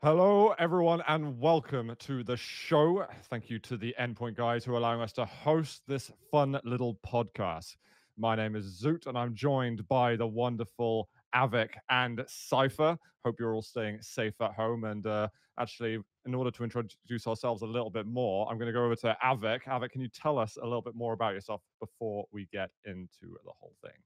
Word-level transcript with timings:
Hello, 0.00 0.54
everyone, 0.60 1.02
and 1.08 1.40
welcome 1.40 1.92
to 1.98 2.22
the 2.22 2.36
show. 2.36 3.04
Thank 3.24 3.50
you 3.50 3.58
to 3.58 3.76
the 3.76 3.92
Endpoint 3.98 4.36
guys 4.36 4.64
who 4.64 4.72
are 4.72 4.76
allowing 4.76 5.00
us 5.00 5.12
to 5.14 5.24
host 5.24 5.82
this 5.88 6.12
fun 6.30 6.56
little 6.62 7.00
podcast. 7.04 7.74
My 8.16 8.36
name 8.36 8.54
is 8.54 8.80
Zoot, 8.80 9.08
and 9.08 9.18
I'm 9.18 9.34
joined 9.34 9.88
by 9.88 10.14
the 10.14 10.24
wonderful 10.24 11.08
Avik 11.34 11.70
and 11.90 12.24
Cypher. 12.28 12.96
Hope 13.24 13.40
you're 13.40 13.56
all 13.56 13.60
staying 13.60 14.00
safe 14.00 14.40
at 14.40 14.52
home. 14.52 14.84
And 14.84 15.04
uh, 15.04 15.30
actually, 15.58 15.98
in 16.24 16.32
order 16.32 16.52
to 16.52 16.62
introduce 16.62 17.26
ourselves 17.26 17.62
a 17.62 17.66
little 17.66 17.90
bit 17.90 18.06
more, 18.06 18.48
I'm 18.48 18.56
going 18.56 18.68
to 18.68 18.72
go 18.72 18.84
over 18.84 18.94
to 18.94 19.16
Avik. 19.24 19.64
Avik, 19.64 19.90
can 19.90 20.00
you 20.00 20.08
tell 20.08 20.38
us 20.38 20.56
a 20.62 20.64
little 20.64 20.80
bit 20.80 20.94
more 20.94 21.12
about 21.12 21.34
yourself 21.34 21.60
before 21.80 22.24
we 22.30 22.46
get 22.52 22.70
into 22.84 23.36
the 23.44 23.50
whole 23.58 23.74
thing? 23.82 23.98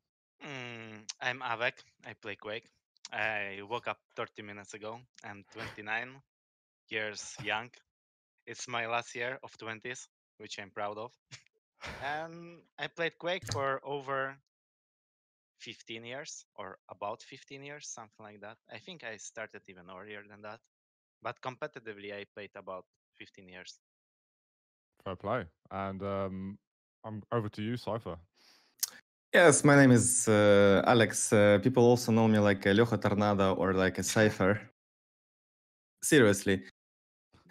Mm, 0.42 1.02
I'm 1.20 1.40
Avik. 1.40 1.84
I 2.06 2.14
play 2.14 2.36
Quake. 2.36 2.64
I 3.12 3.60
woke 3.68 3.88
up 3.88 3.98
30 4.16 4.42
minutes 4.42 4.74
ago. 4.74 5.00
I'm 5.24 5.44
29 5.52 6.22
years 6.88 7.36
young. 7.40 7.70
It's 8.46 8.68
my 8.68 8.86
last 8.86 9.14
year 9.14 9.38
of 9.42 9.56
20s, 9.58 10.08
which 10.38 10.58
I'm 10.58 10.70
proud 10.70 10.98
of. 10.98 11.12
and 12.00 12.62
I 12.78 12.88
played 12.88 13.18
Quake 13.18 13.46
for 13.46 13.80
over 13.84 14.36
15 15.60 16.04
years 16.04 16.44
or 16.56 16.78
about 16.88 17.22
15 17.22 17.62
years, 17.64 17.88
something 17.88 18.24
like 18.24 18.40
that. 18.40 18.58
I 18.70 18.78
think 18.78 19.04
I 19.04 19.16
started 19.16 19.62
even 19.68 19.90
earlier 19.90 20.22
than 20.28 20.42
that. 20.42 20.60
But 21.22 21.40
competitively, 21.40 22.12
I 22.14 22.24
played 22.34 22.52
about 22.56 22.84
15 23.18 23.48
years. 23.48 23.80
Fair 25.04 25.16
play. 25.16 25.46
And 25.70 26.02
um, 26.02 26.58
I'm 27.04 27.22
over 27.32 27.48
to 27.50 27.62
you, 27.62 27.76
Cypher. 27.76 28.18
Yes, 29.34 29.64
my 29.64 29.76
name 29.76 29.92
is 29.92 30.28
uh, 30.28 30.82
Alex. 30.86 31.32
Uh, 31.32 31.58
people 31.62 31.84
also 31.84 32.12
know 32.12 32.28
me 32.28 32.38
like 32.38 32.66
a 32.66 32.74
Lyoha 32.74 33.00
Tornado 33.00 33.54
or 33.54 33.72
like 33.72 33.96
a 33.96 34.02
Cypher. 34.02 34.60
Seriously. 36.02 36.62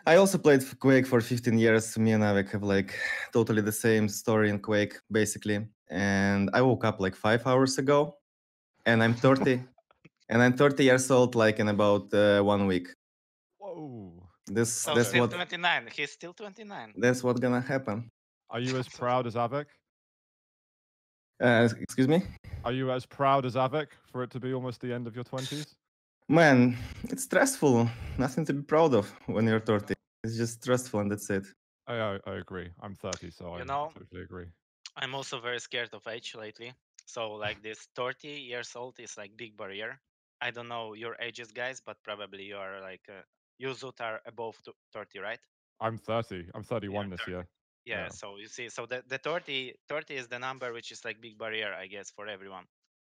I 0.05 0.17
also 0.17 0.37
played 0.37 0.63
Quake 0.79 1.07
for 1.07 1.21
15 1.21 1.57
years. 1.57 1.97
Me 1.97 2.11
and 2.11 2.23
Avik 2.23 2.51
have 2.51 2.61
like 2.61 2.93
totally 3.33 3.63
the 3.63 3.71
same 3.71 4.07
story 4.07 4.51
in 4.51 4.59
Quake, 4.59 4.99
basically. 5.11 5.65
And 5.89 6.51
I 6.53 6.61
woke 6.61 6.85
up 6.85 6.99
like 6.99 7.15
five 7.15 7.47
hours 7.47 7.79
ago, 7.79 8.15
and 8.85 9.01
I'm 9.01 9.15
30, 9.15 9.63
and 10.29 10.43
I'm 10.43 10.53
30 10.53 10.83
years 10.83 11.09
old, 11.09 11.33
like 11.33 11.59
in 11.59 11.69
about 11.69 12.13
uh, 12.13 12.43
one 12.43 12.67
week. 12.67 12.89
Whoa. 13.57 14.29
This 14.45 14.87
Oh, 14.87 14.93
that's 14.93 15.09
still 15.09 15.21
what 15.21 15.31
29. 15.31 15.89
He's 15.95 16.11
still 16.11 16.33
29. 16.33 16.93
that's 16.97 17.23
what's 17.23 17.39
gonna 17.39 17.61
happen. 17.61 18.11
Are 18.51 18.59
you 18.59 18.77
as 18.77 18.87
proud 18.99 19.25
as 19.25 19.33
Avik? 19.33 19.65
Uh, 21.41 21.67
excuse 21.79 22.07
me, 22.07 22.21
Are 22.63 22.71
you 22.71 22.91
as 22.91 23.05
proud 23.07 23.45
as 23.45 23.55
Avik 23.55 23.87
for 24.11 24.21
it 24.21 24.29
to 24.31 24.39
be 24.39 24.53
almost 24.53 24.79
the 24.79 24.93
end 24.93 25.07
of 25.07 25.15
your 25.15 25.23
20s? 25.23 25.73
man. 26.29 26.77
It's 27.09 27.23
stressful. 27.23 27.89
Nothing 28.19 28.45
to 28.45 28.53
be 28.53 28.61
proud 28.61 28.93
of 28.93 29.11
when 29.25 29.47
you're 29.47 29.59
30. 29.59 29.95
It's 30.23 30.37
just 30.37 30.61
stressful, 30.61 30.99
and 30.99 31.11
that's 31.11 31.29
it. 31.31 31.45
I, 31.87 31.95
I, 31.95 32.19
I 32.27 32.33
agree. 32.35 32.69
I'm 32.79 32.93
30, 32.95 33.31
so 33.31 33.55
I 33.55 33.63
know, 33.63 33.89
totally 33.97 34.21
agree. 34.21 34.45
I'm 34.95 35.15
also 35.15 35.39
very 35.39 35.59
scared 35.59 35.89
of 35.93 36.05
age 36.07 36.35
lately. 36.35 36.73
So 37.07 37.31
like 37.31 37.63
this 37.63 37.87
30 37.95 38.27
years 38.27 38.75
old 38.75 38.99
is 38.99 39.17
like 39.17 39.35
big 39.35 39.57
barrier. 39.57 39.99
I 40.41 40.51
don't 40.51 40.67
know 40.67 40.93
your 40.93 41.15
ages, 41.19 41.51
guys, 41.51 41.81
but 41.83 41.97
probably 42.03 42.43
you 42.43 42.57
are 42.57 42.81
like 42.81 43.01
uh, 43.09 43.23
you 43.57 43.69
Zoot 43.69 43.99
are 43.99 44.21
above 44.27 44.55
30, 44.93 45.19
right? 45.19 45.39
I'm 45.79 45.97
30. 45.97 46.45
I'm 46.53 46.63
31 46.63 47.09
this 47.09 47.19
30. 47.21 47.31
year. 47.31 47.47
Yeah, 47.85 48.07
Yeah. 48.07 48.09
So 48.09 48.37
you 48.37 48.47
see, 48.47 48.69
so 48.69 48.85
the, 48.85 49.03
the 49.07 49.17
30, 49.17 49.73
30 49.87 50.15
is 50.15 50.27
the 50.27 50.39
number 50.39 50.71
which 50.73 50.91
is 50.91 51.03
like 51.05 51.21
big 51.21 51.37
barrier, 51.37 51.73
I 51.73 51.87
guess, 51.87 52.11
for 52.11 52.27
everyone. 52.27 52.65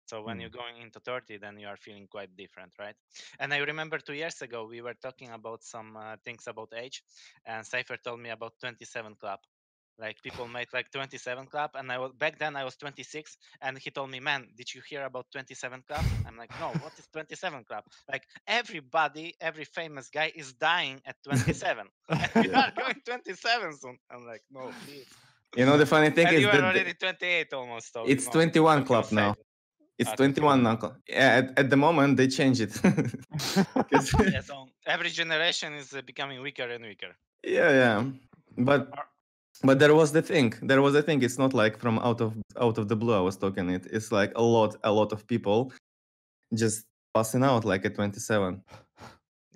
So 0.07 0.23
when 0.23 0.39
Mm. 0.39 0.41
you're 0.41 0.51
going 0.51 0.79
into 0.79 1.01
30, 1.01 1.39
then 1.39 1.59
you 1.59 1.67
are 1.69 1.77
feeling 1.77 2.07
quite 2.09 2.37
different, 2.37 2.75
right? 2.79 2.97
And 3.39 3.53
I 3.55 3.59
remember 3.59 3.99
two 3.99 4.15
years 4.15 4.41
ago 4.43 4.67
we 4.67 4.81
were 4.83 4.95
talking 4.95 5.31
about 5.31 5.63
some 5.63 5.97
uh, 5.97 6.17
things 6.25 6.47
about 6.47 6.73
age, 6.75 7.03
and 7.45 7.67
Cypher 7.67 7.97
told 7.97 8.21
me 8.21 8.31
about 8.31 8.59
27 8.61 9.15
club. 9.17 9.41
Like 9.99 10.23
people 10.23 10.49
made 10.49 10.69
like 10.73 10.91
27 10.91 11.47
club, 11.47 11.71
and 11.75 11.91
I 11.93 11.99
was 11.99 12.13
back 12.13 12.39
then 12.39 12.57
I 12.57 12.65
was 12.65 12.77
26, 12.77 13.37
and 13.61 13.79
he 13.79 13.91
told 13.91 14.11
me, 14.11 14.21
"Man, 14.21 14.49
did 14.57 14.73
you 14.75 14.83
hear 14.89 15.05
about 15.05 15.27
27 15.33 15.83
club?" 15.87 16.07
I'm 16.25 16.37
like, 16.37 16.51
"No, 16.59 16.75
what 16.75 16.93
is 16.99 17.07
27 17.13 17.65
club?" 17.65 17.85
Like 18.11 18.25
everybody, 18.47 19.35
every 19.41 19.65
famous 19.65 20.09
guy 20.09 20.33
is 20.35 20.55
dying 20.55 21.01
at 21.07 21.17
27, 21.25 21.87
and 22.19 22.33
we 22.41 22.53
are 22.53 22.71
going 22.77 23.01
27 23.05 23.73
soon. 23.79 23.99
I'm 24.11 24.27
like, 24.27 24.43
"No, 24.51 24.75
please." 24.85 25.09
You 25.57 25.67
know 25.67 25.77
the 25.77 25.87
funny 25.87 26.11
thing 26.11 26.29
and 26.29 26.37
is 26.37 26.43
you 26.43 26.49
are 26.49 26.63
already 26.63 26.95
28 26.95 27.53
almost. 27.53 27.93
So, 27.93 28.09
you 28.09 28.13
it's 28.13 28.25
know, 28.25 28.31
21 28.33 28.79
don't 28.79 28.87
club 28.87 29.13
now. 29.13 29.35
It's 29.99 30.13
Ah, 30.13 30.17
21 30.17 30.63
now. 30.63 30.79
Yeah, 31.09 31.37
at, 31.41 31.59
at 31.59 31.71
the 31.71 31.77
moment 31.77 32.17
they 32.17 32.29
change 32.29 32.61
it. 32.61 32.73
Yeah, 34.19 34.41
so 34.41 34.69
every 34.87 35.11
generation 35.11 35.75
is 35.75 35.93
uh, 35.95 36.03
becoming 36.03 36.41
weaker 36.43 36.69
and 36.69 36.85
weaker. 36.85 37.17
yeah, 37.45 37.71
yeah. 37.71 38.05
But 38.57 38.89
but 39.63 39.79
there 39.79 39.95
was 39.95 40.13
the 40.13 40.23
thing. 40.23 40.55
There 40.63 40.83
was 40.83 40.93
the 40.95 41.03
thing. 41.03 41.23
It's 41.23 41.39
not 41.39 41.55
like 41.55 41.79
from 41.79 41.99
out 42.01 42.21
of 42.21 42.35
out 42.61 42.79
of 42.79 42.89
the 42.89 42.97
blue. 42.97 43.15
I 43.15 43.21
was 43.21 43.37
talking 43.37 43.71
it. 43.71 43.87
It's 43.91 44.13
like 44.13 44.33
a 44.37 44.43
lot 44.43 44.77
a 44.85 44.93
lot 44.93 45.13
of 45.13 45.27
people 45.27 45.73
just 46.55 46.85
passing 47.15 47.45
out 47.45 47.65
like 47.65 47.85
at 47.85 47.95
27. 47.95 48.63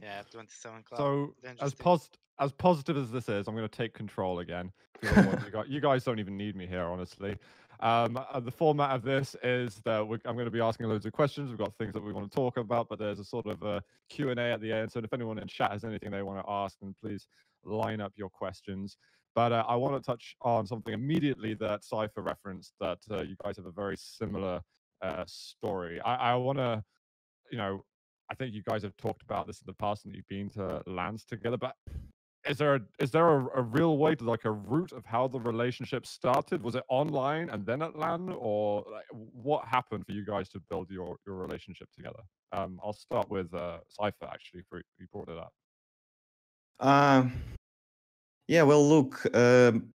Yeah, 0.02 0.22
27 0.30 0.82
club. 0.82 0.98
so, 0.98 1.34
as 1.44 1.72
just- 1.72 1.78
post 1.78 2.18
as 2.38 2.52
positive 2.52 2.96
as 2.96 3.10
this 3.10 3.28
is, 3.28 3.48
I'm 3.48 3.54
going 3.54 3.68
to 3.68 3.76
take 3.76 3.94
control 3.94 4.40
again 4.40 4.70
you, 5.68 5.80
guys, 5.80 6.04
don't 6.04 6.18
even 6.18 6.36
need 6.36 6.56
me 6.56 6.66
here, 6.66 6.84
honestly. 6.84 7.36
Um, 7.80 8.16
uh, 8.16 8.40
the 8.40 8.50
format 8.50 8.90
of 8.90 9.02
this 9.02 9.36
is 9.42 9.82
that 9.84 10.06
we 10.06 10.16
I'm 10.24 10.34
going 10.34 10.46
to 10.46 10.50
be 10.50 10.60
asking 10.60 10.86
loads 10.86 11.04
of 11.04 11.12
questions. 11.12 11.50
We've 11.50 11.58
got 11.58 11.76
things 11.76 11.92
that 11.92 12.02
we 12.02 12.12
want 12.12 12.30
to 12.30 12.34
talk 12.34 12.56
about, 12.56 12.88
but 12.88 12.98
there's 12.98 13.18
a 13.18 13.24
sort 13.24 13.46
of 13.46 13.62
a 13.62 13.82
Q&A 14.08 14.34
at 14.34 14.60
the 14.62 14.72
end. 14.72 14.90
So 14.90 15.00
if 15.00 15.12
anyone 15.12 15.38
in 15.38 15.46
chat 15.46 15.72
has 15.72 15.84
anything 15.84 16.10
they 16.10 16.22
want 16.22 16.44
to 16.44 16.50
ask, 16.50 16.76
then 16.80 16.94
please 17.02 17.28
line 17.64 18.00
up 18.00 18.12
your 18.16 18.30
questions. 18.30 18.96
But 19.36 19.52
uh, 19.52 19.64
I 19.68 19.76
want 19.76 19.94
to 19.94 20.00
touch 20.04 20.34
on 20.40 20.66
something 20.66 20.94
immediately 20.94 21.52
that 21.54 21.84
Cypher 21.84 22.22
referenced 22.22 22.72
that 22.80 22.98
uh, 23.10 23.20
you 23.20 23.36
guys 23.44 23.58
have 23.58 23.66
a 23.66 23.70
very 23.70 23.96
similar 23.98 24.62
uh, 25.02 25.24
story. 25.26 26.00
I, 26.00 26.32
I 26.32 26.34
want 26.36 26.56
to, 26.56 26.82
you 27.52 27.58
know, 27.58 27.84
I 28.30 28.34
think 28.34 28.54
you 28.54 28.62
guys 28.62 28.82
have 28.82 28.96
talked 28.96 29.22
about 29.22 29.46
this 29.46 29.60
in 29.60 29.66
the 29.66 29.74
past 29.74 30.06
and 30.06 30.14
you've 30.14 30.26
been 30.26 30.48
to 30.50 30.82
LANs 30.86 31.26
together, 31.26 31.58
but 31.58 31.74
is 32.48 32.56
there 32.56 32.76
a, 32.76 32.80
is 32.98 33.10
there 33.10 33.28
a, 33.28 33.60
a 33.60 33.62
real 33.62 33.98
way 33.98 34.14
to 34.14 34.24
like 34.24 34.46
a 34.46 34.50
root 34.50 34.92
of 34.92 35.04
how 35.04 35.28
the 35.28 35.38
relationship 35.38 36.06
started? 36.06 36.62
Was 36.62 36.74
it 36.74 36.84
online 36.88 37.50
and 37.50 37.66
then 37.66 37.82
at 37.82 37.94
LAN, 37.96 38.34
or 38.38 38.84
like, 38.90 39.04
what 39.12 39.66
happened 39.66 40.06
for 40.06 40.12
you 40.12 40.24
guys 40.24 40.48
to 40.50 40.60
build 40.70 40.90
your 40.90 41.16
your 41.26 41.36
relationship 41.36 41.88
together? 41.94 42.22
Um, 42.52 42.80
I'll 42.82 42.92
start 42.92 43.28
with 43.30 43.52
uh, 43.52 43.78
Cypher 43.88 44.28
actually. 44.32 44.62
For 44.68 44.78
you 44.98 45.06
brought 45.12 45.28
it 45.28 45.38
up. 45.38 45.52
Um, 46.78 47.32
yeah, 48.48 48.62
well, 48.62 48.86
look, 48.88 49.24
um, 49.34 49.92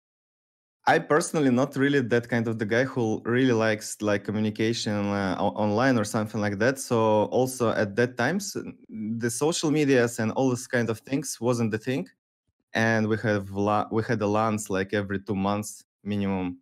I 0.86 0.98
personally 0.98 1.50
not 1.50 1.76
really 1.76 2.00
that 2.00 2.28
kind 2.28 2.48
of 2.48 2.58
the 2.58 2.66
guy 2.66 2.84
who 2.84 3.22
really 3.24 3.52
likes 3.52 4.00
like 4.02 4.24
communication 4.24 4.92
uh, 5.06 5.36
online 5.38 5.98
or 5.98 6.04
something 6.04 6.40
like 6.40 6.58
that. 6.58 6.78
So 6.78 7.24
also 7.26 7.70
at 7.70 7.96
that 7.96 8.16
times, 8.16 8.56
the 8.90 9.30
social 9.30 9.70
medias 9.70 10.18
and 10.18 10.32
all 10.32 10.50
this 10.50 10.66
kind 10.66 10.90
of 10.90 11.00
things 11.00 11.38
wasn't 11.40 11.70
the 11.72 11.78
thing, 11.78 12.08
and 12.74 13.08
we 13.08 13.18
have 13.18 13.50
la- 13.52 13.88
we 13.92 14.02
had 14.04 14.22
a 14.22 14.26
LANs 14.26 14.70
like 14.70 14.94
every 14.94 15.20
two 15.20 15.36
months 15.36 15.84
minimum. 16.04 16.58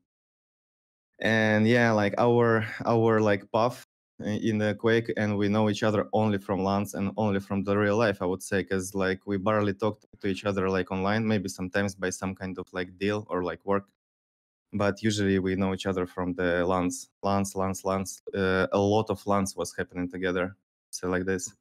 And 1.21 1.67
yeah, 1.67 1.91
like 1.93 2.15
our 2.19 2.67
our 2.87 3.21
like 3.21 3.51
path 3.53 3.87
in 4.21 4.59
the 4.59 4.75
Quake, 4.75 5.13
and 5.17 5.37
we 5.37 5.49
know 5.49 5.71
each 5.71 5.83
other 5.83 6.09
only 6.13 6.39
from 6.39 6.65
LANs 6.65 6.95
and 6.95 7.13
only 7.17 7.41
from 7.41 7.63
the 7.63 7.77
real 7.77 7.97
life, 7.97 8.21
I 8.21 8.27
would 8.27 8.43
say, 8.43 8.63
because 8.63 8.95
like 8.95 9.27
we 9.27 9.37
barely 9.37 9.75
talk 9.75 10.03
to 10.21 10.27
each 10.27 10.45
other 10.45 10.69
like 10.69 10.91
online, 10.91 11.27
maybe 11.27 11.49
sometimes 11.49 11.95
by 11.95 12.11
some 12.11 12.35
kind 12.35 12.59
of 12.59 12.67
like 12.73 12.99
deal 12.99 13.27
or 13.31 13.45
like 13.45 13.65
work, 13.65 13.85
but 14.73 15.03
usually 15.03 15.39
we 15.39 15.55
know 15.55 15.73
each 15.73 15.87
other 15.87 16.07
from 16.07 16.35
the 16.35 16.67
LANs, 16.67 17.11
LANs, 17.23 17.55
LANs, 17.55 17.85
LANs. 17.85 18.23
Uh, 18.35 18.67
a 18.73 18.79
lot 18.79 19.09
of 19.11 19.25
LANs 19.27 19.57
was 19.57 19.75
happening 19.77 20.11
together, 20.11 20.57
so 20.91 21.09
like 21.09 21.25
this. 21.25 21.55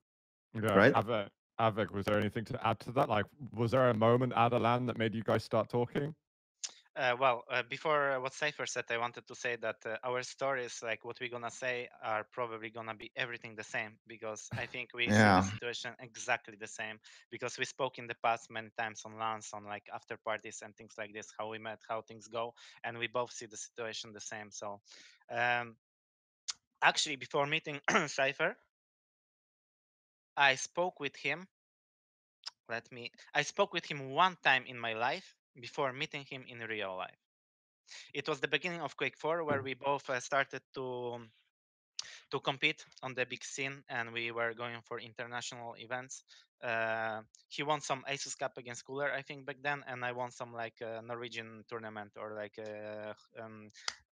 Yeah, 0.53 0.73
Right. 0.73 0.93
Avik, 0.93 1.27
Avik, 1.59 1.91
was 1.91 2.05
there 2.05 2.19
anything 2.19 2.45
to 2.45 2.67
add 2.67 2.79
to 2.81 2.91
that? 2.93 3.09
Like, 3.09 3.25
was 3.53 3.71
there 3.71 3.89
a 3.89 3.93
moment 3.93 4.33
at 4.35 4.53
a 4.53 4.57
LAN 4.57 4.87
that 4.87 4.97
made 4.97 5.13
you 5.13 5.23
guys 5.23 5.43
start 5.43 5.69
talking? 5.69 6.15
Uh, 6.97 7.15
well, 7.19 7.43
uh, 7.51 7.63
before 7.69 8.13
uh, 8.13 8.19
what 8.19 8.33
Cypher 8.33 8.65
said, 8.65 8.85
I 8.89 8.97
wanted 8.97 9.27
to 9.27 9.35
say 9.35 9.55
that 9.57 9.77
uh, 9.85 9.97
our 10.03 10.23
stories, 10.23 10.81
like 10.83 11.05
what 11.05 11.19
we're 11.21 11.29
gonna 11.29 11.51
say, 11.51 11.89
are 12.03 12.25
probably 12.31 12.71
gonna 12.71 12.95
be 12.95 13.11
everything 13.15 13.55
the 13.55 13.63
same 13.63 13.99
because 14.07 14.51
I 14.57 14.65
think 14.67 14.91
we 14.95 15.11
Yeah. 15.11 15.11
see 15.11 15.31
the 15.31 15.43
situation 15.43 15.95
exactly 15.99 16.55
the 16.59 16.67
same 16.67 16.99
because 17.31 17.57
we 17.59 17.65
spoke 17.65 17.99
in 17.99 18.07
the 18.07 18.15
past 18.23 18.49
many 18.49 18.69
times 18.77 19.03
on 19.05 19.17
LANs, 19.19 19.51
on 19.53 19.65
like 19.65 19.87
after 19.93 20.17
parties 20.17 20.61
and 20.63 20.75
things 20.75 20.95
like 20.97 21.13
this, 21.13 21.31
how 21.37 21.49
we 21.49 21.59
met, 21.59 21.79
how 21.87 22.01
things 22.01 22.27
go, 22.27 22.53
and 22.83 22.97
we 22.97 23.07
both 23.07 23.31
see 23.31 23.45
the 23.45 23.57
situation 23.57 24.11
the 24.13 24.19
same. 24.21 24.51
So, 24.51 24.81
um, 25.31 25.77
actually, 26.81 27.15
before 27.17 27.45
meeting 27.47 27.79
Cypher, 28.07 28.57
I 30.37 30.55
spoke 30.55 30.99
with 30.99 31.15
him. 31.17 31.47
Let 32.69 32.91
me. 32.91 33.11
I 33.33 33.43
spoke 33.43 33.73
with 33.73 33.85
him 33.85 34.11
one 34.11 34.37
time 34.37 34.65
in 34.65 34.79
my 34.79 34.93
life 34.93 35.35
before 35.59 35.93
meeting 35.93 36.25
him 36.29 36.43
in 36.47 36.59
real 36.59 36.95
life. 36.95 37.19
It 38.13 38.27
was 38.27 38.39
the 38.39 38.47
beginning 38.47 38.81
of 38.81 38.97
Quake 38.97 39.17
4 39.17 39.43
where 39.43 39.61
we 39.61 39.73
both 39.73 40.09
uh, 40.09 40.19
started 40.19 40.61
to 40.75 41.19
to 42.31 42.39
compete 42.39 42.85
on 43.03 43.13
the 43.13 43.25
big 43.25 43.43
scene, 43.43 43.83
and 43.89 44.11
we 44.11 44.31
were 44.31 44.53
going 44.53 44.81
for 44.83 44.99
international 44.99 45.75
events. 45.77 46.23
Uh, 46.61 47.21
he 47.49 47.63
won 47.63 47.81
some 47.81 48.03
Asus 48.09 48.37
Cup 48.37 48.57
against 48.57 48.85
Cooller, 48.85 49.11
I 49.13 49.21
think, 49.21 49.45
back 49.45 49.57
then, 49.61 49.83
and 49.87 50.03
I 50.03 50.11
won 50.11 50.31
some 50.31 50.53
like 50.53 50.81
uh, 50.81 51.01
Norwegian 51.01 51.63
tournament 51.69 52.11
or 52.17 52.33
like 52.35 52.57
a 52.57 53.15
um, 53.41 53.71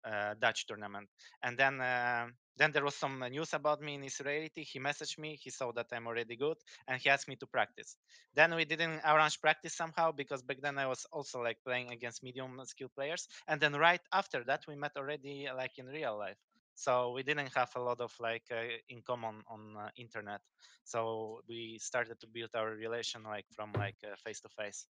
uh, 0.03 0.33
Dutch 0.39 0.65
tournament. 0.65 1.09
And 1.43 1.57
then 1.57 1.81
uh, 1.81 2.27
then 2.59 2.71
there 2.73 2.83
was 2.83 2.95
some 2.95 3.19
news 3.31 3.53
about 3.53 3.81
me 3.81 3.95
in 3.95 4.03
his 4.03 4.19
reality. 4.19 4.63
He 4.63 4.79
messaged 4.79 5.17
me. 5.17 5.39
He 5.41 5.49
saw 5.49 5.71
that 5.71 5.87
I'm 5.93 6.07
already 6.07 6.35
good, 6.35 6.57
and 6.87 7.01
he 7.01 7.09
asked 7.09 7.29
me 7.29 7.37
to 7.37 7.47
practice. 7.47 7.95
Then 8.35 8.53
we 8.53 8.65
didn't 8.65 8.99
arrange 9.05 9.39
practice 9.39 9.73
somehow 9.73 10.11
because 10.11 10.41
back 10.43 10.59
then 10.61 10.77
I 10.77 10.85
was 10.85 11.05
also 11.11 11.41
like 11.41 11.57
playing 11.65 11.91
against 11.91 12.21
medium 12.21 12.59
skill 12.65 12.89
players. 12.93 13.27
And 13.47 13.61
then 13.61 13.73
right 13.73 14.01
after 14.11 14.43
that 14.43 14.65
we 14.67 14.75
met 14.75 14.91
already 14.97 15.47
like 15.55 15.79
in 15.79 15.85
real 15.87 16.17
life. 16.17 16.37
So 16.75 17.11
we 17.11 17.23
didn't 17.23 17.51
have 17.55 17.71
a 17.75 17.81
lot 17.81 17.99
of 18.01 18.13
like 18.19 18.43
uh, 18.51 18.63
in 18.89 19.01
common 19.01 19.41
on 19.47 19.75
uh, 19.77 19.89
internet. 19.97 20.41
So 20.83 21.41
we 21.47 21.77
started 21.79 22.19
to 22.19 22.27
build 22.27 22.49
our 22.55 22.71
relation 22.75 23.23
like 23.23 23.45
from 23.55 23.71
like 23.77 23.95
face 24.23 24.41
to 24.41 24.49
face. 24.49 24.85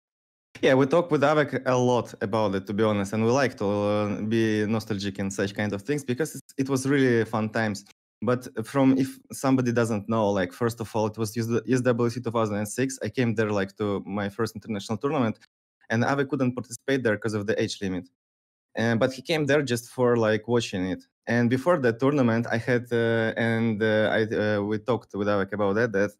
Yeah, 0.62 0.74
we 0.74 0.86
talk 0.86 1.10
with 1.10 1.22
Avek 1.22 1.62
a 1.66 1.76
lot 1.76 2.12
about 2.20 2.54
it, 2.54 2.66
to 2.66 2.74
be 2.74 2.82
honest, 2.82 3.12
and 3.14 3.24
we 3.24 3.30
like 3.30 3.56
to 3.58 3.66
uh, 3.66 4.20
be 4.22 4.66
nostalgic 4.66 5.18
in 5.18 5.30
such 5.30 5.54
kind 5.54 5.72
of 5.72 5.82
things 5.82 6.04
because 6.04 6.39
it 6.58 6.68
was 6.68 6.88
really 6.88 7.24
fun 7.24 7.48
times. 7.50 7.84
But 8.22 8.66
from 8.66 8.98
if 8.98 9.18
somebody 9.32 9.72
doesn't 9.72 10.08
know, 10.08 10.30
like 10.30 10.52
first 10.52 10.80
of 10.80 10.94
all, 10.94 11.06
it 11.06 11.16
was 11.16 11.34
ESWC 11.34 12.22
2006. 12.22 12.98
I 13.02 13.08
came 13.08 13.34
there 13.34 13.50
like 13.50 13.76
to 13.78 14.02
my 14.06 14.28
first 14.28 14.54
international 14.54 14.98
tournament, 14.98 15.38
and 15.88 16.04
Avek 16.04 16.28
couldn't 16.28 16.54
participate 16.54 17.02
there 17.02 17.16
because 17.16 17.34
of 17.34 17.46
the 17.46 17.60
age 17.60 17.78
limit. 17.80 18.08
And 18.74 19.00
but 19.00 19.12
he 19.12 19.22
came 19.22 19.46
there 19.46 19.62
just 19.62 19.90
for 19.90 20.16
like 20.16 20.46
watching 20.48 20.86
it. 20.90 21.02
And 21.26 21.48
before 21.48 21.78
that 21.78 21.98
tournament, 21.98 22.46
I 22.50 22.58
had 22.58 22.86
uh, 22.92 23.32
and 23.36 23.82
uh, 23.82 24.10
I 24.12 24.20
uh, 24.22 24.62
we 24.62 24.78
talked 24.78 25.14
with 25.14 25.28
Avek 25.28 25.52
about 25.52 25.76
that. 25.76 25.92
That 25.92 26.10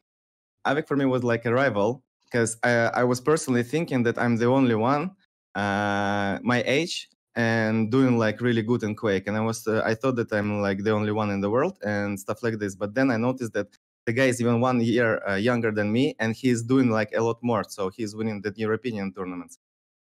Avek 0.67 0.89
for 0.89 0.97
me 0.97 1.05
was 1.05 1.23
like 1.23 1.45
a 1.45 1.53
rival 1.53 2.03
because 2.25 2.57
I, 2.63 2.71
I, 3.01 3.05
was 3.05 3.21
personally 3.21 3.63
thinking 3.63 4.05
that 4.05 4.19
I'm 4.19 4.37
the 4.37 4.47
only 4.47 4.77
one 4.77 5.11
uh, 5.55 6.39
my 6.43 6.63
age 6.65 7.09
and 7.37 7.91
doing 7.91 8.19
like 8.19 8.41
really 8.41 8.63
good 8.63 8.83
in 8.83 8.95
Quake, 8.95 9.27
and 9.27 9.37
I 9.37 9.41
was 9.41 9.67
uh, 9.67 9.83
I 9.85 9.95
thought 9.95 10.17
that 10.17 10.33
I'm 10.33 10.61
like 10.61 10.83
the 10.83 10.91
only 10.93 11.13
one 11.13 11.31
in 11.31 11.41
the 11.41 11.51
world 11.51 11.79
and 11.83 12.19
stuff 12.19 12.43
like 12.43 12.59
this. 12.59 12.75
But 12.75 12.95
then 12.95 13.11
I 13.11 13.17
noticed 13.17 13.53
that 13.53 13.69
the 14.07 14.13
guy 14.13 14.27
is 14.27 14.41
even 14.41 14.61
one 14.61 14.81
year 14.81 15.23
uh, 15.29 15.37
younger 15.37 15.71
than 15.71 15.93
me, 15.93 16.17
and 16.19 16.35
he's 16.35 16.63
doing 16.63 16.91
like 16.91 17.13
a 17.15 17.23
lot 17.23 17.39
more. 17.43 17.65
So 17.69 17.91
he's 17.91 18.15
winning 18.15 18.43
the 18.43 18.53
European 18.57 19.13
tournaments, 19.13 19.59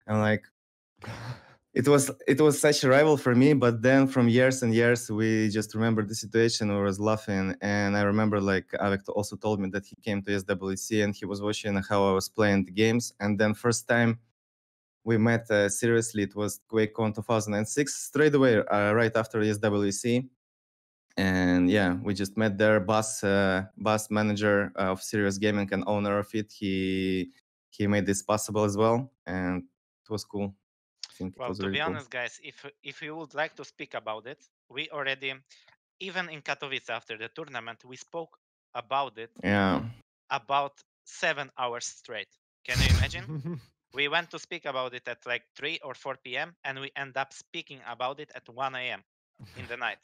and 0.07 0.21
like 0.21 0.45
it 1.75 1.87
was 1.87 2.11
it 2.27 2.41
was 2.41 2.59
such 2.59 2.85
a 2.85 2.89
rival 2.89 3.17
for 3.17 3.35
me. 3.35 3.53
But 3.53 3.83
then 3.83 4.07
from 4.07 4.29
years 4.29 4.63
and 4.63 4.75
years 4.75 5.11
we 5.11 5.51
just 5.51 5.75
remember 5.75 6.05
the 6.05 6.15
situation. 6.15 6.75
We 6.75 6.83
was 6.83 6.99
laughing. 6.99 7.55
And 7.61 7.97
i 7.97 8.03
remember 8.03 8.41
like 8.41 8.67
Avek 8.81 9.09
also 9.09 9.37
told 9.37 9.61
me 9.61 9.69
that 9.71 9.87
he 9.87 9.97
came 10.03 10.23
to 10.23 10.31
ESWC 10.31 11.05
and 11.05 11.15
he 11.15 11.27
was 11.27 11.41
watching 11.43 11.77
how 11.89 12.09
i 12.09 12.13
was 12.13 12.29
playing 12.29 12.65
the 12.65 12.73
games. 12.73 13.13
And 13.21 13.39
then 13.39 13.55
first 13.55 13.87
time 13.87 14.19
we 15.05 15.17
met 15.19 15.51
uh, 15.51 15.69
seriously 15.69 16.23
it 16.25 16.35
was 16.35 16.61
quakecon 16.71 17.15
2006 17.15 17.95
straight 17.95 18.35
away 18.35 18.59
uh, 18.59 18.93
right 18.93 19.17
after 19.17 19.41
SWC. 19.41 20.29
and 21.17 21.71
yeah 21.71 21.97
we 22.03 22.15
just 22.15 22.37
met 22.37 22.57
there 22.57 22.81
Bas 22.81 23.25
uh, 23.25 23.65
Bas 23.77 24.11
manager 24.11 24.73
of 24.77 25.03
serious 25.03 25.39
gaming 25.39 25.69
and 25.73 25.85
owner 25.87 26.19
of 26.19 26.29
it 26.35 26.53
he 26.53 27.31
he 27.71 27.87
made 27.87 28.07
this 28.07 28.23
possible 28.23 28.65
as 28.65 28.77
well 28.77 29.11
and 29.27 29.63
it 30.03 30.11
was 30.11 30.25
cool 30.25 30.55
think 31.21 31.35
well, 31.39 31.55
to 31.55 31.69
be 31.69 31.79
cool. 31.79 31.89
honest, 31.89 32.11
guys, 32.11 32.41
if 32.43 32.57
if 32.83 33.03
you 33.05 33.13
would 33.19 33.35
like 33.43 33.55
to 33.61 33.65
speak 33.65 33.93
about 34.03 34.25
it, 34.27 34.41
we 34.75 34.83
already, 34.97 35.31
even 36.09 36.25
in 36.35 36.41
Katowice 36.49 36.89
after 36.99 37.15
the 37.23 37.29
tournament, 37.39 37.79
we 37.85 37.97
spoke 37.97 38.33
about 38.75 39.19
it. 39.19 39.31
Yeah. 39.43 39.83
About 40.31 40.75
seven 41.05 41.51
hours 41.59 41.87
straight. 42.01 42.33
Can 42.67 42.77
you 42.83 42.89
imagine? 42.97 43.25
we 43.93 44.09
went 44.09 44.31
to 44.31 44.39
speak 44.39 44.65
about 44.67 44.95
it 44.95 45.09
at 45.09 45.25
like 45.27 45.43
3 45.57 45.79
or 45.85 45.95
4 45.95 46.17
p.m. 46.25 46.55
and 46.65 46.81
we 46.81 46.91
end 46.97 47.17
up 47.17 47.33
speaking 47.33 47.81
about 47.87 48.21
it 48.21 48.31
at 48.35 48.49
1 48.49 48.91
a.m. 48.91 49.03
in 49.57 49.67
the 49.67 49.77
night. 49.77 49.99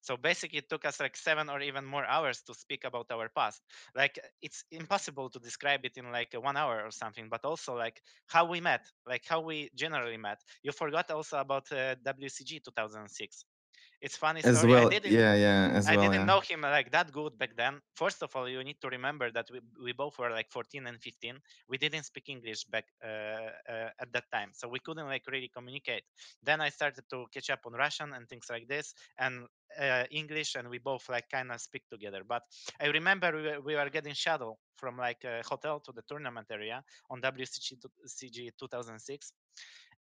So 0.00 0.16
basically, 0.18 0.58
it 0.58 0.68
took 0.68 0.84
us 0.84 1.00
like 1.00 1.16
seven 1.16 1.48
or 1.48 1.60
even 1.60 1.84
more 1.84 2.04
hours 2.04 2.42
to 2.42 2.54
speak 2.54 2.84
about 2.84 3.06
our 3.10 3.30
past. 3.30 3.62
Like 3.94 4.18
it's 4.42 4.64
impossible 4.70 5.30
to 5.30 5.38
describe 5.38 5.84
it 5.84 5.96
in 5.96 6.12
like 6.12 6.34
one 6.34 6.56
hour 6.56 6.84
or 6.84 6.90
something, 6.90 7.28
but 7.30 7.44
also 7.44 7.74
like 7.74 8.02
how 8.26 8.44
we 8.44 8.60
met, 8.60 8.84
like 9.06 9.24
how 9.26 9.40
we 9.40 9.70
generally 9.74 10.18
met. 10.18 10.40
You 10.62 10.72
forgot 10.72 11.10
also 11.10 11.38
about 11.38 11.72
uh, 11.72 11.96
WCG 12.04 12.60
2006 12.62 13.44
it's 14.04 14.18
funny 14.18 14.40
as 14.44 14.58
story. 14.58 14.72
well. 14.72 14.92
yeah, 14.92 15.34
yeah. 15.34 15.70
As 15.72 15.88
I 15.88 15.96
well, 15.96 16.02
didn't 16.02 16.20
yeah. 16.20 16.24
know 16.26 16.40
him 16.40 16.60
like 16.60 16.90
that 16.92 17.10
good 17.10 17.38
back 17.38 17.56
then. 17.56 17.80
First 17.94 18.22
of 18.22 18.36
all, 18.36 18.46
you 18.46 18.62
need 18.62 18.78
to 18.82 18.88
remember 18.88 19.32
that 19.32 19.46
we, 19.50 19.60
we 19.82 19.92
both 19.92 20.18
were 20.18 20.30
like 20.30 20.50
14 20.50 20.86
and 20.86 21.00
15. 21.00 21.40
We 21.70 21.78
didn't 21.78 22.04
speak 22.04 22.28
English 22.28 22.64
back 22.64 22.84
uh, 23.02 23.08
uh, 23.08 24.02
at 24.02 24.12
that 24.12 24.24
time, 24.30 24.50
so 24.52 24.68
we 24.68 24.78
couldn't 24.80 25.06
like 25.06 25.22
really 25.26 25.50
communicate. 25.56 26.04
Then 26.42 26.60
I 26.60 26.68
started 26.68 27.04
to 27.12 27.24
catch 27.32 27.48
up 27.48 27.60
on 27.64 27.72
Russian 27.72 28.12
and 28.12 28.28
things 28.28 28.46
like 28.50 28.68
this, 28.68 28.92
and 29.18 29.46
uh, 29.80 30.04
English, 30.10 30.54
and 30.54 30.68
we 30.68 30.78
both 30.78 31.08
like 31.08 31.30
kind 31.30 31.50
of 31.50 31.58
speak 31.60 31.84
together. 31.90 32.22
But 32.28 32.42
I 32.78 32.88
remember 32.88 33.32
we 33.34 33.42
were, 33.42 33.60
we 33.62 33.74
were 33.74 33.88
getting 33.88 34.12
shuttle 34.12 34.58
from 34.76 34.98
like 34.98 35.24
a 35.24 35.40
hotel 35.48 35.80
to 35.80 35.92
the 35.92 36.02
tournament 36.06 36.48
area 36.50 36.82
on 37.08 37.22
WCG 37.22 38.50
2006 38.58 39.32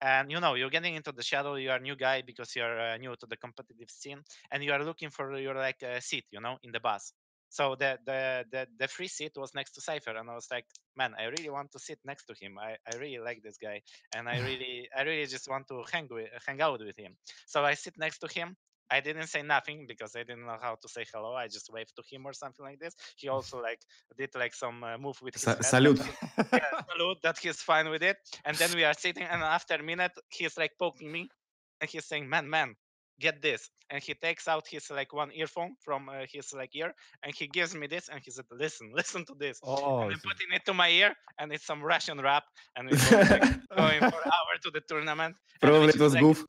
and 0.02 0.32
you 0.32 0.40
know 0.40 0.56
you're 0.56 0.70
getting 0.70 0.96
into 0.96 1.12
the 1.12 1.24
shadow 1.24 1.56
you 1.56 1.70
are 1.70 1.78
a 1.78 1.82
new 1.82 1.96
guy 1.96 2.22
because 2.22 2.56
you're 2.56 2.80
uh, 2.80 2.98
new 2.98 3.16
to 3.20 3.28
the 3.28 3.38
competitive 3.38 3.90
scene 3.90 4.22
and 4.52 4.64
you 4.64 4.72
are 4.72 4.84
looking 4.84 5.10
for 5.10 5.38
your 5.38 5.56
like 5.56 5.82
uh, 5.84 6.00
seat 6.00 6.26
you 6.32 6.42
know 6.42 6.58
in 6.64 6.72
the 6.72 6.80
bus 6.80 7.14
so 7.52 7.76
the, 7.76 8.00
the 8.06 8.46
the 8.50 8.68
the 8.80 8.88
free 8.88 9.10
seat 9.10 9.34
was 9.36 9.54
next 9.54 9.72
to 9.74 9.82
Cypher, 9.82 10.16
and 10.16 10.30
I 10.30 10.36
was 10.36 10.48
like, 10.50 10.66
man, 10.96 11.14
I 11.20 11.26
really 11.26 11.50
want 11.50 11.70
to 11.74 11.80
sit 11.80 12.00
next 12.06 12.24
to 12.28 12.34
him. 12.34 12.58
I, 12.58 12.78
I 12.88 12.96
really 12.96 13.20
like 13.20 13.44
this 13.44 13.58
guy, 13.58 13.82
and 14.16 14.30
I 14.30 14.40
really 14.48 14.88
I 14.96 15.02
really 15.02 15.26
just 15.26 15.50
want 15.50 15.68
to 15.68 15.84
hang 15.92 16.08
with 16.10 16.30
hang 16.48 16.62
out 16.62 16.80
with 16.80 16.98
him. 16.98 17.18
So 17.48 17.66
I 17.66 17.74
sit 17.74 17.96
next 17.98 18.20
to 18.20 18.28
him, 18.28 18.56
I 18.92 19.00
didn't 19.00 19.28
say 19.28 19.42
nothing 19.42 19.86
because 19.88 20.16
I 20.16 20.24
didn't 20.24 20.46
know 20.46 20.58
how 20.62 20.76
to 20.76 20.88
say 20.90 21.06
hello. 21.14 21.34
I 21.34 21.48
just 21.48 21.72
waved 21.72 21.94
to 21.96 22.04
him 22.10 22.26
or 22.26 22.34
something 22.34 22.66
like 22.66 22.80
this. 22.80 22.94
He 23.16 23.30
also 23.30 23.62
like 23.62 23.80
did 24.18 24.36
like 24.36 24.54
some 24.54 24.84
uh, 24.84 24.98
move 24.98 25.18
with 25.22 25.36
his 25.36 25.44
Sa- 25.44 25.62
salute. 25.62 26.02
yeah, 26.38 26.60
salute 26.92 27.18
that 27.24 27.38
he's 27.38 27.62
fine 27.62 27.90
with 27.90 28.04
it. 28.04 28.18
And 28.44 28.58
then 28.58 28.72
we 28.76 28.84
are 28.84 28.94
sitting, 28.94 29.24
and 29.24 29.42
after 29.42 29.76
a 29.76 29.84
minute, 29.84 30.12
he's 30.30 30.58
like 30.58 30.72
poking 30.78 31.10
me, 31.10 31.30
and 31.80 31.90
he's 31.90 32.06
saying, 32.06 32.28
"Man, 32.28 32.50
man, 32.50 32.76
get 33.20 33.42
this." 33.42 33.70
And 33.90 34.04
he 34.04 34.14
takes 34.14 34.48
out 34.48 34.68
his 34.70 34.90
like 34.92 35.14
one 35.14 35.32
earphone 35.34 35.76
from 35.80 36.10
uh, 36.10 36.26
his 36.30 36.54
like 36.54 36.76
ear, 36.76 36.94
and 37.24 37.34
he 37.34 37.48
gives 37.48 37.74
me 37.74 37.88
this, 37.88 38.10
and 38.10 38.20
he 38.24 38.30
said, 38.32 38.46
"Listen, 38.52 38.92
listen 39.02 39.24
to 39.26 39.36
this." 39.40 39.58
Oh, 39.64 40.02
and 40.02 40.12
I'm 40.12 40.20
putting 40.20 40.52
it 40.54 40.66
to 40.66 40.74
my 40.74 40.90
ear, 40.90 41.14
and 41.40 41.54
it's 41.54 41.66
some 41.66 41.82
Russian 41.82 42.20
rap, 42.20 42.44
and 42.76 42.90
we're 42.92 43.10
going, 43.10 43.30
like, 43.30 43.68
going 43.78 44.00
for 44.12 44.22
hour 44.36 44.54
to 44.64 44.70
the 44.72 44.82
tournament. 44.82 45.38
Probably 45.62 45.90
it 45.90 46.00
was 46.00 46.14
like, 46.14 46.24
Guf 46.24 46.44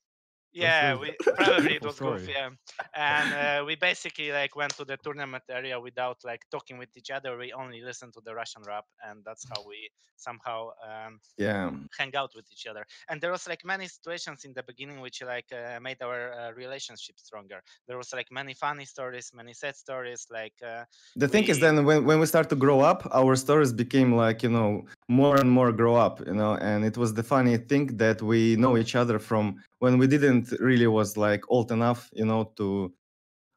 yeah 0.53 0.95
we 0.95 1.13
probably 1.37 1.75
it 1.75 1.85
was 1.85 1.99
Guf 1.99 2.29
yeah. 2.29 2.51
And 2.95 3.29
uh, 3.35 3.65
we 3.65 3.75
basically 3.77 4.33
like 4.33 4.55
went 4.57 4.77
to 4.77 4.85
the 4.85 4.97
tournament 4.97 5.45
area 5.49 5.79
without 5.81 6.19
like 6.25 6.43
talking 6.51 6.79
with 6.79 6.91
each 6.97 7.11
other. 7.11 7.37
We 7.37 7.53
only 7.53 7.81
listened 7.81 8.13
to 8.15 8.21
the 8.25 8.35
russian 8.35 8.63
rap 8.67 8.85
and 9.07 9.23
that's 9.25 9.45
how 9.49 9.65
we 9.67 9.89
somehow 10.17 10.71
um, 10.89 11.21
yeah. 11.37 11.71
hang 11.99 12.15
out 12.15 12.33
with 12.37 12.47
each 12.53 12.67
other. 12.67 12.85
And 13.09 13.21
there 13.21 13.33
was 13.33 13.49
like 13.49 13.65
many 13.65 13.87
situations 13.89 14.45
in 14.45 14.53
the 14.55 14.63
beginning 14.63 15.01
which 15.01 15.23
like 15.23 15.47
uh, 15.53 15.81
made 15.81 16.01
our 16.03 16.33
uh, 16.33 16.53
relationship 16.53 17.17
stronger. 17.19 17.61
There 17.89 17.99
was 17.99 18.13
like 18.13 18.29
many 18.31 18.55
funny 18.55 18.85
stories 18.85 19.33
many 19.35 19.53
sad 19.53 19.77
stories 19.77 20.27
like 20.31 20.55
uh, 20.67 20.85
the 21.17 21.29
thing 21.29 21.45
we... 21.45 21.51
is 21.51 21.61
then 21.61 21.85
when, 21.85 22.05
when 22.05 22.19
we 22.21 22.27
start 22.27 22.49
to 22.49 22.57
grow 22.57 22.81
up 22.81 23.01
our 23.13 23.35
stories 23.37 23.73
became 23.73 24.15
like 24.15 24.43
you 24.43 24.49
know 24.49 24.85
more 25.13 25.37
and 25.43 25.51
more 25.51 25.71
grow 25.81 25.95
up 25.95 26.17
you 26.27 26.37
know 26.41 26.55
and 26.69 26.85
it 26.85 26.97
was 26.97 27.13
the 27.13 27.23
funny 27.23 27.57
thing 27.57 27.87
that 27.97 28.19
we 28.23 28.57
know 28.57 28.77
each 28.83 28.95
other 28.95 29.19
from 29.19 29.45
when 29.79 29.99
we 29.99 30.07
didn't 30.07 30.47
really 30.69 30.87
was 30.87 31.17
like 31.17 31.43
old 31.49 31.71
enough 31.71 32.11
you 32.13 32.25
know 32.25 32.43
to 32.57 32.93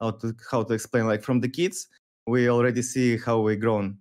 how 0.02 0.12
to 0.12 0.36
how 0.52 0.62
to 0.64 0.74
explain 0.74 1.06
like 1.08 1.24
from 1.24 1.40
the 1.40 1.52
kids 1.60 1.88
we 2.28 2.50
already 2.50 2.82
see 2.82 3.18
how 3.18 3.40
we 3.40 3.56
grown 3.56 3.98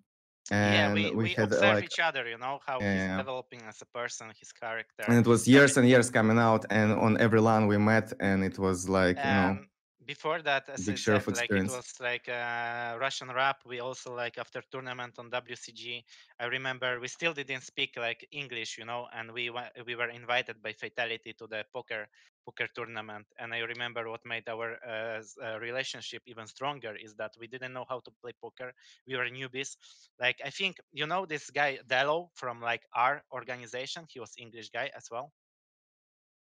and 0.50 0.75
yeah, 0.75 0.92
we, 0.92 1.11
we, 1.11 1.25
we 1.25 1.28
had 1.30 1.44
observe 1.44 1.76
like, 1.76 1.84
each 1.84 1.99
other, 1.99 2.28
you 2.28 2.37
know, 2.37 2.58
how 2.66 2.78
yeah, 2.78 3.08
he's 3.08 3.16
developing 3.16 3.62
as 3.66 3.80
a 3.80 3.87
person, 3.99 4.30
his 4.38 4.52
character. 4.52 5.04
And 5.08 5.16
it 5.16 5.26
was 5.26 5.49
years 5.49 5.78
and 5.78 5.88
years 5.88 6.11
coming 6.11 6.38
out, 6.38 6.66
and 6.68 6.92
on 6.92 7.16
every 7.18 7.40
LAN 7.40 7.66
we 7.66 7.78
met, 7.78 8.12
and 8.20 8.44
it 8.44 8.58
was 8.58 8.87
like, 8.87 9.16
you 9.16 9.25
know, 9.25 9.49
um, 9.52 9.68
before 10.06 10.42
that, 10.42 10.68
as 10.68 10.84
Big 10.84 10.99
said, 10.99 11.25
like 11.32 11.54
it 11.56 11.66
was 11.68 11.94
like 12.00 12.28
a 12.28 12.96
Russian 13.00 13.28
rap. 13.30 13.58
We 13.66 13.80
also 13.80 14.14
like 14.14 14.38
after 14.38 14.62
tournament 14.70 15.18
on 15.18 15.30
WCG. 15.30 16.04
I 16.38 16.46
remember 16.46 17.00
we 17.00 17.08
still 17.08 17.32
didn't 17.32 17.62
speak 17.62 17.96
like 17.96 18.26
English, 18.32 18.78
you 18.78 18.84
know, 18.84 19.06
and 19.12 19.32
we 19.32 19.50
we 19.87 19.94
were 19.96 20.08
invited 20.11 20.62
by 20.62 20.73
Fatality 20.73 21.34
to 21.38 21.46
the 21.46 21.64
poker 21.73 22.08
poker 22.44 22.68
tournament. 22.75 23.26
And 23.38 23.54
I 23.54 23.58
remember 23.61 24.08
what 24.11 24.20
made 24.25 24.49
our 24.49 24.76
uh, 24.87 25.23
uh, 25.42 25.58
relationship 25.61 26.23
even 26.26 26.46
stronger 26.46 26.94
is 26.96 27.14
that 27.16 27.32
we 27.38 27.46
didn't 27.46 27.73
know 27.73 27.87
how 27.88 28.00
to 28.00 28.11
play 28.23 28.32
poker. 28.40 28.73
We 29.06 29.16
were 29.16 29.28
newbies. 29.28 29.76
Like 30.20 30.40
I 30.44 30.50
think 30.50 30.76
you 30.92 31.06
know 31.06 31.26
this 31.26 31.50
guy 31.50 31.78
Delo 31.87 32.30
from 32.34 32.61
like 32.61 32.82
our 32.94 33.23
organization. 33.32 34.04
He 34.08 34.20
was 34.20 34.34
English 34.38 34.70
guy 34.70 34.90
as 34.96 35.08
well. 35.11 35.32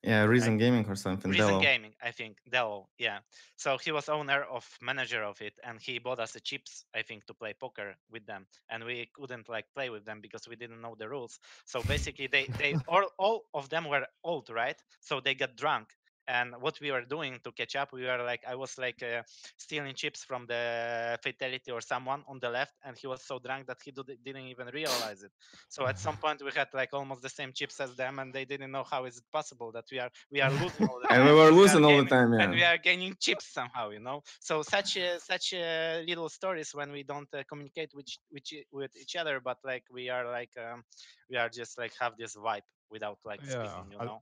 Yeah, 0.03 0.25
Reason 0.25 0.57
Gaming 0.59 0.87
or 0.89 0.95
something. 0.95 1.31
Reason 1.31 1.47
Delo. 1.49 1.61
Gaming, 1.61 1.93
I 2.01 2.13
think. 2.13 2.39
Delo, 2.49 2.89
yeah. 2.99 3.19
So 3.57 3.79
he 3.79 3.91
was 3.91 4.09
owner 4.09 4.45
of 4.45 4.65
manager 4.81 5.25
of 5.25 5.41
it, 5.41 5.55
and 5.65 5.81
he 5.81 5.99
bought 5.99 6.21
us 6.21 6.33
the 6.33 6.41
chips, 6.41 6.85
I 6.95 7.03
think, 7.03 7.27
to 7.27 7.35
play 7.35 7.53
poker 7.59 7.97
with 8.11 8.25
them, 8.25 8.47
and 8.71 8.85
we 8.85 9.11
couldn't 9.13 9.49
like 9.49 9.67
play 9.75 9.91
with 9.91 10.05
them 10.05 10.21
because 10.21 10.47
we 10.49 10.55
didn't 10.55 10.81
know 10.81 10.95
the 10.97 11.09
rules. 11.09 11.41
So 11.65 11.83
basically, 11.83 12.29
they 12.29 12.47
they 12.59 12.77
all 12.89 13.07
all 13.19 13.45
of 13.55 13.69
them 13.71 13.89
were 13.89 14.07
old, 14.23 14.51
right? 14.51 14.81
So 15.01 15.21
they 15.21 15.35
got 15.35 15.57
drunk, 15.57 15.89
and 16.29 16.55
what 16.61 16.79
we 16.81 16.93
were 16.93 17.05
doing 17.05 17.39
to 17.45 17.53
catch 17.53 17.77
up 17.77 17.93
we 17.93 18.05
were 18.05 18.23
like 18.23 18.43
i 18.49 18.55
was 18.55 18.79
like 18.79 19.03
uh, 19.03 19.23
stealing 19.57 19.95
chips 19.95 20.25
from 20.25 20.47
the 20.47 21.19
fatality 21.23 21.71
or 21.73 21.81
someone 21.81 22.23
on 22.29 22.39
the 22.41 22.51
left 22.51 22.75
and 22.85 22.97
he 22.99 23.07
was 23.09 23.23
so 23.25 23.39
drunk 23.39 23.67
that 23.67 23.79
he 23.85 23.91
did, 23.93 24.07
didn't 24.25 24.47
even 24.47 24.69
realize 24.69 25.23
it. 25.23 25.33
So 25.69 25.87
at 25.87 25.99
some 25.99 26.19
point 26.19 26.43
we 26.45 26.51
had 26.55 26.69
like 26.75 26.93
almost 26.95 27.23
the 27.23 27.29
same 27.31 27.53
chips 27.55 27.81
as 27.81 27.95
them 27.97 28.19
and 28.21 28.33
they 28.35 28.45
didn't 28.45 28.71
know 28.73 28.85
how 28.91 29.05
is 29.07 29.19
it 29.19 29.25
possible 29.33 29.73
that 29.73 29.85
we 29.93 29.99
are 30.01 30.11
we 30.31 30.41
are 30.41 30.53
losing 30.53 30.87
all 30.87 31.01
the 31.01 31.09
time 31.17 31.25
And 31.25 31.25
we 31.25 31.33
were 31.35 31.51
losing 31.53 31.85
all 31.85 31.97
the 31.99 32.05
time, 32.05 32.33
and 32.39 32.53
we 32.53 32.63
are 32.65 32.79
gaining 32.79 33.17
chips 33.21 33.47
somehow 33.53 33.91
you 33.91 34.01
know? 34.01 34.23
So 34.41 34.63
such 34.63 34.97
uh, 34.99 35.19
such 35.19 35.55
uh, 35.55 36.01
little 36.07 36.29
stories 36.29 36.75
when 36.75 36.93
we 36.93 37.03
don't 37.05 37.29
uh, 37.35 37.43
communicate 37.49 37.93
with, 37.95 38.07
each- 38.09 38.21
with 38.33 38.53
each- 38.53 38.67
with 38.73 38.97
each 38.97 39.17
other 39.17 39.41
but 39.41 39.59
like 39.65 39.85
we 39.93 40.09
are 40.09 40.31
like 40.31 40.51
um, 40.59 40.85
we 41.31 41.37
are 41.37 41.49
just 41.49 41.79
like 41.79 41.93
have 42.01 42.17
this 42.17 42.37
vibe 42.37 42.67
without 42.91 43.19
like 43.25 43.45
Yeah, 43.45 43.85
speaking 43.85 43.91
you 43.91 44.01
I- 44.01 44.13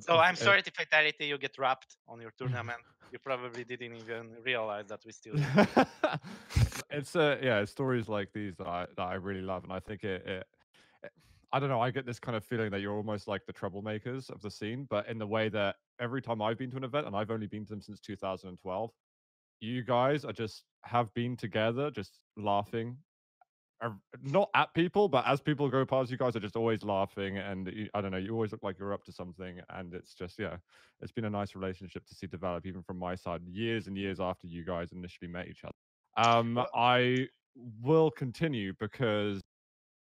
so 0.00 0.18
I'm 0.18 0.36
sorry 0.36 0.62
to 0.62 0.70
fatality 0.70 1.26
you 1.26 1.38
get 1.38 1.56
wrapped 1.58 1.96
on 2.08 2.20
your 2.20 2.32
tournament. 2.38 2.78
you 3.12 3.18
probably 3.18 3.64
didn't 3.64 3.94
even 3.94 4.24
realize 4.44 4.86
that 4.88 5.00
we 5.06 5.12
still. 5.12 5.34
it's 6.90 7.14
uh 7.16 7.36
yeah 7.42 7.60
it's 7.60 7.70
stories 7.72 8.08
like 8.08 8.28
these 8.32 8.56
that 8.56 8.66
I 8.66 8.86
that 8.96 9.02
I 9.02 9.14
really 9.14 9.42
love 9.42 9.64
and 9.64 9.72
I 9.72 9.80
think 9.80 10.04
it, 10.04 10.26
it 10.26 10.46
it- 11.02 11.12
I 11.52 11.60
don't 11.60 11.68
know 11.68 11.80
I 11.80 11.90
get 11.90 12.04
this 12.04 12.18
kind 12.18 12.36
of 12.36 12.44
feeling 12.44 12.70
that 12.72 12.80
you're 12.80 12.96
almost 12.96 13.28
like 13.28 13.46
the 13.46 13.52
troublemakers 13.52 14.28
of 14.30 14.42
the 14.42 14.50
scene 14.50 14.86
but 14.90 15.08
in 15.08 15.18
the 15.18 15.26
way 15.26 15.48
that 15.50 15.76
every 16.00 16.20
time 16.20 16.42
I've 16.42 16.58
been 16.58 16.70
to 16.72 16.76
an 16.76 16.84
event 16.84 17.06
and 17.06 17.14
I've 17.16 17.30
only 17.30 17.46
been 17.46 17.64
to 17.66 17.70
them 17.70 17.80
since 17.80 18.00
2012 18.00 18.90
you 19.60 19.82
guys 19.84 20.24
are 20.24 20.32
just 20.32 20.64
have 20.82 21.12
been 21.14 21.36
together 21.36 21.90
just 21.90 22.18
laughing 22.36 22.96
not 24.22 24.48
at 24.54 24.72
people 24.74 25.08
but 25.08 25.26
as 25.26 25.40
people 25.40 25.68
go 25.68 25.84
past 25.84 26.10
you 26.10 26.16
guys 26.16 26.34
are 26.34 26.40
just 26.40 26.56
always 26.56 26.82
laughing 26.82 27.38
and 27.38 27.66
you, 27.68 27.88
I 27.94 28.00
don't 28.00 28.10
know 28.10 28.16
you 28.16 28.32
always 28.32 28.52
look 28.52 28.62
like 28.62 28.78
you're 28.78 28.92
up 28.92 29.04
to 29.04 29.12
something 29.12 29.60
and 29.70 29.92
it's 29.94 30.14
just 30.14 30.38
yeah 30.38 30.56
it's 31.00 31.12
been 31.12 31.26
a 31.26 31.30
nice 31.30 31.54
relationship 31.54 32.06
to 32.06 32.14
see 32.14 32.26
develop 32.26 32.64
even 32.66 32.82
from 32.82 32.98
my 32.98 33.14
side 33.14 33.42
years 33.46 33.86
and 33.86 33.96
years 33.96 34.18
after 34.18 34.46
you 34.46 34.64
guys 34.64 34.92
initially 34.92 35.28
met 35.28 35.48
each 35.48 35.64
other. 35.64 35.74
Um 36.16 36.64
i 36.74 37.28
will 37.82 38.10
continue 38.10 38.72
because 38.78 39.42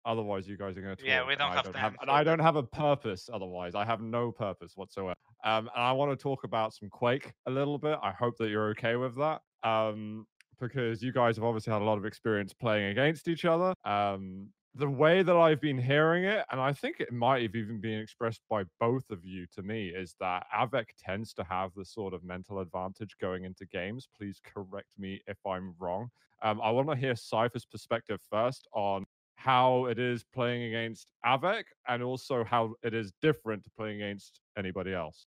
otherwise 0.05 0.47
you 0.47 0.57
guys 0.57 0.77
are 0.77 0.81
going 0.81 0.95
to 0.95 1.05
Yeah, 1.05 1.25
we 1.27 1.35
don't 1.35 1.51
have 1.51 1.65
don't 1.65 1.73
time 1.73 1.95
and 2.01 2.09
i 2.09 2.23
don't 2.23 2.39
have 2.39 2.55
a 2.55 2.63
purpose 2.63 3.29
otherwise. 3.31 3.75
I 3.75 3.85
have 3.85 4.01
no 4.01 4.31
purpose 4.31 4.73
whatsoever. 4.75 5.15
Um 5.43 5.69
and 5.75 5.83
i 5.83 5.91
want 5.91 6.11
to 6.11 6.21
talk 6.21 6.43
about 6.43 6.73
some 6.73 6.89
quake 6.89 7.33
a 7.45 7.51
little 7.51 7.77
bit. 7.77 7.99
I 8.01 8.11
hope 8.11 8.37
that 8.37 8.49
you're 8.49 8.69
okay 8.69 8.95
with 8.95 9.15
that. 9.17 9.41
Um 9.63 10.25
because 10.59 11.01
you 11.01 11.11
guys 11.11 11.35
have 11.37 11.45
obviously 11.45 11.73
had 11.73 11.81
a 11.81 11.85
lot 11.85 11.97
of 11.97 12.05
experience 12.05 12.53
playing 12.53 12.91
against 12.91 13.27
each 13.27 13.45
other 13.45 13.73
um 13.85 14.49
the 14.75 14.89
way 14.89 15.23
that 15.23 15.35
I've 15.35 15.61
been 15.61 15.77
hearing 15.77 16.25
it, 16.25 16.45
and 16.51 16.61
I 16.61 16.73
think 16.73 16.99
it 16.99 17.11
might 17.11 17.41
have 17.41 17.55
even 17.55 17.81
been 17.81 17.99
expressed 17.99 18.41
by 18.49 18.63
both 18.79 19.09
of 19.09 19.25
you 19.25 19.47
to 19.55 19.63
me, 19.63 19.87
is 19.87 20.15
that 20.19 20.45
Avec 20.55 20.93
tends 20.97 21.33
to 21.33 21.43
have 21.43 21.71
the 21.75 21.85
sort 21.85 22.13
of 22.13 22.23
mental 22.23 22.59
advantage 22.59 23.15
going 23.19 23.45
into 23.45 23.65
games. 23.65 24.07
Please 24.15 24.39
correct 24.45 24.87
me 24.97 25.21
if 25.27 25.37
I'm 25.45 25.73
wrong. 25.79 26.09
Um, 26.43 26.61
I 26.61 26.69
want 26.69 26.89
to 26.89 26.95
hear 26.95 27.15
Cypher's 27.15 27.65
perspective 27.65 28.19
first 28.29 28.67
on 28.73 29.05
how 29.35 29.85
it 29.85 29.99
is 29.99 30.23
playing 30.33 30.63
against 30.63 31.11
Avec 31.25 31.65
and 31.87 32.03
also 32.03 32.43
how 32.43 32.75
it 32.83 32.93
is 32.93 33.11
different 33.21 33.63
to 33.63 33.71
playing 33.77 34.01
against 34.01 34.39
anybody 34.57 34.93
else. 34.93 35.25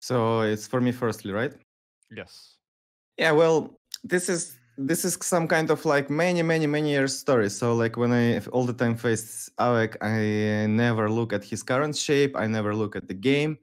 So 0.00 0.40
it's 0.40 0.66
for 0.66 0.80
me 0.80 0.92
firstly, 0.92 1.32
right? 1.32 1.52
Yes. 2.10 2.56
Yeah, 3.16 3.32
well, 3.32 3.78
this 4.02 4.28
is 4.28 4.58
this 4.76 5.04
is 5.04 5.16
some 5.22 5.46
kind 5.46 5.70
of 5.70 5.84
like 5.84 6.10
many, 6.10 6.42
many, 6.42 6.66
many 6.66 6.90
years 6.90 7.16
story. 7.16 7.48
So 7.48 7.74
like 7.74 7.96
when 7.96 8.12
i 8.12 8.40
all 8.52 8.64
the 8.64 8.72
time 8.72 8.96
face 8.96 9.48
Alec, 9.58 9.96
I 10.02 10.66
never 10.68 11.08
look 11.08 11.32
at 11.32 11.44
his 11.44 11.62
current 11.62 11.96
shape. 11.96 12.36
I 12.36 12.46
never 12.48 12.74
look 12.74 12.96
at 12.96 13.06
the 13.06 13.14
game. 13.14 13.58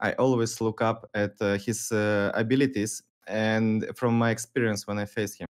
I 0.00 0.12
always 0.12 0.60
look 0.60 0.82
up 0.82 1.08
at 1.14 1.32
uh, 1.40 1.56
his 1.58 1.92
uh, 1.92 2.30
abilities 2.34 3.02
and 3.26 3.86
from 3.96 4.18
my 4.18 4.30
experience 4.30 4.86
when 4.86 4.98
I 4.98 5.06
face 5.06 5.34
him. 5.34 5.46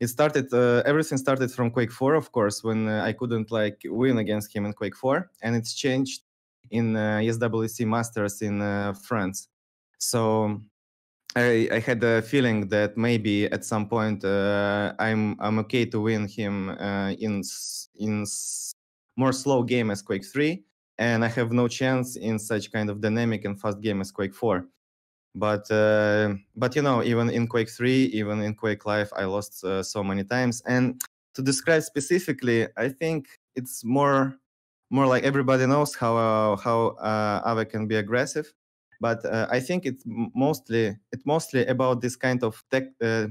It 0.00 0.08
started. 0.08 0.52
Uh, 0.52 0.82
everything 0.84 1.16
started 1.18 1.50
from 1.50 1.70
Quake 1.70 1.92
4, 1.92 2.14
of 2.14 2.30
course, 2.32 2.62
when 2.62 2.88
uh, 2.88 3.02
I 3.02 3.12
couldn't 3.14 3.50
like 3.50 3.80
win 3.86 4.18
against 4.18 4.54
him 4.54 4.66
in 4.66 4.74
Quake 4.74 4.96
4, 4.96 5.30
and 5.42 5.56
it's 5.56 5.74
changed 5.74 6.22
in 6.70 6.96
uh, 6.96 7.20
SWC 7.22 7.86
Masters 7.86 8.42
in 8.42 8.60
uh, 8.60 8.92
France. 8.92 9.48
So 9.98 10.60
I, 11.36 11.68
I 11.70 11.78
had 11.80 12.02
a 12.02 12.22
feeling 12.22 12.68
that 12.68 12.96
maybe 12.96 13.44
at 13.52 13.62
some 13.64 13.88
point 13.88 14.24
uh, 14.24 14.94
I'm 14.98 15.36
I'm 15.38 15.58
okay 15.60 15.84
to 15.84 16.00
win 16.00 16.26
him 16.26 16.70
uh, 16.70 17.10
in 17.10 17.42
in 17.98 18.24
more 19.16 19.32
slow 19.32 19.62
game 19.62 19.90
as 19.90 20.00
Quake 20.00 20.24
3, 20.24 20.64
and 20.98 21.24
I 21.24 21.28
have 21.28 21.52
no 21.52 21.68
chance 21.68 22.16
in 22.16 22.38
such 22.38 22.72
kind 22.72 22.88
of 22.88 23.02
dynamic 23.02 23.44
and 23.44 23.60
fast 23.60 23.82
game 23.82 24.00
as 24.00 24.10
Quake 24.10 24.34
4. 24.34 24.66
But 25.34 25.70
uh, 25.70 26.36
but 26.56 26.74
you 26.74 26.80
know, 26.80 27.02
even 27.02 27.28
in 27.28 27.46
Quake 27.48 27.68
3, 27.68 28.04
even 28.06 28.40
in 28.40 28.54
Quake 28.54 28.86
Live, 28.86 29.12
I 29.14 29.24
lost 29.26 29.62
uh, 29.62 29.82
so 29.82 30.02
many 30.02 30.24
times. 30.24 30.62
And 30.66 30.98
to 31.34 31.42
describe 31.42 31.82
specifically, 31.82 32.66
I 32.78 32.88
think 32.88 33.28
it's 33.54 33.84
more 33.84 34.38
more 34.88 35.06
like 35.06 35.24
everybody 35.24 35.66
knows 35.66 35.94
how 35.94 36.56
how 36.64 36.96
uh, 36.96 37.42
Ave 37.44 37.66
can 37.66 37.86
be 37.86 37.96
aggressive 37.96 38.54
but 39.00 39.24
uh, 39.24 39.46
I 39.50 39.60
think 39.60 39.86
it's 39.86 40.02
mostly 40.06 40.96
it's 41.12 41.26
mostly 41.26 41.66
about 41.66 42.00
this 42.00 42.16
kind 42.16 42.42
of 42.42 42.62
tech. 42.70 42.84
Uh, 43.02 43.28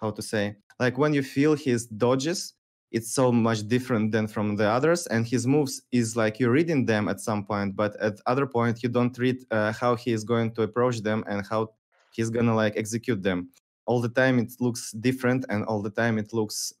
how 0.00 0.10
to 0.10 0.22
say? 0.22 0.56
Like 0.78 0.98
when 0.98 1.14
you 1.14 1.22
feel 1.22 1.54
his 1.54 1.86
dodges, 1.86 2.54
it's 2.92 3.12
so 3.14 3.32
much 3.32 3.66
different 3.66 4.12
than 4.12 4.28
from 4.28 4.56
the 4.56 4.68
others, 4.68 5.06
and 5.06 5.26
his 5.26 5.46
moves 5.46 5.82
is 5.90 6.16
like 6.16 6.38
you're 6.38 6.52
reading 6.52 6.86
them 6.86 7.08
at 7.08 7.20
some 7.20 7.44
point, 7.44 7.74
but 7.74 7.96
at 7.96 8.20
other 8.26 8.46
point 8.46 8.82
you 8.82 8.88
don't 8.88 9.16
read 9.18 9.38
uh, 9.50 9.72
how 9.72 9.96
he 9.96 10.12
is 10.12 10.24
going 10.24 10.52
to 10.54 10.62
approach 10.62 11.00
them 11.00 11.24
and 11.28 11.46
how 11.46 11.70
he's 12.12 12.30
gonna 12.30 12.54
like 12.54 12.76
execute 12.76 13.22
them. 13.22 13.48
All 13.86 14.00
the 14.00 14.08
time 14.08 14.38
it 14.38 14.52
looks 14.60 14.92
different, 14.92 15.46
and 15.48 15.64
all 15.64 15.82
the 15.82 15.90
time 15.90 16.18
it 16.18 16.32
looks 16.32 16.72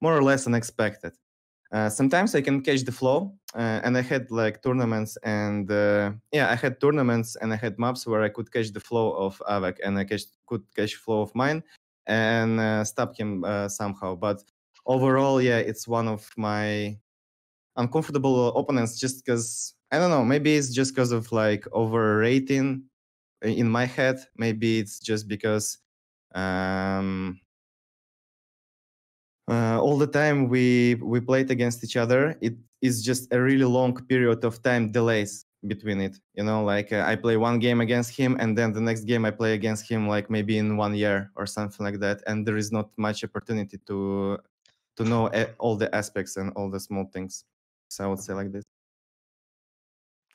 more 0.00 0.16
or 0.16 0.22
less 0.22 0.46
unexpected. 0.46 1.12
Uh, 1.70 1.90
sometimes 1.90 2.34
I 2.34 2.40
can 2.40 2.62
catch 2.62 2.84
the 2.84 2.92
flow, 2.92 3.34
uh, 3.54 3.80
and 3.84 3.96
I 3.96 4.00
had 4.00 4.30
like 4.30 4.62
tournaments, 4.62 5.18
and 5.22 5.70
uh, 5.70 6.12
yeah, 6.32 6.50
I 6.50 6.54
had 6.54 6.80
tournaments 6.80 7.36
and 7.36 7.52
I 7.52 7.56
had 7.56 7.78
maps 7.78 8.06
where 8.06 8.22
I 8.22 8.30
could 8.30 8.50
catch 8.50 8.72
the 8.72 8.80
flow 8.80 9.12
of 9.12 9.42
Avak, 9.48 9.76
and 9.84 9.98
I 9.98 10.04
catch, 10.04 10.22
could 10.46 10.62
catch 10.74 10.94
flow 10.94 11.20
of 11.20 11.34
mine, 11.34 11.62
and 12.06 12.58
uh, 12.58 12.84
stop 12.84 13.14
him 13.16 13.44
uh, 13.44 13.68
somehow. 13.68 14.14
But 14.14 14.42
overall, 14.86 15.42
yeah, 15.42 15.58
it's 15.58 15.86
one 15.86 16.08
of 16.08 16.30
my 16.38 16.96
uncomfortable 17.76 18.56
opponents, 18.56 18.98
just 18.98 19.24
because 19.24 19.74
I 19.92 19.98
don't 19.98 20.10
know. 20.10 20.24
Maybe 20.24 20.56
it's 20.56 20.72
just 20.72 20.94
because 20.94 21.12
of 21.12 21.30
like 21.32 21.66
overrating 21.72 22.84
in 23.42 23.68
my 23.68 23.84
head. 23.84 24.20
Maybe 24.36 24.78
it's 24.78 24.98
just 25.00 25.28
because 25.28 25.78
um, 26.34 27.40
uh, 29.48 29.80
all 29.80 29.96
the 29.98 30.06
time 30.06 30.48
we 30.48 30.96
we 30.96 31.20
played 31.20 31.50
against 31.50 31.82
each 31.84 31.96
other 31.96 32.36
it 32.40 32.54
is 32.82 33.02
just 33.02 33.32
a 33.32 33.40
really 33.40 33.64
long 33.64 33.94
period 34.06 34.44
of 34.44 34.62
time 34.62 34.90
delays 34.92 35.46
between 35.66 36.00
it 36.00 36.16
you 36.34 36.44
know 36.44 36.62
like 36.62 36.92
uh, 36.92 37.02
i 37.06 37.16
play 37.16 37.36
one 37.36 37.58
game 37.58 37.80
against 37.80 38.16
him 38.16 38.36
and 38.38 38.56
then 38.56 38.72
the 38.72 38.80
next 38.80 39.02
game 39.04 39.24
i 39.24 39.30
play 39.30 39.54
against 39.54 39.90
him 39.90 40.06
like 40.06 40.30
maybe 40.30 40.56
in 40.58 40.76
one 40.76 40.94
year 40.94 41.32
or 41.34 41.46
something 41.46 41.84
like 41.84 41.98
that 41.98 42.22
and 42.28 42.46
there 42.46 42.56
is 42.56 42.70
not 42.70 42.90
much 42.96 43.24
opportunity 43.24 43.76
to 43.86 44.38
to 44.96 45.04
know 45.04 45.28
all 45.58 45.76
the 45.76 45.92
aspects 45.94 46.36
and 46.36 46.52
all 46.56 46.68
the 46.68 46.80
small 46.80 47.04
things. 47.12 47.44
So 47.88 48.04
i 48.04 48.06
would 48.08 48.18
say 48.18 48.34
like 48.34 48.52
this 48.52 48.64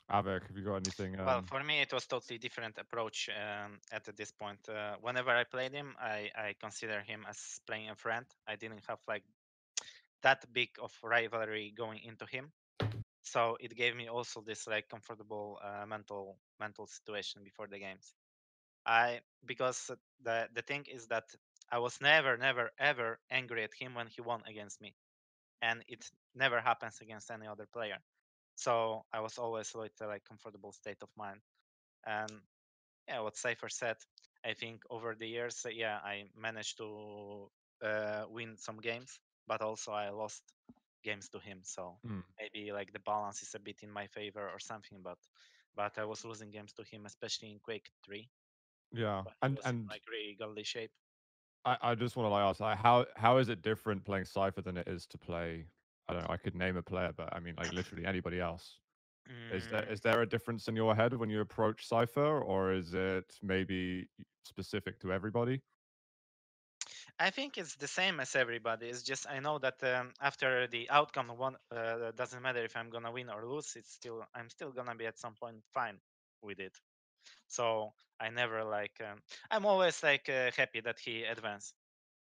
Avec, 0.08 0.42
have 0.48 0.56
you 0.56 0.64
got 0.64 0.76
anything? 0.76 1.18
Um, 1.20 1.26
Well, 1.26 1.42
for 1.46 1.62
me, 1.62 1.80
it 1.80 1.92
was 1.92 2.06
totally 2.06 2.38
different 2.38 2.78
approach 2.78 3.28
um, 3.30 3.80
at 3.92 4.04
this 4.16 4.30
point. 4.32 4.68
Uh, 4.68 4.96
whenever 5.00 5.30
I 5.30 5.44
played 5.44 5.72
him, 5.72 5.96
I, 5.98 6.30
I 6.36 6.54
consider 6.60 7.00
him 7.02 7.24
as 7.28 7.60
playing 7.66 7.90
a 7.90 7.96
friend. 7.96 8.26
I 8.46 8.56
didn't 8.56 8.84
have 8.88 8.98
like 9.08 9.24
that 10.22 10.44
big 10.52 10.70
of 10.80 10.92
rivalry 11.02 11.72
going 11.76 12.00
into 12.04 12.26
him, 12.26 12.52
so 13.22 13.56
it 13.60 13.74
gave 13.76 13.94
me 13.96 14.08
also 14.08 14.40
this 14.42 14.66
like 14.66 14.88
comfortable 14.88 15.58
uh, 15.62 15.86
mental 15.86 16.38
mental 16.60 16.86
situation 16.86 17.42
before 17.44 17.68
the 17.68 17.78
games. 17.78 18.14
I 18.86 19.20
because 19.44 19.90
the 20.22 20.48
the 20.54 20.62
thing 20.62 20.84
is 20.88 21.06
that 21.08 21.24
I 21.70 21.78
was 21.78 22.00
never 22.00 22.36
never 22.36 22.70
ever 22.78 23.18
angry 23.30 23.64
at 23.64 23.74
him 23.74 23.94
when 23.94 24.06
he 24.08 24.22
won 24.22 24.42
against 24.46 24.80
me, 24.80 24.94
and 25.62 25.84
it 25.88 26.10
never 26.34 26.60
happens 26.60 27.00
against 27.00 27.30
any 27.30 27.46
other 27.46 27.66
player. 27.72 27.98
So 28.56 29.04
I 29.12 29.20
was 29.20 29.38
always 29.38 29.72
with 29.74 29.92
a 30.00 30.06
like 30.06 30.24
comfortable 30.24 30.72
state 30.72 31.02
of 31.02 31.08
mind. 31.16 31.40
And 32.06 32.30
yeah, 33.08 33.20
what 33.20 33.36
Cypher 33.36 33.68
said, 33.68 33.96
I 34.44 34.54
think 34.54 34.82
over 34.90 35.14
the 35.14 35.26
years, 35.26 35.62
uh, 35.66 35.70
yeah, 35.70 35.98
I 36.04 36.24
managed 36.36 36.78
to 36.78 37.50
uh, 37.82 38.24
win 38.28 38.56
some 38.56 38.80
games, 38.80 39.18
but 39.46 39.60
also 39.62 39.92
I 39.92 40.10
lost 40.10 40.42
games 41.02 41.28
to 41.30 41.38
him. 41.38 41.60
So 41.62 41.96
mm. 42.06 42.22
maybe 42.40 42.72
like 42.72 42.92
the 42.92 43.00
balance 43.00 43.42
is 43.42 43.54
a 43.54 43.58
bit 43.58 43.76
in 43.82 43.90
my 43.90 44.06
favor 44.06 44.48
or 44.48 44.58
something. 44.58 45.00
But 45.02 45.18
but 45.76 45.98
I 45.98 46.04
was 46.04 46.24
losing 46.24 46.50
games 46.50 46.72
to 46.74 46.84
him, 46.84 47.06
especially 47.06 47.50
in 47.50 47.58
Quake 47.58 47.90
Three. 48.04 48.30
Yeah, 48.92 49.22
But 49.24 49.34
he 49.40 49.46
and 49.46 49.58
in 49.58 49.64
and 49.64 49.88
like 49.88 50.02
really 50.10 50.36
godly 50.38 50.64
shape. 50.64 50.90
I, 51.64 51.76
I 51.82 51.94
just 51.94 52.14
want 52.14 52.26
to 52.26 52.30
like 52.30 52.42
ask, 52.42 52.60
like, 52.60 52.78
how 52.78 53.06
how 53.16 53.38
is 53.38 53.48
it 53.48 53.62
different 53.62 54.04
playing 54.04 54.26
Cypher 54.26 54.60
than 54.62 54.76
it 54.76 54.86
is 54.86 55.06
to 55.06 55.18
play? 55.18 55.66
I 56.08 56.12
don't 56.12 56.22
know. 56.22 56.32
I 56.32 56.36
could 56.36 56.54
name 56.54 56.76
a 56.76 56.82
player, 56.82 57.12
but 57.16 57.34
I 57.34 57.40
mean, 57.40 57.54
like 57.56 57.72
literally 57.72 58.04
anybody 58.06 58.40
else. 58.40 58.80
Is 59.50 59.68
there 59.68 59.84
Mm, 59.84 59.90
is 59.90 60.00
there 60.00 60.20
a 60.22 60.26
difference 60.28 60.68
in 60.68 60.76
your 60.76 60.94
head 60.94 61.14
when 61.14 61.30
you 61.30 61.40
approach 61.40 61.86
Cypher, 61.86 62.40
or 62.40 62.72
is 62.72 62.94
it 62.94 63.38
maybe 63.42 64.08
specific 64.44 65.00
to 65.00 65.12
everybody? 65.12 65.62
I 67.18 67.30
think 67.30 67.58
it's 67.58 67.76
the 67.76 67.86
same 67.88 68.20
as 68.20 68.34
everybody. 68.36 68.88
It's 68.88 69.02
just 69.02 69.26
I 69.28 69.40
know 69.40 69.58
that 69.58 69.82
um, 69.84 70.12
after 70.20 70.66
the 70.66 70.90
outcome, 70.90 71.28
one 71.36 71.56
uh, 71.70 72.10
doesn't 72.12 72.42
matter 72.42 72.64
if 72.64 72.76
I'm 72.76 72.90
gonna 72.90 73.12
win 73.12 73.30
or 73.30 73.46
lose. 73.46 73.76
It's 73.76 73.92
still 73.92 74.24
I'm 74.34 74.48
still 74.50 74.72
gonna 74.72 74.94
be 74.96 75.06
at 75.06 75.18
some 75.18 75.34
point 75.34 75.64
fine 75.72 76.00
with 76.42 76.60
it. 76.60 76.76
So 77.48 77.92
I 78.20 78.30
never 78.30 78.64
like 78.64 79.00
um, 79.00 79.22
I'm 79.50 79.66
always 79.66 80.02
like 80.02 80.28
uh, 80.28 80.50
happy 80.56 80.80
that 80.80 80.98
he 80.98 81.24
advanced. 81.24 81.74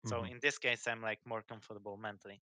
So 0.05 0.23
Mhm. 0.23 0.25
in 0.25 0.39
this 0.41 0.59
case, 0.59 0.87
I'm 0.87 1.03
like 1.03 1.21
more 1.27 1.43
comfortable 1.43 1.97
mentally. 1.97 2.43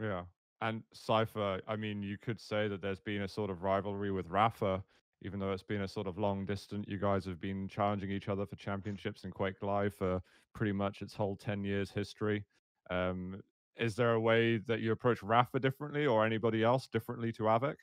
Yeah. 0.00 0.24
And 0.60 0.82
Cypher, 0.92 1.60
I 1.68 1.76
mean, 1.76 2.02
you 2.02 2.18
could 2.18 2.40
say 2.40 2.68
that 2.68 2.82
there's 2.82 3.00
been 3.00 3.22
a 3.22 3.28
sort 3.28 3.50
of 3.50 3.62
rivalry 3.62 4.10
with 4.10 4.28
rapha, 4.28 4.82
even 5.22 5.38
though 5.38 5.52
it's 5.52 5.62
been 5.62 5.82
a 5.82 5.88
sort 5.88 6.06
of 6.06 6.18
long 6.18 6.44
distance. 6.46 6.84
You 6.88 6.98
guys 6.98 7.24
have 7.26 7.40
been 7.40 7.68
challenging 7.68 8.10
each 8.10 8.28
other 8.28 8.44
for 8.44 8.56
championships 8.56 9.24
in 9.24 9.30
Quake 9.30 9.62
Live 9.62 9.94
for 9.94 10.20
pretty 10.54 10.72
much 10.72 11.00
its 11.00 11.14
whole 11.14 11.36
10 11.36 11.64
years 11.64 11.90
history. 11.90 12.44
Um, 12.90 13.40
is 13.76 13.94
there 13.94 14.14
a 14.14 14.20
way 14.20 14.58
that 14.66 14.80
you 14.80 14.90
approach 14.90 15.20
rapha 15.20 15.60
differently 15.60 16.06
or 16.06 16.26
anybody 16.26 16.64
else 16.64 16.88
differently 16.88 17.30
to 17.32 17.44
Avik? 17.44 17.76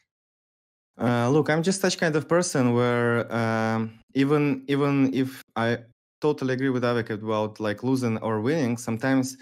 Uh, 0.99 1.29
look, 1.29 1.49
I'm 1.49 1.63
just 1.63 1.81
such 1.81 1.97
kind 1.97 2.15
of 2.15 2.27
person 2.27 2.73
where 2.73 3.31
um, 3.33 3.99
even 4.13 4.63
even 4.67 5.13
if 5.13 5.41
I 5.55 5.79
totally 6.21 6.53
agree 6.53 6.69
with 6.69 6.83
Avik 6.83 7.09
about 7.09 7.59
like 7.59 7.83
losing 7.83 8.17
or 8.19 8.39
winning, 8.41 8.77
sometimes 8.77 9.37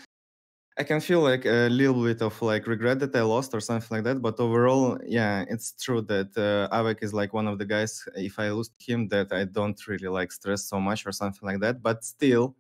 I 0.78 0.84
can 0.84 1.02
feel 1.02 1.22
like 1.22 1.46
a 1.46 1.70
little 1.70 2.04
bit 2.04 2.22
of 2.22 2.42
like 2.42 2.66
regret 2.66 3.00
that 3.00 3.16
I 3.16 3.22
lost 3.22 3.54
or 3.54 3.60
something 3.60 3.90
like 3.92 4.04
that. 4.06 4.22
But 4.22 4.40
overall, 4.40 4.98
yeah, 5.06 5.46
it's 5.48 5.74
true 5.74 6.02
that 6.04 6.36
uh, 6.36 6.76
Avik 6.76 7.04
is 7.04 7.14
like 7.14 7.32
one 7.34 7.48
of 7.48 7.60
the 7.60 7.66
guys. 7.66 8.04
If 8.16 8.40
I 8.40 8.50
lose 8.50 8.72
him, 8.80 9.08
that 9.10 9.32
I 9.32 9.44
don't 9.46 9.80
really 9.88 10.08
like 10.08 10.32
stress 10.32 10.64
so 10.66 10.80
much 10.80 11.06
or 11.06 11.12
something 11.12 11.48
like 11.48 11.60
that. 11.60 11.84
But 11.84 12.04
still, 12.04 12.56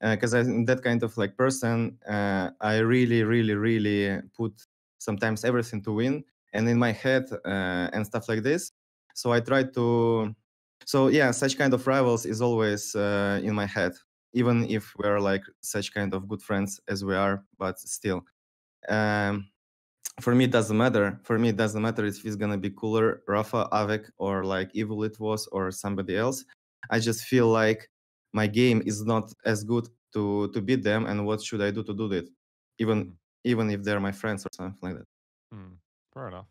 because 0.00 0.34
I'm 0.34 0.64
that 0.66 0.82
kind 0.82 1.02
of 1.02 1.16
like 1.18 1.36
person, 1.36 1.98
uh, 2.08 2.50
I 2.60 2.78
really, 2.78 3.22
really, 3.24 3.54
really 3.54 4.20
put 4.36 4.52
sometimes 4.98 5.44
everything 5.44 5.82
to 5.84 5.92
win 5.92 6.24
and 6.54 6.68
in 6.68 6.78
my 6.78 6.92
head 6.92 7.26
uh, 7.46 7.90
and 7.92 8.06
stuff 8.06 8.28
like 8.28 8.42
this. 8.42 8.72
So 9.14 9.32
I 9.32 9.40
try 9.40 9.64
to. 9.64 10.34
So 10.86 11.08
yeah, 11.08 11.30
such 11.32 11.56
kind 11.58 11.74
of 11.74 11.86
rivals 11.86 12.26
is 12.26 12.42
always 12.42 12.94
uh, 12.94 13.40
in 13.42 13.54
my 13.54 13.66
head, 13.66 13.92
even 14.34 14.66
if 14.70 14.94
we're 14.98 15.20
like 15.20 15.44
such 15.62 15.94
kind 15.94 16.14
of 16.14 16.28
good 16.28 16.42
friends 16.42 16.80
as 16.88 17.04
we 17.04 17.14
are. 17.16 17.44
But 17.58 17.78
still, 17.80 18.22
um, 18.88 19.50
for 20.20 20.34
me, 20.34 20.44
it 20.44 20.52
doesn't 20.52 20.76
matter. 20.76 21.20
For 21.24 21.38
me, 21.38 21.50
it 21.50 21.56
doesn't 21.56 21.82
matter 21.82 22.04
if 22.06 22.22
he's 22.22 22.36
gonna 22.36 22.58
be 22.58 22.70
Cooller, 22.70 23.22
rapha, 23.28 23.68
Avik, 23.70 24.10
or 24.18 24.44
like 24.44 24.70
Evil 24.74 25.02
it 25.04 25.18
was, 25.20 25.46
or 25.48 25.70
somebody 25.72 26.16
else. 26.16 26.44
I 26.90 27.00
just 27.00 27.24
feel 27.24 27.48
like 27.48 27.90
my 28.32 28.46
game 28.46 28.82
is 28.86 29.04
not 29.04 29.32
as 29.44 29.64
good 29.64 29.88
to 30.14 30.48
to 30.52 30.60
beat 30.62 30.82
them, 30.84 31.06
and 31.06 31.26
what 31.26 31.42
should 31.42 31.62
I 31.62 31.70
do 31.72 31.82
to 31.84 31.94
do 31.94 32.08
that? 32.10 32.28
Even 32.78 33.16
Mhm. 33.44 33.44
even 33.44 33.70
if 33.70 33.82
they're 33.82 34.00
my 34.00 34.12
friends 34.12 34.46
or 34.46 34.50
something 34.54 34.80
like 34.82 34.98
that. 34.98 35.08
Mm, 35.52 35.78
fair 36.12 36.28
enough. 36.28 36.48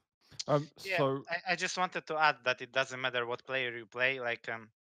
Um, 0.48 0.72
Yeah, 0.84 1.06
so 1.06 1.26
I, 1.30 1.54
I 1.54 1.56
just 1.56 1.78
wanted 1.78 2.08
to 2.08 2.18
add 2.18 2.44
that 2.46 2.62
it 2.62 2.72
doesn't 2.72 3.00
matter 3.02 3.26
what 3.26 3.46
player 3.46 3.76
you 3.78 3.86
play. 3.86 4.20
Like 4.20 4.50
um, 4.50 4.72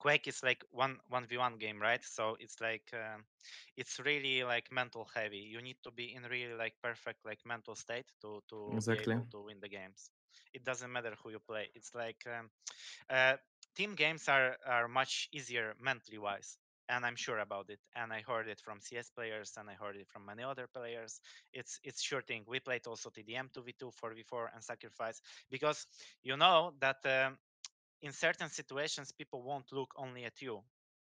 Quake 0.00 0.28
is 0.28 0.42
like 0.42 0.64
one 0.72 0.98
one 1.08 1.26
v 1.26 1.38
one 1.38 1.58
game, 1.58 1.80
right? 1.80 2.02
So 2.04 2.36
it's 2.40 2.60
like 2.60 2.90
um, 2.94 3.24
it's 3.76 4.00
really 4.00 4.44
like 4.44 4.72
mental 4.72 5.06
heavy. 5.14 5.38
You 5.52 5.62
need 5.62 5.78
to 5.84 5.92
be 5.92 6.14
in 6.14 6.24
really 6.24 6.54
like 6.54 6.74
perfect 6.82 7.24
like 7.26 7.40
mental 7.46 7.76
state 7.76 8.06
to 8.22 8.42
to 8.50 8.82
Exactly. 8.82 8.88
be 8.88 8.98
able 9.00 9.26
to 9.32 9.42
win 9.44 9.60
the 9.60 9.68
games. 9.68 10.10
It 10.54 10.64
doesn't 10.64 10.92
matter 10.92 11.14
who 11.22 11.30
you 11.30 11.40
play. 11.40 11.70
It's 11.74 11.94
like 11.94 12.24
um, 12.26 12.50
uh, 13.10 13.36
team 13.76 13.94
games 13.94 14.28
are 14.28 14.56
are 14.66 14.88
much 14.88 15.28
easier 15.32 15.74
mentally 15.80 16.18
wise, 16.18 16.58
and 16.88 17.04
I'm 17.06 17.16
sure 17.16 17.38
about 17.38 17.70
it. 17.70 17.80
And 17.94 18.12
I 18.12 18.20
heard 18.22 18.48
it 18.48 18.60
from 18.60 18.80
CS 18.80 19.10
players, 19.10 19.54
and 19.58 19.68
I 19.70 19.74
heard 19.74 19.96
it 19.96 20.08
from 20.08 20.26
many 20.26 20.42
other 20.42 20.66
players. 20.66 21.20
It's 21.52 21.80
it's 21.84 22.02
sure 22.02 22.22
thing. 22.22 22.44
We 22.46 22.60
played 22.60 22.86
also 22.86 23.10
TDM 23.10 23.50
two 23.52 23.62
v 23.62 23.74
two, 23.78 23.90
four 23.92 24.14
v 24.14 24.22
four, 24.22 24.50
and 24.54 24.62
sacrifice 24.62 25.20
because 25.50 25.86
you 26.22 26.36
know 26.36 26.72
that. 26.80 26.98
Um, 27.04 27.38
in 28.02 28.12
certain 28.12 28.48
situations 28.48 29.12
people 29.12 29.42
won't 29.42 29.72
look 29.72 29.92
only 29.96 30.24
at 30.24 30.40
you 30.42 30.62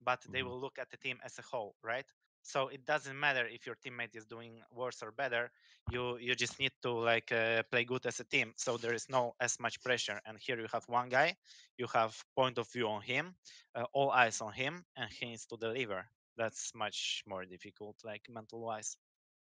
but 0.03 0.25
they 0.33 0.43
Mhm. 0.43 0.43
will 0.43 0.61
look 0.61 0.79
at 0.79 0.90
the 0.90 0.97
team 0.97 1.19
as 1.25 1.38
a 1.38 1.43
whole 1.43 1.75
right 1.83 2.07
so 2.43 2.69
it 2.69 2.85
doesn't 2.87 3.19
matter 3.19 3.47
if 3.47 3.66
your 3.66 3.77
teammate 3.77 4.14
is 4.14 4.27
doing 4.27 4.62
worse 4.71 5.03
or 5.03 5.11
better 5.12 5.51
you 5.87 6.16
you 6.19 6.35
just 6.35 6.59
need 6.59 6.73
to 6.83 6.90
like 6.93 7.31
uh, 7.33 7.62
play 7.71 7.85
good 7.85 8.05
as 8.07 8.21
a 8.21 8.25
team 8.25 8.53
so 8.57 8.77
there 8.77 8.95
is 8.95 9.09
no 9.09 9.33
as 9.40 9.59
much 9.61 9.83
pressure 9.83 10.21
and 10.27 10.38
here 10.38 10.59
you 10.61 10.66
have 10.73 10.85
one 10.88 11.09
guy 11.09 11.35
you 11.77 11.87
have 11.93 12.16
point 12.37 12.59
of 12.59 12.71
view 12.71 12.88
on 12.88 13.03
him 13.03 13.35
uh, 13.75 13.85
all 13.93 14.11
eyes 14.11 14.40
on 14.40 14.53
him 14.53 14.85
and 14.97 15.11
he 15.12 15.27
needs 15.27 15.47
to 15.47 15.57
deliver 15.57 16.07
that's 16.37 16.75
much 16.75 17.23
more 17.27 17.45
difficult 17.45 17.97
like 18.05 18.23
mental 18.29 18.61
wise 18.62 18.97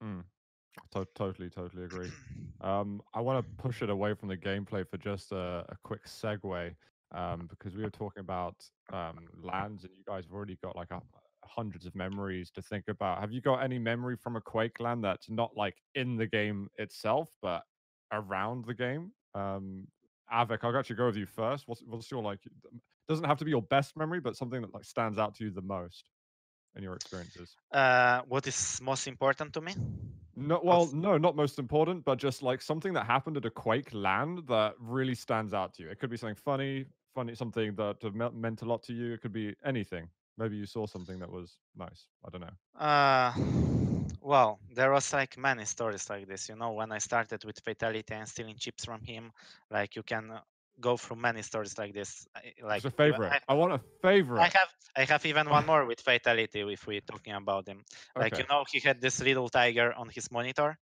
Mm. 0.03 0.25
To- 0.91 1.07
totally, 1.15 1.49
totally 1.49 1.83
agree. 1.83 2.13
Um, 2.61 3.01
I 3.13 3.21
want 3.21 3.45
to 3.45 3.63
push 3.63 3.81
it 3.81 3.89
away 3.89 4.13
from 4.13 4.29
the 4.29 4.37
gameplay 4.37 4.87
for 4.87 4.97
just 4.97 5.31
a, 5.31 5.65
a 5.69 5.77
quick 5.83 6.05
segue, 6.05 6.75
um, 7.13 7.47
because 7.49 7.75
we 7.75 7.83
were 7.83 7.89
talking 7.89 8.21
about 8.21 8.55
um, 8.93 9.27
LANs, 9.43 9.83
and 9.83 9.93
you 9.95 10.03
guys 10.07 10.25
have 10.25 10.33
already 10.33 10.57
got 10.63 10.75
like 10.75 10.91
a, 10.91 11.01
hundreds 11.43 11.85
of 11.85 11.95
memories 11.95 12.51
to 12.51 12.61
think 12.61 12.85
about. 12.87 13.19
Have 13.19 13.31
you 13.31 13.41
got 13.41 13.63
any 13.63 13.79
memory 13.79 14.15
from 14.15 14.35
a 14.35 14.41
Quake 14.41 14.79
LAN 14.79 15.01
that's 15.01 15.29
not 15.29 15.51
like 15.57 15.75
in 15.95 16.15
the 16.15 16.27
game 16.27 16.69
itself, 16.77 17.29
but 17.41 17.63
around 18.11 18.65
the 18.65 18.73
game? 18.73 19.11
Um, 19.35 19.87
Avik, 20.33 20.59
I'll 20.63 20.77
actually 20.77 20.95
go 20.95 21.07
with 21.07 21.17
you 21.17 21.25
first. 21.25 21.67
What's, 21.67 21.83
what's 21.85 22.09
your 22.09 22.23
like? 22.23 22.39
Doesn't 23.09 23.25
have 23.25 23.37
to 23.39 23.45
be 23.45 23.51
your 23.51 23.63
best 23.63 23.97
memory, 23.97 24.21
but 24.21 24.37
something 24.37 24.61
that 24.61 24.73
like 24.73 24.85
stands 24.85 25.17
out 25.17 25.35
to 25.35 25.43
you 25.45 25.51
the 25.51 25.61
most 25.61 26.09
in 26.77 26.83
your 26.83 26.95
experiences. 26.95 27.57
uh, 27.73 28.21
what 28.27 28.47
is 28.47 28.79
most 28.81 29.07
important 29.07 29.51
to 29.53 29.59
me 29.61 29.73
No, 30.35 30.61
well, 30.63 30.79
What's- 30.81 30.93
no, 30.93 31.17
not 31.17 31.35
most 31.35 31.59
important, 31.59 32.05
but 32.05 32.17
just 32.17 32.41
like 32.41 32.61
something 32.61 32.93
that 32.93 33.05
happened 33.05 33.35
at 33.37 33.45
a 33.45 33.49
Quake 33.49 33.93
LAN 33.93 34.43
that 34.47 34.75
really 34.79 35.15
stands 35.15 35.53
out 35.53 35.73
to 35.73 35.83
you. 35.83 35.89
It 35.89 35.99
could 35.99 36.09
be 36.09 36.17
something 36.17 36.35
funny, 36.35 36.85
funny, 37.13 37.35
something 37.35 37.75
that 37.75 38.33
meant 38.33 38.61
a 38.61 38.65
lot 38.65 38.83
to 38.83 38.93
you. 38.93 39.13
It 39.13 39.21
could 39.21 39.33
be 39.33 39.55
anything. 39.65 40.09
Maybe 40.37 40.55
you 40.55 40.65
saw 40.65 40.87
something 40.87 41.19
that 41.19 41.31
was 41.31 41.57
nice. 41.75 42.07
I 42.25 42.29
don't 42.29 42.41
know. 42.41 42.55
Uh, 42.79 43.33
well, 44.21 44.59
there 44.73 44.91
was 44.91 45.13
like 45.13 45.37
many 45.37 45.65
stories 45.65 46.09
like 46.09 46.27
this. 46.27 46.49
You 46.49 46.55
know, 46.55 46.71
when 46.71 46.91
I 46.91 46.99
started 46.99 47.43
with 47.45 47.59
Fatality 47.59 48.13
and 48.13 48.27
stealing 48.27 48.55
chips 48.57 48.85
from 48.85 49.01
him, 49.01 49.31
like 49.69 49.95
you 49.95 50.03
can 50.03 50.31
go 50.79 50.97
through 50.97 51.17
many 51.17 51.41
stories 51.41 51.77
like 51.77 51.93
this. 51.93 52.27
Like 52.61 52.83
What's 52.83 52.85
a 52.85 52.91
favorite? 52.91 53.31
I, 53.31 53.39
I, 53.49 53.53
want 53.53 53.73
a 53.73 53.81
favorite. 54.01 54.39
I 54.39 54.45
have, 54.45 54.69
I 54.95 55.03
have 55.05 55.25
even 55.25 55.49
one 55.49 55.65
more 55.71 55.85
with 55.85 56.01
Fatality. 56.01 56.61
If 56.61 56.87
we're 56.87 57.01
talking 57.01 57.33
about 57.33 57.67
him, 57.67 57.83
like 58.17 58.33
Okay. 58.33 58.43
you 58.43 58.47
know, 58.49 58.63
he 58.71 58.79
had 58.79 59.01
this 59.01 59.21
little 59.21 59.49
tiger 59.49 59.93
on 59.93 60.09
his 60.09 60.31
monitor. 60.31 60.77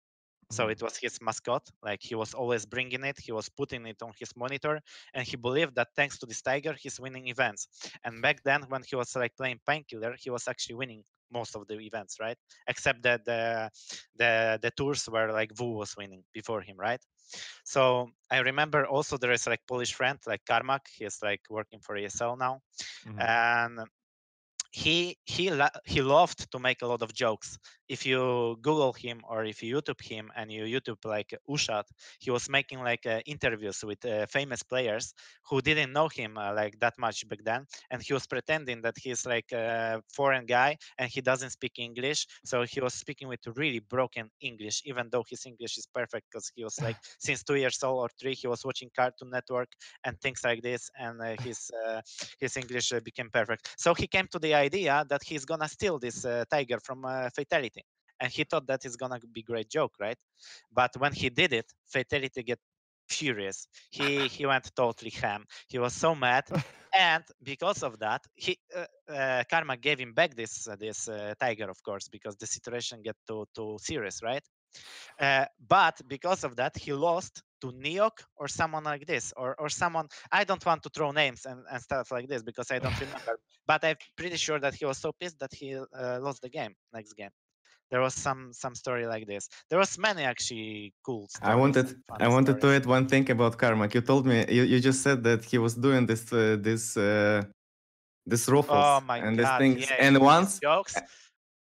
So 0.51 0.67
Mhm. 0.67 0.69
it 0.69 0.81
was 0.81 0.97
his 0.97 1.19
mascot. 1.21 1.67
Like 1.83 2.01
he 2.01 2.15
was 2.15 2.33
always 2.33 2.65
bringing 2.65 3.03
it. 3.03 3.19
He 3.19 3.31
was 3.31 3.49
putting 3.49 3.85
it 3.85 4.01
on 4.01 4.11
his 4.17 4.35
monitor, 4.35 4.79
and 5.13 5.25
he 5.27 5.35
believed 5.37 5.75
that 5.75 5.89
thanks 5.95 6.17
to 6.19 6.25
this 6.25 6.41
tiger, 6.41 6.73
he's 6.73 6.99
winning 6.99 7.27
events. 7.27 7.67
And 8.03 8.21
back 8.21 8.43
then, 8.43 8.63
when 8.69 8.83
he 8.87 8.95
was 8.95 9.15
like 9.15 9.35
playing 9.35 9.59
Painkiller, 9.67 10.15
he 10.17 10.29
was 10.29 10.47
actually 10.47 10.75
winning 10.75 11.03
most 11.31 11.55
of 11.55 11.67
the 11.67 11.77
events, 11.79 12.17
right? 12.19 12.37
Except 12.67 13.01
that 13.03 13.25
the 13.25 13.69
the 14.15 14.59
the 14.61 14.71
tours 14.71 15.07
were 15.09 15.31
like 15.31 15.53
Vo0 15.53 15.77
was 15.77 15.95
winning 15.97 16.23
before 16.33 16.61
him, 16.61 16.77
right? 16.77 17.01
So 17.65 18.09
I 18.31 18.39
remember 18.39 18.85
also 18.85 19.17
there 19.17 19.31
is 19.31 19.47
like 19.47 19.61
Polish 19.67 19.93
friend 19.93 20.19
like 20.27 20.43
Karmak. 20.45 20.87
He's 20.97 21.19
like 21.21 21.41
working 21.49 21.79
for 21.81 21.97
ESL 21.97 22.37
now, 22.37 22.61
Mhm. 23.05 23.27
and 23.27 23.79
he 24.71 25.17
he 25.25 25.49
la- 25.51 25.77
he 25.85 26.01
loved 26.01 26.51
to 26.51 26.59
make 26.59 26.81
a 26.81 26.87
lot 26.87 27.01
of 27.01 27.13
jokes. 27.13 27.57
If 27.89 28.05
you 28.05 28.57
Google 28.61 28.93
him 28.93 29.21
or 29.27 29.45
if 29.45 29.63
you 29.63 29.77
YouTube 29.81 30.01
him 30.01 30.31
and 30.35 30.51
you 30.51 30.63
YouTube 30.63 31.03
like 31.05 31.33
Ushat, 31.49 31.83
he 32.19 32.31
was 32.31 32.49
making 32.49 32.79
like 32.83 33.05
uh, 33.05 33.19
interviews 33.25 33.83
with 33.83 34.03
uh, 34.05 34.25
famous 34.27 34.63
players 34.63 35.13
who 35.49 35.61
didn't 35.61 35.93
know 35.93 36.07
him 36.07 36.37
uh, 36.37 36.53
like 36.53 36.79
that 36.79 36.93
much 36.97 37.27
back 37.27 37.39
then, 37.43 37.65
and 37.89 38.01
he 38.01 38.13
was 38.13 38.27
pretending 38.27 38.81
that 38.81 38.95
he's 38.97 39.25
like 39.25 39.51
a 39.51 40.01
foreign 40.13 40.45
guy 40.45 40.77
and 40.97 41.09
he 41.09 41.21
doesn't 41.21 41.51
speak 41.51 41.73
English. 41.79 42.25
So 42.45 42.63
he 42.63 42.81
was 42.81 42.93
speaking 42.93 43.27
with 43.27 43.39
really 43.55 43.79
broken 43.79 44.29
English, 44.41 44.81
even 44.85 45.09
though 45.11 45.23
his 45.29 45.45
English 45.45 45.77
is 45.77 45.87
perfect 45.93 46.27
because 46.31 46.51
he 46.55 46.63
was 46.63 46.79
like 46.81 46.97
since 47.19 47.43
two 47.43 47.55
years 47.55 47.81
old 47.83 47.99
or 47.99 48.09
three, 48.19 48.33
he 48.33 48.47
was 48.47 48.63
watching 48.65 48.89
Cartoon 48.95 49.29
Network 49.31 49.69
and 50.03 50.19
things 50.19 50.41
like 50.43 50.61
this, 50.61 50.89
and 50.99 51.21
uh, 51.21 51.35
his 51.41 51.71
uh, 51.85 52.01
his 52.39 52.55
English 52.57 52.91
uh, 52.93 52.99
became 52.99 53.29
perfect. 53.29 53.73
So 53.77 53.93
he 53.93 54.07
came 54.07 54.27
to 54.31 54.39
the 54.39 54.53
idea 54.53 55.05
that 55.09 55.21
he's 55.23 55.45
gonna 55.45 55.67
steal 55.67 55.99
this 55.99 56.25
uh, 56.25 56.43
tiger 56.49 56.79
from 56.83 57.05
uh, 57.05 57.29
Fatality, 57.35 57.76
and 58.19 58.31
he 58.31 58.43
thought 58.43 58.67
that 58.67 58.85
is 58.85 58.95
gonna 58.95 59.19
be 59.31 59.43
great 59.43 59.69
joke, 59.69 59.93
right? 59.99 60.17
But 60.71 60.95
when 60.97 61.13
he 61.13 61.29
did 61.29 61.53
it, 61.53 61.71
Fatality 61.87 62.43
get 62.43 62.59
furious. 63.09 63.67
He 63.89 64.27
he 64.27 64.45
went 64.45 64.69
totally 64.75 65.11
ham. 65.11 65.45
He 65.67 65.79
was 65.79 65.93
so 65.93 66.15
mad, 66.15 66.45
and 66.97 67.23
because 67.43 67.83
of 67.83 67.99
that, 67.99 68.21
he 68.35 68.57
uh, 68.75 68.85
uh, 69.11 69.43
Karma 69.49 69.77
gave 69.77 69.99
him 69.99 70.13
back 70.13 70.35
this 70.35 70.67
uh, 70.67 70.75
this 70.75 71.07
uh, 71.07 71.33
tiger, 71.39 71.69
of 71.69 71.81
course, 71.83 72.07
because 72.09 72.35
the 72.37 72.47
situation 72.47 73.01
get 73.01 73.15
too 73.27 73.45
too 73.55 73.77
serious, 73.79 74.21
right? 74.23 74.43
Uh, 75.19 75.45
but 75.67 75.99
because 76.07 76.43
of 76.43 76.55
that, 76.57 76.77
he 76.77 76.93
lost 76.93 77.43
to 77.61 77.71
Neok 77.71 78.23
or 78.35 78.47
someone 78.47 78.83
like 78.83 79.05
this, 79.07 79.33
or 79.35 79.55
or 79.59 79.69
someone. 79.69 80.07
I 80.31 80.43
don't 80.43 80.63
want 80.65 80.83
to 80.83 80.89
throw 80.89 81.11
names 81.11 81.45
and, 81.45 81.63
and 81.71 81.81
stuff 81.81 82.11
like 82.11 82.27
this 82.27 82.43
because 82.43 82.71
I 82.71 82.79
don't 82.79 82.99
remember. 82.99 83.39
but 83.67 83.83
I'm 83.83 83.95
pretty 84.15 84.37
sure 84.37 84.59
that 84.59 84.75
he 84.75 84.85
was 84.85 84.97
so 84.99 85.11
pissed 85.19 85.39
that 85.39 85.53
he 85.53 85.75
uh, 85.75 86.19
lost 86.21 86.41
the 86.41 86.49
game 86.49 86.75
next 86.93 87.13
game. 87.13 87.31
There 87.91 88.01
was 88.01 88.13
some 88.13 88.51
some 88.51 88.75
story 88.75 89.05
like 89.07 89.27
this. 89.27 89.47
There 89.69 89.79
was 89.79 89.97
many 89.97 90.23
actually 90.23 90.93
cool. 91.05 91.27
I 91.41 91.55
wanted 91.55 91.95
I 92.19 92.27
wanted 92.27 92.59
to 92.61 92.67
add 92.75 92.85
one 92.85 93.07
thing 93.07 93.29
about 93.31 93.57
Carmack. 93.57 93.93
You 93.93 94.01
told 94.01 94.25
me 94.25 94.45
you, 94.49 94.63
you 94.63 94.79
just 94.79 95.01
said 95.01 95.23
that 95.23 95.45
he 95.45 95.57
was 95.57 95.75
doing 95.75 96.05
this 96.05 96.31
uh, 96.33 96.57
this 96.59 96.97
uh, 96.97 97.43
this 98.25 98.49
ruffles 98.49 98.85
Oh 98.85 98.99
my 99.05 99.17
and 99.17 99.37
god! 99.37 99.39
these 99.39 99.57
things, 99.61 99.89
yeah, 99.89 100.05
and 100.05 100.19
once 100.19 100.59
jokes. 100.59 100.95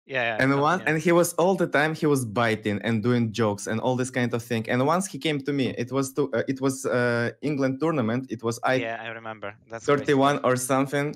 Yeah, 0.05 0.35
yeah, 0.35 0.43
and 0.43 0.59
one 0.59 0.79
yeah. 0.81 0.89
and 0.89 1.01
he 1.01 1.13
was 1.13 1.31
all 1.35 1.55
the 1.55 1.65
time 1.65 1.95
he 1.95 2.05
was 2.05 2.25
biting 2.25 2.81
and 2.83 3.01
doing 3.01 3.31
jokes 3.31 3.67
and 3.67 3.79
all 3.79 3.95
this 3.95 4.11
kind 4.11 4.33
of 4.33 4.43
thing 4.43 4.69
and 4.69 4.85
once 4.85 5.07
he 5.07 5.17
came 5.17 5.39
to 5.39 5.53
me 5.53 5.69
it 5.77 5.93
was 5.93 6.11
to 6.15 6.29
uh, 6.33 6.43
it 6.45 6.59
was 6.59 6.85
uh, 6.85 7.31
england 7.41 7.79
tournament 7.79 8.29
it 8.29 8.43
was 8.43 8.59
i 8.65 8.75
yeah, 8.75 8.97
I 9.01 9.07
remember. 9.07 9.55
That's 9.69 9.85
crazy. 9.85 10.03
31 10.03 10.41
or 10.43 10.57
something 10.57 11.15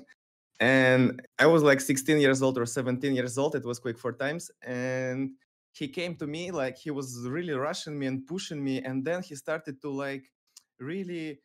and 0.60 1.22
i 1.38 1.46
was 1.46 1.62
like 1.62 1.80
16 1.80 2.18
years 2.18 2.42
old 2.42 2.58
or 2.58 2.66
17 2.66 3.14
years 3.14 3.38
old 3.38 3.54
it 3.54 3.64
was 3.64 3.78
quick 3.78 3.98
four 3.98 4.12
times 4.12 4.50
and 4.62 5.30
he 5.72 5.86
came 5.88 6.16
to 6.16 6.26
me 6.26 6.50
like 6.50 6.76
he 6.76 6.90
was 6.90 7.26
really 7.28 7.52
rushing 7.52 7.98
me 7.98 8.06
and 8.06 8.26
pushing 8.26 8.62
me 8.62 8.82
and 8.82 9.04
then 9.04 9.22
he 9.22 9.34
started 9.36 9.80
to 9.80 9.90
like 9.90 10.32
really 10.80 11.40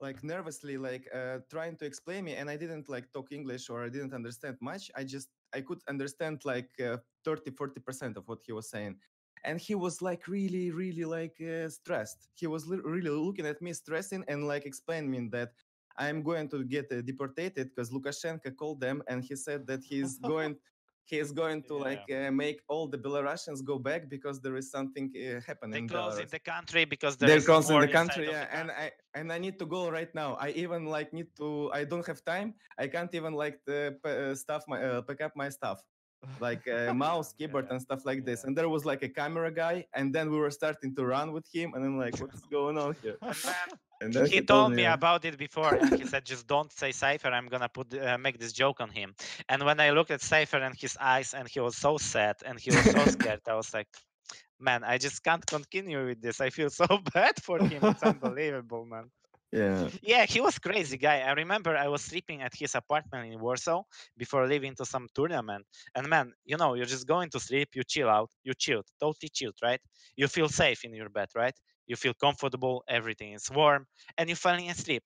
like 0.00 0.22
nervously 0.22 0.76
like 0.78 1.08
uh, 1.14 1.38
trying 1.50 1.76
to 1.76 1.84
explain 1.86 2.24
me 2.24 2.34
and 2.34 2.50
i 2.50 2.56
didn't 2.56 2.88
like 2.88 3.10
talk 3.12 3.32
english 3.32 3.68
or 3.70 3.84
i 3.84 3.88
didn't 3.88 4.14
understand 4.14 4.56
much 4.60 4.90
i 4.94 5.02
just 5.02 5.28
i 5.54 5.60
could 5.60 5.80
understand 5.88 6.44
like 6.44 6.70
uh, 6.80 6.98
30 7.24 7.50
40% 7.50 8.16
of 8.16 8.28
what 8.28 8.40
he 8.44 8.52
was 8.52 8.68
saying 8.68 8.96
and 9.44 9.60
he 9.60 9.74
was 9.74 10.02
like 10.02 10.28
really 10.28 10.70
really 10.70 11.04
like 11.04 11.40
uh, 11.40 11.68
stressed 11.68 12.28
he 12.34 12.46
was 12.46 12.66
li- 12.66 12.80
really 12.84 13.10
looking 13.10 13.46
at 13.46 13.60
me 13.62 13.72
stressing 13.72 14.24
and 14.28 14.46
like 14.46 14.66
explaining 14.66 15.10
me 15.10 15.28
that 15.30 15.52
i'm 15.98 16.22
going 16.22 16.48
to 16.48 16.58
get 16.64 16.86
uh, 16.92 17.00
deported 17.10 17.52
because 17.54 17.88
lukashenko 17.90 18.50
called 18.60 18.80
them 18.86 18.96
and 19.08 19.18
he 19.28 19.34
said 19.46 19.60
that 19.66 19.80
he's 19.90 20.18
going 20.32 20.54
he 21.12 21.18
is 21.24 21.32
going 21.32 21.62
to 21.62 21.74
like 21.88 22.04
uh, 22.12 22.30
make 22.30 22.58
all 22.68 22.86
the 22.86 22.98
belarusians 23.06 23.60
go 23.64 23.76
back 23.78 24.02
because 24.10 24.36
there 24.44 24.56
is 24.62 24.70
something 24.70 25.06
uh, 25.16 25.40
happening 25.48 25.72
They 25.72 25.78
in 25.78 25.88
close 25.88 26.18
in 26.18 26.26
Belarus. 26.26 26.30
the 26.36 26.38
country 26.54 26.84
because 26.94 27.16
there 27.16 27.28
they're 27.30 27.40
closing 27.50 27.76
close 27.76 27.84
in 27.84 27.88
the 27.88 27.92
country 28.00 28.26
yeah 28.26 28.44
the 28.44 28.54
and 28.58 28.68
country. 28.68 28.92
i 29.14 29.18
and 29.18 29.26
i 29.32 29.38
need 29.38 29.56
to 29.62 29.66
go 29.76 29.82
right 29.98 30.12
now. 30.22 30.30
I 30.46 30.48
even 30.64 30.82
like 30.96 31.08
need 31.18 31.30
to 31.40 31.46
i 31.78 31.82
don't 31.90 32.06
have 32.10 32.20
time. 32.34 32.48
I 32.82 32.86
can't 32.94 33.12
even 33.18 33.32
like 33.44 33.56
the, 33.70 33.80
uh, 34.04 34.34
stuff 34.44 34.62
my 34.72 34.78
uh, 34.88 35.00
pick 35.08 35.20
up 35.26 35.32
my 35.42 35.48
stuff 35.58 35.78
like 36.46 36.64
uh, 36.68 36.92
mouse 37.06 37.28
keyboard 37.38 37.66
Yeah, 37.66 37.72
and 37.72 37.78
stuff 37.88 38.02
like 38.10 38.20
this. 38.28 38.38
yeah. 38.40 38.46
and 38.46 38.52
there 38.58 38.68
was 38.76 38.84
like 38.90 39.02
a 39.02 39.12
camera 39.20 39.50
guy 39.64 39.76
and 39.98 40.06
then 40.14 40.26
we 40.32 40.38
were 40.44 40.50
starting 40.60 40.90
to 40.98 41.02
run 41.14 41.28
with 41.36 41.46
him 41.56 41.68
and 41.74 41.80
i'm 41.86 41.96
like 42.04 42.16
what's 42.22 42.44
going 42.58 42.76
on 42.84 42.90
here 43.02 43.16
He 44.22 44.40
told 44.40 44.74
me 44.74 44.84
about 44.84 45.24
it 45.24 45.36
before 45.38 45.78
he 45.96 46.04
said 46.04 46.24
just 46.24 46.46
don't 46.46 46.72
say 46.72 46.92
Cypher 46.92 47.28
i'm 47.28 47.46
gonna 47.48 47.68
put 47.68 47.92
uh, 47.94 48.16
make 48.18 48.38
this 48.38 48.52
joke 48.52 48.80
on 48.80 48.90
him. 48.90 49.14
And 49.48 49.64
when 49.64 49.80
i 49.80 49.90
looked 49.90 50.10
at 50.10 50.20
Cypher 50.20 50.58
and 50.58 50.74
his 50.76 50.96
eyes 51.00 51.34
and 51.34 51.48
he 51.48 51.60
was 51.60 51.76
so 51.76 51.96
sad 51.98 52.36
and 52.44 52.58
he 52.58 52.70
was 52.72 52.86
so 52.88 53.06
scared 53.06 53.40
i 53.48 53.54
was 53.54 53.72
like 53.74 53.88
man 54.58 54.82
i 54.84 54.98
just 54.98 55.22
can't 55.24 55.46
continue 55.48 56.06
with 56.06 56.20
this. 56.22 56.40
I 56.40 56.50
feel 56.50 56.70
so 56.70 56.86
bad 57.14 57.42
for 57.42 57.60
him. 57.60 57.86
It's 57.86 58.02
unbelievable 58.02 58.84
man. 58.86 59.10
Yeah. 59.52 59.90
Yeah 60.02 60.24
he 60.26 60.40
was 60.40 60.58
crazy 60.58 60.96
guy. 60.98 61.20
I 61.20 61.32
remember 61.32 61.76
i 61.76 61.88
was 61.88 62.02
sleeping 62.02 62.42
at 62.42 62.54
his 62.54 62.74
apartment 62.74 63.32
in 63.32 63.40
warsaw 63.40 63.82
before 64.16 64.46
leaving 64.46 64.74
to 64.76 64.84
some 64.84 65.08
tournament. 65.14 65.66
And 65.94 66.08
man 66.08 66.32
you 66.44 66.56
know 66.56 66.74
you're 66.74 66.86
just 66.96 67.06
going 67.06 67.30
to 67.30 67.40
sleep 67.40 67.68
you 67.74 67.82
chill 67.84 68.08
out 68.08 68.30
you 68.44 68.54
chilled 68.54 68.86
totally 69.00 69.28
chilled 69.30 69.58
right? 69.62 69.80
You 70.16 70.28
feel 70.28 70.48
safe 70.48 70.84
in 70.84 70.94
your 70.94 71.08
bed 71.10 71.28
right 71.34 71.54
you 71.88 71.96
feel 71.96 72.14
comfortable 72.14 72.84
everything 72.88 73.32
is 73.34 73.50
warm 73.50 73.86
and 74.18 74.28
you're 74.28 74.36
falling 74.36 74.70
asleep. 74.70 75.02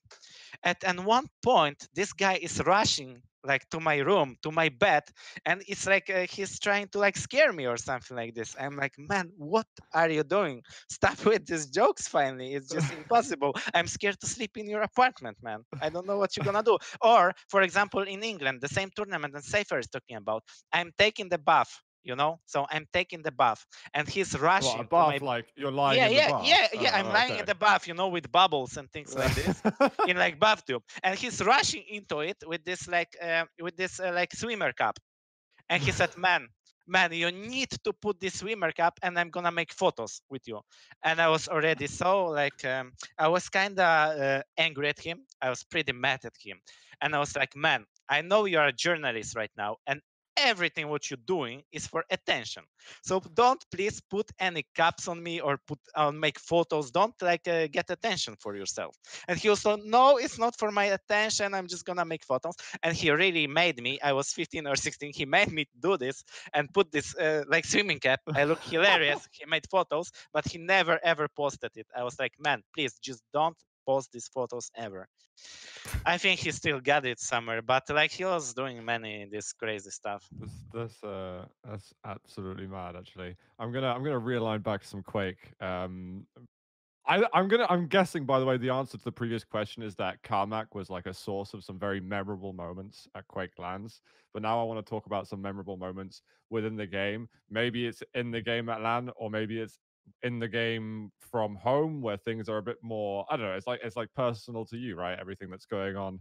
At 0.64 0.84
and 0.84 1.04
one 1.06 1.28
point 1.42 1.88
this 1.94 2.12
guy 2.12 2.34
is 2.42 2.60
rushing 2.64 3.22
like 3.44 3.68
to 3.70 3.80
my 3.80 3.98
room 3.98 4.36
to 4.42 4.52
my 4.52 4.68
bed 4.68 5.02
and 5.46 5.62
it's 5.68 5.86
like 5.86 6.08
uh, 6.10 6.26
he's 6.30 6.58
trying 6.60 6.88
to 6.88 6.98
like 6.98 7.16
scare 7.16 7.52
me 7.52 7.66
or 7.66 7.76
something 7.76 8.16
like 8.16 8.34
this. 8.34 8.54
I'm 8.58 8.76
like 8.76 8.94
man 8.98 9.32
what 9.36 9.66
are 9.92 10.10
you 10.10 10.24
doing? 10.24 10.62
Stop 10.88 11.24
with 11.26 11.46
these 11.46 11.66
jokes 11.66 12.08
finally. 12.08 12.54
It's 12.54 12.70
just 12.70 12.92
impossible. 13.00 13.54
I'm 13.74 13.86
scared 13.88 14.20
to 14.20 14.26
sleep 14.26 14.56
in 14.56 14.68
your 14.68 14.82
apartment 14.82 15.38
man. 15.42 15.64
I 15.80 15.88
don't 15.90 16.06
know 16.06 16.18
what 16.18 16.36
you're 16.36 16.44
gonna 16.44 16.62
do. 16.62 16.78
Or 17.00 17.32
for 17.48 17.62
example 17.62 18.02
in 18.02 18.22
england 18.22 18.60
the 18.60 18.68
same 18.68 18.90
tournament 18.94 19.34
that 19.34 19.44
Cypher 19.44 19.78
is 19.78 19.88
talking 19.88 20.16
about 20.16 20.42
i'm 20.72 20.90
taking 20.98 21.28
the 21.28 21.38
bath 21.38 21.80
you 22.04 22.14
know 22.16 22.40
so 22.46 22.66
i'm 22.70 22.86
taking 22.92 23.22
the 23.22 23.30
bath 23.32 23.64
and 23.94 24.08
he's 24.08 24.38
rushing 24.38 24.88
to 24.96 25.04
my 25.04 25.18
bath, 25.18 25.20
like 25.20 25.46
you're 25.56 25.70
lying 25.72 26.04
yeah 26.04 26.06
in 26.06 26.12
yeah 26.12 26.14
the 26.14 26.22
bath? 26.22 26.42
yeah 26.42 26.66
yeah 26.72 26.90
Oh, 26.92 26.94
i'm 26.94 27.08
lying 27.10 27.34
in 27.36 27.44
the 27.44 27.54
bath 27.54 27.86
you 27.86 27.94
know 27.94 28.08
with 28.08 28.30
bubbles 28.30 28.76
and 28.76 28.90
things 28.90 29.16
like 29.16 29.34
this 29.34 29.62
in 30.04 30.16
like 30.16 30.38
bathtub 30.38 30.82
and 31.02 31.16
he's 31.18 31.42
rushing 31.42 31.84
into 31.88 32.20
it 32.20 32.36
with 32.46 32.64
this 32.64 32.88
like 32.88 33.16
uh, 33.22 33.44
with 33.60 33.76
this 33.76 34.00
uh, 34.00 34.12
like 34.14 34.32
swimmer 34.34 34.72
cap 34.72 34.98
and 35.68 35.82
he 35.82 35.92
said 35.92 36.10
man 36.16 36.48
man 36.86 37.12
you 37.12 37.30
need 37.30 37.70
to 37.84 37.92
put 37.92 38.18
this 38.20 38.38
swimmer 38.40 38.72
cap 38.72 38.98
and 39.02 39.18
i'm 39.18 39.30
gonna 39.30 39.50
make 39.52 39.72
photos 39.72 40.22
with 40.30 40.42
you 40.46 40.60
and 41.04 41.20
i 41.20 41.28
was 41.28 41.48
already 41.48 41.86
so 41.86 42.26
like 42.26 42.64
um, 42.64 42.92
i 43.18 43.28
was 43.28 43.48
kind 43.48 43.78
of 43.78 44.20
uh, 44.20 44.42
angry 44.58 44.88
at 44.88 44.98
him 44.98 45.24
i 45.40 45.48
was 45.48 45.62
pretty 45.64 45.92
mad 45.92 46.20
at 46.24 46.34
him 46.42 46.58
and 47.00 47.14
i 47.14 47.18
was 47.18 47.34
like 47.36 47.54
man 47.56 47.84
i 48.08 48.20
know 48.22 48.44
you're 48.44 48.66
a 48.66 48.72
journalist 48.72 49.36
right 49.36 49.50
now 49.56 49.76
and 49.86 50.00
everything 50.36 50.88
what 50.88 51.10
you're 51.10 51.26
doing 51.26 51.62
is 51.72 51.86
for 51.86 52.04
attention. 52.10 52.62
So 53.02 53.20
don't 53.34 53.64
please 53.70 54.00
put 54.00 54.30
any 54.38 54.64
caps 54.74 55.08
on 55.08 55.22
me 55.22 55.40
or 55.40 55.58
put 55.66 55.78
on 55.94 56.18
make 56.18 56.38
photos. 56.38 56.90
Don't 56.90 57.14
like 57.22 57.46
uh, 57.46 57.66
get 57.68 57.90
attention 57.90 58.36
for 58.38 58.56
yourself. 58.56 58.96
And 59.28 59.38
he 59.38 59.48
also 59.48 59.76
no 59.76 60.16
it's 60.16 60.38
not 60.38 60.58
for 60.58 60.70
my 60.70 60.84
attention. 60.84 61.54
I'm 61.54 61.66
just 61.66 61.84
gonna 61.84 62.04
make 62.04 62.24
photos. 62.24 62.54
And 62.82 62.96
he 62.96 63.10
really 63.10 63.46
made 63.46 63.82
me 63.82 63.98
i 64.02 64.12
was 64.12 64.32
15 64.32 64.66
or 64.66 64.76
16 64.76 65.12
he 65.14 65.24
made 65.26 65.52
me 65.52 65.66
do 65.80 65.96
this 65.96 66.24
and 66.54 66.72
put 66.72 66.90
this 66.92 67.16
uh, 67.16 67.44
like 67.48 67.64
swimming 67.64 67.98
cap. 67.98 68.20
I 68.34 68.44
look 68.44 68.62
hilarious. 68.74 69.28
He 69.32 69.44
made 69.46 69.66
photos 69.70 70.10
but 70.32 70.46
he 70.46 70.58
never 70.58 70.98
ever 71.02 71.28
posted 71.28 71.72
it. 71.76 71.86
I 71.96 72.02
was 72.02 72.18
like 72.18 72.32
man 72.38 72.62
please 72.74 72.94
just 73.00 73.22
don't 73.32 73.56
post 73.86 74.10
these 74.12 74.28
photos 74.28 74.70
ever 74.76 75.06
i 76.06 76.16
think 76.18 76.40
he 76.40 76.50
still 76.50 76.80
got 76.80 77.04
it 77.06 77.18
somewhere 77.18 77.62
but 77.62 77.82
like 77.90 78.10
he 78.10 78.24
was 78.24 78.52
doing 78.54 78.84
many 78.84 79.26
this 79.30 79.52
crazy 79.52 79.90
stuff 79.90 80.28
This, 80.40 80.50
this, 80.72 81.04
uh, 81.04 81.44
that's 81.64 81.92
absolutely 82.04 82.66
mad. 82.66 82.96
Actually, 82.96 83.36
I'm 83.58 83.72
gonna, 83.72 83.88
I'm 83.88 84.02
gonna 84.02 84.20
realign 84.20 84.62
back 84.62 84.84
some 84.84 85.02
Quake. 85.02 85.52
Um, 85.60 86.26
I, 87.06 87.24
I'm 87.34 87.48
gonna, 87.48 87.66
I'm 87.68 87.86
guessing. 87.86 88.24
By 88.24 88.38
the 88.38 88.46
way, 88.46 88.56
the 88.56 88.70
answer 88.70 88.96
to 88.96 89.04
the 89.04 89.12
previous 89.12 89.44
question 89.44 89.82
is 89.82 89.94
that 89.96 90.22
Carmack 90.22 90.74
was 90.74 90.88
like 90.88 91.06
a 91.06 91.14
source 91.14 91.52
of 91.54 91.64
some 91.64 91.78
very 91.78 92.00
memorable 92.00 92.52
moments 92.52 93.08
at 93.14 93.26
Quake 93.28 93.58
LANs. 93.58 94.00
But 94.32 94.42
now 94.42 94.60
I 94.60 94.64
want 94.64 94.84
to 94.84 94.88
talk 94.88 95.06
about 95.06 95.28
some 95.28 95.42
memorable 95.42 95.76
moments 95.76 96.22
within 96.50 96.76
the 96.76 96.86
game. 96.86 97.28
Maybe 97.50 97.86
it's 97.86 98.02
in 98.14 98.30
the 98.30 98.40
game 98.40 98.68
at 98.68 98.80
LAN, 98.82 99.10
or 99.16 99.30
maybe 99.30 99.60
it's 99.60 99.78
in 100.22 100.38
the 100.38 100.48
game 100.48 101.10
from 101.18 101.56
home, 101.56 102.00
where 102.00 102.16
things 102.16 102.48
are 102.48 102.58
a 102.58 102.62
bit 102.62 102.78
more. 102.82 103.26
I 103.30 103.36
don't 103.36 103.46
know. 103.46 103.54
It's 103.54 103.66
like 103.66 103.80
it's 103.82 103.96
like 103.96 104.08
personal 104.14 104.64
to 104.66 104.76
you, 104.76 104.96
right? 104.96 105.18
Everything 105.18 105.50
that's 105.50 105.66
going 105.66 105.96
on 105.96 106.20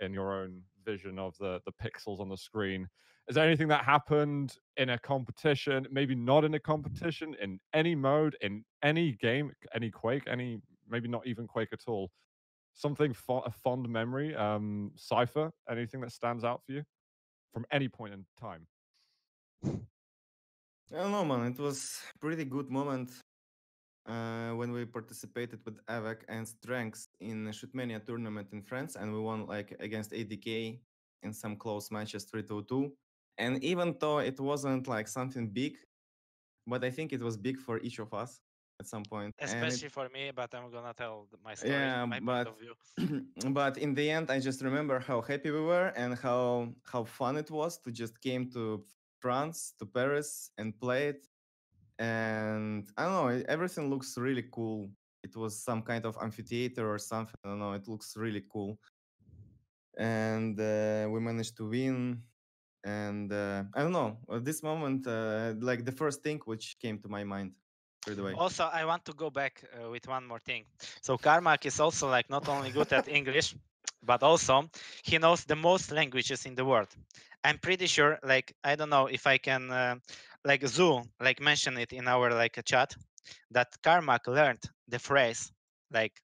in 0.00 0.12
your 0.12 0.32
own 0.32 0.62
vision 0.84 1.18
of 1.18 1.36
the 1.38 1.60
the 1.66 1.72
pixels 1.72 2.20
on 2.20 2.28
the 2.28 2.36
screen. 2.36 2.88
Is 3.28 3.34
there 3.34 3.46
anything 3.46 3.68
that 3.68 3.84
happened 3.84 4.56
in 4.76 4.90
a 4.90 4.98
competition? 4.98 5.86
Maybe 5.90 6.14
not 6.14 6.44
in 6.44 6.54
a 6.54 6.58
competition, 6.58 7.36
in 7.40 7.60
any 7.72 7.94
mode, 7.94 8.36
in 8.40 8.64
any 8.82 9.12
game, 9.12 9.52
any 9.74 9.90
Quake, 9.90 10.24
any 10.26 10.60
maybe 10.88 11.08
not 11.08 11.26
even 11.26 11.46
Quake 11.46 11.72
at 11.72 11.80
all. 11.86 12.10
Something 12.74 13.12
fo- 13.12 13.40
a 13.40 13.50
fond 13.50 13.88
memory. 13.88 14.34
Um, 14.34 14.92
Cypher. 14.96 15.52
Anything 15.70 16.00
that 16.00 16.12
stands 16.12 16.44
out 16.44 16.62
for 16.64 16.72
you 16.72 16.82
from 17.52 17.66
any 17.70 17.88
point 17.88 18.14
in 18.14 18.24
time? 18.40 18.66
I 20.92 20.96
don't 21.02 21.12
know, 21.12 21.24
man. 21.24 21.46
It 21.46 21.58
was 21.58 22.00
pretty 22.20 22.44
good 22.44 22.68
moment 22.70 23.10
uh, 24.08 24.50
when 24.50 24.72
we 24.72 24.84
participated 24.84 25.60
with 25.64 25.78
Avec 25.88 26.24
and 26.28 26.46
Strenx 26.46 27.06
in 27.20 27.46
a 27.46 27.50
Shootmania 27.50 28.04
tournament 28.04 28.48
in 28.52 28.62
France, 28.62 28.96
and 28.96 29.12
we 29.12 29.20
won 29.20 29.46
like 29.46 29.76
against 29.80 30.10
ADK 30.12 30.80
in 31.22 31.32
some 31.32 31.56
close 31.56 31.90
matches, 31.90 32.24
3 32.24 32.42
2 32.42 32.64
2. 32.68 32.92
And 33.38 33.62
even 33.62 33.94
though 34.00 34.18
it 34.18 34.38
wasn't 34.40 34.88
like 34.88 35.06
something 35.08 35.48
big, 35.48 35.76
but 36.66 36.84
I 36.84 36.90
think 36.90 37.12
it 37.12 37.20
was 37.22 37.36
big 37.36 37.58
for 37.58 37.78
each 37.78 37.98
of 38.00 38.12
us 38.12 38.40
at 38.80 38.86
some 38.86 39.04
point. 39.04 39.34
And 39.38 39.48
it- 39.50 39.54
especially 39.54 39.90
for 39.90 40.08
me 40.08 40.30
but 40.34 40.52
i'm 40.54 40.70
gonna 40.70 40.94
tell 40.94 41.28
my 41.44 41.54
story 41.54 41.72
Yeah, 41.72 42.04
my 42.06 42.18
but- 42.20 42.46
point 42.46 42.48
of 42.48 42.58
view 42.62 42.74
but 43.60 43.78
in 43.78 43.94
the 43.94 44.10
end, 44.10 44.30
I 44.30 44.40
just 44.40 44.60
remember 44.62 44.98
how 44.98 45.20
happy 45.20 45.50
we 45.50 45.60
were 45.60 45.88
and 45.96 46.18
how 46.18 46.74
how 46.92 47.04
fun 47.04 47.36
it 47.36 47.50
was 47.50 47.78
to 47.82 47.92
just 47.92 48.20
came 48.20 48.50
to 48.56 48.84
France 49.20 49.74
to 49.78 49.86
Paris 49.86 50.50
and 50.58 50.78
play 50.80 51.08
it. 51.08 51.26
And 51.98 52.88
I 52.96 53.04
don't 53.04 53.12
know, 53.12 53.44
everything 53.48 53.90
looks 53.90 54.16
really 54.16 54.46
cool. 54.50 54.90
it 55.22 55.36
was 55.36 55.62
some 55.62 55.82
kind 55.82 56.04
of 56.06 56.16
amphitheater 56.20 56.90
or 56.92 56.98
something. 56.98 57.34
I 57.44 57.48
don't 57.48 57.58
know. 57.58 57.72
It 57.72 57.86
looks 57.88 58.16
really 58.16 58.44
cool, 58.52 58.78
and 59.98 60.58
uh, 60.58 61.08
we 61.10 61.20
managed 61.20 61.56
to 61.58 61.68
win. 61.68 62.22
And 62.84 63.30
uh, 63.30 63.64
I 63.74 63.82
don't 63.82 63.92
know. 63.92 64.16
At 64.32 64.44
this 64.44 64.62
moment, 64.62 65.06
uh, 65.06 65.52
like 65.60 65.84
the 65.84 65.92
first 65.92 66.22
thing 66.22 66.40
which 66.46 66.76
came 66.80 66.98
to 67.00 67.08
my 67.08 67.24
mind. 67.24 67.52
Also, 68.38 68.64
I 68.64 68.86
want 68.86 69.04
to 69.04 69.12
go 69.12 69.28
back 69.28 69.62
uh, 69.76 69.90
with 69.90 70.08
one 70.08 70.26
more 70.26 70.38
thing. 70.40 70.64
So 71.02 71.18
Carmack 71.18 71.66
is 71.66 71.78
also 71.78 72.08
like 72.08 72.30
not 72.30 72.48
only 72.48 72.70
good 72.70 72.90
at 72.94 73.08
English, 73.08 73.54
but 74.02 74.22
also 74.22 74.68
he 75.04 75.18
knows 75.18 75.44
the 75.44 75.56
most 75.56 75.90
languages 75.92 76.46
in 76.46 76.54
the 76.54 76.64
world. 76.64 76.88
I'm 77.44 77.58
pretty 77.58 77.86
sure, 77.86 78.18
like 78.22 78.54
I 78.64 78.76
don't 78.76 78.90
know 78.90 79.06
if 79.06 79.26
I 79.26 79.38
can, 79.38 79.70
uh, 79.70 79.96
like 80.44 80.66
Zoo, 80.66 81.02
like 81.20 81.40
mention 81.40 81.76
it 81.78 81.92
in 81.92 82.08
our 82.08 82.30
like 82.32 82.56
a 82.58 82.62
chat, 82.62 82.94
that 83.50 83.68
Carmack 83.82 84.26
learned 84.26 84.62
the 84.88 84.98
phrase 84.98 85.52
like, 85.90 86.20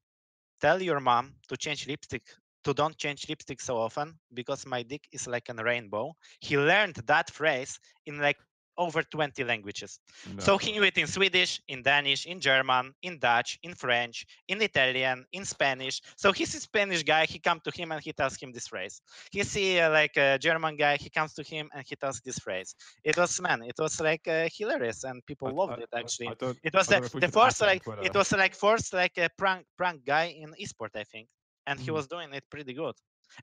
"Tell 0.60 0.82
your 0.82 1.00
mom 1.00 1.34
to 1.48 1.56
change 1.56 1.86
lipstick." 1.86 2.24
To 2.64 2.74
don't 2.74 2.96
change 2.98 3.28
lipstick 3.28 3.60
so 3.60 3.78
often 3.78 4.18
because 4.34 4.66
my 4.66 4.82
dick 4.82 5.06
is 5.12 5.26
like 5.26 5.48
a 5.48 5.54
rainbow. 5.54 6.14
He 6.40 6.58
learned 6.58 6.96
that 7.06 7.30
phrase 7.30 7.78
in 8.06 8.18
like 8.18 8.38
over 8.78 9.02
20 9.02 9.44
languages. 9.44 9.98
So 10.38 10.58
he 10.58 10.72
knew 10.72 10.82
it 10.84 10.96
in 10.98 11.06
Swedish, 11.06 11.60
in 11.68 11.82
Danish, 11.82 12.26
in 12.26 12.40
German, 12.40 12.92
in 13.02 13.18
Dutch, 13.18 13.58
in 13.62 13.74
French, 13.74 14.26
in 14.48 14.60
Italian, 14.62 15.24
in 15.32 15.44
Spanish. 15.44 16.00
So 16.16 16.32
he's 16.32 16.54
a 16.54 16.60
Spanish 16.60 17.02
guy. 17.02 17.26
He 17.26 17.38
come 17.38 17.60
to 17.64 17.70
him 17.70 17.92
and 17.92 18.00
he 18.02 18.12
tells 18.12 18.36
him 18.36 18.52
this 18.52 18.68
phrase. 18.68 19.00
He 19.30 19.42
see 19.42 19.80
uh, 19.80 19.90
like 19.90 20.16
a 20.16 20.38
German 20.38 20.76
guy. 20.76 20.96
He 20.96 21.10
comes 21.10 21.34
to 21.34 21.42
him 21.42 21.68
and 21.74 21.84
he 21.86 21.96
tells 21.96 22.20
this 22.20 22.38
phrase. 22.38 22.74
It 23.04 23.16
was 23.16 23.40
man. 23.40 23.62
It 23.62 23.76
was 23.78 24.00
like 24.00 24.26
uh, 24.28 24.48
hilarious 24.56 25.04
and 25.04 25.24
people 25.26 25.48
I- 25.48 25.52
loved 25.52 25.78
I- 25.78 25.82
it 25.82 25.88
actually. 25.94 26.30
It 26.62 26.74
was 26.74 26.88
I 26.88 26.94
the, 26.94 27.00
know 27.00 27.04
if 27.06 27.14
we 27.14 27.20
the 27.20 27.28
first 27.28 27.60
like 27.60 27.82
it 28.02 28.14
was 28.14 28.32
like 28.32 28.54
first 28.54 28.92
like 28.92 29.16
a 29.18 29.28
prank 29.38 29.66
prank 29.76 30.04
guy 30.04 30.26
in 30.42 30.54
esport 30.60 30.90
I 30.94 31.04
think, 31.04 31.28
and 31.66 31.78
he 31.80 31.90
Mhm. 31.90 31.94
was 31.94 32.06
doing 32.06 32.32
it 32.34 32.44
pretty 32.50 32.74
good. 32.74 32.94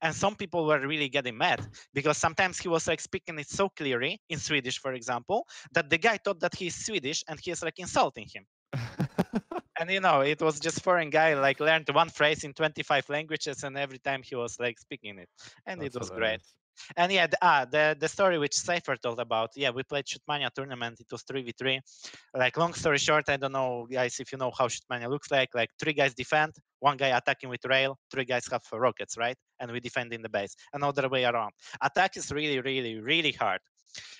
And 0.02 0.16
some 0.16 0.36
people 0.36 0.66
were 0.66 0.80
really 0.86 1.10
getting 1.10 1.38
mad 1.38 1.68
because 1.94 2.18
sometimes 2.18 2.60
he 2.60 2.68
was 2.68 2.88
like 2.88 3.00
speaking 3.02 3.40
it 3.40 3.50
so 3.50 3.70
clearly 3.70 4.22
in 4.30 4.40
Swedish, 4.40 4.80
for 4.80 4.94
example, 4.94 5.48
that 5.74 5.90
the 5.90 5.98
guy 5.98 6.18
thought 6.18 6.40
that 6.42 6.56
he's 6.56 6.76
Swedish 6.86 7.24
and 7.28 7.40
he's 7.42 7.62
like 7.64 7.80
insulting 7.80 8.28
him. 8.34 8.46
And 9.80 9.90
you 9.90 10.00
know, 10.02 10.22
it 10.22 10.42
was 10.42 10.60
just 10.60 10.84
foreign 10.84 11.10
guy 11.10 11.34
like 11.34 11.60
learned 11.60 11.90
one 11.90 12.10
phrase 12.10 12.44
in 12.44 12.54
25 12.54 13.10
languages, 13.10 13.64
and 13.64 13.78
every 13.78 14.00
time 14.00 14.22
he 14.24 14.36
was 14.36 14.60
like 14.60 14.80
speaking 14.80 15.18
it, 15.20 15.30
and 15.66 15.84
it 15.84 15.94
That's 15.94 15.98
was 15.98 16.12
great. 16.12 16.42
And 16.98 17.12
yeah, 17.12 17.28
the, 17.28 17.38
ah, 17.42 17.66
the 17.70 17.96
the 18.00 18.08
story 18.08 18.38
which 18.38 18.56
Cypher 18.56 18.96
told 18.98 19.20
about. 19.20 19.52
Yeah, 19.56 19.72
we 19.72 19.84
played 19.84 20.06
Shootmania 20.06 20.52
tournament. 20.52 21.00
It 21.00 21.12
was 21.12 21.24
three 21.24 21.44
v 21.44 21.52
three. 21.52 21.82
Like 22.34 22.58
long 22.58 22.74
story 22.74 22.98
short, 22.98 23.30
I 23.30 23.38
don't 23.38 23.52
know, 23.52 23.88
guys, 23.92 24.20
if 24.20 24.32
you 24.32 24.38
know 24.38 24.52
how 24.58 24.68
Shootmania 24.68 25.10
looks 25.10 25.32
like. 25.32 25.50
Like 25.54 25.70
three 25.80 25.94
guys 25.94 26.14
defend, 26.14 26.54
one 26.80 26.98
guy 26.98 27.16
attacking 27.18 27.50
with 27.50 27.64
rail, 27.66 27.98
three 28.12 28.26
guys 28.26 28.48
have 28.52 28.64
rockets, 28.72 29.18
right? 29.18 29.38
And 29.60 29.72
we 29.72 29.80
defend 29.80 30.14
in 30.14 30.22
the 30.22 30.30
base. 30.30 30.56
Another 30.74 31.10
way 31.10 31.26
around. 31.26 31.54
Attack 31.82 32.18
is 32.18 32.32
really, 32.32 32.60
really, 32.60 33.00
really 33.00 33.32
hard. 33.32 33.62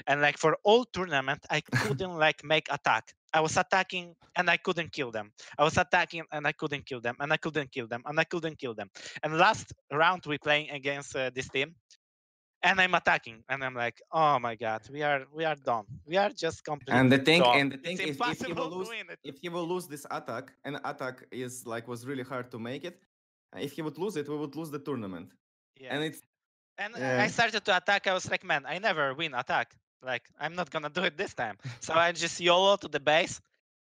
And 0.08 0.22
like 0.22 0.38
for 0.38 0.58
all 0.64 0.86
tournament, 0.86 1.46
I 1.50 1.62
couldn't 1.84 2.16
like 2.18 2.44
make 2.44 2.68
attack. 2.72 3.14
I 3.34 3.42
was 3.42 3.58
attacking 3.58 4.16
and 4.36 4.50
I 4.50 4.58
couldn't 4.58 4.92
kill 4.92 5.12
them. 5.12 5.32
I 5.58 5.64
was 5.64 5.78
attacking 5.78 6.24
and 6.32 6.46
I 6.46 6.52
couldn't 6.52 6.86
kill 6.86 7.02
them, 7.02 7.16
and 7.20 7.34
I 7.34 7.38
couldn't 7.38 7.72
kill 7.72 7.88
them, 7.88 8.04
and 8.06 8.20
I 8.20 8.24
couldn't 8.24 8.60
kill 8.60 8.76
them. 8.76 8.90
And 9.24 9.38
last 9.38 9.74
round 9.92 10.24
we 10.28 10.38
playing 10.38 10.70
against 10.70 11.16
uh, 11.16 11.32
this 11.34 11.50
team, 11.50 11.76
and 12.64 12.80
I'm 12.80 12.96
attacking, 12.96 13.44
and 13.50 13.64
I'm 13.64 13.76
like, 13.76 14.02
oh 14.12 14.40
my 14.40 14.56
god, 14.56 14.82
we 14.90 15.04
are 15.04 15.22
we 15.34 15.44
are 15.46 15.56
done. 15.56 15.86
We 16.06 16.18
are 16.18 16.30
just 16.30 16.64
completely 16.64 17.00
And 17.00 17.12
the 17.12 17.20
thing, 17.20 17.42
done. 17.42 17.58
and 17.60 17.72
the 17.72 17.78
thing, 17.78 17.98
it's 18.00 18.20
if, 18.20 18.32
if 18.42 18.46
he 18.48 18.54
will 18.54 18.70
lose, 18.78 18.90
if 19.24 19.38
he 19.42 19.50
will 19.50 19.68
lose 19.68 19.88
this 19.88 20.06
attack, 20.10 20.54
and 20.66 20.80
attack 20.86 21.26
is 21.32 21.66
like 21.66 21.88
was 21.88 22.06
really 22.06 22.24
hard 22.24 22.50
to 22.52 22.60
make 22.60 22.84
it. 22.86 23.00
If 23.58 23.74
he 23.74 23.82
would 23.82 23.98
lose 23.98 24.16
it, 24.16 24.28
we 24.28 24.38
would 24.38 24.56
lose 24.56 24.72
the 24.72 24.80
tournament. 24.80 25.30
Yeah. 25.80 25.94
And 25.96 26.04
it's 26.04 26.22
And 26.78 26.96
uh. 26.96 27.24
I 27.26 27.28
started 27.28 27.64
to 27.66 27.78
attack. 27.78 28.08
I 28.08 28.14
was 28.14 28.30
like, 28.32 28.44
man, 28.44 28.66
I 28.66 28.80
never 28.80 29.14
win 29.14 29.34
attack. 29.36 29.76
Like, 30.02 30.24
I'm 30.40 30.56
not 30.56 30.70
gonna 30.72 30.90
do 30.98 31.04
it 31.04 31.18
this 31.18 31.34
time. 31.34 31.58
So 31.82 31.94
I 31.94 32.12
just 32.12 32.40
YOLO 32.40 32.78
to 32.78 32.88
the 32.88 33.00
base. 33.00 33.42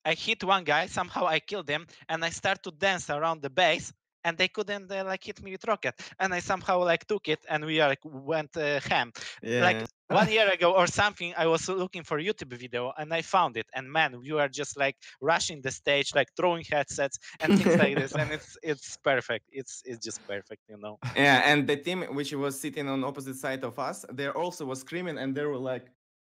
I 0.04 0.14
hit 0.14 0.42
one 0.44 0.64
guy. 0.64 0.86
Somehow 0.86 1.26
I 1.26 1.38
killed 1.40 1.68
him, 1.68 1.86
and 2.08 2.24
I 2.24 2.30
start 2.30 2.62
to 2.64 2.70
dance 2.70 3.08
around 3.10 3.42
the 3.42 3.50
base. 3.50 3.92
And 4.24 4.36
they 4.38 4.48
couldn't 4.48 4.90
uh, 4.90 5.04
like 5.04 5.24
hit 5.24 5.42
me 5.42 5.52
with 5.52 5.64
rocket. 5.66 5.94
And 6.18 6.34
I 6.34 6.40
somehow 6.40 6.80
like 6.84 7.06
took 7.06 7.28
it, 7.28 7.44
and 7.48 7.64
we 7.64 7.80
like 7.82 8.00
went 8.04 8.56
uh, 8.56 8.80
ham. 8.80 9.12
yeah. 9.42 9.58
Like 9.58 9.84
one 10.08 10.28
year 10.30 10.50
ago 10.50 10.74
or 10.74 10.86
something, 10.86 11.34
I 11.36 11.46
was 11.46 11.68
looking 11.68 12.02
for 12.04 12.18
YouTube 12.18 12.52
video, 12.56 12.92
and 12.96 13.12
I 13.12 13.22
found 13.22 13.56
it. 13.56 13.66
And 13.74 13.90
man, 13.90 14.18
you 14.22 14.38
are 14.38 14.48
just 14.48 14.76
like 14.78 14.96
rushing 15.20 15.60
the 15.62 15.70
stage, 15.70 16.14
like 16.14 16.28
throwing 16.36 16.64
headsets 16.64 17.18
and 17.40 17.54
things 17.54 17.76
like 17.78 17.96
this. 17.96 18.14
And 18.16 18.32
it's 18.32 18.56
it's 18.62 18.96
perfect. 18.98 19.46
It's 19.52 19.82
it's 19.84 20.04
just 20.04 20.26
perfect, 20.26 20.62
you 20.68 20.78
know. 20.78 20.98
yeah, 21.14 21.42
and 21.52 21.66
the 21.66 21.76
team 21.76 22.02
which 22.14 22.32
was 22.34 22.60
sitting 22.60 22.88
on 22.88 23.04
opposite 23.04 23.36
side 23.36 23.64
of 23.64 23.78
us, 23.78 24.04
they 24.12 24.28
also 24.28 24.64
was 24.66 24.80
screaming, 24.80 25.18
and 25.18 25.34
they 25.34 25.44
were 25.44 25.58
like, 25.58 25.88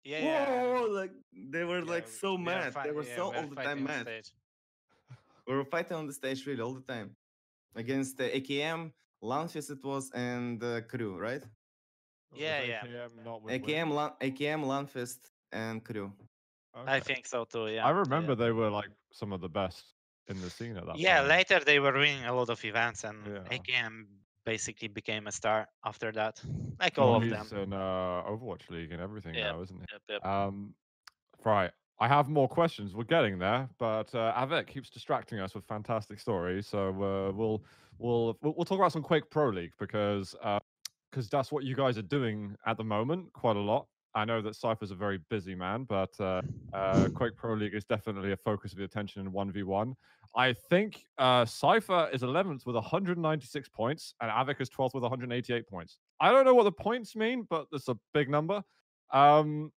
Yeah, 0.05 0.21
yeah. 0.21 0.53
Like 0.89 1.13
they 1.33 1.65
were 1.65 1.83
Yeah, 1.83 1.95
like 1.95 2.07
so 2.07 2.37
we 2.43 2.53
mad. 2.53 2.63
fi- 2.63 2.83
they 2.83 2.93
were 2.93 3.05
yeah, 3.05 3.17
so 3.17 3.29
we 3.29 3.35
all 3.35 3.49
the 3.49 3.57
time 3.57 3.85
mad. 3.85 4.09
stage. 4.09 4.33
We 5.47 5.55
were 5.55 5.65
fighting 5.65 5.97
on 5.97 6.07
the 6.07 6.13
stage 6.13 6.47
really 6.47 6.61
all 6.63 6.75
the 6.75 6.81
time 6.83 7.17
against 7.77 8.17
the 8.17 8.29
AKM, 8.31 8.93
Lanfis 9.23 9.71
it 9.71 9.83
was, 9.85 10.11
and 10.13 10.63
uh, 10.63 10.81
Crew, 10.83 11.17
right? 11.19 11.43
Yeah, 12.35 12.63
yeah. 12.63 12.81
AKM 12.85 13.25
not 13.25 13.43
with 13.43 13.55
AKM, 13.55 13.91
Lan- 13.93 14.17
AKM, 14.21 14.65
Lanfist, 14.65 15.19
and 15.53 15.85
Crew. 15.85 16.13
Win? 16.75 16.89
I 16.89 17.01
think 17.01 17.27
so 17.27 17.45
too. 17.45 17.69
Yeah. 17.69 17.87
I 17.87 17.91
yeah. 17.91 17.99
remember 17.99 18.35
they 18.35 18.53
were 18.53 18.71
like 18.71 18.91
some 19.13 19.33
of 19.33 19.41
the 19.41 19.49
best 19.49 19.85
in 20.29 20.41
the 20.41 20.51
scene 20.51 20.77
at 20.77 20.85
that 20.87 20.99
Yeah, 20.99 21.19
point. 21.19 21.29
later 21.29 21.61
they 21.65 21.79
were 21.79 21.93
winning 21.93 22.25
a 22.25 22.35
lot 22.35 22.51
of 22.51 22.63
events, 22.65 23.05
and 23.05 23.19
Yeah. 23.27 23.57
AKM 23.57 24.07
basically 24.45 24.89
became 24.89 25.27
a 25.27 25.33
star 25.33 25.69
after 25.85 26.13
that, 26.13 26.41
like 26.79 26.99
all 26.99 27.07
Well, 27.13 27.17
of 27.17 27.23
he's 27.23 27.51
them. 27.51 27.59
in 27.63 27.73
uh, 27.73 28.23
Overwatch 28.31 28.69
League 28.71 28.93
and 28.93 29.01
everything 29.01 29.35
Yeah. 29.35 29.53
now, 29.53 29.63
isn't 29.63 29.77
he? 29.77 29.87
Yep, 29.93 30.03
yep. 30.09 30.27
Um, 30.27 30.75
right. 31.45 31.73
I 31.99 32.09
have 32.09 32.29
more 32.29 32.49
questions. 32.49 32.95
We're 32.95 33.05
getting 33.05 33.39
there, 33.39 33.69
but 33.79 34.15
uh, 34.15 34.63
keeps 34.67 34.91
distracting 34.91 35.41
us 35.41 35.55
with 35.55 35.65
fantastic 35.65 36.21
stories. 36.21 36.67
So 36.67 36.89
uh, 36.89 37.33
we'll 37.33 37.65
we'll 37.99 38.37
we'll 38.43 38.65
talk 38.65 38.79
about 38.79 38.93
some 38.93 39.03
Quake 39.03 39.31
Pro 39.31 39.49
League 39.49 39.73
because 39.79 40.35
because 41.11 41.29
that's 41.31 41.51
what 41.51 41.65
you 41.65 41.75
guys 41.75 41.97
are 41.97 42.03
doing 42.03 42.55
at 42.67 42.77
the 42.77 42.85
moment 42.85 43.33
quite 43.33 43.57
a 43.57 43.61
lot. 43.61 43.87
I 44.17 44.25
know 44.25 44.41
that 44.41 44.57
Cypher's 44.57 44.91
a 44.91 44.95
very 44.95 45.19
busy 45.29 45.55
man, 45.55 45.85
but 45.85 46.11
uh, 46.19 46.41
uh, 46.73 47.09
Quake 47.15 47.37
Pro 47.37 47.55
League 47.55 47.75
is 47.75 47.85
definitely 47.85 48.33
a 48.33 48.37
focus 48.37 48.73
of 48.73 48.79
the 48.79 48.85
attention 48.85 49.21
in 49.21 49.31
one 49.31 49.53
v 49.53 49.63
one. 49.63 49.95
I 50.35 50.55
think 50.55 51.05
uh, 51.19 51.45
Cypher 51.45 52.09
is 52.13 52.23
11th 52.23 52.65
with 52.67 52.77
196 52.77 53.69
points, 53.69 54.15
and 54.21 54.31
Avic 54.31 54.61
is 54.61 54.71
12th 54.71 54.95
with 54.95 55.03
188 55.03 55.69
points. 55.69 55.99
I 56.19 56.31
don't 56.31 56.47
know 56.47 56.55
what 56.55 56.65
the 56.65 56.73
points 56.73 57.15
mean, 57.15 57.47
but 57.49 57.67
it's 57.73 57.89
a 57.89 57.97
big 58.15 58.31
number. 58.31 58.63
Um, 59.13 59.71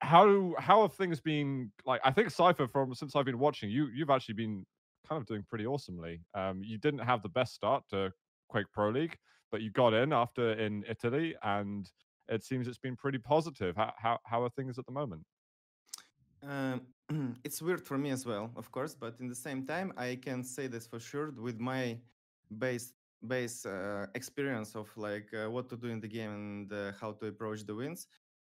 how 0.00 0.54
how 0.58 0.82
have 0.82 0.92
things 0.92 1.20
been 1.20 1.72
like? 1.84 2.00
I 2.04 2.10
think 2.10 2.30
Cypher 2.30 2.68
from 2.68 2.94
since 2.94 3.16
I've 3.16 3.24
been 3.24 3.38
watching 3.38 3.70
you, 3.70 3.88
you've 3.94 4.10
actually 4.10 4.34
been 4.34 4.66
kind 5.08 5.20
of 5.20 5.26
doing 5.26 5.44
pretty 5.48 5.66
awesomely. 5.66 6.20
Um, 6.34 6.62
you 6.62 6.78
didn't 6.78 7.00
have 7.00 7.22
the 7.22 7.28
best 7.28 7.54
start 7.54 7.84
to 7.90 8.12
Quake 8.48 8.66
Pro 8.72 8.90
League, 8.90 9.16
but 9.50 9.62
you 9.62 9.70
got 9.70 9.94
in 9.94 10.12
after 10.12 10.52
in 10.52 10.84
Italy, 10.88 11.34
and 11.42 11.90
it 12.28 12.44
seems 12.44 12.68
it's 12.68 12.78
been 12.78 12.96
pretty 12.96 13.18
positive. 13.18 13.76
How 13.76 13.92
how 13.98 14.18
how 14.24 14.42
are 14.42 14.50
things 14.50 14.78
at 14.78 14.86
the 14.86 14.92
moment? 14.92 15.22
Um, 16.42 16.86
it's 17.44 17.62
weird 17.62 17.80
for 17.80 17.98
me 17.98 18.10
as 18.10 18.26
well, 18.26 18.52
of 18.56 18.70
course, 18.70 18.94
but 18.94 19.16
in 19.20 19.28
the 19.28 19.34
same 19.34 19.66
time, 19.66 19.92
I 19.96 20.16
can 20.16 20.44
say 20.44 20.66
this 20.66 20.86
for 20.86 21.00
sure 21.00 21.30
with 21.30 21.58
my 21.58 21.98
base 22.58 22.92
base 23.26 23.64
uh, 23.64 24.06
experience 24.14 24.76
of 24.76 24.94
like 24.96 25.32
uh, 25.32 25.50
what 25.50 25.68
to 25.70 25.76
do 25.76 25.88
in 25.88 26.00
the 26.00 26.06
game 26.08 26.30
and 26.30 26.72
uh, 26.72 26.92
how 27.00 27.12
to 27.12 27.26
approach 27.26 27.64
the 27.64 27.74
wins. 27.74 28.06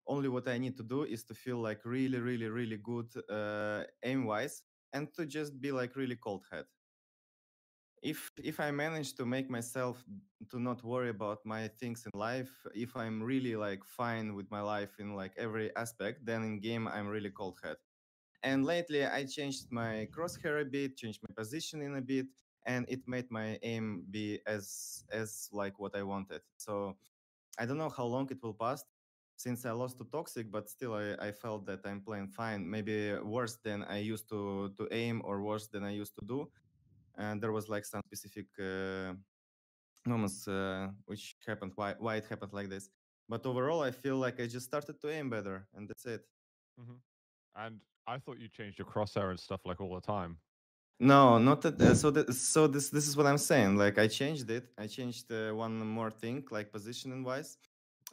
Only 0.07 0.29
what 0.29 0.49
I 0.49 0.59
need 0.59 0.77
to 0.79 0.83
do 0.85 1.05
is 1.05 1.25
to 1.25 1.35
feel 1.35 1.59
like 1.59 1.85
really, 1.85 2.19
really, 2.19 2.49
really 2.49 2.79
good 2.79 3.11
uh, 3.29 3.85
aim 4.03 4.25
wise, 4.27 4.63
and 4.93 5.13
to 5.15 5.27
just 5.27 5.61
be 5.61 5.73
like 5.73 5.97
really 5.97 6.17
cold 6.17 6.45
head. 6.51 6.67
If 8.03 8.31
if 8.37 8.61
I 8.61 8.71
manage 8.71 9.15
to 9.17 9.27
make 9.27 9.51
myself 9.51 10.05
to 10.51 10.61
not 10.61 10.85
worry 10.85 11.09
about 11.11 11.45
my 11.45 11.67
things 11.69 12.05
in 12.07 12.13
life, 12.19 12.53
if 12.75 12.95
I'm 12.97 13.23
really 13.23 13.57
like 13.57 13.83
fine 13.85 14.35
with 14.35 14.51
my 14.51 14.61
life 14.61 15.01
in 15.01 15.15
like 15.17 15.33
every 15.37 15.75
aspect, 15.77 16.25
then 16.25 16.45
in 16.45 16.61
game 16.61 16.87
I'm 16.87 17.09
really 17.09 17.31
cold 17.31 17.59
head. 17.65 17.77
And 18.43 18.65
lately 18.67 19.07
I 19.07 19.25
changed 19.27 19.73
my 19.73 20.09
crosshair 20.15 20.63
a 20.63 20.65
bit, 20.67 20.97
changed 20.97 21.21
my 21.29 21.35
positioning 21.37 21.97
a 21.97 22.03
bit, 22.03 22.27
and 22.67 22.87
it 22.89 23.09
made 23.09 23.31
my 23.31 23.59
aim 23.63 24.05
be 24.11 24.41
as 24.47 25.05
as 25.13 25.49
like 25.53 25.79
what 25.81 25.97
I 25.97 26.03
wanted. 26.05 26.43
So 26.59 26.97
I 27.59 27.67
don't 27.67 27.79
know 27.79 27.91
how 27.91 28.05
long 28.07 28.29
it 28.31 28.43
will 28.43 28.55
pass 28.55 28.85
since 29.37 29.65
I 29.65 29.73
lost 29.73 29.99
to 29.99 30.05
toxjq, 30.05 30.51
but 30.51 30.69
still 30.69 30.95
I, 30.95 31.15
I 31.29 31.33
felt 31.33 31.67
that 31.67 31.81
I'm 31.85 32.01
playing 32.01 32.29
fine. 32.29 32.69
Maybe 32.69 33.15
worse 33.23 33.57
than 33.63 33.85
I 33.85 33.99
used 33.99 34.29
to 34.31 34.73
to 34.77 34.89
aim 34.91 35.23
or 35.25 35.43
worse 35.43 35.69
than 35.69 35.85
I 35.85 35.91
used 35.91 36.15
to 36.17 36.25
do. 36.27 36.51
And 37.17 37.41
there 37.43 37.53
was 37.53 37.69
like 37.69 37.85
some 37.85 38.03
specific 38.07 38.47
uh, 38.59 39.15
moments 40.07 40.47
uh, 40.49 40.89
which 41.07 41.37
happened 41.47 41.73
why 41.77 41.95
why 41.99 42.17
it 42.17 42.27
happened 42.27 42.53
like 42.53 42.69
this. 42.69 42.91
But 43.29 43.45
overall, 43.45 43.83
I 43.83 43.91
feel 43.91 44.17
like 44.17 44.41
I 44.41 44.47
just 44.47 44.67
started 44.67 45.01
to 45.01 45.11
aim 45.11 45.31
better, 45.31 45.67
and 45.75 45.89
that's 45.89 46.07
it. 46.07 46.23
And 47.57 47.81
I 48.07 48.19
thought 48.19 48.39
you 48.39 48.49
changed 48.49 48.79
your 48.79 48.87
crosshair 48.87 49.31
and 49.31 49.41
stuff 49.41 49.61
like 49.65 49.81
all 49.81 49.95
the 49.95 50.01
time. 50.01 50.39
No, 50.99 51.39
not 51.39 51.61
that. 51.63 51.81
Uh, 51.81 51.95
so 51.95 52.11
that, 52.11 52.33
so 52.33 52.67
this 52.67 52.89
this 52.91 53.07
is 53.07 53.17
what 53.17 53.27
I'm 53.27 53.39
saying. 53.39 53.77
Like 53.77 53.99
I 53.99 54.07
changed 54.07 54.51
it. 54.51 54.69
I 54.79 54.87
changed 54.87 55.31
uh, 55.31 55.53
one 55.53 55.75
more 55.87 56.11
thing, 56.11 56.45
like 56.51 56.73
positioning 56.73 57.23
wise, 57.23 57.59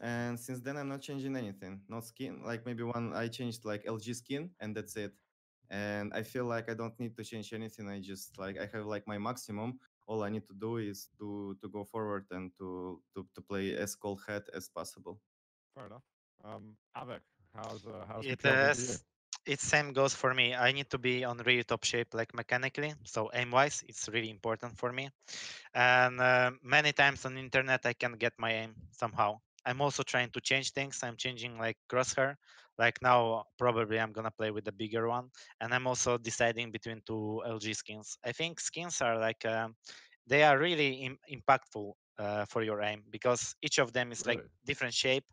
and 0.03 0.37
since 0.37 0.59
then 0.59 0.75
I'm 0.75 0.89
not 0.89 1.01
changing 1.01 1.35
anything. 1.37 1.79
Not 1.87 2.05
skin. 2.05 2.41
Like 2.43 2.65
maybe 2.65 2.83
one 2.83 3.13
I 3.15 3.29
changed 3.29 3.63
like 3.63 3.85
LG 3.85 4.15
skin, 4.15 4.51
and 4.59 4.75
that's 4.75 4.97
it. 4.97 5.13
And 5.71 6.13
I 6.13 6.23
feel 6.23 6.43
like 6.43 6.69
I 6.69 6.73
don't 6.75 6.97
need 6.99 7.15
to 7.15 7.23
change 7.23 7.53
anything. 7.53 7.87
I 7.87 8.01
just 8.01 8.37
like 8.37 8.59
I 8.59 8.67
have 8.75 8.85
like 8.85 9.07
my 9.07 9.17
maximum. 9.17 9.79
All 10.05 10.21
I 10.21 10.29
need 10.29 10.45
to 10.47 10.53
do 10.59 10.77
is 10.77 11.07
to 11.19 11.55
to 11.61 11.69
go 11.69 11.85
forward 11.85 12.25
and 12.31 12.51
to 12.59 12.99
to, 13.15 13.25
to 13.33 13.41
play 13.41 13.75
as 13.75 13.95
cold 13.95 14.19
head 14.27 14.43
as 14.53 14.67
possible. 14.67 15.21
Fair 15.73 15.87
enough. 15.87 16.03
Um, 16.43 16.75
Avec, 16.95 17.21
how's 17.55 17.87
uh, 17.87 18.03
how's 18.05 18.25
It 18.25 18.41
the 18.41 18.49
job 18.49 18.59
with. 18.75 19.03
It 19.45 19.59
same 19.59 19.91
goes 19.91 20.13
for 20.15 20.33
me. 20.33 20.55
I 20.55 20.71
need 20.71 20.89
to 20.91 20.97
be 20.97 21.25
on 21.25 21.37
really 21.45 21.63
top 21.63 21.83
shape, 21.83 22.13
like 22.13 22.33
mechanically. 22.33 22.93
So 23.03 23.29
aim 23.33 23.51
wise, 23.51 23.83
it's 23.89 24.07
really 24.07 24.29
important 24.29 24.77
for 24.77 24.91
me. 24.93 25.09
And 25.73 26.21
uh, 26.21 26.51
many 26.63 26.93
times 26.93 27.25
on 27.25 27.37
internet, 27.37 27.85
I 27.85 27.91
can 27.91 28.13
get 28.13 28.33
my 28.37 28.53
aim 28.53 28.75
somehow. 28.91 29.41
I'm 29.65 29.81
also 29.81 30.03
trying 30.03 30.29
to 30.31 30.41
change 30.41 30.71
things. 30.71 31.01
I'm 31.03 31.17
changing 31.17 31.57
like 31.57 31.77
crosshair. 31.91 32.35
Like 32.77 33.01
now, 33.01 33.45
probably 33.57 33.99
I'm 33.99 34.11
gonna 34.13 34.31
play 34.31 34.51
with 34.51 34.65
the 34.65 34.71
bigger 34.71 35.07
one. 35.07 35.29
And 35.59 35.73
I'm 35.73 35.87
also 35.87 36.17
deciding 36.17 36.71
between 36.71 37.01
two 37.05 37.41
LG 37.45 37.73
skins. 37.73 38.17
I 38.23 38.31
think 38.31 38.59
skins 38.59 39.01
are 39.01 39.17
like 39.19 39.45
um, 39.45 39.75
they 40.27 40.43
are 40.43 40.57
really 40.57 40.93
Im- 41.05 41.19
impactful 41.31 41.91
uh, 42.17 42.45
for 42.45 42.63
your 42.63 42.81
aim 42.81 43.03
because 43.09 43.55
each 43.61 43.77
of 43.79 43.93
them 43.93 44.11
is 44.11 44.25
like 44.25 44.41
different 44.65 44.93
shape 44.93 45.25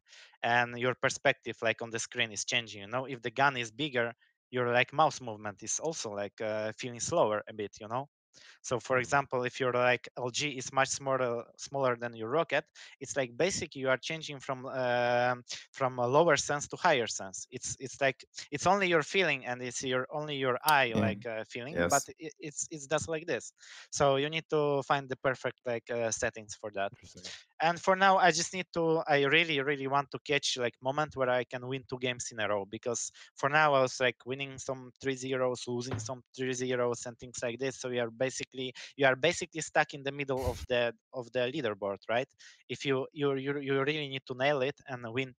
and 0.43 0.79
your 0.79 0.95
perspective 0.95 1.57
like 1.63 1.83
on 1.83 1.91
the 1.91 1.99
screen 1.99 2.33
is 2.33 2.45
changing 2.45 2.83
you 2.83 2.89
know 2.89 3.05
if 3.07 3.21
the 3.23 3.31
gun 3.31 3.57
is 3.57 3.71
bigger 3.71 4.13
your 4.51 4.71
like 4.73 4.93
mouse 4.93 5.21
movement 5.21 5.63
is 5.63 5.79
also 5.81 6.11
like 6.11 6.41
uh, 6.41 6.73
feeling 6.79 7.01
slower 7.01 7.43
a 7.49 7.53
bit 7.55 7.71
you 7.81 7.89
know 7.89 8.09
so 8.63 8.79
for 8.79 8.99
Mm. 8.99 8.99
example 8.99 9.45
if 9.45 9.61
you're 9.61 9.73
like 9.73 10.09
lg 10.19 10.57
is 10.57 10.73
much 10.73 10.89
smaller 10.89 11.45
smaller 11.57 11.97
than 11.97 12.15
your 12.15 12.29
rocket 12.29 12.65
it's 13.01 13.17
like 13.17 13.37
basically 13.37 13.81
you 13.81 13.89
are 13.89 13.97
changing 13.97 14.39
from 14.41 14.67
um 14.67 15.43
from 15.73 15.99
a 15.99 16.07
lower 16.07 16.37
sense 16.37 16.67
to 16.69 16.77
higher 16.77 17.07
sense 17.07 17.47
it's 17.51 17.77
it's 17.81 18.01
like 18.01 18.25
it's 18.51 18.67
only 18.67 18.89
your 18.89 19.03
feeling 19.03 19.47
and 19.47 19.63
it's 19.63 19.83
your 19.83 20.07
only 20.11 20.37
your 20.37 20.59
eye 20.65 20.93
Yeah. 20.93 21.07
like 21.07 21.25
uh, 21.27 21.45
feeling 21.49 21.87
but 21.89 22.03
it, 22.19 22.33
it's 22.39 22.67
it's 22.71 22.87
just 22.87 23.09
like 23.09 23.27
this 23.27 23.53
so 23.91 24.17
you 24.17 24.29
need 24.29 24.45
to 24.51 24.83
find 24.83 25.09
the 25.09 25.17
perfect 25.17 25.61
like 25.67 25.89
uh, 25.91 26.11
settings 26.11 26.55
for 26.55 26.71
that. 26.75 26.93
And 27.63 27.81
for 27.81 27.95
now 27.97 28.17
i 28.19 28.31
just 28.31 28.53
need 28.55 28.67
to 28.73 29.03
i 29.07 29.23
really 29.25 29.61
really 29.61 29.87
want 29.87 30.11
to 30.11 30.19
catch 30.27 30.57
like 30.59 30.75
moment 30.83 31.15
where 31.17 31.29
i 31.31 31.45
can 31.45 31.67
win 31.67 31.83
two 31.89 31.99
games 31.99 32.29
in 32.33 32.41
a 32.41 32.49
row 32.49 32.65
because 32.71 33.11
for 33.37 33.49
now 33.49 33.75
i 33.75 33.81
was 33.81 33.99
like 34.01 34.17
winning 34.27 34.59
some 34.59 34.91
3 35.03 35.17
zeros 35.17 35.65
losing 35.69 35.99
some 35.99 36.23
3 36.37 36.53
zeros 36.53 37.07
and 37.07 37.19
things 37.19 37.39
like 37.43 37.59
this. 37.59 37.81
So 37.81 37.89
you 37.91 38.01
are 38.01 38.11
basically 38.11 38.73
you 38.97 39.07
are 39.07 39.17
basically 39.17 39.61
stuck 39.61 39.95
in 39.95 40.03
the 40.03 40.13
middle 40.13 40.51
of 40.51 40.65
the 40.69 40.95
of 41.13 41.31
the 41.33 41.51
leaderboard 41.55 41.99
right? 42.09 42.29
If 42.69 42.85
you 42.85 43.07
you 43.13 43.35
you, 43.37 43.59
you 43.61 43.83
really 43.83 44.09
need 44.09 44.23
to 44.27 44.35
nail 44.35 44.63
it 44.63 44.77
and 44.87 45.05
win 45.13 45.35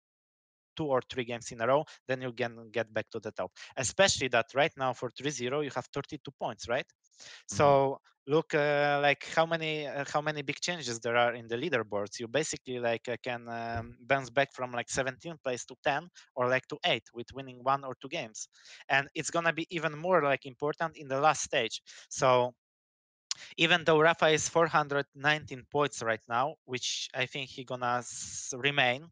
two 0.76 0.86
or 0.86 1.02
three 1.10 1.24
games 1.24 1.52
in 1.52 1.62
a 1.62 1.68
row 1.68 1.84
then 2.08 2.22
you 2.22 2.32
can 2.34 2.70
get 2.72 2.92
back 2.94 3.10
to 3.12 3.20
the 3.20 3.32
top. 3.32 3.52
Especially 3.78 4.28
that 4.30 4.46
right 4.56 4.72
now 4.78 4.94
for 4.94 5.10
3-0 5.10 5.64
you 5.64 5.72
have 5.76 5.88
32 5.94 6.32
points 6.40 6.68
right? 6.68 6.86
So 7.48 8.00
look 8.28 8.54
uh, 8.54 9.00
like 9.02 9.26
how 9.36 9.46
many 9.46 9.88
uh, 9.88 10.06
how 10.14 10.22
many 10.22 10.42
big 10.42 10.60
changes 10.60 11.00
there 11.00 11.18
are 11.18 11.34
in 11.34 11.48
the 11.48 11.56
leaderboards? 11.58 12.20
You 12.20 12.28
basically 12.28 12.80
like 12.80 13.08
uh, 13.08 13.18
can 13.24 13.48
um, 13.50 13.98
bounce 14.02 14.30
back 14.30 14.54
from 14.54 14.72
like 14.72 14.90
17 14.90 15.36
place 15.44 15.66
to 15.66 15.76
10 15.84 16.08
or 16.36 16.48
like 16.48 16.68
to 16.68 16.78
8 16.86 17.04
with 17.14 17.28
winning 17.34 17.60
one 17.64 17.84
or 17.84 17.96
two 18.02 18.10
games. 18.10 18.48
And 18.90 19.08
it's 19.16 19.32
gonna 19.32 19.54
be 19.54 19.66
even 19.70 19.98
more 19.98 20.24
like 20.24 20.46
important 20.46 20.98
in 20.98 21.08
the 21.08 21.20
last 21.20 21.42
stage. 21.44 21.82
So 22.10 22.54
even 23.58 23.84
though 23.86 23.98
rapha 23.98 24.34
is 24.34 24.48
419 24.50 25.66
points 25.72 26.02
right 26.04 26.22
now, 26.30 26.56
which 26.66 27.10
I 27.14 27.26
think 27.26 27.50
he 27.50 27.64
gonna 27.64 27.98
s- 28.00 28.54
remain 28.58 29.10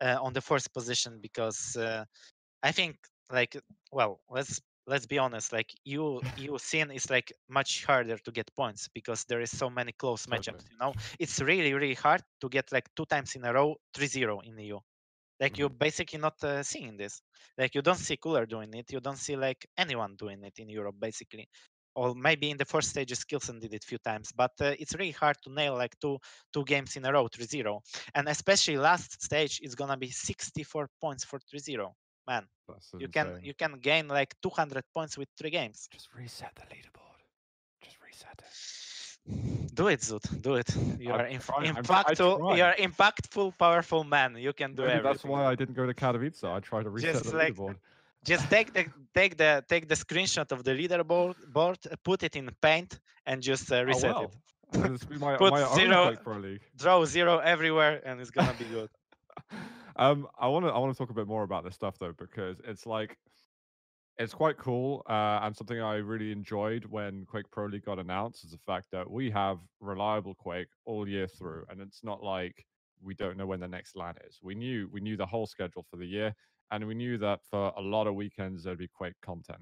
uh, 0.00 0.18
on 0.22 0.32
the 0.32 0.40
first 0.40 0.72
position 0.72 1.18
because 1.20 1.76
uh, 1.76 2.04
I 2.62 2.72
think 2.72 2.96
like 3.30 3.56
well 3.92 4.20
let's 4.30 4.60
let's 4.86 5.06
be 5.06 5.18
honest 5.18 5.52
like 5.52 5.70
you 5.84 6.22
EU 6.36 6.58
scene 6.58 6.90
is 6.90 7.10
like 7.10 7.32
much 7.48 7.84
harder 7.84 8.18
to 8.18 8.30
get 8.32 8.50
points 8.56 8.88
because 8.94 9.24
there 9.24 9.40
is 9.40 9.50
so 9.56 9.70
many 9.70 9.92
close 9.92 10.26
Totally. 10.30 10.60
matchups 10.60 10.64
you 10.70 10.78
know? 10.80 10.94
It's 11.18 11.40
really 11.40 11.72
really 11.74 11.94
hard 11.94 12.22
to 12.40 12.48
get 12.48 12.72
like 12.72 12.88
two 12.96 13.06
times 13.06 13.34
in 13.36 13.44
a 13.44 13.52
row 13.52 13.76
3-0 13.94 14.40
in 14.44 14.56
the 14.56 14.64
EU 14.64 14.80
like 15.40 15.58
you're 15.58 15.68
basically 15.70 16.18
not 16.18 16.42
uh, 16.44 16.62
seeing 16.62 16.96
this. 16.96 17.20
Like 17.58 17.74
you 17.74 17.82
don't 17.82 17.98
see 17.98 18.16
Cooller 18.16 18.46
doing 18.46 18.72
it. 18.74 18.92
You 18.92 19.00
don't 19.00 19.18
see 19.18 19.36
like 19.36 19.66
anyone 19.76 20.16
doing 20.16 20.42
it 20.44 20.58
in 20.58 20.68
Europe 20.68 20.96
basically 20.98 21.48
or 21.96 22.14
maybe 22.14 22.50
in 22.50 22.56
the 22.56 22.64
first 22.64 22.88
stages 22.90 23.18
Skilson 23.24 23.60
did 23.60 23.72
it 23.74 23.84
a 23.84 23.86
few 23.86 23.98
times 23.98 24.32
but 24.42 24.52
uh, 24.60 24.74
it's 24.78 24.94
really 24.94 25.16
hard 25.22 25.36
to 25.42 25.50
nail 25.52 25.74
like 25.74 25.98
two 25.98 26.18
two 26.52 26.64
games 26.64 26.96
in 26.96 27.04
a 27.04 27.12
row 27.12 27.26
3-0 27.28 27.80
and 28.14 28.28
especially 28.28 28.76
last 28.76 29.22
stage 29.22 29.60
is 29.62 29.74
gonna 29.74 29.96
be 29.96 30.10
64 30.10 30.88
points 31.00 31.24
for 31.24 31.38
3-0 31.38 31.92
man. 32.26 32.44
That's 32.68 32.90
you 32.98 33.08
can 33.08 33.38
you 33.42 33.54
can 33.54 33.78
gain 33.80 34.08
like 34.08 34.34
200 34.42 34.82
points 34.92 35.16
with 35.16 35.28
three 35.38 35.50
games. 35.50 35.88
Just 35.92 36.08
reset 36.14 36.52
the 36.56 36.62
leaderboard. 36.74 37.20
Just 37.84 37.96
reset 38.04 38.42
it. 38.46 39.74
do 39.74 39.88
it 39.88 40.02
Zut, 40.02 40.24
do 40.40 40.54
it. 40.56 40.68
You 40.98 41.12
I'm 41.12 41.20
are 41.20 41.26
inf- 41.26 41.50
I 41.50 41.66
impactful 41.66 42.56
you 42.56 42.62
are 42.64 42.74
impactful 42.74 43.58
powerful 43.58 44.04
man. 44.04 44.36
You 44.36 44.52
can 44.52 44.74
do 44.74 44.82
everything 44.82 45.02
that's 45.04 45.24
why 45.24 45.44
I 45.46 45.54
didn't 45.54 45.74
go 45.74 45.86
to 45.86 45.94
Katowice. 45.94 46.44
I 46.44 46.60
tried 46.60 46.84
to 46.84 46.90
reset 46.90 47.14
Just 47.14 47.30
the 47.30 47.36
like- 47.36 47.54
leaderboard. 47.54 47.76
Just 48.26 48.50
take 48.50 48.72
the 48.72 48.84
take 49.14 49.36
the 49.36 49.64
take 49.68 49.84
the 49.88 49.94
screenshot 49.94 50.50
of 50.52 50.64
the 50.64 50.72
leaderboard 50.72 51.34
board 51.52 51.78
put 52.04 52.22
it 52.22 52.34
in 52.36 52.50
paint 52.60 52.98
and 53.26 53.42
just 53.42 53.70
uh, 53.72 53.84
reset 53.84 54.16
oh, 54.16 54.22
it 54.24 54.30
well. 54.72 54.84
And 54.84 54.94
This 54.94 55.04
will 55.04 55.14
be 55.16 55.18
my, 55.18 55.36
Put 55.36 55.52
my 55.52 55.74
zero- 55.74 56.16
Quake 56.16 56.60
draw 56.76 57.04
zero 57.04 57.38
everywhere 57.38 57.94
and 58.04 58.20
it's 58.20 58.30
gonna 58.30 58.54
be 58.58 58.66
good 58.66 58.90
um, 59.96 60.26
I 60.38 60.48
want 60.48 60.64
to 60.66 60.70
I 60.72 60.78
want 60.78 60.92
to 60.92 60.98
talk 60.98 61.10
a 61.10 61.18
bit 61.20 61.28
more 61.28 61.44
about 61.44 61.64
this 61.64 61.74
stuff 61.74 61.94
though 61.98 62.14
because 62.24 62.56
it's 62.64 62.84
like 62.86 63.16
it's 64.18 64.32
quite 64.32 64.56
cool 64.56 65.02
uh, 65.08 65.40
and 65.42 65.54
something 65.54 65.80
I 65.80 65.96
really 65.96 66.32
enjoyed 66.32 66.84
when 66.86 67.26
Quake 67.26 67.50
Pro 67.50 67.66
League 67.66 67.84
got 67.84 67.98
announced 67.98 68.44
is 68.44 68.50
the 68.50 68.58
fact 68.58 68.86
that 68.92 69.10
we 69.10 69.30
have 69.30 69.58
reliable 69.80 70.34
Quake 70.34 70.68
all 70.86 71.06
year 71.06 71.26
through, 71.26 71.64
and 71.68 71.80
it's 71.80 72.02
not 72.02 72.22
like 72.22 72.64
we 73.02 73.14
don't 73.14 73.36
know 73.36 73.46
when 73.46 73.60
the 73.60 73.68
next 73.68 73.94
LAN 73.94 74.14
is. 74.26 74.38
We 74.42 74.54
knew 74.54 74.88
we 74.90 75.00
knew 75.00 75.16
the 75.16 75.26
whole 75.26 75.46
schedule 75.46 75.84
for 75.90 75.96
the 75.98 76.06
year, 76.06 76.34
and 76.70 76.86
we 76.86 76.94
knew 76.94 77.18
that 77.18 77.40
for 77.50 77.72
a 77.76 77.80
lot 77.80 78.06
of 78.06 78.14
weekends 78.14 78.64
there'd 78.64 78.78
be 78.78 78.88
Quake 78.88 79.20
content. 79.22 79.60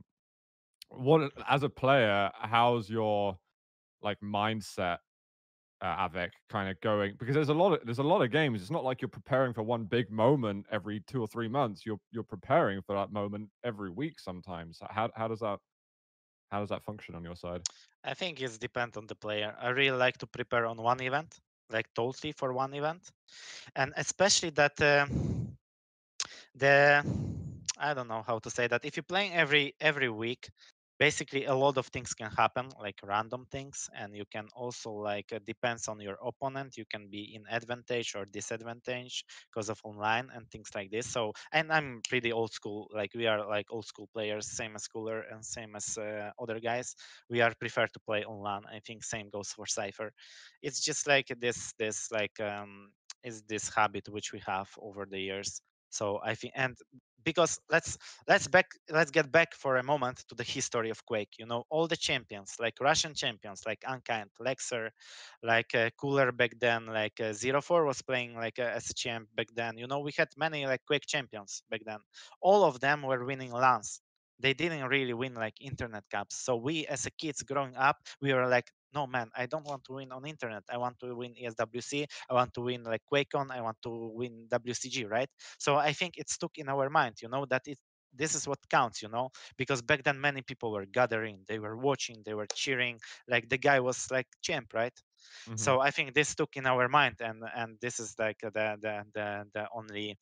What 0.88 1.32
as 1.48 1.62
a 1.62 1.68
player, 1.68 2.30
how's 2.34 2.88
your 2.88 3.38
like 4.02 4.18
mindset 4.22 4.98
uh, 5.82 6.08
av3k 6.08 6.30
kind 6.48 6.70
of 6.70 6.80
going 6.80 7.14
because 7.18 7.34
there's 7.34 7.48
a 7.48 7.54
lot 7.54 7.72
of 7.72 7.80
there's 7.84 7.98
a 7.98 8.02
lot 8.02 8.22
of 8.22 8.30
games. 8.30 8.60
It's 8.62 8.70
not 8.70 8.84
like 8.84 9.02
you're 9.02 9.08
preparing 9.08 9.52
for 9.52 9.62
one 9.62 9.84
big 9.84 10.10
moment 10.10 10.66
every 10.70 11.00
two 11.06 11.20
or 11.20 11.26
three 11.26 11.48
months. 11.48 11.84
You're 11.84 12.00
you're 12.10 12.22
preparing 12.22 12.80
for 12.82 12.94
that 12.94 13.12
moment 13.12 13.50
every 13.64 13.90
week 13.90 14.18
sometimes. 14.18 14.78
How 14.90 15.10
how 15.14 15.28
does 15.28 15.40
that 15.40 15.58
how 16.50 16.60
does 16.60 16.68
that 16.68 16.84
function 16.84 17.14
on 17.14 17.24
your 17.24 17.36
side? 17.36 17.62
I 18.04 18.14
think 18.14 18.40
it's 18.40 18.58
depend 18.58 18.96
on 18.96 19.06
the 19.06 19.14
player. 19.14 19.54
I 19.60 19.70
really 19.70 19.96
like 19.96 20.18
to 20.18 20.26
prepare 20.26 20.66
on 20.66 20.76
one 20.76 21.00
event, 21.00 21.38
like 21.70 21.86
totally 21.94 22.32
for 22.32 22.52
one 22.52 22.74
event, 22.74 23.10
and 23.74 23.92
especially 23.96 24.50
that 24.50 24.80
uh, 24.80 25.06
the 26.54 27.02
I 27.78 27.94
don't 27.94 28.08
know 28.08 28.22
how 28.26 28.38
to 28.38 28.50
say 28.50 28.66
that. 28.68 28.84
If 28.84 28.96
you're 28.96 29.04
playing 29.08 29.32
every 29.34 29.74
every 29.80 30.08
week, 30.08 30.48
basically 30.98 31.44
a 31.46 31.54
lot 31.54 31.76
of 31.76 31.86
things 31.88 32.14
can 32.14 32.30
happen, 32.30 32.68
like 32.80 32.98
random 33.02 33.46
things, 33.50 33.88
and 33.96 34.14
you 34.16 34.24
can 34.30 34.46
also 34.54 34.90
like 34.92 35.32
depends 35.46 35.88
on 35.88 36.00
your 36.00 36.16
opponent. 36.24 36.76
You 36.76 36.84
can 36.90 37.08
be 37.10 37.34
in 37.34 37.44
advantage 37.50 38.14
or 38.14 38.24
disadvantage 38.26 39.24
because 39.50 39.68
of 39.70 39.80
online 39.84 40.28
and 40.34 40.48
things 40.50 40.70
like 40.74 40.90
this. 40.90 41.06
So, 41.08 41.32
and 41.52 41.72
I'm 41.72 42.00
pretty 42.08 42.32
old 42.32 42.52
school. 42.52 42.88
Like 42.94 43.10
we 43.14 43.26
are 43.26 43.46
like 43.48 43.66
old 43.70 43.86
school 43.86 44.08
players, 44.12 44.48
same 44.50 44.74
as 44.76 44.86
Cooller 44.88 45.22
and 45.30 45.44
same 45.44 45.74
as 45.76 45.98
uh, 45.98 46.30
other 46.40 46.60
guys 46.60 46.94
we 47.30 47.40
are 47.40 47.52
prefer 47.58 47.86
to 47.86 48.00
play 48.06 48.24
online. 48.24 48.62
I 48.70 48.80
think 48.86 49.04
same 49.04 49.28
goes 49.30 49.48
for 49.50 49.66
Cypher. 49.66 50.12
It's 50.62 50.80
just 50.80 51.06
like 51.06 51.28
this 51.40 51.72
this 51.78 52.10
like 52.12 52.38
um 52.40 52.90
is 53.24 53.42
this 53.44 53.68
habit 53.74 54.08
which 54.08 54.32
we 54.32 54.40
have 54.46 54.68
over 54.78 55.06
the 55.06 55.18
years. 55.20 55.60
So 55.94 56.20
I 56.24 56.34
think 56.34 56.54
and 56.56 56.76
because 57.24 57.58
let's 57.70 57.98
let's 58.28 58.48
back 58.48 58.66
let's 58.90 59.10
get 59.10 59.30
back 59.32 59.54
for 59.54 59.76
a 59.76 59.82
moment 59.82 60.24
to 60.28 60.34
the 60.34 60.44
history 60.44 60.90
of 60.90 61.04
Quake. 61.06 61.34
You 61.38 61.46
know, 61.46 61.64
all 61.70 61.86
the 61.88 61.96
champions, 61.96 62.56
like 62.60 62.74
Russian 62.80 63.14
champions, 63.14 63.62
like 63.66 63.82
Unkind, 63.86 64.30
Lexer, 64.40 64.90
like 65.42 65.74
uh, 65.74 65.90
Cooller 66.00 66.32
back 66.32 66.52
then, 66.60 66.86
like 66.86 67.20
uh, 67.20 67.32
Zero 67.32 67.60
Four 67.62 67.84
was 67.84 68.02
playing 68.02 68.34
like 68.34 68.58
uh, 68.58 68.62
as 68.78 68.90
a 68.90 68.94
champ 68.94 69.28
back 69.34 69.48
then. 69.54 69.78
You 69.78 69.86
know, 69.86 70.00
we 70.00 70.12
had 70.16 70.28
many 70.36 70.66
like 70.66 70.84
Quake 70.86 71.06
champions 71.06 71.62
back 71.70 71.82
then. 71.86 71.98
All 72.40 72.64
of 72.64 72.80
them 72.80 73.02
were 73.02 73.24
winning 73.24 73.52
LANs 73.52 74.00
they 74.40 74.52
didn't 74.52 74.88
really 74.88 75.14
win 75.14 75.34
like 75.34 75.54
internet 75.60 76.02
cups. 76.10 76.36
So 76.44 76.56
we 76.56 76.86
as 76.88 77.06
a 77.06 77.10
kids 77.12 77.42
growing 77.42 77.76
up, 77.76 77.98
we 78.20 78.34
were 78.34 78.48
like, 78.48 78.70
no 78.94 79.06
man, 79.06 79.30
I 79.36 79.46
don't 79.46 79.66
want 79.66 79.84
to 79.86 79.94
win 79.94 80.12
on 80.12 80.26
internet. 80.26 80.64
I 80.70 80.78
want 80.78 80.98
to 81.00 81.14
win 81.14 81.34
ESWC. 81.36 82.06
I 82.30 82.34
want 82.34 82.54
to 82.54 82.62
win 82.62 82.84
like 82.84 83.02
QuakeCon. 83.12 83.50
I 83.50 83.60
want 83.60 83.78
to 83.82 83.90
win 84.14 84.46
WCG, 84.48 85.04
right? 85.04 85.30
So 85.58 85.76
I 85.76 85.92
think 85.92 86.16
it 86.18 86.28
stuck 86.30 86.58
in 86.58 86.68
our 86.68 86.88
mind, 86.90 87.16
you 87.22 87.28
know, 87.28 87.46
that 87.46 87.62
it 87.66 87.78
this 88.16 88.34
is 88.34 88.46
what 88.46 88.58
counts 88.70 89.02
you 89.02 89.08
know 89.08 89.28
because 89.56 89.82
back 89.82 90.02
then 90.04 90.20
many 90.20 90.40
people 90.42 90.70
were 90.72 90.86
gathering 90.86 91.44
they 91.48 91.58
were 91.58 91.76
watching 91.76 92.22
they 92.24 92.34
were 92.34 92.46
cheering 92.54 92.98
like 93.28 93.48
the 93.48 93.58
guy 93.58 93.80
was 93.80 94.08
like 94.10 94.26
champ 94.40 94.72
right 94.72 94.92
Mhm. 95.46 95.54
so 95.56 95.80
i 95.80 95.90
think 95.90 96.14
this 96.14 96.34
took 96.34 96.56
in 96.56 96.66
our 96.66 96.88
mind 96.88 97.16
and 97.20 97.42
and 97.54 97.78
this 97.80 97.98
is 98.00 98.14
like 98.18 98.38
the 98.40 98.50
the 98.80 99.04
the, 99.14 99.44
the 99.54 99.68
only 99.74 100.16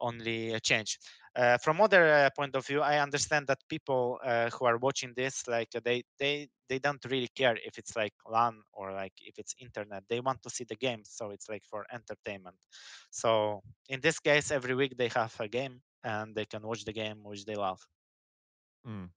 only 0.00 0.58
change 0.60 0.98
uh, 1.36 1.58
from 1.58 1.80
other 1.80 2.12
uh, 2.12 2.30
point 2.36 2.54
of 2.54 2.66
view 2.66 2.80
i 2.80 2.98
understand 2.98 3.46
that 3.46 3.58
people 3.68 4.18
uh, 4.24 4.48
who 4.50 4.64
are 4.64 4.78
watching 4.78 5.12
this 5.16 5.46
like 5.48 5.68
uh, 5.76 5.80
they 5.84 6.02
they 6.18 6.48
they 6.68 6.78
don't 6.78 7.04
really 7.10 7.28
care 7.36 7.56
if 7.64 7.78
it's 7.78 7.94
like 7.94 8.14
lan 8.28 8.54
or 8.72 8.92
like 8.92 9.12
if 9.20 9.38
it's 9.38 9.54
internet 9.60 10.02
they 10.08 10.20
want 10.20 10.42
to 10.42 10.50
see 10.50 10.64
the 10.64 10.76
game 10.76 11.02
so 11.04 11.30
it's 11.30 11.48
like 11.48 11.62
for 11.64 11.86
entertainment 11.92 12.56
so 13.10 13.60
in 13.88 14.00
this 14.00 14.18
case 14.18 14.50
every 14.50 14.74
week 14.74 14.96
they 14.96 15.08
have 15.08 15.34
a 15.40 15.48
game 15.48 15.80
and 16.04 16.34
they 16.34 16.44
can 16.44 16.62
watch 16.62 16.84
the 16.84 16.92
game 16.92 17.18
which 17.22 17.44
they 17.44 17.54
love 17.54 17.80
Mm. 18.86 19.08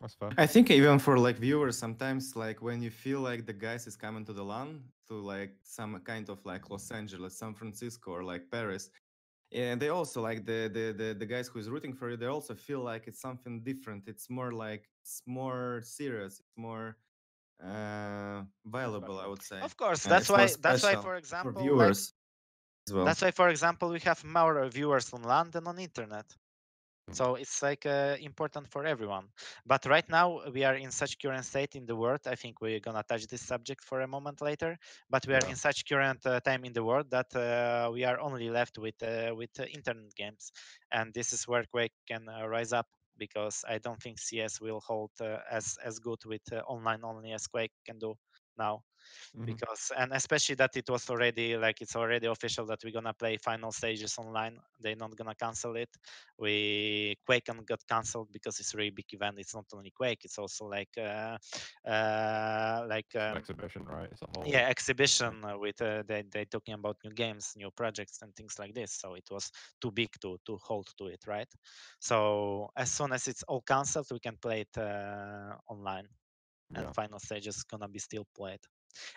That's 0.00 0.14
fair. 0.14 0.30
I 0.36 0.46
think 0.46 0.70
even 0.70 0.98
for 0.98 1.18
like 1.18 1.38
viewers, 1.38 1.76
sometimes 1.76 2.36
like 2.36 2.62
when 2.62 2.82
you 2.82 2.90
feel 2.90 3.20
like 3.20 3.46
the 3.46 3.52
guys 3.52 3.86
is 3.86 3.96
coming 3.96 4.24
to 4.26 4.32
the 4.32 4.44
LAN 4.44 4.82
to 5.08 5.14
like 5.14 5.54
some 5.62 5.98
kind 6.00 6.28
of 6.28 6.44
like 6.44 6.70
Los 6.70 6.90
Angeles, 6.90 7.38
San 7.38 7.54
Francisco, 7.54 8.12
or 8.12 8.22
like 8.22 8.50
Paris, 8.50 8.90
and 9.52 9.80
they 9.80 9.88
also 9.88 10.20
like 10.22 10.44
the 10.44 10.68
the 10.72 10.92
the, 10.92 11.14
the 11.18 11.26
guys 11.26 11.48
who 11.48 11.58
is 11.58 11.68
rooting 11.70 11.94
for 11.94 12.10
you. 12.10 12.16
They 12.16 12.26
also 12.26 12.54
feel 12.54 12.80
like 12.80 13.06
it's 13.06 13.20
something 13.20 13.60
different. 13.62 14.04
It's 14.06 14.28
more 14.30 14.52
like 14.52 14.88
it's 15.02 15.22
more 15.26 15.80
serious. 15.82 16.40
It's 16.40 16.56
more 16.56 16.96
uh 17.62 18.42
valuable, 18.66 19.18
I 19.18 19.26
would 19.26 19.42
say. 19.42 19.60
of 19.60 19.76
course 19.76 20.06
Uh, 20.06 20.10
that's 20.10 20.28
why 20.28 20.46
that's 20.60 20.82
why 20.82 20.96
for 20.96 21.16
example 21.16 21.52
for 21.52 21.58
like, 21.60 21.62
viewers 21.64 22.14
as 22.86 22.92
well. 22.94 23.04
That's 23.06 23.22
why, 23.22 23.30
for 23.32 23.48
example, 23.48 23.90
we 23.90 24.00
have 24.00 24.24
more 24.24 24.66
viewers 24.68 25.12
on 25.12 25.22
LAN 25.22 25.50
than 25.50 25.66
on 25.66 25.78
internet. 25.78 26.26
So 27.12 27.34
it's 27.36 27.62
like 27.62 27.86
uh, 27.86 28.16
important 28.20 28.68
for 28.68 28.84
everyone. 28.86 29.28
But 29.66 29.86
right 29.86 30.08
now 30.08 30.40
we 30.52 30.64
are 30.64 30.74
in 30.76 30.90
such 30.90 31.18
current 31.20 31.44
state 31.44 31.74
in 31.74 31.86
the 31.86 31.96
world. 31.96 32.20
I 32.26 32.34
think 32.36 32.60
we're 32.60 32.80
gonna 32.80 33.02
touch 33.02 33.26
this 33.26 33.42
subject 33.42 33.84
for 33.84 34.00
a 34.00 34.06
moment 34.08 34.40
later. 34.40 34.78
But 35.10 35.26
we 35.26 35.34
are 35.34 35.42
Yeah. 35.42 35.48
in 35.48 35.56
such 35.56 35.88
current 35.88 36.24
uh, 36.26 36.40
time 36.40 36.64
in 36.64 36.72
the 36.72 36.84
world 36.84 37.10
that 37.10 37.34
uh, 37.34 37.90
we 37.92 38.04
are 38.04 38.18
only 38.20 38.50
left 38.50 38.78
with 38.78 39.02
uh, 39.02 39.34
with 39.34 39.50
uh, 39.58 39.64
internet 39.64 40.14
games, 40.14 40.52
and 40.92 41.12
this 41.14 41.32
is 41.32 41.46
where 41.48 41.64
Quake 41.64 41.94
can 42.06 42.28
uh, 42.28 42.46
rise 42.46 42.72
up 42.72 42.86
because 43.18 43.64
I 43.68 43.78
don't 43.78 44.00
think 44.00 44.18
CS 44.18 44.60
will 44.60 44.80
hold 44.80 45.10
uh, 45.20 45.38
as 45.50 45.76
as 45.84 45.98
good 45.98 46.24
with 46.24 46.42
uh, 46.52 46.58
online 46.66 47.04
only 47.04 47.32
as 47.32 47.46
Quake 47.46 47.72
can 47.84 47.98
do 47.98 48.14
now 48.58 48.82
Mhm. 49.34 49.58
because 49.58 49.92
and 49.96 50.12
especially 50.12 50.54
that 50.56 50.76
it 50.76 50.88
was 50.88 51.08
already 51.10 51.56
like 51.56 51.80
it's 51.80 51.96
already 51.96 52.26
official 52.26 52.66
that 52.66 52.78
we're 52.84 52.92
gonna 52.92 53.14
play 53.14 53.36
final 53.36 53.72
stages 53.72 54.18
online 54.18 54.58
they're 54.80 54.96
not 54.96 55.14
gonna 55.16 55.34
cancel 55.34 55.76
it 55.76 55.90
we 56.38 57.16
quake 57.26 57.48
and 57.48 57.66
got 57.66 57.80
cancelled 57.88 58.28
because 58.32 58.58
it's 58.60 58.74
a 58.74 58.76
really 58.76 58.90
big 58.90 59.06
event 59.12 59.36
it's 59.38 59.54
not 59.54 59.64
only 59.74 59.90
quake 59.90 60.24
it's 60.24 60.38
also 60.38 60.66
like 60.66 60.90
uh 60.98 61.36
uh 61.88 62.84
like 62.88 63.14
um, 63.16 63.44
exhibition, 63.44 63.84
right? 63.86 64.10
It's 64.12 64.22
a 64.22 64.26
whole. 64.26 64.44
yeah 64.44 64.68
exhibition 64.68 65.42
with 65.58 65.80
uh, 65.82 66.02
they 66.06 66.22
they 66.32 66.44
talking 66.44 66.74
about 66.74 66.96
new 67.04 67.10
games 67.12 67.52
new 67.56 67.70
projects 67.70 68.22
and 68.22 68.34
things 68.34 68.58
like 68.58 68.74
this 68.74 68.92
so 68.92 69.14
it 69.14 69.26
was 69.30 69.50
too 69.80 69.90
big 69.90 70.08
to 70.20 70.38
to 70.46 70.56
hold 70.58 70.86
to 70.98 71.06
it 71.06 71.26
right 71.26 71.48
so 72.00 72.68
as 72.76 72.90
soon 72.90 73.12
as 73.12 73.26
it's 73.28 73.42
all 73.44 73.62
cancelled 73.62 74.06
we 74.12 74.20
can 74.20 74.36
play 74.36 74.60
it 74.62 74.78
uh, 74.78 75.54
online 75.68 76.08
and 76.74 76.86
Yeah. 76.86 76.92
final 76.92 77.18
stage 77.18 77.46
is 77.46 77.62
gonna 77.64 77.88
be 77.88 77.98
still 77.98 78.26
played 78.36 78.60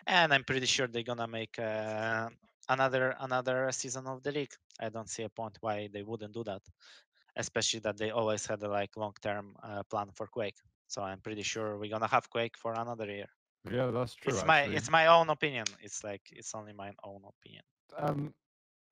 and 0.07 0.33
i'm 0.33 0.43
pretty 0.43 0.65
sure 0.65 0.87
they're 0.87 1.03
gonna 1.03 1.27
make 1.27 1.57
uh, 1.59 2.29
another 2.69 3.15
another 3.19 3.71
season 3.71 4.07
of 4.07 4.21
the 4.23 4.31
league 4.31 4.53
i 4.79 4.89
don't 4.89 5.09
see 5.09 5.23
a 5.23 5.29
point 5.29 5.57
why 5.61 5.87
they 5.93 6.03
wouldn't 6.03 6.33
do 6.33 6.43
that 6.43 6.61
especially 7.35 7.79
that 7.81 7.97
they 7.97 8.11
always 8.11 8.45
had 8.45 8.61
a 8.63 8.69
like 8.69 8.95
long 8.97 9.13
term 9.21 9.55
uh, 9.63 9.83
plan 9.83 10.09
for 10.13 10.27
quake 10.27 10.57
so 10.87 11.01
i'm 11.03 11.21
pretty 11.21 11.43
sure 11.43 11.77
we're 11.77 11.89
gonna 11.89 12.07
have 12.07 12.29
quake 12.29 12.57
for 12.57 12.73
another 12.73 13.07
year 13.07 13.27
Yeah, 13.69 13.91
that's 13.91 14.13
true. 14.15 14.29
it's 14.29 14.45
my 14.45 14.61
it's 14.63 14.89
my 14.89 15.07
own 15.07 15.29
opinion 15.29 15.77
it's 15.81 16.03
like 16.03 16.21
it's 16.31 16.53
only 16.55 16.73
my 16.73 16.91
own 17.03 17.21
opinion 17.25 17.63
Um, 17.97 18.33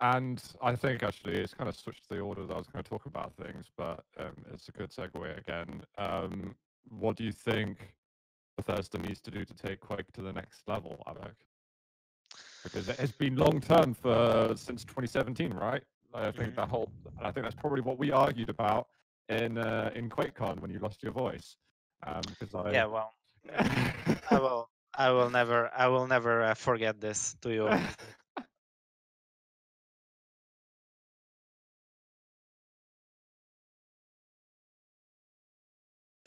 and 0.02 0.42
I 0.62 0.76
think 0.76 1.04
actually 1.04 1.38
it's 1.38 1.54
kind 1.54 1.70
of 1.70 1.76
switched 1.76 2.10
the 2.10 2.20
order 2.20 2.46
that 2.46 2.54
I 2.54 2.58
was 2.58 2.68
going 2.68 2.84
to 2.84 2.90
talk 2.90 3.06
about 3.06 3.36
things, 3.36 3.68
but 3.76 4.06
um, 4.18 4.36
it's 4.52 4.70
a 4.70 4.72
good 4.72 4.92
segue 4.92 5.38
again. 5.38 5.84
Um, 5.98 6.56
what 6.90 7.18
do 7.18 7.24
you 7.24 7.32
think 7.32 7.96
Bethesda 8.62 8.98
needs 8.98 9.22
to 9.22 9.32
do 9.32 9.46
to 9.46 9.54
take 9.54 9.80
Quake 9.80 10.12
to 10.14 10.22
the 10.22 10.34
next 10.34 10.68
level, 10.68 11.02
Alec? 11.08 11.36
Because 12.64 12.90
it 12.90 13.00
has 13.00 13.12
been 13.12 13.36
long 13.36 13.62
term 13.62 13.94
for 13.94 14.54
since 14.56 14.84
2017, 14.84 15.54
right? 15.54 15.84
I 16.14 16.32
think 16.32 16.56
that 16.56 16.68
whole, 16.68 16.90
and 17.18 17.28
I 17.28 17.32
think 17.32 17.46
that's 17.46 17.56
probably 17.56 17.82
what 17.82 17.98
we 17.98 18.12
argued 18.12 18.50
about 18.50 18.88
in 19.30 19.58
uh, 19.58 19.92
in 19.96 20.10
QuakeCon 20.10 20.60
when 20.60 20.72
you 20.72 20.80
lost 20.80 21.04
your 21.04 21.14
voice. 21.14 21.56
Um, 22.06 22.22
because 22.28 22.54
I 22.56 22.72
yeah 22.72 22.86
well 22.86 23.14
i 24.32 24.38
will 24.38 24.70
i 24.98 25.10
will 25.12 25.30
never 25.30 25.70
i 25.76 25.88
will 25.88 26.08
never 26.08 26.44
uh, 26.44 26.54
forget 26.54 27.00
this 27.00 27.36
to 27.42 27.54
you 27.54 27.70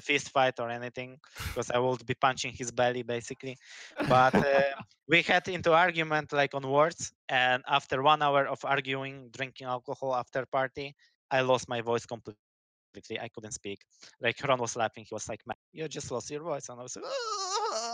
fist 0.02 0.30
fight 0.30 0.60
or 0.60 0.68
anything 0.68 1.18
because 1.48 1.70
I 1.70 1.78
would 1.78 2.04
be 2.06 2.14
punching 2.14 2.52
his 2.60 2.70
belly 2.70 3.02
basically. 3.02 3.56
But 4.08 4.34
uh, 4.34 4.74
we 5.08 5.22
had 5.22 5.48
into 5.48 5.72
argument 5.72 6.32
like 6.32 6.54
on 6.54 6.64
words, 6.68 7.12
and 7.28 7.62
after 7.68 8.02
one 8.02 8.22
hour 8.22 8.46
of 8.46 8.58
arguing, 8.64 9.30
drinking 9.36 9.66
alcohol 9.66 10.14
after 10.14 10.44
party, 10.46 10.94
I 11.30 11.40
lost 11.40 11.68
my 11.68 11.80
voice 11.80 12.06
completely. 12.06 13.18
I 13.20 13.28
couldn't 13.34 13.52
speak. 13.52 13.80
Like 14.20 14.36
Ron 14.46 14.60
was 14.60 14.76
laughing. 14.76 15.04
He 15.08 15.14
was 15.14 15.28
like, 15.28 15.40
"Man, 15.46 15.56
you 15.72 15.88
just 15.88 16.10
lost 16.10 16.30
your 16.30 16.42
voice," 16.42 16.68
and 16.68 16.78
I 16.78 16.82
was 16.82 16.96
like, 16.96 17.04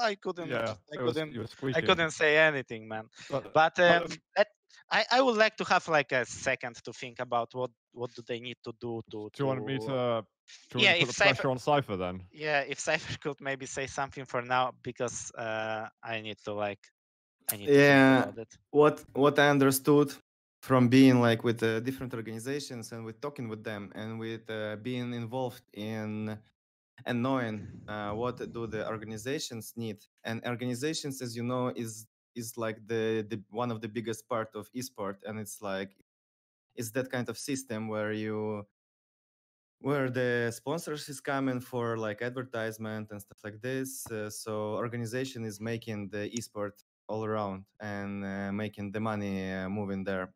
I 0.02 0.16
couldn't. 0.20 0.48
yeah, 0.48 0.74
I 0.92 0.96
couldn't. 0.96 1.36
were 1.36 1.72
I 1.74 1.80
couldn't 1.80 2.10
say 2.10 2.36
anything, 2.38 2.88
man. 2.88 3.04
But, 3.30 3.52
But 3.52 3.78
um, 3.78 4.02
um, 4.02 4.44
I, 4.90 5.04
I 5.10 5.20
would 5.20 5.36
like 5.36 5.56
to 5.58 5.64
have 5.64 5.86
like 5.88 6.12
a 6.12 6.24
second 6.24 6.76
to 6.84 6.92
think 6.92 7.20
about 7.20 7.48
what 7.52 7.70
what 8.00 8.10
do 8.16 8.22
they 8.30 8.40
need 8.48 8.58
to 8.66 8.72
do 8.86 8.92
to. 9.12 9.18
do 9.34 9.38
you 9.42 9.46
want 9.52 9.64
me 9.70 9.76
to- 9.78 9.86
to? 9.86 10.24
Do 10.70 10.74
you 10.78 10.84
Yeah, 10.84 10.90
want 10.92 11.00
to 11.00 11.02
if 11.04 11.08
put 11.08 11.16
the 11.16 11.22
Cypher- 11.24 11.34
pressure 11.34 11.50
on 11.54 11.58
Cypher 11.68 11.96
then? 12.04 12.16
yeah 12.44 12.60
if 12.72 12.78
cypher 12.88 13.14
could 13.24 13.38
maybe 13.48 13.66
say 13.66 13.86
something 13.98 14.24
for 14.32 14.40
now 14.56 14.64
because 14.90 15.16
uh 15.46 15.84
i 16.12 16.14
need 16.26 16.38
to 16.46 16.52
like 16.64 16.82
i 17.52 17.56
need 17.58 17.68
Yeah. 17.68 18.22
think 18.22 18.26
about 18.28 18.38
it 18.44 18.50
what 18.80 18.96
what 19.24 19.34
I 19.44 19.46
understood 19.56 20.08
from 20.68 20.82
being 20.98 21.16
like 21.28 21.40
with 21.48 21.58
uh, 21.62 21.70
different 21.88 22.12
organizations 22.20 22.84
and 22.92 23.00
with 23.06 23.16
talking 23.26 23.46
with 23.52 23.62
them 23.70 23.82
and 24.00 24.08
with 24.24 24.44
uh, 24.50 24.76
being 24.88 25.08
involved 25.22 25.64
in 25.74 26.38
and 27.08 27.16
knowing 27.26 27.56
uh, 27.92 28.12
what 28.20 28.36
do 28.56 28.66
the 28.74 28.82
organizations 28.94 29.66
need 29.76 29.98
and 30.28 30.36
organizations 30.54 31.14
as 31.24 31.30
you 31.38 31.44
know 31.50 31.64
is 31.84 31.92
is 32.40 32.48
like 32.64 32.78
the, 32.92 33.04
the 33.30 33.38
one 33.62 33.70
of 33.74 33.78
the 33.84 33.88
biggest 33.98 34.22
part 34.28 34.50
of 34.60 34.62
esport 34.80 35.16
and 35.26 35.34
it's 35.44 35.58
like 35.72 35.90
it's 36.78 36.92
that 36.92 37.10
kind 37.10 37.28
of 37.28 37.38
system 37.38 37.88
where 37.88 38.12
you 38.12 38.66
where 39.80 40.10
the 40.10 40.50
sponsors 40.54 41.08
is 41.08 41.20
coming 41.20 41.60
for 41.60 41.96
like 41.96 42.20
advertisement 42.22 43.10
and 43.10 43.20
stuff 43.20 43.38
like 43.44 43.60
this 43.60 44.10
uh, 44.10 44.28
so 44.28 44.74
organization 44.74 45.44
is 45.44 45.60
making 45.60 46.08
the 46.10 46.30
esport 46.38 46.72
all 47.08 47.24
around 47.24 47.64
and 47.80 48.24
uh, 48.24 48.52
making 48.52 48.90
the 48.92 49.00
money 49.00 49.52
uh, 49.52 49.68
moving 49.68 50.02
there 50.04 50.34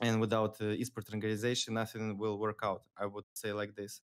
and 0.00 0.20
without 0.20 0.60
uh, 0.60 0.66
esport 0.82 1.12
organization 1.14 1.74
nothing 1.74 2.18
will 2.18 2.38
work 2.38 2.60
out 2.64 2.82
i 2.98 3.06
would 3.06 3.26
say 3.34 3.52
like 3.52 3.74
this 3.76 4.02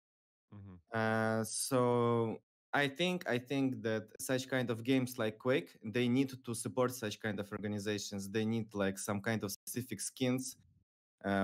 Mhm. 0.52 0.82
uh, 0.94 1.44
so 1.44 2.42
I 2.74 2.88
think 2.88 3.28
I 3.30 3.38
think 3.38 3.84
that 3.84 4.04
such 4.20 4.48
kind 4.50 4.70
of 4.70 4.84
games 4.84 5.18
like 5.18 5.38
Quake 5.40 5.78
they 5.84 6.08
need 6.08 6.32
to 6.46 6.54
support 6.56 6.92
such 6.94 7.20
kind 7.20 7.40
of 7.40 7.52
organizations. 7.52 8.30
They 8.30 8.46
need 8.46 8.74
like 8.74 8.98
some 8.98 9.22
kind 9.22 9.44
of 9.44 9.52
specific 9.52 10.02
skins 10.02 10.58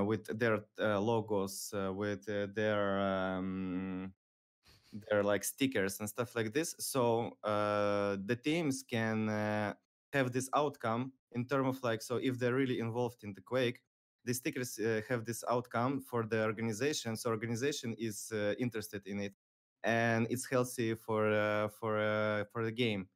with 0.06 0.26
their 0.38 0.60
uh, 0.80 1.00
logos, 1.00 1.74
uh, 1.74 1.94
with 1.94 2.28
uh, 2.30 2.48
their 2.54 3.00
um, 3.00 4.14
their 5.10 5.24
like 5.24 5.44
stickers 5.44 6.00
and 6.00 6.10
stuff 6.10 6.36
like 6.36 6.54
this. 6.54 6.76
So 6.80 7.38
uh, 7.44 8.18
the 8.26 8.36
teams 8.36 8.84
can 8.84 9.30
uh, 9.30 9.74
have 10.14 10.32
this 10.32 10.50
outcome 10.56 11.14
in 11.32 11.46
terms 11.46 11.78
of 11.78 11.84
like 11.84 12.02
so 12.02 12.18
if 12.18 12.40
they're 12.40 12.56
really 12.56 12.80
involved 12.80 13.24
in 13.24 13.34
the 13.34 13.42
Quake, 13.42 13.82
the 14.26 14.34
stickers 14.34 14.80
uh, 14.80 15.02
have 15.08 15.26
this 15.26 15.44
outcome 15.50 16.02
for 16.02 16.24
the 16.26 16.44
organization. 16.44 17.16
So 17.16 17.30
organization 17.30 17.96
is 17.98 18.32
uh, 18.34 18.54
interested 18.60 19.06
in 19.06 19.20
it, 19.20 19.34
and 19.84 20.28
it's 20.30 20.48
healthy 20.50 20.96
for 20.96 21.32
uh, 21.32 21.68
for 21.70 22.00
uh, 22.00 22.46
for 22.52 22.64
the 22.64 22.72
game. 22.72 23.08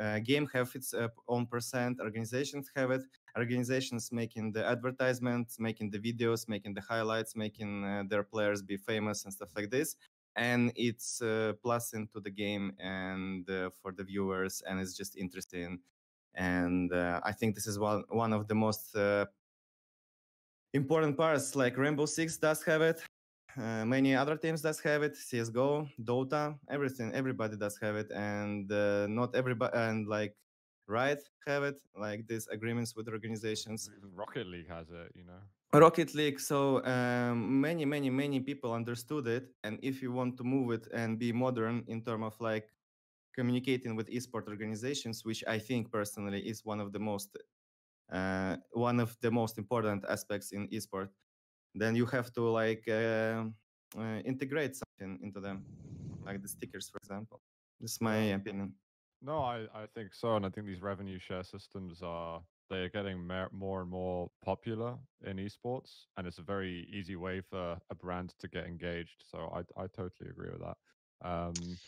Uh, 0.00 0.18
game 0.18 0.48
have 0.52 0.70
its 0.74 0.94
uh, 0.94 1.08
own 1.28 1.46
percent. 1.46 1.98
Organizations 2.00 2.70
have 2.74 2.90
it. 2.90 3.02
Organizations 3.36 4.10
making 4.12 4.52
the 4.52 4.64
advertisements, 4.64 5.58
making 5.58 5.90
the 5.90 5.98
videos, 5.98 6.48
making 6.48 6.74
the 6.74 6.80
highlights, 6.80 7.36
making 7.36 7.84
uh, 7.84 8.04
their 8.08 8.22
players 8.22 8.62
be 8.62 8.76
famous 8.76 9.24
and 9.24 9.32
stuff 9.32 9.50
like 9.56 9.70
this. 9.70 9.96
And 10.36 10.72
it's 10.76 11.22
uh, 11.22 11.54
plus 11.62 11.94
into 11.94 12.20
the 12.20 12.30
game 12.30 12.72
and 12.78 13.48
uh, 13.48 13.70
for 13.80 13.92
the 13.92 14.04
viewers, 14.04 14.62
and 14.68 14.78
it's 14.80 14.94
just 14.94 15.16
interesting. 15.16 15.78
And 16.34 16.92
uh, 16.92 17.20
I 17.24 17.32
think 17.32 17.54
this 17.54 17.66
is 17.66 17.78
one 17.78 18.04
one 18.10 18.34
of 18.34 18.46
the 18.46 18.54
most 18.54 18.94
important 20.74 21.16
parts. 21.16 21.56
Like 21.56 21.78
Rainbow 21.78 22.04
Six 22.04 22.36
does 22.36 22.62
have 22.64 22.82
it, 22.82 23.02
uh, 23.58 23.84
many 23.84 24.14
other 24.14 24.36
teams 24.36 24.62
does 24.62 24.80
have 24.80 25.02
it. 25.02 25.16
CS:GO, 25.16 25.88
Dota, 26.02 26.58
everything. 26.68 27.12
Everybody 27.12 27.56
does 27.56 27.78
have 27.80 27.96
it, 27.96 28.10
and 28.12 28.70
uh, 28.70 29.06
not 29.08 29.34
everybody 29.34 29.76
and 29.76 30.06
like 30.06 30.34
Riot 30.86 31.22
have 31.46 31.64
it. 31.64 31.80
Like 31.96 32.26
these 32.26 32.46
agreements 32.48 32.94
with 32.94 33.08
organizations. 33.08 33.90
Rocket 34.14 34.46
League 34.46 34.68
has 34.68 34.88
it, 34.90 35.12
you 35.14 35.24
know. 35.24 35.40
Rocket 35.72 36.14
League. 36.14 36.40
So 36.40 36.84
um, 36.84 37.60
many, 37.60 37.84
many, 37.84 38.10
many 38.10 38.40
people 38.40 38.72
understood 38.72 39.26
it, 39.26 39.48
and 39.64 39.78
if 39.82 40.02
you 40.02 40.12
want 40.12 40.36
to 40.38 40.44
move 40.44 40.70
it 40.72 40.86
and 40.92 41.18
be 41.18 41.32
modern 41.32 41.84
in 41.88 42.02
terms 42.02 42.24
of 42.24 42.40
like 42.40 42.68
communicating 43.34 43.96
with 43.96 44.08
esport 44.08 44.48
organizations, 44.48 45.24
which 45.24 45.44
I 45.46 45.58
think 45.58 45.90
personally 45.90 46.40
is 46.40 46.64
one 46.64 46.80
of 46.80 46.92
the 46.92 46.98
most 46.98 47.36
uh, 48.12 48.56
one 48.72 49.00
of 49.00 49.16
the 49.20 49.30
most 49.30 49.58
important 49.58 50.04
aspects 50.08 50.52
in 50.52 50.68
esport, 50.68 51.08
then 51.80 51.94
you 51.96 52.06
have 52.06 52.32
to 52.34 52.42
like 52.42 52.84
uh, 52.88 53.44
uh, 53.98 54.18
integrate 54.24 54.76
something 54.76 55.18
into 55.22 55.40
them, 55.40 55.64
like 56.24 56.42
the 56.42 56.48
stickers, 56.48 56.88
for 56.88 56.98
example. 56.98 57.40
This 57.80 57.92
is 57.92 58.00
my 58.00 58.16
opinion. 58.16 58.74
No, 59.22 59.38
I, 59.38 59.66
I 59.74 59.86
think 59.94 60.14
so, 60.14 60.36
and 60.36 60.44
I 60.44 60.50
think 60.50 60.66
these 60.66 60.82
revenue 60.82 61.18
share 61.18 61.42
systems 61.42 62.02
are 62.02 62.42
they're 62.68 62.88
getting 62.88 63.18
mer- 63.26 63.50
more 63.52 63.80
and 63.80 63.90
more 63.90 64.30
popular 64.44 64.98
in 65.24 65.36
esports, 65.36 66.06
and 66.16 66.26
it's 66.26 66.38
a 66.38 66.42
very 66.42 66.88
easy 66.92 67.16
way 67.16 67.40
for 67.40 67.78
a 67.90 67.94
brand 67.94 68.34
to 68.38 68.48
get 68.48 68.66
engaged. 68.66 69.24
So 69.30 69.50
I 69.54 69.60
I 69.80 69.86
totally 69.86 70.30
agree 70.30 70.50
with 70.50 70.60
that. 70.60 70.76
Um, 71.26 71.78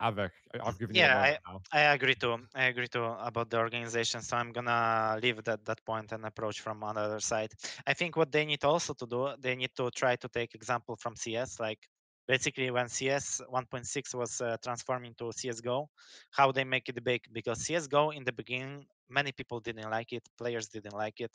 av3k, 0.00 0.34
I- 0.54 0.68
I've 0.68 0.78
given 0.78 0.96
Yeah, 0.96 1.14
you 1.24 1.36
now. 1.46 1.60
I 1.72 1.80
agree 1.94 2.14
too. 2.14 2.46
I 2.54 2.64
agree 2.64 2.88
too 2.88 3.04
about 3.04 3.50
the 3.50 3.58
organization. 3.58 4.22
So 4.22 4.36
I'm 4.36 4.52
gonna 4.52 5.18
leave 5.22 5.44
that 5.44 5.64
that 5.66 5.84
point 5.84 6.12
and 6.12 6.24
approach 6.24 6.60
from 6.60 6.82
another 6.82 7.20
side. 7.20 7.52
I 7.86 7.94
think 7.94 8.16
what 8.16 8.32
they 8.32 8.44
need 8.46 8.64
also 8.64 8.94
to 8.94 9.06
do, 9.06 9.34
they 9.38 9.54
need 9.56 9.74
to 9.76 9.90
try 9.90 10.16
to 10.16 10.28
take 10.28 10.54
example 10.54 10.96
from 10.96 11.14
CS. 11.16 11.60
Like 11.60 11.88
basically 12.26 12.70
when 12.70 12.88
CS 12.88 13.40
1.6 13.48 14.14
was 14.14 14.40
uh, 14.40 14.56
transforming 14.62 15.14
to 15.16 15.32
CS:GO, 15.32 15.90
how 16.30 16.52
they 16.52 16.64
make 16.64 16.88
it 16.88 17.02
big 17.04 17.22
because 17.32 17.60
CS:GO 17.66 18.10
in 18.10 18.24
the 18.24 18.32
beginning 18.32 18.86
many 19.10 19.32
people 19.32 19.60
didn't 19.60 19.90
like 19.90 20.12
it, 20.12 20.28
players 20.38 20.68
didn't 20.68 20.92
like 20.94 21.20
it. 21.20 21.34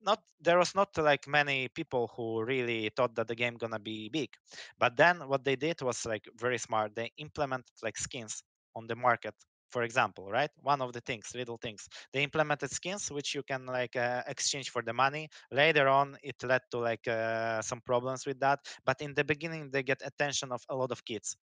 Not 0.00 0.22
there 0.40 0.58
was 0.58 0.74
not 0.74 0.96
like 0.98 1.26
many 1.26 1.68
people 1.68 2.08
who 2.16 2.42
really 2.44 2.90
thought 2.96 3.14
that 3.16 3.28
the 3.28 3.34
game 3.34 3.56
gonna 3.56 3.78
be 3.78 4.08
big, 4.08 4.30
but 4.78 4.96
then 4.96 5.26
what 5.28 5.44
they 5.44 5.56
did 5.56 5.80
was 5.82 6.04
like 6.06 6.24
very 6.36 6.58
smart. 6.58 6.94
They 6.94 7.10
implemented 7.18 7.74
like 7.82 7.96
skins 7.98 8.42
on 8.74 8.86
the 8.86 8.96
market 8.96 9.34
for 9.70 9.82
example 9.82 10.30
right? 10.30 10.50
One 10.62 10.80
of 10.80 10.92
the 10.92 11.00
things 11.00 11.32
little 11.34 11.58
things. 11.58 11.88
They 12.12 12.22
implemented 12.22 12.70
skins 12.70 13.10
which 13.10 13.34
you 13.34 13.42
can 13.42 13.66
like 13.66 13.96
uh, 13.96 14.22
exchange 14.26 14.70
for 14.70 14.82
the 14.82 14.92
money. 14.92 15.28
Later 15.50 15.88
on 15.88 16.16
it 16.22 16.36
led 16.42 16.62
to 16.70 16.78
like 16.78 17.06
uh, 17.08 17.60
some 17.62 17.80
problems 17.80 18.26
with 18.26 18.38
that. 18.40 18.60
But 18.84 19.00
in 19.00 19.14
the 19.14 19.24
beginning 19.24 19.70
they 19.70 19.82
get 19.82 20.00
attention 20.04 20.52
of 20.52 20.62
a 20.68 20.76
lot 20.76 20.92
of 20.92 21.04
kids 21.04 21.36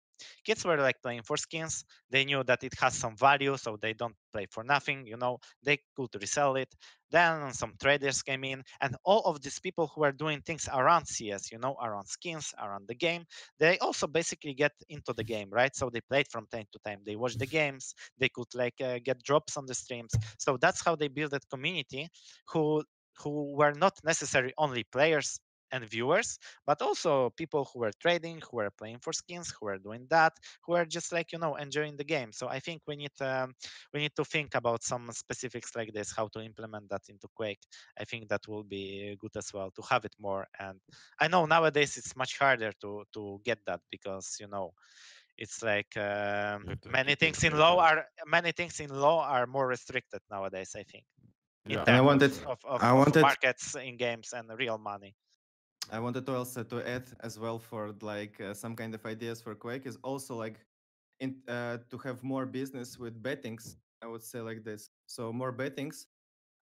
kids 0.44 0.64
were 0.64 0.76
like 0.76 1.00
playing 1.02 1.22
for 1.22 1.36
skins. 1.36 1.84
They 2.10 2.24
knew 2.24 2.42
that 2.44 2.62
it 2.64 2.74
has 2.80 2.94
some 2.94 3.16
value 3.16 3.56
so 3.56 3.76
they 3.80 3.92
don't 3.94 4.14
play 4.32 4.46
for 4.50 4.64
nothing 4.64 5.06
you 5.06 5.16
know 5.16 5.38
they 5.62 5.78
could 5.96 6.10
resell 6.20 6.56
it. 6.56 6.74
Then 7.10 7.52
some 7.52 7.74
traders 7.80 8.22
came 8.22 8.44
in 8.44 8.62
and 8.80 8.96
all 9.04 9.22
of 9.26 9.40
these 9.42 9.58
people 9.60 9.90
who 9.94 10.02
are 10.04 10.12
doing 10.12 10.40
things 10.42 10.68
around 10.72 11.06
cs 11.06 11.50
you 11.52 11.58
know 11.58 11.76
around 11.82 12.06
skins 12.06 12.52
around 12.60 12.88
the 12.88 12.94
game 12.94 13.24
they 13.58 13.78
also 13.78 14.06
basically 14.06 14.54
get 14.54 14.72
into 14.88 15.12
the 15.12 15.24
game 15.24 15.48
right? 15.50 15.74
So 15.74 15.90
they 15.90 16.00
played 16.00 16.26
from 16.30 16.46
time 16.50 16.66
to 16.72 16.78
time. 16.86 17.00
They 17.04 17.16
watch 17.16 17.36
the 17.36 17.46
games. 17.46 17.94
They 18.18 18.28
could 18.28 18.52
like 18.54 18.80
uh, 18.80 18.98
get 19.04 19.22
drops 19.22 19.56
on 19.56 19.66
the 19.66 19.74
streams. 19.74 20.12
So 20.38 20.56
that's 20.60 20.84
how 20.84 20.96
they 20.96 21.08
build 21.08 21.32
that 21.32 21.48
community 21.50 22.08
who 22.48 22.82
who 23.18 23.54
were 23.54 23.72
not 23.72 23.92
necessarily 24.04 24.52
only 24.58 24.84
players 24.84 25.38
and 25.74 25.84
viewers 25.90 26.38
but 26.66 26.80
also 26.82 27.30
people 27.36 27.68
who 27.72 27.80
were 27.80 27.92
trading 28.00 28.40
who 28.46 28.58
were 28.58 28.70
playing 28.78 28.98
for 29.02 29.12
skins 29.12 29.52
who 29.54 29.66
were 29.66 29.78
doing 29.78 30.06
that 30.10 30.32
who 30.64 30.74
are 30.74 30.86
just 30.86 31.12
like 31.12 31.32
you 31.32 31.38
know 31.38 31.54
enjoying 31.56 31.96
the 31.96 32.04
game. 32.04 32.30
So 32.32 32.48
i 32.48 32.60
think 32.60 32.82
we 32.86 32.96
need 32.96 33.16
um, 33.20 33.54
we 33.92 34.00
need 34.00 34.14
to 34.16 34.24
think 34.24 34.54
about 34.54 34.82
some 34.82 35.10
specifics 35.12 35.70
like 35.76 35.92
this 35.92 36.12
how 36.16 36.28
to 36.34 36.40
implement 36.40 36.88
that 36.90 37.02
into 37.08 37.28
quake. 37.34 37.60
I 38.00 38.04
think 38.04 38.28
that 38.28 38.42
will 38.48 38.64
be 38.64 39.16
good 39.20 39.36
as 39.36 39.50
well 39.52 39.70
to 39.76 39.82
have 39.90 40.04
it 40.04 40.14
more 40.18 40.46
and 40.60 40.78
i 41.20 41.28
know 41.28 41.44
nowadays 41.46 41.96
it's 41.96 42.16
much 42.16 42.38
harder 42.38 42.72
to 42.80 43.04
to 43.14 43.40
get 43.44 43.58
that 43.66 43.80
because 43.90 44.36
you 44.40 44.48
know 44.48 44.72
it's 45.38 45.62
like 45.62 45.96
um, 45.96 46.66
many 46.86 47.14
things 47.14 47.42
in 47.44 47.56
law 47.56 47.78
are 47.78 48.06
many 48.26 48.52
things 48.52 48.80
in 48.80 48.90
law 48.90 49.24
are 49.24 49.46
more 49.46 49.66
restricted 49.66 50.20
nowadays 50.30 50.72
i 50.76 50.82
think 50.84 51.04
in 51.68 51.78
Yeah. 51.78 51.84
And 51.86 51.96
I 51.96 52.00
wanted, 52.00 52.32
of, 52.46 52.58
of, 52.64 52.82
I 52.82 52.92
of 52.92 52.96
wanted, 52.98 53.22
markets 53.22 53.74
in 53.76 53.96
games 53.96 54.32
and 54.32 54.48
real 54.58 54.78
money 54.78 55.14
I 55.90 55.98
wanted 56.00 56.26
to 56.26 56.34
also 56.34 56.62
to 56.64 56.88
add 56.88 57.04
as 57.20 57.38
well 57.38 57.58
for 57.58 57.94
like 58.00 58.40
uh, 58.40 58.54
some 58.54 58.74
kind 58.74 58.94
of 58.94 59.04
ideas 59.06 59.40
for 59.40 59.54
Quake 59.54 59.86
is 59.86 59.96
also 60.02 60.34
like 60.36 60.60
in 61.20 61.42
uh, 61.48 61.78
to 61.90 61.98
have 61.98 62.22
more 62.22 62.46
business 62.46 62.98
with 62.98 63.22
bettings. 63.22 63.76
I 64.02 64.06
would 64.06 64.22
say 64.22 64.40
like 64.40 64.64
this. 64.64 64.90
So 65.06 65.32
more 65.32 65.52
bettings, 65.52 66.08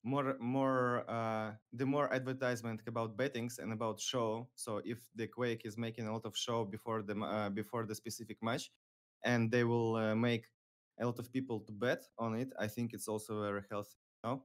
more 0.04 0.36
more 0.40 1.04
uh, 1.08 1.52
the 1.72 1.86
more 1.86 2.12
advertisement 2.12 2.82
about 2.86 3.16
bettings 3.16 3.58
and 3.58 3.72
about 3.72 4.00
show. 4.00 4.48
So 4.56 4.80
if 4.84 5.08
the 5.14 5.26
Quake 5.28 5.62
is 5.64 5.78
making 5.78 6.06
a 6.08 6.12
lot 6.12 6.26
of 6.26 6.36
show 6.36 6.64
before 6.64 7.02
the 7.02 7.18
uh, 7.20 7.50
before 7.50 7.86
the 7.86 7.94
specific 7.94 8.38
match, 8.42 8.70
and 9.24 9.50
they 9.50 9.64
will 9.64 9.96
uh, 9.96 10.14
make 10.14 10.46
a 11.00 11.06
lot 11.06 11.18
of 11.18 11.32
people 11.32 11.60
to 11.60 11.72
bet 11.72 12.02
on 12.18 12.34
it, 12.34 12.52
I 12.58 12.66
think 12.68 12.92
it's 12.92 13.08
also 13.08 13.42
very 13.42 13.62
healthy. 13.70 13.96
No. 14.24 14.44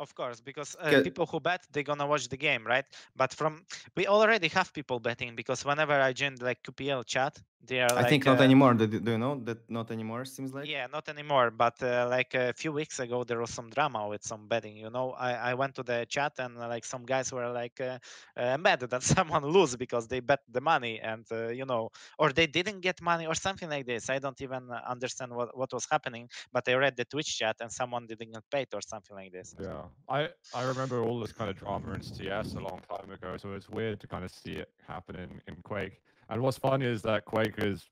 Of 0.00 0.14
course, 0.16 0.40
because 0.40 0.76
uh, 0.80 0.96
Ca- 0.96 1.04
people 1.04 1.26
who 1.26 1.40
bet, 1.40 1.66
they're 1.72 1.84
gonna 1.84 2.06
watch 2.06 2.28
the 2.28 2.36
game, 2.38 2.66
right? 2.66 2.86
But 3.16 3.34
from 3.34 3.64
we 3.96 4.06
already 4.08 4.48
have 4.48 4.72
people 4.74 5.00
betting 5.00 5.36
because 5.36 5.64
whenever 5.64 5.94
I 6.00 6.12
joined 6.12 6.42
like 6.42 6.62
QPL 6.64 7.04
chat, 7.04 7.40
they 7.64 7.80
are 7.82 7.94
I 7.96 8.04
like, 8.04 8.18
think 8.18 8.26
not 8.26 8.40
uh, 8.40 8.42
anymore. 8.42 8.74
Do, 8.74 8.86
do 8.86 9.10
you 9.12 9.18
know 9.18 9.34
that 9.44 9.68
not 9.70 9.90
anymore? 9.90 10.24
Seems 10.24 10.52
like. 10.54 10.68
yeah, 10.68 10.86
not 10.86 11.08
anymore. 11.08 11.50
But 11.50 11.82
uh, 11.82 12.06
like 12.10 12.34
a 12.34 12.52
few 12.52 12.72
weeks 12.72 12.98
ago, 13.00 13.24
there 13.24 13.38
was 13.40 13.50
some 13.50 13.70
drama 13.70 14.08
with 14.08 14.22
some 14.24 14.48
betting. 14.48 14.76
You 14.76 14.90
know, 14.90 15.12
I, 15.12 15.32
I 15.32 15.54
went 15.54 15.74
to 15.76 15.82
the 15.82 16.06
chat 16.08 16.32
and 16.38 16.56
uh, 16.58 16.68
like 16.68 16.84
some 16.84 17.04
guys 17.04 17.32
were 17.32 17.50
like 17.50 17.80
uh, 17.80 17.98
uh, 18.36 18.56
mad 18.58 18.80
that 18.80 19.02
someone 19.16 19.44
lose 19.44 19.76
because 19.76 20.08
they 20.08 20.20
bet 20.20 20.40
the 20.48 20.60
money 20.60 21.00
and 21.00 21.24
uh, 21.32 21.48
you 21.48 21.64
know, 21.66 21.90
or 22.18 22.32
they 22.32 22.46
didn't 22.46 22.80
get 22.80 23.00
money 23.02 23.26
or 23.26 23.34
something 23.34 23.68
like 23.68 23.86
this. 23.86 24.08
I 24.10 24.18
don't 24.18 24.40
even 24.42 24.70
uh, 24.70 24.80
understand 24.88 25.32
what 25.34 25.56
what 25.56 25.72
was 25.72 25.86
happening. 25.90 26.28
But 26.52 26.68
I 26.68 26.74
read 26.74 26.96
the 26.96 27.04
Twitch 27.04 27.38
chat 27.38 27.56
and 27.60 27.70
someone 27.72 28.06
didn't 28.06 28.32
get 28.32 28.44
paid 28.50 28.68
or 28.74 28.80
something 28.82 29.16
like 29.16 29.32
this. 29.32 29.54
Yeah, 29.58 29.88
I 30.08 30.28
I 30.52 30.62
remember 30.62 31.02
all 31.02 31.20
this 31.20 31.32
kind 31.32 31.50
of 31.50 31.56
drama 31.56 31.92
in 31.92 32.02
CS 32.02 32.54
a 32.56 32.60
long 32.60 32.80
time 32.90 33.10
ago, 33.10 33.36
so 33.36 33.52
it's 33.52 33.68
weird 33.68 34.00
to 34.00 34.06
kind 34.06 34.24
of 34.24 34.30
see 34.30 34.52
it 34.54 34.72
happen 34.86 35.16
in, 35.16 35.40
in 35.46 35.56
Quake. 35.62 36.00
And 36.28 36.42
what's 36.42 36.58
funny 36.58 36.86
is 36.86 37.02
that 37.02 37.24
Quake 37.24 37.58
is 37.58 37.88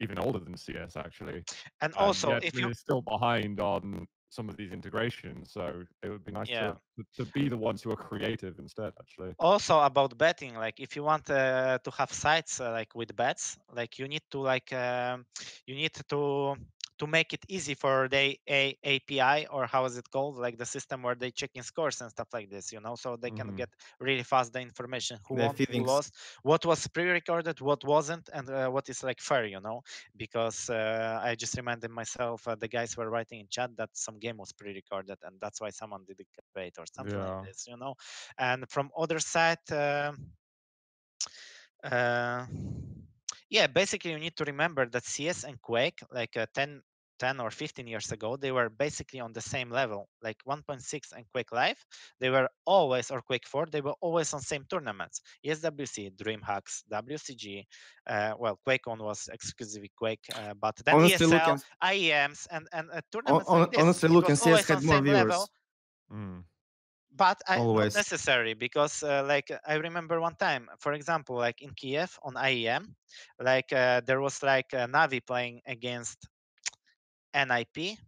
even 0.00 0.18
older 0.18 0.38
than 0.38 0.56
CS 0.56 0.96
actually, 0.96 1.44
And 1.80 1.94
and 1.94 1.94
also, 1.96 2.28
yet 2.28 2.42
if 2.42 2.58
you're 2.58 2.74
still 2.74 3.02
behind 3.02 3.60
on 3.60 4.06
some 4.30 4.48
of 4.48 4.56
these 4.56 4.72
integrations. 4.72 5.52
So 5.52 5.84
it 6.02 6.08
would 6.08 6.24
be 6.24 6.32
nice 6.32 6.50
Yeah. 6.50 6.68
to, 6.68 6.76
to 6.96 7.04
to 7.18 7.26
be 7.26 7.48
the 7.48 7.56
ones 7.58 7.82
who 7.82 7.90
are 7.90 7.96
creative 7.96 8.58
instead. 8.58 8.92
Actually, 9.00 9.34
also 9.38 9.80
about 9.80 10.16
betting 10.18 10.54
like 10.54 10.78
if 10.80 10.96
you 10.96 11.02
want 11.02 11.28
uh, 11.30 11.78
to 11.82 11.90
have 11.90 12.12
sites 12.12 12.60
uh, 12.60 12.70
like 12.72 12.94
with 12.94 13.14
bets 13.16 13.58
like 13.74 13.98
you 13.98 14.06
need 14.08 14.22
to 14.30 14.40
like 14.40 14.72
um, 14.72 15.24
you 15.66 15.74
need 15.74 15.92
to 16.08 16.56
to 17.00 17.06
make 17.08 17.34
it 17.34 17.44
easy 17.48 17.74
for 17.74 18.08
the 18.08 18.38
a- 18.48 18.78
api 18.84 19.46
or 19.48 19.66
how 19.66 19.84
is 19.86 19.98
it 19.98 20.10
called 20.10 20.36
like 20.38 20.58
the 20.58 20.66
system 20.66 21.02
where 21.02 21.16
they 21.16 21.30
checking 21.30 21.62
scores 21.62 22.00
and 22.02 22.10
stuff 22.10 22.28
like 22.32 22.50
this 22.50 22.72
you 22.72 22.80
know 22.80 22.96
so 22.96 23.16
they 23.16 23.30
can 23.30 23.48
Mhm. 23.50 23.62
get 23.62 23.70
really 24.00 24.22
fast 24.24 24.52
the 24.52 24.60
information 24.60 25.18
who 25.28 25.34
The 25.34 25.48
won 25.48 25.60
who 25.70 25.84
lost 25.84 26.14
what 26.42 26.64
was 26.66 26.86
pre-recorded 26.88 27.60
what 27.60 27.84
wasn't 27.84 28.28
and 28.34 28.48
uh, 28.50 28.68
what 28.68 28.88
is 28.90 29.02
like 29.04 29.20
fair 29.20 29.46
you 29.46 29.60
know 29.60 29.82
because 30.16 30.70
uh, 30.70 31.20
i 31.22 31.34
just 31.36 31.56
reminded 31.56 31.90
myself 31.90 32.46
uh, 32.48 32.54
the 32.56 32.68
guys 32.68 32.96
were 32.96 33.08
writing 33.10 33.40
in 33.40 33.48
chat 33.48 33.70
that 33.76 33.90
some 33.94 34.18
game 34.18 34.36
was 34.38 34.52
pre-recorded 34.52 35.18
and 35.24 35.40
that's 35.40 35.60
why 35.60 35.70
someone 35.70 36.04
didn't 36.06 36.28
get 36.34 36.44
paid 36.54 36.72
or 36.78 36.86
something 36.86 37.20
Yeah. 37.20 37.36
like 37.36 37.38
this 37.46 37.66
you 37.68 37.76
know 37.76 37.94
and 38.38 38.68
from 38.70 38.90
other 38.98 39.18
side 39.20 39.58
um 39.72 40.32
uh, 41.84 42.46
yeah 43.48 43.66
basically 43.66 44.12
you 44.12 44.18
need 44.18 44.36
to 44.36 44.44
remember 44.44 44.86
that 44.88 45.04
cs 45.04 45.44
and 45.44 45.60
quake 45.60 46.00
like 46.10 46.36
uh, 46.36 46.46
10 46.54 46.82
10 47.20 47.40
or 47.40 47.50
15 47.50 47.86
years 47.86 48.12
ago 48.12 48.36
they 48.36 48.52
were 48.52 48.70
basically 48.70 49.20
on 49.20 49.32
the 49.34 49.40
same 49.42 49.70
level 49.70 50.08
like 50.22 50.38
1.6 50.44 51.12
and 51.12 51.26
quake 51.32 51.52
live 51.52 51.78
they 52.20 52.30
were 52.30 52.48
always 52.66 53.10
or 53.10 53.22
quake 53.22 53.46
4 53.46 53.66
they 53.66 53.82
were 53.82 53.94
always 54.00 54.34
on 54.34 54.40
same 54.40 54.64
tournaments 54.70 55.22
eswc 55.46 56.10
dreamhacks 56.16 56.82
wcg 56.90 57.64
uh, 58.08 58.34
well 58.38 58.58
QuakeCon 58.66 59.00
was 59.02 59.28
exclusively 59.32 59.92
quake 59.96 60.24
uh, 60.34 60.54
but 60.54 60.76
then 60.86 60.98
Honestly, 60.98 61.26
esl 61.26 61.28
looking, 61.28 61.62
iems 61.84 62.46
and 62.50 62.68
and 62.72 62.90
uh, 62.92 63.02
hon- 63.26 63.42
tournaments 63.42 63.52
hon- 63.52 63.68
like 63.68 63.70
this 63.70 63.86
honestly, 63.86 64.08
it 64.08 64.18
looking, 64.18 64.22
was 64.22 64.36
CS 64.36 64.66
always 64.66 64.68
had 64.68 64.80
on 64.80 64.82
more 64.82 65.00
same 65.00 65.06
viewers. 65.06 65.38
level 65.38 65.50
Mm. 66.12 66.44
but 67.12 67.40
I, 67.48 67.66
not 67.72 67.88
Always. 67.88 67.94
necessary 67.94 68.54
because 68.54 69.02
uh, 69.02 69.24
like 69.26 69.50
i 69.66 69.74
remember 69.74 70.20
one 70.20 70.36
time 70.36 70.68
for 70.78 70.92
example 70.92 71.36
like 71.36 71.60
in 71.60 71.70
kiev 71.74 72.18
on 72.22 72.36
iem 72.36 72.94
like 73.40 73.72
uh, 73.72 74.00
there 74.06 74.20
was 74.20 74.42
like 74.42 74.72
uh, 74.74 74.86
navi 74.86 75.20
playing 75.26 75.60
against 75.66 76.28
nip 77.34 77.98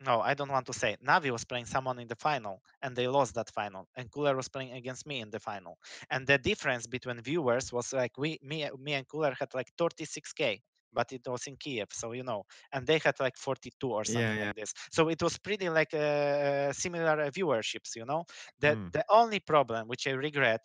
no, 0.00 0.20
I 0.20 0.34
don't 0.34 0.50
want 0.50 0.66
to 0.66 0.72
say. 0.72 0.96
Navi 1.06 1.30
was 1.30 1.44
playing 1.44 1.66
someone 1.66 1.98
in 1.98 2.08
the 2.08 2.16
final 2.16 2.62
and 2.82 2.96
they 2.96 3.06
lost 3.08 3.34
that 3.34 3.50
final. 3.50 3.88
And 3.96 4.10
Cooller 4.10 4.36
was 4.36 4.48
playing 4.48 4.72
against 4.72 5.06
me 5.06 5.20
in 5.20 5.30
the 5.30 5.40
final. 5.40 5.78
And 6.10 6.26
the 6.26 6.38
difference 6.38 6.86
between 6.86 7.20
viewers 7.22 7.72
was 7.72 7.92
like 7.92 8.18
we 8.18 8.38
me 8.42 8.68
me 8.78 8.94
and 8.94 9.06
Cooller 9.08 9.34
had 9.38 9.54
like 9.54 9.68
36k, 9.78 10.62
but 10.92 11.12
it 11.12 11.22
was 11.26 11.46
in 11.46 11.56
Kiev, 11.56 11.88
so 11.92 12.12
you 12.12 12.22
know, 12.24 12.44
and 12.72 12.86
they 12.86 12.98
had 12.98 13.18
like 13.20 13.36
42 13.36 13.90
or 13.92 14.04
something 14.04 14.28
Yeah, 14.28 14.46
yeah. 14.46 14.52
like 14.52 14.54
this. 14.54 14.72
So 14.92 15.08
it 15.08 15.22
was 15.22 15.38
pretty 15.38 15.68
like 15.70 15.94
uh, 15.94 16.72
similar 16.72 17.20
uh, 17.22 17.30
viewerships, 17.30 17.94
you 17.96 18.04
know. 18.04 18.24
The 18.58 18.76
Mm. 18.76 18.92
the 18.92 19.04
only 19.08 19.40
problem 19.40 19.88
which 19.88 20.06
I 20.06 20.12
regret, 20.12 20.60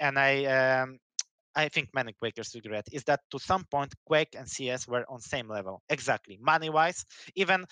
and 0.00 0.18
I 0.18 0.44
um, 0.46 0.98
I 1.54 1.68
think 1.68 1.90
many 1.94 2.12
Quakers 2.12 2.54
regret 2.54 2.86
is 2.92 3.04
that 3.04 3.20
to 3.30 3.38
some 3.38 3.64
point 3.64 3.94
Quake 4.04 4.34
and 4.36 4.48
CS 4.48 4.86
were 4.88 5.04
on 5.08 5.20
same 5.20 5.48
level. 5.48 5.82
Exactly, 5.88 6.38
money 6.40 6.70
wise, 6.70 7.04
even 7.34 7.66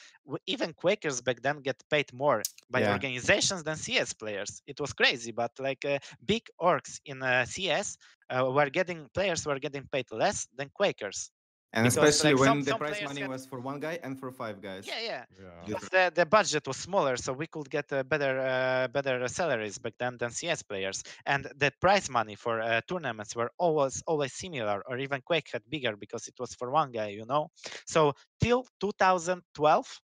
even 0.46 0.72
Quakers 0.74 1.20
back 1.22 1.40
then 1.42 1.60
get 1.62 1.82
paid 1.90 2.12
more 2.12 2.42
by 2.70 2.84
Yeah. 2.84 2.96
organizations 2.96 3.62
than 3.64 3.76
CS 3.76 4.12
players. 4.12 4.62
It 4.66 4.80
was 4.80 4.92
crazy, 4.92 5.32
but 5.32 5.52
like 5.58 5.84
uh, 5.84 5.98
big 6.24 6.42
orgs 6.60 7.00
in 7.04 7.22
uh, 7.22 7.44
CS 7.44 7.96
uh, 8.30 8.50
were 8.50 8.70
getting 8.70 9.08
players 9.14 9.46
were 9.46 9.58
getting 9.58 9.86
paid 9.90 10.06
less 10.12 10.46
than 10.54 10.70
Quakers. 10.70 11.30
And 11.74 11.84
Because, 11.84 11.96
especially 11.98 12.32
like, 12.32 12.40
when 12.40 12.48
some- 12.48 12.62
the 12.62 12.70
some 12.70 12.78
prize 12.78 13.02
money 13.02 13.20
had- 13.20 13.28
was 13.30 13.44
for 13.46 13.60
one 13.60 13.78
guy 13.78 13.98
and 14.02 14.18
for 14.18 14.30
five 14.32 14.62
guys. 14.62 14.86
Yeah, 14.86 15.00
yeah. 15.00 15.24
Yeah. 15.66 15.78
The, 15.92 16.12
the 16.14 16.26
budget 16.26 16.66
was 16.66 16.78
smaller, 16.78 17.16
so 17.18 17.34
we 17.34 17.46
could 17.46 17.68
get 17.68 17.92
uh, 17.92 18.02
better 18.04 18.40
uh, 18.40 18.88
better 18.88 19.28
salaries 19.28 19.76
back 19.76 19.92
then 19.98 20.16
than 20.18 20.30
CS 20.30 20.62
players, 20.62 21.02
and 21.26 21.44
the 21.56 21.70
prize 21.78 22.08
money 22.08 22.36
for 22.36 22.62
uh, 22.62 22.80
tournaments 22.88 23.36
were 23.36 23.50
always 23.58 24.02
always 24.06 24.32
similar, 24.32 24.82
or 24.88 24.96
even 24.98 25.20
Quake 25.20 25.48
had 25.52 25.62
bigger 25.68 25.94
because 25.96 26.26
it 26.26 26.34
was 26.38 26.54
for 26.54 26.70
one 26.70 26.90
guy, 26.90 27.08
you 27.08 27.26
know. 27.26 27.50
So 27.86 28.14
till 28.40 28.66
2012 28.80 30.00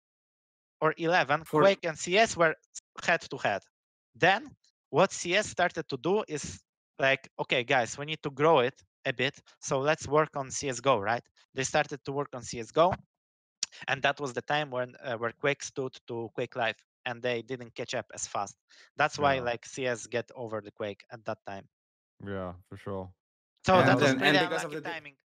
or 0.80 0.94
11, 0.96 1.44
For- 1.44 1.62
Quake 1.62 1.84
and 1.84 1.98
CS 1.98 2.36
were 2.36 2.54
head 3.04 3.22
to 3.30 3.36
head. 3.36 3.62
Then 4.14 4.54
what 4.90 5.12
CS 5.12 5.48
started 5.48 5.88
to 5.88 5.96
do 5.96 6.22
is 6.28 6.61
like, 7.00 7.28
okay, 7.40 7.64
guys, 7.64 7.98
we 7.98 8.04
need 8.06 8.22
to 8.22 8.30
grow 8.30 8.61
it 8.61 8.74
a 9.05 9.12
bit, 9.12 9.40
so 9.61 9.78
let's 9.80 10.07
work 10.09 10.30
on 10.36 10.51
CS:GO, 10.51 10.99
right? 10.99 11.22
They 11.55 11.64
started 11.64 12.05
to 12.05 12.12
work 12.12 12.28
on 12.34 12.42
CS:GO, 12.42 12.92
and 13.88 14.03
that 14.03 14.20
was 14.20 14.32
the 14.32 14.42
time 14.42 14.70
when 14.70 14.94
uh, 15.03 15.16
where 15.16 15.32
Quake 15.32 15.62
stood 15.62 15.94
to 16.09 16.30
Quake 16.34 16.57
Live, 16.57 16.76
and 17.07 17.22
they 17.22 17.42
didn't 17.42 17.74
catch 17.74 17.94
up 17.94 18.07
as 18.14 18.26
fast. 18.26 18.57
That's 18.96 19.18
why 19.18 19.34
Yeah. 19.36 19.42
like 19.51 19.64
CS 19.66 20.07
get 20.07 20.30
over 20.34 20.61
the 20.61 20.72
Quake 20.72 21.03
at 21.11 21.24
that 21.24 21.38
time. 21.46 21.68
Yeah, 22.24 22.55
for 22.68 22.76
sure. 22.76 23.12
So 23.66 23.74
And 23.74 23.88
that 23.88 23.94
was 24.01 24.03
then- 24.05 24.22
and 24.22 24.36
pretty 24.36 24.46
because 24.46 24.64
of 24.64 24.72
the 24.72 24.80
timing. 24.80 25.16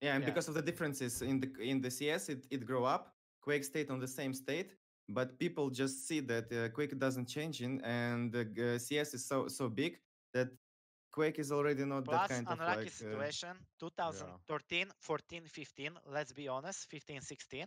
Yeah, 0.00 0.14
and 0.14 0.22
Yeah. 0.22 0.30
because 0.30 0.48
of 0.48 0.54
the 0.54 0.62
differences 0.62 1.22
in 1.22 1.40
the 1.40 1.48
in 1.60 1.80
the 1.80 1.90
CS, 1.90 2.28
it, 2.28 2.46
it 2.50 2.64
grew 2.66 2.84
up. 2.84 3.14
Quake 3.40 3.64
stayed 3.64 3.90
on 3.90 3.98
the 4.00 4.08
same 4.08 4.32
state, 4.34 4.76
but 5.08 5.38
people 5.38 5.70
just 5.70 6.06
see 6.08 6.20
that 6.20 6.52
uh, 6.52 6.68
Quake 6.76 6.98
doesn't 6.98 7.26
change 7.28 7.62
in, 7.62 7.80
and 7.82 8.34
uh, 8.34 8.78
CS 8.78 9.14
is 9.14 9.24
so 9.26 9.48
so 9.48 9.68
big 9.68 10.00
that 10.34 10.48
Quake 11.16 11.40
is 11.40 11.52
already 11.52 11.84
not 11.86 12.08
Plus 12.08 12.28
that 12.28 12.28
kind 12.28 12.50
of 12.52 12.60
unlucky 12.60 12.88
like. 12.88 12.92
uh, 13.02 13.26
situation 13.28 13.56
2013 13.78 14.92
14 15.00 15.44
15 15.46 15.98
let's 16.06 16.32
be 16.32 16.48
honest 16.48 16.86
15 16.88 17.20
16 17.20 17.66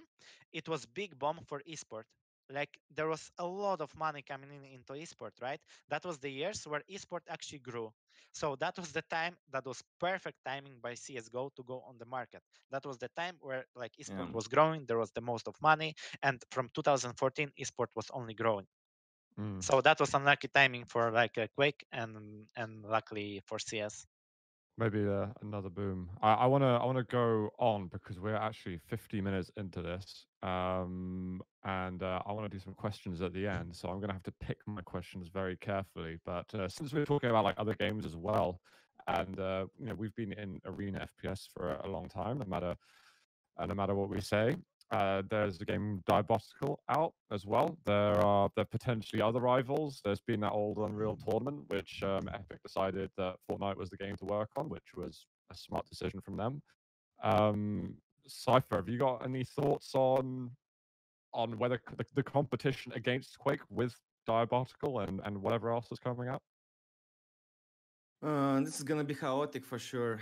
it 0.53 0.67
was 0.69 0.85
big 0.85 1.17
bomb 1.19 1.39
for 1.45 1.61
esport. 1.67 2.03
Like 2.49 2.79
there 2.91 3.07
was 3.07 3.31
a 3.39 3.45
lot 3.45 3.81
of 3.81 3.95
money 3.97 4.21
coming 4.23 4.51
in 4.51 4.63
into 4.65 4.93
esport 4.93 5.31
right? 5.41 5.59
That 5.89 6.05
was 6.05 6.19
the 6.19 6.29
years 6.31 6.65
where 6.67 6.81
esport 6.89 7.21
actually 7.29 7.59
grew. 7.59 7.91
So 8.31 8.55
that 8.57 8.77
was 8.77 8.91
the 8.93 9.03
time 9.03 9.37
that 9.51 9.65
was 9.65 9.83
perfect 9.99 10.37
timing 10.45 10.79
by 10.81 10.93
csgo 10.93 11.49
to 11.55 11.63
go 11.63 11.81
on 11.87 11.97
the 11.97 12.05
market. 12.05 12.43
That 12.71 12.85
was 12.85 12.97
the 12.97 13.09
time 13.15 13.37
where 13.41 13.65
like 13.75 13.93
esport 14.01 14.27
Yeah. 14.27 14.33
was 14.33 14.47
growing 14.47 14.85
there 14.85 14.97
was 14.99 15.11
the 15.11 15.21
most 15.21 15.47
of 15.47 15.55
money 15.61 15.95
and 16.23 16.41
from 16.51 16.69
2014 16.73 17.51
esport 17.59 17.89
was 17.95 18.09
only 18.13 18.33
growing 18.33 18.67
Mm. 19.39 19.63
so 19.63 19.81
that 19.81 19.99
was 19.99 20.13
unlucky 20.13 20.49
timing 20.49 20.85
for 20.85 21.11
like 21.11 21.37
a 21.37 21.47
quake 21.55 21.85
and 21.93 22.45
and 22.57 22.83
luckily 22.83 23.41
for 23.45 23.57
cs 23.59 24.05
Maybe 24.79 25.05
uh, 25.05 25.25
another 25.41 25.69
boom. 25.69 26.09
I, 26.21 26.35
I 26.35 26.45
wanna 26.45 26.77
I 26.77 26.85
wanna 26.85 27.03
go 27.03 27.49
on 27.59 27.87
because 27.87 28.17
we're 28.17 28.37
actually 28.37 28.79
50 28.87 29.19
minutes 29.19 29.51
into 29.57 29.81
this, 29.81 30.25
um, 30.41 31.41
and 31.65 32.01
uh, 32.01 32.21
I 32.25 32.31
want 32.31 32.49
to 32.49 32.57
do 32.57 32.63
some 32.63 32.73
questions 32.75 33.21
at 33.21 33.33
the 33.33 33.45
end. 33.45 33.75
So 33.75 33.89
I'm 33.89 33.99
gonna 33.99 34.13
have 34.13 34.23
to 34.23 34.31
pick 34.39 34.59
my 34.65 34.81
questions 34.81 35.27
very 35.27 35.57
carefully. 35.57 36.17
But 36.25 36.45
uh, 36.55 36.69
since 36.69 36.93
we're 36.93 37.03
talking 37.03 37.29
about 37.29 37.43
like 37.43 37.55
other 37.57 37.73
games 37.73 38.05
as 38.05 38.15
well, 38.15 38.61
and 39.07 39.37
uh, 39.37 39.65
you 39.77 39.87
know 39.87 39.95
we've 39.95 40.15
been 40.15 40.31
in 40.31 40.61
arena 40.65 41.05
FPS 41.19 41.49
for 41.53 41.73
a 41.83 41.89
long 41.89 42.07
time, 42.07 42.39
no 42.39 42.45
matter 42.45 42.73
uh, 43.57 43.65
no 43.65 43.75
matter 43.75 43.93
what 43.95 44.09
we 44.09 44.21
say. 44.21 44.55
Uh, 44.91 45.21
there's 45.29 45.59
the 45.59 45.65
game 45.65 46.01
Diabotical 46.09 46.77
out 46.89 47.13
as 47.31 47.45
well. 47.45 47.77
There 47.85 48.15
are 48.25 48.49
there 48.55 48.63
are 48.63 48.65
potentially 48.65 49.21
other 49.21 49.39
rivals. 49.39 50.01
There's 50.03 50.21
been 50.21 50.39
that 50.39 50.51
old 50.51 50.77
Unreal 50.77 51.15
tournament, 51.15 51.65
which 51.67 52.01
um, 52.01 52.27
Epic 52.33 52.61
decided 52.63 53.11
that 53.17 53.35
Fortnite 53.49 53.77
was 53.77 53.91
the 53.91 53.97
game 53.97 54.15
to 54.17 54.25
work 54.25 54.49
on, 54.55 54.67
which 54.67 54.95
was 54.95 55.27
a 55.51 55.55
smart 55.55 55.87
decision 55.87 56.21
from 56.21 56.37
them. 56.37 56.61
Um, 57.23 57.95
Cypher, 58.27 58.77
have 58.77 58.89
you 58.89 58.97
got 58.97 59.23
any 59.23 59.43
thoughts 59.43 59.91
on 59.93 60.49
on 61.33 61.59
whether 61.59 61.79
the, 61.95 62.05
the 62.15 62.23
competition 62.23 62.91
against 62.95 63.37
Quake 63.37 63.61
with 63.69 63.95
Diabotical 64.27 65.07
and, 65.07 65.21
and 65.23 65.39
whatever 65.39 65.71
else 65.71 65.87
is 65.91 65.99
coming 65.99 66.29
up? 66.29 66.41
Uh, 68.23 68.59
this 68.61 68.77
is 68.77 68.83
gonna 68.83 69.03
be 69.03 69.13
chaotic 69.13 69.63
for 69.63 69.77
sure. 69.77 70.19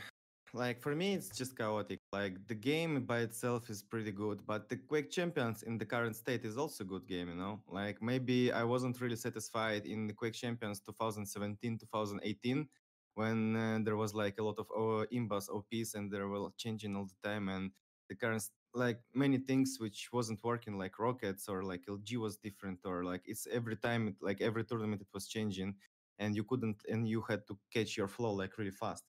Like 0.54 0.82
for 0.82 0.95
me, 0.95 1.14
it's 1.14 1.30
just 1.30 1.58
chaotic. 1.58 2.00
Like 2.12 2.48
the 2.48 2.56
game 2.56 3.06
by 3.06 3.20
itself 3.20 3.70
is 3.70 3.84
pretty 3.84 4.12
good, 4.12 4.45
but 4.48 4.70
the 4.70 4.78
Quake 4.78 5.12
Champions 5.12 5.64
in 5.64 5.78
the 5.78 5.86
current 5.86 6.16
state 6.16 6.45
is 6.45 6.58
also 6.58 6.84
good 6.86 7.06
game. 7.06 7.28
You 7.28 7.36
know, 7.36 7.62
like 7.68 8.02
maybe 8.02 8.52
I 8.52 8.64
wasn't 8.64 9.00
really 9.02 9.18
satisfied 9.18 9.86
in 9.86 10.08
the 10.08 10.14
Quake 10.14 10.34
Champions 10.34 10.80
2017, 10.80 11.78
2018, 11.78 12.68
when 13.16 13.56
uh, 13.56 13.80
there 13.84 13.98
was 13.98 14.14
like 14.16 14.39
a 14.39 14.43
lot 14.43 14.58
of 14.58 14.68
uh, 14.72 15.06
imbas 15.14 15.50
OPs 15.50 15.93
and 15.95 16.12
they 16.12 16.20
were 16.22 16.50
changing 16.58 16.95
all 16.95 17.06
the 17.06 17.28
time, 17.30 17.50
and 17.50 17.72
the 18.10 18.16
current 18.16 18.43
like 18.74 19.00
many 19.14 19.38
things 19.38 19.78
which 19.80 20.10
wasn't 20.14 20.43
working, 20.43 20.78
like 20.78 20.98
rockets 20.98 21.50
or 21.50 21.62
like 21.64 21.84
LG 21.89 22.16
was 22.18 22.38
different, 22.38 22.80
or 22.86 23.04
like 23.04 23.22
it's 23.26 23.48
every 23.52 23.76
time, 23.76 24.08
it, 24.08 24.16
like 24.22 24.39
every 24.41 24.64
tournament, 24.64 25.02
it 25.02 25.08
was 25.14 25.28
changing 25.28 25.76
and 26.20 26.36
you 26.36 26.43
couldn't 26.43 26.82
and 26.89 27.08
you 27.08 27.22
had 27.30 27.45
to 27.45 27.56
catch 27.72 27.95
your 27.95 28.08
flow 28.08 28.32
like 28.34 28.58
really 28.58 28.72
fast 28.72 29.04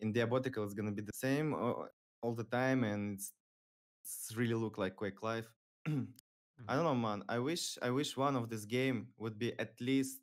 in 0.00 0.12
diabotical 0.12 0.64
it's 0.64 0.74
gonna 0.74 0.92
be 0.92 1.02
the 1.02 1.12
same 1.14 1.54
uh, 1.54 1.72
all 2.22 2.34
the 2.34 2.44
time 2.44 2.84
and 2.84 3.18
it's, 3.18 3.32
it's 4.02 4.36
really 4.36 4.54
look 4.54 4.78
like 4.78 4.96
Quake 4.96 5.22
Live. 5.22 5.48
I 5.86 6.74
don't 6.74 6.84
know 6.84 6.94
man 6.94 7.22
i 7.28 7.38
wish 7.38 7.78
i 7.80 7.88
wish 7.88 8.18
one 8.18 8.36
of 8.36 8.50
this 8.50 8.66
game 8.66 9.08
would 9.16 9.38
be 9.38 9.58
at 9.58 9.80
least 9.80 10.18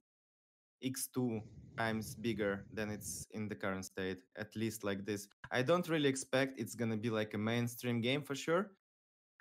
x2 0.83 1.41
times 1.77 2.15
bigger 2.15 2.65
than 2.73 2.89
it's 2.89 3.27
in 3.31 3.47
the 3.47 3.55
current 3.55 3.85
state 3.85 4.19
at 4.37 4.55
least 4.55 4.83
like 4.83 5.05
this. 5.05 5.27
I 5.51 5.61
don't 5.61 5.87
really 5.87 6.09
expect 6.09 6.59
it's 6.59 6.75
gonna 6.75 6.97
be 6.97 7.09
like 7.09 7.33
a 7.33 7.37
mainstream 7.37 8.01
game 8.01 8.23
for 8.23 8.35
sure. 8.35 8.71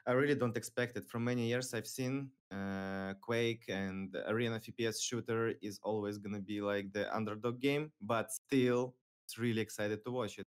I 0.07 0.13
really 0.13 0.35
don't 0.37 0.57
expect 0.57 0.97
it. 0.97 1.09
From 1.09 1.25
many 1.25 1.47
years 1.49 1.75
I've 1.75 1.87
seen, 1.87 2.31
uh, 2.53 3.15
Quake 3.21 3.65
and 3.69 4.15
Arena 4.29 4.61
FPS 4.61 5.03
shooter 5.03 5.55
is 5.63 5.81
always 5.83 6.19
gonna 6.19 6.41
be 6.41 6.61
like 6.61 6.93
the 6.93 7.15
underdog 7.15 7.61
game, 7.61 7.91
but 8.01 8.31
still, 8.31 8.95
it's 9.27 9.39
really 9.39 9.63
excited 9.63 10.05
to 10.05 10.13
watch 10.13 10.39
it. 10.39 10.49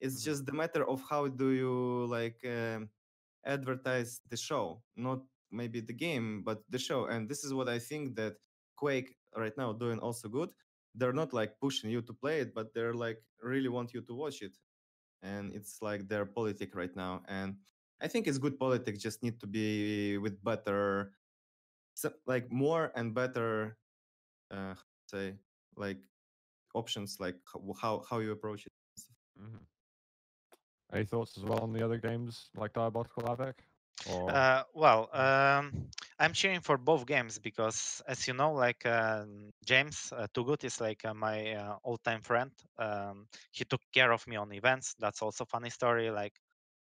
It's 0.00 0.22
Mhm. 0.22 0.24
just 0.24 0.46
the 0.46 0.52
matter 0.52 0.84
of 0.88 1.02
how 1.10 1.28
do 1.28 1.50
you 1.52 2.06
like 2.06 2.44
um, 2.44 2.90
advertise 3.44 4.20
the 4.28 4.36
show, 4.36 4.82
not 4.96 5.24
maybe 5.50 5.80
the 5.80 5.92
game, 5.94 6.42
but 6.44 6.64
the 6.70 6.78
show. 6.78 7.06
And 7.06 7.28
this 7.28 7.44
is 7.44 7.54
what 7.54 7.68
I 7.68 7.78
think 7.78 8.16
that 8.16 8.36
Quake 8.76 9.16
right 9.36 9.56
now 9.56 9.72
doing 9.72 9.98
also 10.00 10.28
good. 10.28 10.50
They're 10.94 11.12
not 11.12 11.32
like 11.32 11.60
pushing 11.60 11.90
you 11.90 12.02
to 12.02 12.14
play 12.14 12.40
it, 12.40 12.54
but 12.54 12.74
they're 12.74 12.94
like 12.94 13.24
really 13.42 13.68
want 13.70 13.94
you 13.94 14.02
to 14.02 14.14
watch 14.14 14.42
it 14.42 14.56
and 15.22 15.54
it's 15.54 15.82
like 15.82 16.08
their 16.08 16.26
politic 16.26 16.74
right 16.74 16.94
now 16.96 17.22
and 17.28 17.58
i 18.00 18.08
think 18.08 18.26
it's 18.28 18.38
good 18.38 18.58
politics 18.58 19.00
just 19.02 19.22
need 19.22 19.40
to 19.40 19.46
be 19.46 20.18
with 20.18 20.42
better 20.44 21.14
like 22.26 22.50
more 22.52 22.92
and 22.96 23.14
better 23.14 23.78
uh 24.50 24.74
say 25.06 25.38
like 25.76 26.08
options 26.76 27.18
like 27.20 27.36
how 27.82 28.04
how, 28.10 28.18
you 28.20 28.32
approach 28.32 28.66
it 28.66 28.72
Mhm. 29.38 29.66
Any 30.92 31.04
thoughts 31.04 31.36
as 31.38 31.44
well 31.44 31.60
on 31.60 31.72
the 31.72 31.84
other 31.84 31.98
games 31.98 32.50
like 32.56 32.74
Diabotical 32.74 33.26
Havoc? 33.28 33.64
Or 34.04 34.28
Uh, 34.28 34.62
well, 34.74 35.08
um, 35.14 35.88
I'm 36.18 36.32
cheering 36.32 36.60
for 36.60 36.76
both 36.78 37.06
games 37.06 37.38
because, 37.38 38.02
as 38.08 38.26
you 38.28 38.34
know, 38.34 38.52
like 38.52 38.84
um, 38.86 39.50
James 39.64 40.12
uh, 40.16 40.26
2GD 40.34 40.66
is 40.66 40.80
like 40.80 41.04
uh, 41.04 41.14
my 41.14 41.52
uh, 41.54 41.76
all-time 41.82 42.22
friend. 42.22 42.52
Um, 42.78 43.26
he 43.52 43.64
took 43.64 43.80
care 43.92 44.12
of 44.12 44.26
me 44.26 44.36
on 44.36 44.52
events. 44.52 44.94
That's 44.98 45.22
also 45.22 45.44
funny 45.44 45.70
story. 45.70 46.10
Like 46.10 46.34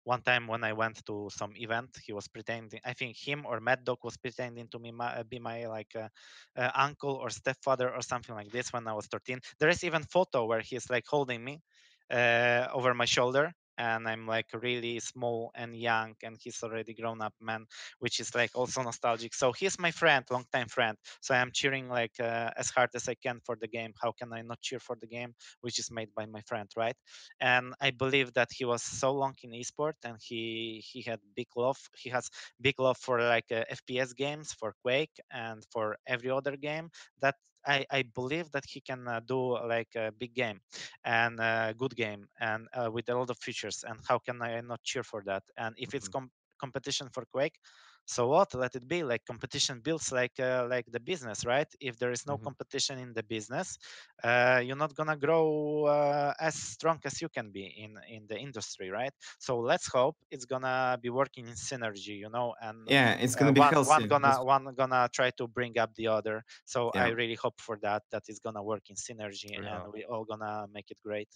one 0.05 0.21
time 0.21 0.47
when 0.47 0.63
I 0.63 0.73
went 0.73 1.05
to 1.07 1.29
some 1.33 1.53
event, 1.57 1.91
he 2.05 2.13
was 2.13 2.27
pretending. 2.29 2.79
I 2.85 2.93
think 2.93 3.17
him 3.17 3.45
or 3.45 3.59
Mad 3.59 3.83
Dog 3.85 3.99
was 4.03 4.17
pretending 4.17 4.69
to 4.69 4.79
me 4.79 4.91
my, 4.91 5.23
be 5.23 5.39
my 5.39 5.65
like 5.67 5.93
uh, 5.95 6.09
uh, 6.57 6.71
uncle 6.75 7.15
or 7.15 7.29
stepfather 7.29 7.93
or 7.93 8.01
something 8.01 8.35
like 8.35 8.51
this 8.51 8.73
when 8.73 8.87
I 8.87 8.93
was 8.93 9.07
13. 9.07 9.41
There 9.59 9.69
is 9.69 9.83
even 9.83 10.03
photo 10.03 10.45
where 10.45 10.61
he's 10.61 10.89
like 10.89 11.05
holding 11.07 11.43
me 11.43 11.61
uh, 12.11 12.67
over 12.73 12.93
my 12.93 13.05
shoulder 13.05 13.53
and 13.77 14.07
I'm 14.07 14.27
like 14.27 14.47
really 14.53 14.99
small 14.99 15.51
and 15.55 15.75
young, 15.75 16.15
and 16.23 16.37
he's 16.39 16.61
already 16.63 16.93
grown 16.93 17.21
up 17.21 17.33
man, 17.41 17.65
which 17.99 18.19
is 18.19 18.33
like 18.35 18.51
also 18.55 18.81
nostalgic. 18.83 19.33
So 19.33 19.51
he's 19.51 19.79
my 19.79 19.91
friend, 19.91 20.25
long 20.31 20.45
time 20.51 20.67
friend. 20.67 20.97
So 21.21 21.33
I'm 21.35 21.51
cheering 21.53 21.87
like 21.89 22.13
uh, 22.19 22.51
as 22.57 22.69
hard 22.69 22.89
as 22.95 23.07
I 23.09 23.15
can 23.15 23.39
for 23.45 23.55
the 23.59 23.67
game. 23.67 23.93
How 24.01 24.11
can 24.11 24.33
I 24.33 24.41
not 24.41 24.61
cheer 24.61 24.79
for 24.79 24.95
the 24.99 25.07
game, 25.07 25.33
which 25.61 25.79
is 25.79 25.91
made 25.91 26.09
by 26.15 26.25
my 26.25 26.41
friend, 26.41 26.69
right? 26.77 26.95
And 27.39 27.73
I 27.81 27.91
believe 27.91 28.33
that 28.33 28.49
he 28.51 28.65
was 28.65 28.83
so 28.83 29.11
long 29.11 29.35
in 29.43 29.51
esport, 29.51 29.93
and 30.03 30.17
he 30.21 30.83
he 30.85 31.01
had 31.01 31.19
big 31.35 31.47
love. 31.55 31.77
He 31.97 32.09
has 32.09 32.29
big 32.61 32.79
love 32.79 32.97
for 32.97 33.19
like 33.21 33.51
uh, 33.51 33.63
FPS 33.69 34.13
games, 34.13 34.53
for 34.53 34.73
Quake, 34.81 35.19
and 35.31 35.63
for 35.71 35.97
every 36.07 36.29
other 36.29 36.55
game 36.57 36.89
that 37.21 37.35
I, 37.65 37.85
I 37.91 38.03
believe 38.03 38.51
that 38.51 38.65
he 38.65 38.81
can 38.81 39.07
uh, 39.07 39.19
do 39.21 39.57
like 39.67 39.95
a 39.95 40.11
big 40.11 40.33
game 40.33 40.61
and 41.03 41.39
a 41.39 41.73
good 41.77 41.95
game 41.95 42.27
and 42.39 42.67
uh, 42.73 42.89
with 42.91 43.09
a 43.09 43.15
lot 43.15 43.29
of 43.29 43.37
features. 43.39 43.83
And 43.87 43.99
how 44.07 44.19
can 44.19 44.41
I 44.41 44.61
not 44.61 44.83
cheer 44.83 45.03
for 45.03 45.23
that? 45.25 45.43
And 45.57 45.75
if 45.77 45.93
it's 45.93 46.07
Mhm. 46.07 46.15
com- 46.15 46.31
competition 46.59 47.09
for 47.09 47.25
Quake, 47.25 47.59
so 48.05 48.27
what? 48.27 48.53
Let 48.53 48.75
it 48.75 48.87
be. 48.87 49.03
Like 49.03 49.25
competition 49.25 49.81
builds 49.81 50.11
like 50.11 50.39
uh, 50.39 50.67
like 50.69 50.85
the 50.87 50.99
business, 50.99 51.45
right? 51.45 51.67
If 51.79 51.97
there 51.97 52.11
is 52.11 52.25
no 52.27 52.37
Mhm. 52.37 52.47
competition 52.47 52.99
in 52.99 53.13
the 53.13 53.23
business, 53.23 53.77
uh, 54.23 54.61
you're 54.63 54.75
not 54.75 54.95
gonna 54.95 55.17
grow 55.17 55.85
uh, 55.85 56.33
as 56.39 56.55
strong 56.55 56.99
as 57.05 57.21
you 57.21 57.29
can 57.29 57.51
be 57.51 57.65
in 57.65 57.97
in 58.07 58.27
the 58.27 58.37
industry, 58.37 58.89
right? 58.89 59.13
So 59.39 59.59
let's 59.59 59.87
hope 59.87 60.17
it's 60.31 60.45
gonna 60.45 60.97
be 61.01 61.09
working 61.09 61.47
in 61.47 61.53
synergy, 61.55 62.17
you 62.17 62.29
know, 62.29 62.55
and 62.61 62.87
Yeah, 62.87 63.13
it's 63.13 63.35
uh, 63.35 63.35
gonna 63.35 63.51
be 63.51 63.61
one, 63.61 63.73
healthy. 63.73 64.07
one 64.07 64.07
gonna 64.07 64.43
one 64.43 64.73
gonna 64.75 65.09
try 65.13 65.31
to 65.31 65.47
bring 65.47 65.77
up 65.77 65.93
the 65.95 66.07
other 66.07 66.43
so 66.65 66.91
i 66.97 67.07
really 67.09 67.35
hope 67.35 67.59
for 67.59 67.77
that 67.81 68.03
that 68.11 68.23
it's 68.27 68.39
gonna 68.39 68.63
work 68.63 68.89
in 68.89 68.95
synergy 68.95 69.57
Yeah. 69.57 69.65
and 69.65 69.91
we 69.91 70.03
all 70.05 70.25
gonna 70.25 70.67
make 70.71 70.91
it 70.91 70.97
great 71.03 71.29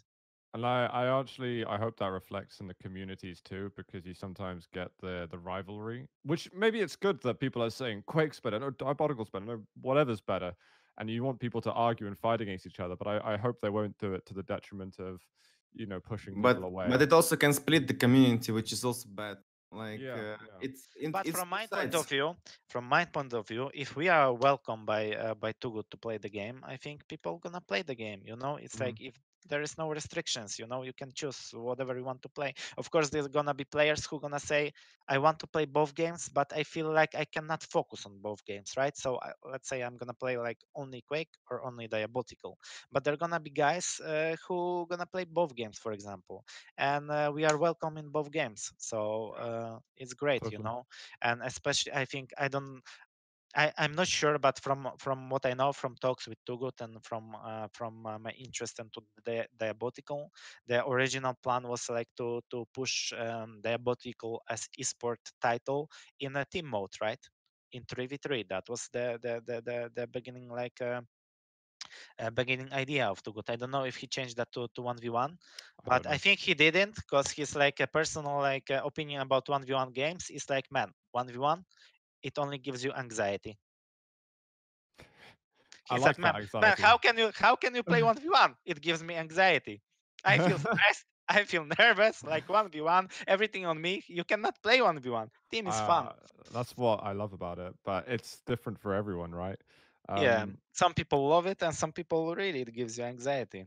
And 0.54 0.66
I, 0.66 0.86
I 0.88 1.20
actually, 1.20 1.64
I 1.66 1.78
hope 1.78 1.98
that 2.00 2.08
reflects 2.08 2.60
in 2.60 2.68
the 2.68 2.74
communities 2.74 3.40
too, 3.42 3.72
because 3.78 4.06
you 4.06 4.16
sometimes 4.16 4.68
get 4.74 4.90
the 5.00 5.28
the 5.30 5.38
rivalry. 5.38 6.08
Which 6.24 6.52
maybe 6.54 6.80
it's 6.82 6.96
good 6.96 7.22
that 7.22 7.40
people 7.40 7.62
are 7.64 7.70
saying 7.70 8.04
Quake's 8.08 8.40
better, 8.40 8.60
no 8.60 8.72
Diabotical's 8.72 9.30
better, 9.30 9.46
no 9.46 9.62
whatever's 9.82 10.22
better, 10.22 10.54
and 10.98 11.10
you 11.10 11.24
want 11.24 11.40
people 11.40 11.62
to 11.62 11.72
argue 11.72 12.08
and 12.08 12.18
fight 12.18 12.42
against 12.42 12.66
each 12.66 12.80
other. 12.80 12.96
But 12.96 13.08
I, 13.08 13.34
I 13.34 13.38
hope 13.38 13.62
they 13.62 13.70
won't 13.70 13.98
do 14.00 14.14
it 14.16 14.26
to 14.26 14.34
the 14.34 14.44
detriment 14.44 14.98
of, 15.00 15.22
you 15.76 15.86
know, 15.86 16.00
pushing 16.00 16.34
people 16.34 16.42
but 16.42 16.64
away. 16.64 16.88
but 16.90 17.02
it 17.04 17.14
also 17.14 17.36
can 17.36 17.54
split 17.54 17.88
the 17.88 17.94
community, 17.94 18.52
which 18.52 18.74
is 18.74 18.84
also 18.84 19.08
bad. 19.10 19.38
Like 19.72 20.00
Yeah, 20.02 20.14
uh, 20.16 20.18
yeah. 20.18 20.62
it's 20.62 20.88
in, 21.00 21.12
but 21.12 21.28
it's 21.28 21.38
from 21.38 21.50
two 21.50 21.56
my 21.56 21.68
point 21.68 21.94
of 21.94 22.08
view 22.10 22.36
from 22.70 22.86
my 22.86 23.06
point 23.06 23.34
of 23.34 23.48
view 23.48 23.70
if 23.74 23.96
we 23.96 24.10
are 24.10 24.34
welcomed 24.34 24.88
by 24.88 25.14
uh, 25.14 25.36
by 25.36 25.52
2GD 25.54 25.90
to 25.92 25.98
play 25.98 26.18
the 26.18 26.30
game 26.30 26.64
i 26.64 26.76
think 26.76 27.08
people 27.08 27.38
gonna 27.38 27.62
play 27.62 27.84
the 27.84 27.94
game 27.94 28.22
you 28.26 28.36
know 28.36 28.56
it's 28.58 28.78
Mhm. 28.78 28.86
like 28.86 29.00
if 29.00 29.14
there 29.50 29.62
is 29.62 29.78
no 29.78 29.90
restrictions 29.90 30.60
you 30.60 30.68
know 30.68 30.84
you 30.84 30.94
can 30.94 31.12
choose 31.14 31.52
whatever 31.54 31.98
you 31.98 32.04
want 32.06 32.22
to 32.24 32.30
play. 32.30 32.54
Of 32.78 32.90
course 32.92 33.10
there's 33.10 33.28
gonna 33.28 33.54
be 33.54 33.66
players 33.66 34.06
who 34.06 34.20
gonna 34.20 34.40
say 34.40 34.72
i 35.08 35.18
want 35.18 35.40
to 35.40 35.48
play 35.48 35.66
both 35.66 35.96
games 35.96 36.30
but 36.30 36.52
i 36.56 36.64
feel 36.64 36.92
like 36.92 37.16
i 37.16 37.26
cannot 37.26 37.64
focus 37.64 38.06
on 38.06 38.20
both 38.22 38.44
games 38.46 38.74
right? 38.78 38.96
So 38.98 39.20
I, 39.22 39.32
let's 39.52 39.68
say 39.70 39.82
i'm 39.82 39.98
gonna 39.98 40.14
play 40.14 40.38
like 40.38 40.60
only 40.76 41.02
quake 41.02 41.30
or 41.50 41.64
only 41.66 41.88
Diabotical. 41.88 42.56
But 42.92 43.04
there 43.04 43.14
are 43.14 43.18
gonna 43.18 43.40
be 43.40 43.50
guys 43.52 44.00
uh, 44.06 44.36
who 44.48 44.86
gonna 44.90 45.06
play 45.08 45.26
both 45.26 45.56
games 45.56 45.78
for 45.80 45.92
example. 45.92 46.44
And 46.78 47.10
uh, 47.12 47.32
we 47.34 47.46
are 47.46 47.58
welcome 47.58 47.98
in 47.98 48.10
both 48.10 48.32
games. 48.32 48.72
So 48.78 49.32
uh, 49.40 49.80
it's 49.98 50.14
great 50.14 50.44
you 50.52 50.60
know? 50.60 50.86
And 51.22 51.42
especially 51.44 51.94
i 51.94 52.06
think 52.06 52.32
i 52.38 52.48
don't 52.48 52.82
I, 53.56 53.72
I'm 53.78 53.96
not 53.96 54.08
sure, 54.08 54.38
but 54.38 54.60
from 54.60 54.90
from 55.00 55.30
what 55.30 55.46
I 55.46 55.54
know 55.54 55.74
from 55.74 55.96
talks 55.96 56.28
with 56.28 56.38
2GD 56.46 56.82
and 56.82 57.04
from 57.04 57.36
uh, 57.36 57.68
from 57.74 58.06
uh, 58.06 58.20
my 58.20 58.32
interest 58.32 58.80
into 58.80 59.02
the 59.26 59.48
Diabotical, 59.58 60.30
the 60.68 60.86
original 60.86 61.34
plan 61.42 61.68
was 61.68 61.90
like 61.90 62.10
to 62.18 62.42
to 62.52 62.66
push 62.74 63.12
um, 63.14 63.60
Diabotical 63.64 64.40
as 64.50 64.70
esport 64.80 65.18
title 65.42 65.90
in 66.20 66.36
a 66.36 66.46
team 66.46 66.68
mode, 66.68 66.94
right? 67.02 67.20
In 67.72 67.84
3v3, 67.84 68.48
that 68.50 68.70
was 68.70 68.88
the 68.94 69.18
the 69.22 69.42
the 69.46 69.62
the, 69.62 69.92
the 69.96 70.08
beginning 70.08 70.48
like 70.50 70.80
uh, 70.82 71.02
uh, 72.20 72.30
beginning 72.30 72.72
idea 72.72 73.08
of 73.08 73.22
2GD. 73.24 73.50
I 73.50 73.56
don't 73.56 73.72
know 73.72 73.86
if 73.86 73.96
he 73.96 74.06
changed 74.06 74.38
that 74.38 74.52
to 74.54 74.68
to 74.76 74.82
1v1, 74.82 75.38
but 75.86 76.04
don't 76.04 76.14
I, 76.14 76.18
think 76.18 76.40
he 76.40 76.54
didn't 76.54 76.96
because 76.96 77.32
he's 77.32 77.56
like 77.56 77.80
a 77.80 77.88
personal 77.88 78.38
like 78.38 78.70
uh, 78.70 78.82
opinion 78.86 79.22
about 79.22 79.48
1v1 79.48 79.94
games 79.94 80.30
is 80.30 80.50
like 80.50 80.66
man 80.72 80.92
1v1 81.16 81.64
it 82.24 82.38
only 82.38 82.58
gives 82.58 82.84
you 82.84 82.94
anxiety. 82.94 83.58
I 85.90 85.98
He's 85.98 86.06
like 86.06 86.18
man, 86.18 86.34
man 86.62 86.76
how 86.78 86.98
can 86.98 87.18
you 87.18 87.32
how 87.36 87.56
can 87.56 87.76
you 87.76 87.84
play 87.84 88.04
1v1 88.04 88.56
it 88.66 88.82
gives 88.82 89.04
me 89.04 89.16
anxiety. 89.16 89.82
I 90.24 90.40
feel 90.40 90.58
stressed. 90.60 91.06
I 91.30 91.44
feel 91.44 91.66
nervous 91.80 92.24
like 92.26 92.50
1v1 92.50 93.10
everything 93.28 93.66
on 93.66 93.80
me 93.82 94.04
you 94.08 94.24
cannot 94.24 94.62
play 94.64 94.82
1v1 94.82 95.30
team 95.52 95.68
is 95.68 95.80
fun. 95.80 96.10
Uh, 96.10 96.14
that's 96.52 96.76
what 96.78 97.04
I 97.04 97.12
love 97.14 97.34
about 97.34 97.60
it, 97.60 97.76
but 97.84 98.08
it's 98.08 98.42
different 98.42 98.80
for 98.80 98.94
everyone, 98.94 99.34
right? 99.34 99.60
yeah. 100.16 100.46
Um, 100.46 100.58
some 100.74 100.94
people 100.94 101.28
love 101.28 101.46
it 101.48 101.62
and 101.64 101.74
some 101.76 101.92
people 101.92 102.36
really 102.36 102.62
it 102.62 102.74
gives 102.74 102.98
you 102.98 103.04
anxiety 103.04 103.66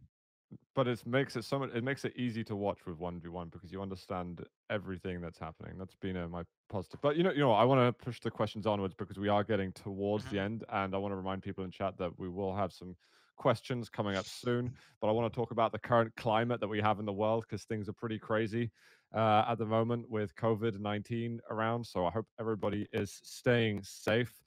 but 0.74 0.88
it 0.88 1.04
makes 1.06 1.36
it 1.36 1.44
so 1.44 1.58
much, 1.58 1.70
it 1.74 1.84
makes 1.84 2.04
it 2.04 2.14
easy 2.16 2.44
to 2.44 2.56
watch 2.56 2.86
with 2.86 2.96
1v1 2.98 3.48
because 3.50 3.72
you 3.72 3.82
understand 3.82 4.44
everything 4.70 5.20
that's 5.20 5.38
happening. 5.38 5.78
That's 5.78 5.94
been 5.94 6.16
uh, 6.16 6.28
my 6.28 6.44
positive 6.68 7.00
but 7.02 7.16
you 7.16 7.22
know 7.22 7.30
you 7.32 7.40
know 7.40 7.52
i 7.52 7.64
want 7.64 7.78
to 7.98 8.04
push 8.04 8.18
the 8.20 8.30
questions 8.30 8.66
onwards 8.66 8.94
because 8.94 9.18
we 9.18 9.28
are 9.28 9.44
getting 9.44 9.72
towards 9.72 10.26
the 10.28 10.38
Mhm. 10.38 10.38
end 10.38 10.64
and 10.70 10.94
i 10.94 10.98
want 10.98 11.12
to 11.12 11.16
remind 11.16 11.42
people 11.42 11.64
in 11.64 11.70
chat 11.70 11.98
that 11.98 12.18
we 12.18 12.28
will 12.30 12.54
have 12.56 12.72
some 12.72 12.96
questions 13.36 13.90
coming 13.90 14.16
up 14.16 14.28
soon 14.30 14.72
but 15.00 15.08
i 15.08 15.10
want 15.12 15.30
to 15.30 15.36
talk 15.36 15.50
about 15.50 15.70
the 15.72 15.78
current 15.78 16.14
climate 16.16 16.60
that 16.60 16.68
we 16.68 16.80
have 16.80 16.98
in 16.98 17.04
the 17.04 17.12
world 17.12 17.44
because 17.46 17.64
things 17.64 17.88
are 17.88 17.92
pretty 17.92 18.18
crazy 18.18 18.70
uh, 19.14 19.44
at 19.46 19.58
the 19.58 19.66
moment 19.66 20.08
with 20.08 20.34
covid-19 20.34 21.40
around 21.50 21.84
so 21.84 22.06
i 22.06 22.10
hope 22.10 22.26
everybody 22.38 22.86
is 22.92 23.20
staying 23.22 23.82
safe 23.82 24.42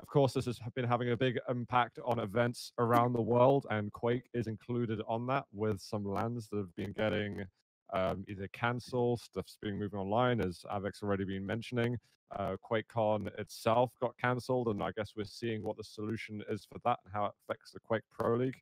of 0.00 0.08
course, 0.08 0.32
this 0.32 0.46
has 0.46 0.58
been 0.74 0.84
having 0.84 1.10
a 1.10 1.16
big 1.16 1.38
impact 1.48 1.98
on 2.04 2.18
events 2.18 2.72
around 2.78 3.12
the 3.12 3.20
world, 3.20 3.66
and 3.70 3.92
Quake 3.92 4.28
is 4.34 4.46
included 4.46 5.00
on 5.06 5.26
that 5.26 5.44
with 5.52 5.80
some 5.80 6.04
LANs 6.04 6.48
that 6.48 6.58
have 6.58 6.74
been 6.76 6.92
getting 6.92 7.44
um, 7.92 8.24
either 8.28 8.48
cancelled, 8.48 9.20
stuff's 9.20 9.58
been 9.60 9.78
moving 9.78 9.98
online, 9.98 10.40
as 10.40 10.64
av3k's 10.72 11.02
already 11.02 11.24
been 11.24 11.44
mentioning. 11.44 11.98
Uh, 12.36 12.56
QuakeCon 12.64 13.26
itself 13.38 13.92
got 14.00 14.16
cancelled, 14.16 14.68
and 14.68 14.82
I 14.82 14.92
guess 14.96 15.12
we're 15.16 15.24
seeing 15.24 15.62
what 15.62 15.76
the 15.76 15.84
solution 15.84 16.42
is 16.48 16.64
for 16.70 16.78
that 16.84 17.00
and 17.04 17.12
how 17.12 17.26
it 17.26 17.32
affects 17.42 17.72
the 17.72 17.80
Quake 17.80 18.04
Pro 18.10 18.36
League. 18.36 18.60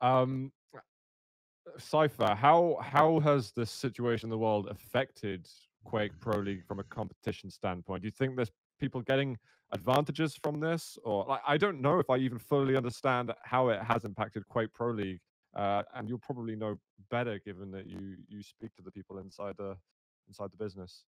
Um, 0.00 0.52
Cypher, 1.78 2.34
how 2.34 2.78
how 2.80 3.20
has 3.20 3.52
this 3.52 3.70
situation 3.70 4.26
in 4.26 4.30
the 4.30 4.38
world 4.38 4.68
affected 4.70 5.46
Quake 5.84 6.12
Pro 6.20 6.38
League 6.38 6.64
from 6.66 6.78
a 6.78 6.84
competition 6.84 7.50
standpoint? 7.50 8.02
Do 8.02 8.08
you 8.08 8.12
think 8.12 8.36
there's 8.36 8.52
people 8.80 9.02
getting 9.02 9.38
advantages 9.74 10.36
from 10.42 10.60
this, 10.60 10.96
or 11.04 11.26
like, 11.28 11.42
I 11.46 11.56
don't 11.56 11.80
know 11.80 11.98
if 11.98 12.08
I 12.08 12.16
even 12.16 12.38
fully 12.38 12.76
understand 12.76 13.32
how 13.42 13.68
it 13.68 13.82
has 13.82 14.04
impacted 14.04 14.48
Quake 14.48 14.72
Pro 14.72 14.90
League, 14.92 15.20
uh, 15.54 15.82
and 15.94 16.08
you'll 16.08 16.26
probably 16.30 16.56
know 16.56 16.76
better 17.10 17.38
given 17.44 17.70
that 17.72 17.86
you 17.86 18.16
you 18.28 18.42
speak 18.42 18.74
to 18.76 18.82
the 18.82 18.90
people 18.90 19.18
inside 19.18 19.56
the 19.58 19.76
inside 20.28 20.50
the 20.52 20.56
business. 20.56 21.04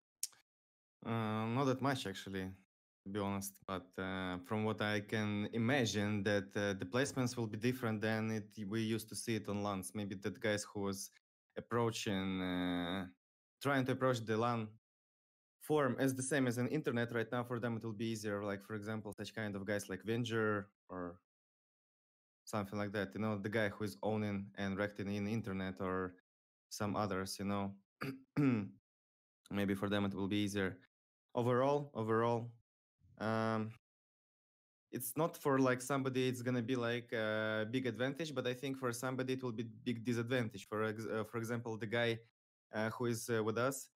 Uh, 1.06 1.46
not 1.58 1.66
that 1.66 1.82
much 1.82 2.08
actually, 2.08 2.46
to 3.04 3.10
be 3.10 3.20
honest. 3.20 3.54
But 3.68 3.88
uh, 3.98 4.38
from 4.48 4.66
what 4.66 4.82
I 4.82 5.02
can 5.02 5.48
imagine, 5.54 6.24
that 6.24 6.50
uh, 6.56 6.74
the 6.82 6.88
placements 6.94 7.38
will 7.38 7.48
be 7.48 7.58
different 7.58 8.02
than 8.02 8.32
it 8.32 8.48
we 8.68 8.82
used 8.82 9.08
to 9.10 9.16
see 9.16 9.36
it 9.36 9.48
on 9.48 9.64
LANs. 9.64 9.92
Maybe 9.94 10.16
that 10.16 10.40
guys 10.40 10.66
who 10.70 10.82
was 10.82 11.12
approaching, 11.58 12.42
uh, 12.42 13.06
trying 13.62 13.86
to 13.86 13.92
approach 13.92 14.20
the 14.26 14.38
LAN 14.38 14.68
form 15.68 15.96
as 16.00 16.16
the 16.16 16.24
same 16.24 16.48
as 16.48 16.58
an 16.58 16.68
internet 16.68 17.14
right 17.14 17.32
now. 17.32 17.44
For 17.44 17.60
them, 17.60 17.78
it 17.78 17.84
will 17.84 17.94
be 17.94 18.08
easier. 18.08 18.44
Like 18.44 18.64
for 18.64 18.76
example, 18.76 19.14
such 19.18 19.34
kind 19.34 19.56
of 19.56 19.66
guys 19.66 19.90
like 19.90 20.04
Venger 20.04 20.66
or 20.90 21.20
something 22.46 22.78
like 22.78 22.92
that. 22.94 23.14
You 23.14 23.22
know, 23.22 23.38
the 23.38 23.50
guy 23.50 23.70
who 23.70 23.84
is 23.84 23.98
owning 24.04 24.48
and 24.58 24.78
recting 24.78 25.14
in 25.14 25.28
internet 25.28 25.76
or 25.80 26.16
some 26.70 26.96
others. 26.96 27.38
You 27.40 27.46
know, 27.46 27.74
maybe 29.52 29.74
for 29.76 29.90
them 29.90 30.06
it 30.06 30.14
will 30.14 30.28
be 30.28 30.38
easier 30.38 30.78
overall 31.36 31.92
overall 31.94 32.50
um 33.20 33.72
it's 34.92 35.14
not 35.18 35.36
for 35.38 35.60
like 35.60 35.82
somebody 35.82 36.28
it's 36.28 36.42
gonna 36.42 36.62
be 36.62 36.76
like 36.76 37.12
a 37.14 37.66
big 37.72 37.86
advantage 37.86 38.34
but 38.34 38.48
i 38.48 38.54
think 38.54 38.78
for 38.78 38.92
somebody 38.92 39.34
it 39.34 39.44
will 39.44 39.52
be 39.52 39.64
big 39.84 40.04
disadvantage 40.06 40.68
for 40.68 40.84
ex- 40.86 41.08
uh, 41.08 41.24
for 41.24 41.38
example 41.38 41.78
the 41.78 41.86
guy 41.86 42.18
uh, 42.74 42.90
who 42.92 43.06
is 43.06 43.30
uh, 43.30 43.44
with 43.44 43.58
us 43.58 43.90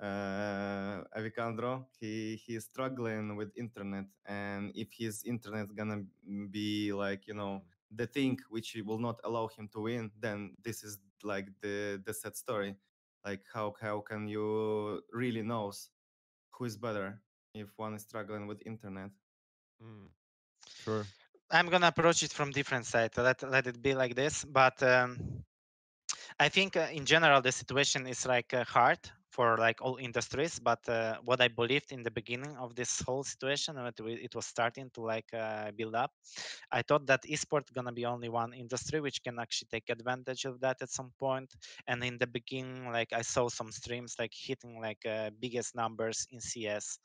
uh 0.00 1.02
avicandro 1.16 1.86
he 1.98 2.36
he's 2.36 2.64
struggling 2.64 3.36
with 3.36 3.50
internet 3.56 4.04
and 4.26 4.72
if 4.74 4.88
his 4.92 5.22
internet 5.24 5.74
gonna 5.74 6.02
be 6.50 6.92
like 6.92 7.26
you 7.26 7.34
know 7.34 7.62
the 7.90 8.06
thing 8.06 8.38
which 8.48 8.76
will 8.84 8.98
not 8.98 9.20
allow 9.24 9.46
him 9.48 9.68
to 9.68 9.80
win 9.80 10.10
then 10.18 10.54
this 10.62 10.82
is 10.82 10.98
like 11.22 11.48
the 11.60 12.02
the 12.04 12.12
sad 12.12 12.36
story 12.36 12.76
like 13.24 13.44
how 13.52 13.74
how 13.80 14.00
can 14.00 14.26
you 14.28 15.00
really 15.12 15.42
knows 15.42 15.90
who 16.50 16.64
is 16.64 16.76
better 16.76 17.20
if 17.54 17.68
one 17.76 17.94
is 17.94 18.02
struggling 18.02 18.46
with 18.46 18.60
internet 18.66 19.10
Mm. 19.82 20.10
Sure. 20.74 21.08
I'm 21.50 21.68
gonna 21.68 21.88
approach 21.88 22.22
it 22.22 22.32
from 22.32 22.50
different 22.50 22.86
side. 22.86 23.16
Let 23.16 23.42
let 23.42 23.66
it 23.66 23.80
be 23.82 23.94
like 23.94 24.14
this. 24.14 24.44
But 24.44 24.82
um, 24.82 25.44
I 26.38 26.48
think 26.48 26.76
uh, 26.76 26.88
in 26.92 27.04
general 27.06 27.40
the 27.42 27.52
situation 27.52 28.06
is 28.06 28.26
like 28.26 28.52
uh, 28.54 28.64
hard 28.64 28.98
for 29.34 29.58
like 29.58 29.82
all 29.82 29.96
industries. 29.96 30.60
But 30.60 30.88
uh, 30.88 31.16
what 31.24 31.40
I 31.40 31.48
believed 31.48 31.90
in 31.90 32.02
the 32.04 32.10
beginning 32.10 32.56
of 32.56 32.74
this 32.76 33.00
whole 33.02 33.24
situation, 33.24 33.74
when 33.74 33.92
it, 34.06 34.34
was 34.34 34.46
starting 34.46 34.90
to 34.94 35.00
like 35.02 35.26
uh, 35.34 35.72
build 35.72 35.94
up, 35.96 36.12
I 36.70 36.82
thought 36.82 37.06
that 37.06 37.22
esport 37.24 37.72
gonna 37.72 37.92
be 37.92 38.06
only 38.06 38.28
one 38.28 38.52
industry 38.54 39.00
which 39.00 39.22
can 39.22 39.38
actually 39.40 39.68
take 39.72 39.90
advantage 39.90 40.44
of 40.44 40.60
that 40.60 40.76
at 40.82 40.90
some 40.90 41.10
point. 41.18 41.52
And 41.88 42.04
in 42.04 42.18
the 42.18 42.26
beginning, 42.28 42.92
like 42.92 43.12
I 43.12 43.22
saw 43.22 43.48
some 43.48 43.72
streams 43.72 44.14
like 44.18 44.32
hitting 44.32 44.80
like 44.80 45.04
uh, 45.04 45.30
biggest 45.40 45.74
numbers 45.74 46.26
in 46.30 46.40
CS 46.40 46.98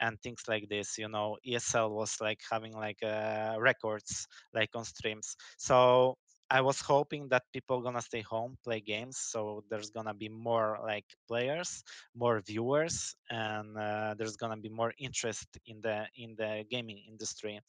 and 0.00 0.20
things 0.22 0.42
like 0.48 0.68
this. 0.68 0.96
You 0.98 1.08
know, 1.08 1.36
ESL 1.46 1.90
was 1.90 2.16
like 2.20 2.40
having 2.50 2.72
like 2.72 3.02
uh, 3.02 3.56
records 3.58 4.26
like 4.54 4.70
on 4.74 4.84
streams. 4.84 5.36
So 5.58 6.16
I 6.50 6.60
was 6.60 6.80
hoping 6.80 7.28
that 7.30 7.42
people 7.52 7.80
gonna 7.82 8.02
stay 8.02 8.20
home, 8.22 8.56
play 8.64 8.80
games, 8.80 9.18
so 9.18 9.64
there's 9.70 9.90
gonna 9.90 10.14
be 10.14 10.28
more 10.28 10.78
like 10.84 11.04
players, 11.28 11.82
more 12.14 12.40
viewers, 12.40 13.14
and 13.30 13.76
uh, 13.78 14.14
there's 14.18 14.36
gonna 14.36 14.56
be 14.56 14.68
more 14.68 14.92
interest 14.98 15.48
in 15.66 15.80
the 15.80 16.06
in 16.16 16.34
the 16.36 16.64
gaming 16.70 17.02
industry. 17.08 17.60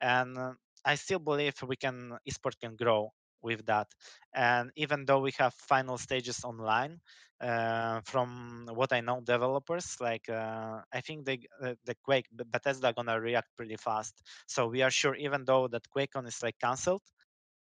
And 0.00 0.36
uh, 0.38 0.52
I 0.84 0.94
still 0.96 1.18
believe 1.18 1.54
we 1.66 1.76
can 1.76 2.18
esport 2.28 2.58
can 2.60 2.76
grow 2.76 3.12
with 3.42 3.66
that. 3.66 3.86
And 4.34 4.70
even 4.76 5.04
though 5.06 5.20
we 5.20 5.32
have 5.38 5.54
final 5.54 5.98
stages 5.98 6.44
online, 6.44 7.00
uh, 7.40 8.00
from 8.04 8.66
what 8.72 8.92
I 8.92 9.00
know, 9.00 9.20
developers 9.20 9.96
like 10.00 10.28
uh, 10.28 10.80
I 10.92 11.00
think 11.00 11.24
they 11.26 11.40
uh, 11.62 11.74
the 11.84 11.94
Quake 12.04 12.26
Bethesda 12.32 12.92
gonna 12.92 13.20
react 13.20 13.48
pretty 13.56 13.76
fast. 13.76 14.14
So 14.46 14.68
we 14.68 14.82
are 14.82 14.90
sure, 14.90 15.14
even 15.16 15.44
though 15.44 15.68
that 15.68 15.82
QuakeCon 15.94 16.26
is 16.28 16.42
like 16.42 16.58
cancelled, 16.60 17.02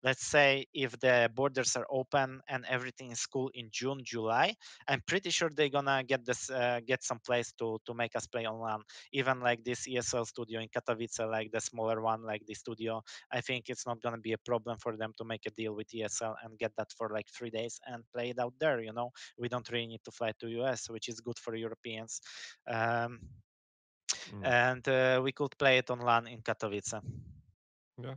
let's 0.03 0.27
say 0.27 0.67
if 0.75 0.99
the 1.01 1.31
borders 1.35 1.77
are 1.77 1.87
open 1.91 2.41
and 2.49 2.65
everything 2.69 3.11
is 3.11 3.25
cool 3.27 3.51
in 3.55 3.69
June, 3.71 4.01
July, 4.03 4.55
I'm 4.89 5.03
pretty 5.07 5.31
sure 5.31 5.51
they're 5.51 5.69
gonna 5.69 6.03
get 6.05 6.25
this 6.25 6.51
uh, 6.51 6.81
get 6.87 7.03
some 7.03 7.21
place 7.21 7.53
to 7.59 7.79
to 7.87 7.95
make 7.95 8.15
us 8.17 8.27
play 8.27 8.47
online. 8.47 8.81
Even 9.13 9.41
like 9.41 9.65
this 9.65 9.87
ESL 9.89 10.25
studio 10.27 10.61
in 10.61 10.69
Katowice, 10.69 11.19
like 11.31 11.51
the 11.53 11.61
smaller 11.61 12.01
one, 12.01 12.23
like 12.23 12.45
the 12.47 12.55
studio, 12.55 13.03
I 13.33 13.41
think 13.41 13.69
it's 13.69 13.87
not 13.87 14.01
gonna 14.03 14.19
be 14.19 14.33
a 14.33 14.39
problem 14.39 14.79
for 14.79 14.97
them 14.97 15.13
to 15.19 15.25
make 15.25 15.47
a 15.47 15.51
deal 15.51 15.75
with 15.75 15.89
ESL 15.95 16.37
and 16.43 16.59
get 16.59 16.73
that 16.77 16.93
for 16.97 17.11
like 17.11 17.29
three 17.29 17.51
days 17.51 17.81
and 17.87 18.03
play 18.13 18.31
it 18.31 18.39
out 18.39 18.55
there. 18.59 18.81
You 18.81 18.93
know, 18.93 19.11
we 19.39 19.49
don't 19.49 19.69
really 19.71 19.87
need 19.87 20.05
to 20.05 20.11
fly 20.13 20.33
to 20.41 20.49
US, 20.49 20.89
which 20.91 21.09
is 21.09 21.21
good 21.21 21.39
for 21.39 21.55
Europeans. 21.55 22.21
Um, 22.67 23.21
Mm. 24.33 24.43
and 24.43 24.87
uh, 24.89 25.21
we 25.23 25.33
could 25.33 25.57
play 25.59 25.79
it 25.79 25.91
online 25.91 26.27
in 26.27 26.41
Katowice. 26.43 27.01
Yeah. 27.99 28.15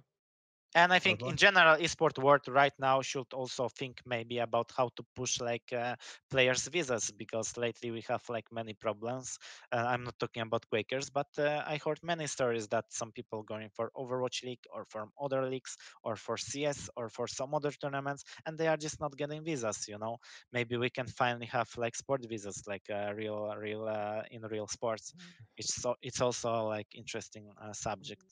And 0.75 0.93
I 0.93 0.99
think 0.99 1.23
in 1.23 1.37
general, 1.37 1.77
esport 1.77 2.21
world 2.21 2.47
right 2.47 2.73
now 2.79 3.01
should 3.01 3.33
also 3.33 3.69
think 3.69 4.01
maybe 4.05 4.39
about 4.39 4.71
how 4.77 4.89
to 4.97 5.03
push 5.15 5.39
like 5.41 5.73
uh, 5.73 5.95
players' 6.29 6.67
visas 6.67 7.11
because 7.11 7.57
lately 7.57 7.91
we 7.91 8.01
have 8.09 8.21
like 8.29 8.51
many 8.51 8.73
problems. 8.73 9.39
Uh, 9.71 9.77
I'm 9.87 10.03
not 10.03 10.19
talking 10.19 10.43
about 10.43 10.67
Quakers, 10.69 11.09
but 11.09 11.27
uh, 11.39 11.63
I 11.65 11.79
heard 11.83 11.99
many 12.03 12.27
stories 12.27 12.67
that 12.69 12.85
some 12.91 13.11
people 13.11 13.43
going 13.43 13.69
for 13.69 13.91
Overwatch 13.97 14.43
League 14.43 14.65
or 14.73 14.85
from 14.85 15.11
other 15.19 15.47
leagues 15.49 15.77
or 16.03 16.15
for 16.15 16.37
CS 16.37 16.89
or 16.97 17.09
for 17.09 17.27
some 17.27 17.55
other 17.55 17.71
tournaments, 17.71 18.23
and 18.45 18.57
they 18.57 18.67
are 18.67 18.77
just 18.77 18.99
not 18.99 19.15
getting 19.17 19.43
visas. 19.43 19.87
You 19.87 19.97
know, 19.97 20.17
maybe 20.51 20.77
we 20.77 20.89
can 20.89 21.07
finally 21.07 21.47
have 21.47 21.69
like 21.77 21.95
sport 21.95 22.25
visas, 22.29 22.63
like 22.67 22.83
uh, 22.91 23.13
real, 23.15 23.53
real 23.57 23.85
uh, 23.87 24.23
in 24.31 24.41
real 24.43 24.67
sports. 24.67 25.13
It's 25.57 25.73
so 25.75 25.95
it's 26.01 26.21
also 26.21 26.67
like 26.67 26.87
interesting 26.95 27.49
uh, 27.61 27.73
subject. 27.73 28.23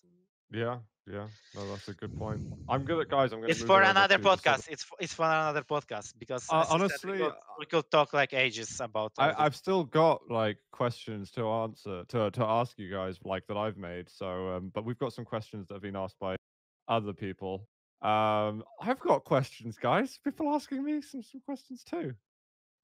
Yeah, 0.52 0.82
yeah. 1.08 1.28
No, 1.56 1.70
that's 1.70 1.88
a 1.88 1.94
good 1.94 2.18
point. 2.18 2.42
I'm 2.70 2.84
good 2.86 3.00
at 3.02 3.10
guys. 3.10 3.32
I'm 3.34 3.40
gonna. 3.42 3.52
It's 3.52 3.62
for 3.62 3.82
another 3.82 4.18
to 4.18 4.24
the 4.24 4.30
sort 4.30 4.40
of- 4.40 4.44
podcast. 4.44 4.70
It's 4.70 4.84
f- 4.84 4.98
it's 5.00 5.14
for 5.14 5.26
another 5.26 5.62
podcast 5.64 6.14
because 6.18 6.48
Uh, 6.50 6.64
said, 6.64 6.70
we 6.70 6.76
honestly, 6.76 7.18
could, 7.20 7.34
we 7.60 7.66
could 7.66 7.92
talk 7.92 8.14
like 8.14 8.34
ages 8.34 8.80
about. 8.80 9.12
I, 9.18 9.34
I've 9.38 9.56
still 9.56 9.84
got 9.84 10.30
like 10.30 10.58
questions 10.72 11.32
to 11.32 11.48
answer 11.48 12.04
to 12.10 12.32
to 12.32 12.44
ask 12.44 12.78
you 12.80 12.90
guys 12.90 13.18
like 13.24 13.46
that 13.48 13.58
I've 13.58 13.78
made. 13.78 14.10
So, 14.10 14.50
um, 14.56 14.72
but 14.74 14.86
we've 14.86 15.00
got 15.00 15.14
some 15.14 15.26
questions 15.26 15.68
that 15.68 15.76
have 15.76 15.84
been 15.84 15.96
asked 15.96 16.20
by 16.20 16.36
other 16.88 17.14
people. 17.14 17.68
Um, 18.02 18.64
I've 18.82 19.00
got 19.00 19.24
questions, 19.24 19.78
guys. 19.78 20.20
People 20.24 20.54
asking 20.54 20.84
me 20.84 21.02
some 21.02 21.22
some 21.24 21.42
questions 21.46 21.84
too. 21.84 22.14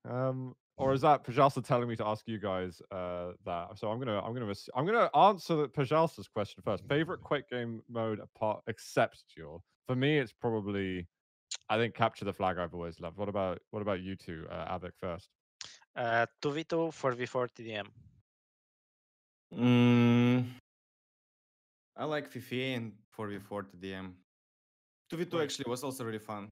Um, 0.10 0.56
or 0.80 0.94
is 0.94 1.02
that 1.02 1.26
Pajalsa 1.26 1.64
telling 1.64 1.90
me 1.90 1.96
to 1.98 2.06
ask 2.06 2.26
you 2.26 2.40
guys 2.40 2.82
uh, 2.92 3.32
that? 3.46 3.78
So 3.78 3.92
I'm 3.92 4.00
gonna 4.00 4.22
I'm 4.22 4.34
gonna 4.34 4.54
I'm 4.76 4.86
gonna 4.86 5.10
answer 5.16 5.68
Pajalsa's 5.68 6.28
question 6.28 6.64
first. 6.64 6.88
Favorite 6.88 7.22
Quake 7.22 7.50
game 7.50 7.84
mode 7.90 8.20
apart 8.20 8.64
except 8.68 9.24
Duel. 9.36 9.62
For 9.88 9.96
me, 9.96 10.18
it's 10.18 10.32
probably 10.32 11.06
I 11.70 11.78
think 11.78 11.94
capture 11.96 12.26
the 12.26 12.34
flag. 12.34 12.58
I've 12.58 12.74
always 12.74 13.00
loved. 13.00 13.18
What 13.18 13.30
about 13.30 13.60
what 13.72 13.82
about 13.82 14.02
you 14.02 14.16
two, 14.16 14.48
uh, 14.50 14.78
av3k 14.78 14.92
first? 15.00 15.30
Uh, 15.96 16.26
2v2 16.42 16.92
4v4 16.94 17.50
TDM. 17.58 17.88
Mm, 19.54 20.46
I 21.98 22.06
like 22.06 22.32
FIFA 22.32 22.78
and 22.78 22.92
4v4 23.18 23.66
TDM. 23.76 23.82
DM. 23.82 24.12
2v2 25.12 25.44
actually 25.44 25.66
was 25.68 25.84
also 25.84 26.06
really 26.06 26.20
fun, 26.20 26.48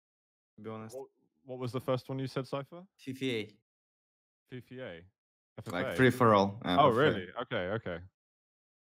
to 0.56 0.62
be 0.62 0.70
honest. 0.70 0.98
What, 0.98 1.08
what 1.46 1.60
was 1.60 1.72
the 1.72 1.80
first 1.80 2.10
one 2.10 2.20
you 2.20 2.28
said, 2.28 2.48
Cypher? 2.48 2.84
FIFA, 3.00 3.52
FFA. 4.54 5.72
like 5.72 5.96
free 5.96 6.10
for 6.10 6.34
all. 6.34 6.60
Oh, 6.66 6.90
really? 6.90 7.28
Okay, 7.42 7.70
okay. 7.78 7.98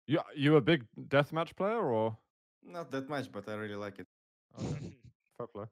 You 0.07 0.19
you 0.35 0.55
a 0.55 0.61
big 0.61 0.85
deathmatch 1.07 1.55
player 1.55 1.91
or? 1.91 2.17
Not 2.63 2.91
that 2.91 3.09
much, 3.09 3.31
but 3.31 3.47
I 3.47 3.53
really 3.53 3.75
like 3.75 3.99
it. 3.99 4.07
Okay, 4.59 4.97
fair 5.37 5.47
play. 5.47 5.65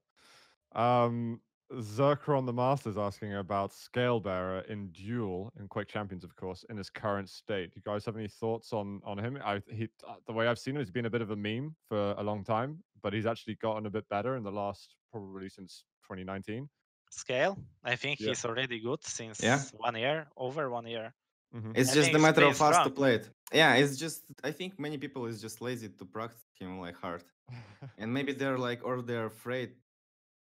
Um, 0.73 1.41
Zerker 1.73 2.37
on 2.37 2.45
the 2.45 2.53
Masters 2.53 2.97
asking 2.97 3.35
about 3.35 3.71
Scalebearer 3.71 4.65
in 4.67 4.87
Duel 4.91 5.51
in 5.59 5.67
Quake 5.67 5.87
Champions, 5.87 6.23
of 6.23 6.35
course, 6.35 6.63
in 6.69 6.77
his 6.77 6.89
current 6.89 7.29
state. 7.29 7.71
Do 7.71 7.77
you 7.77 7.81
guys 7.91 8.05
have 8.05 8.15
any 8.15 8.27
thoughts 8.27 8.71
on 8.71 9.01
on 9.03 9.17
him? 9.17 9.37
I 9.43 9.61
he 9.69 9.89
uh, 10.07 10.15
the 10.27 10.33
way 10.33 10.47
I've 10.47 10.59
seen 10.59 10.75
him, 10.75 10.81
he's 10.81 10.91
been 10.91 11.07
a 11.07 11.09
bit 11.09 11.21
of 11.21 11.31
a 11.31 11.35
meme 11.35 11.75
for 11.89 12.15
a 12.17 12.23
long 12.23 12.43
time, 12.43 12.83
but 13.03 13.11
he's 13.13 13.25
actually 13.25 13.55
gotten 13.55 13.85
a 13.85 13.89
bit 13.89 14.07
better 14.09 14.37
in 14.37 14.43
the 14.43 14.51
last 14.51 14.95
probably 15.11 15.49
since 15.49 15.83
2019. 16.03 16.69
Scale. 17.09 17.57
I 17.83 17.95
think 17.95 18.19
Yeah. 18.19 18.27
he's 18.29 18.43
already 18.45 18.79
good 18.79 19.03
since 19.03 19.41
Yeah. 19.41 19.61
one 19.73 19.95
year, 19.95 20.27
over 20.35 20.69
one 20.69 20.87
year. 20.87 21.13
Mhm. 21.55 21.71
It's 21.75 21.91
I 21.91 21.95
just 21.95 22.13
a 22.13 22.19
matter 22.19 22.43
of 22.45 22.61
us 22.61 22.83
to 22.83 22.89
play 22.89 23.15
it. 23.15 23.29
Yeah, 23.53 23.75
it's 23.75 23.97
just 23.97 24.23
I 24.43 24.51
think 24.51 24.77
many 24.79 24.97
people 24.97 25.25
is 25.27 25.41
just 25.41 25.61
lazy 25.61 25.89
to 25.89 26.05
practice 26.05 26.43
him 26.59 26.79
like 26.79 26.95
hard, 26.95 27.23
and 27.97 28.13
maybe 28.13 28.33
they're 28.33 28.57
like 28.57 28.81
or 28.83 29.01
they're 29.01 29.27
afraid 29.27 29.69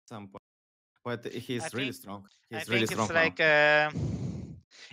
some 0.10 0.28
point. 0.28 0.44
But 1.06 1.26
he's 1.34 1.64
really 1.74 1.86
think- 1.86 1.96
strong. 1.96 2.22
I 2.52 2.58
He's 2.60 2.68
really 2.70 2.86
think 2.88 3.00
strong. 3.00 3.06
it's 3.08 3.14
now. 3.14 3.24
like 3.24 3.40
uh, 3.40 3.92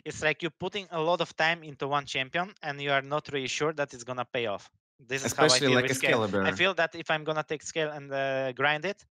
it's 0.05 0.23
like 0.23 0.43
you're 0.43 0.59
putting 0.61 0.87
a 0.91 1.01
lot 1.01 1.21
of 1.21 1.35
time 1.37 1.64
into 1.64 1.89
one 1.89 2.07
champion 2.07 2.55
and 2.62 2.81
you 2.81 2.93
are 2.93 3.03
not 3.03 3.29
really 3.33 3.49
sure 3.49 3.73
that 3.73 3.93
it's 3.95 4.05
gonna 4.05 4.25
pay 4.25 4.47
off. 4.47 4.71
This 5.01 5.25
is 5.25 5.33
how 5.33 5.45
I 5.47 5.49
feel 5.49 5.73
like 5.73 5.83
with 5.83 5.91
a 5.93 5.95
scale. 5.95 6.21
Scalebearer. 6.21 6.47
I 6.47 6.53
feel 6.53 6.73
that 6.75 6.95
if 6.95 7.11
I'm 7.11 7.25
gonna 7.25 7.43
take 7.45 7.62
scale 7.62 7.91
and 7.91 8.11
uh, 8.12 8.53
grind 8.53 8.85
it, 8.85 9.05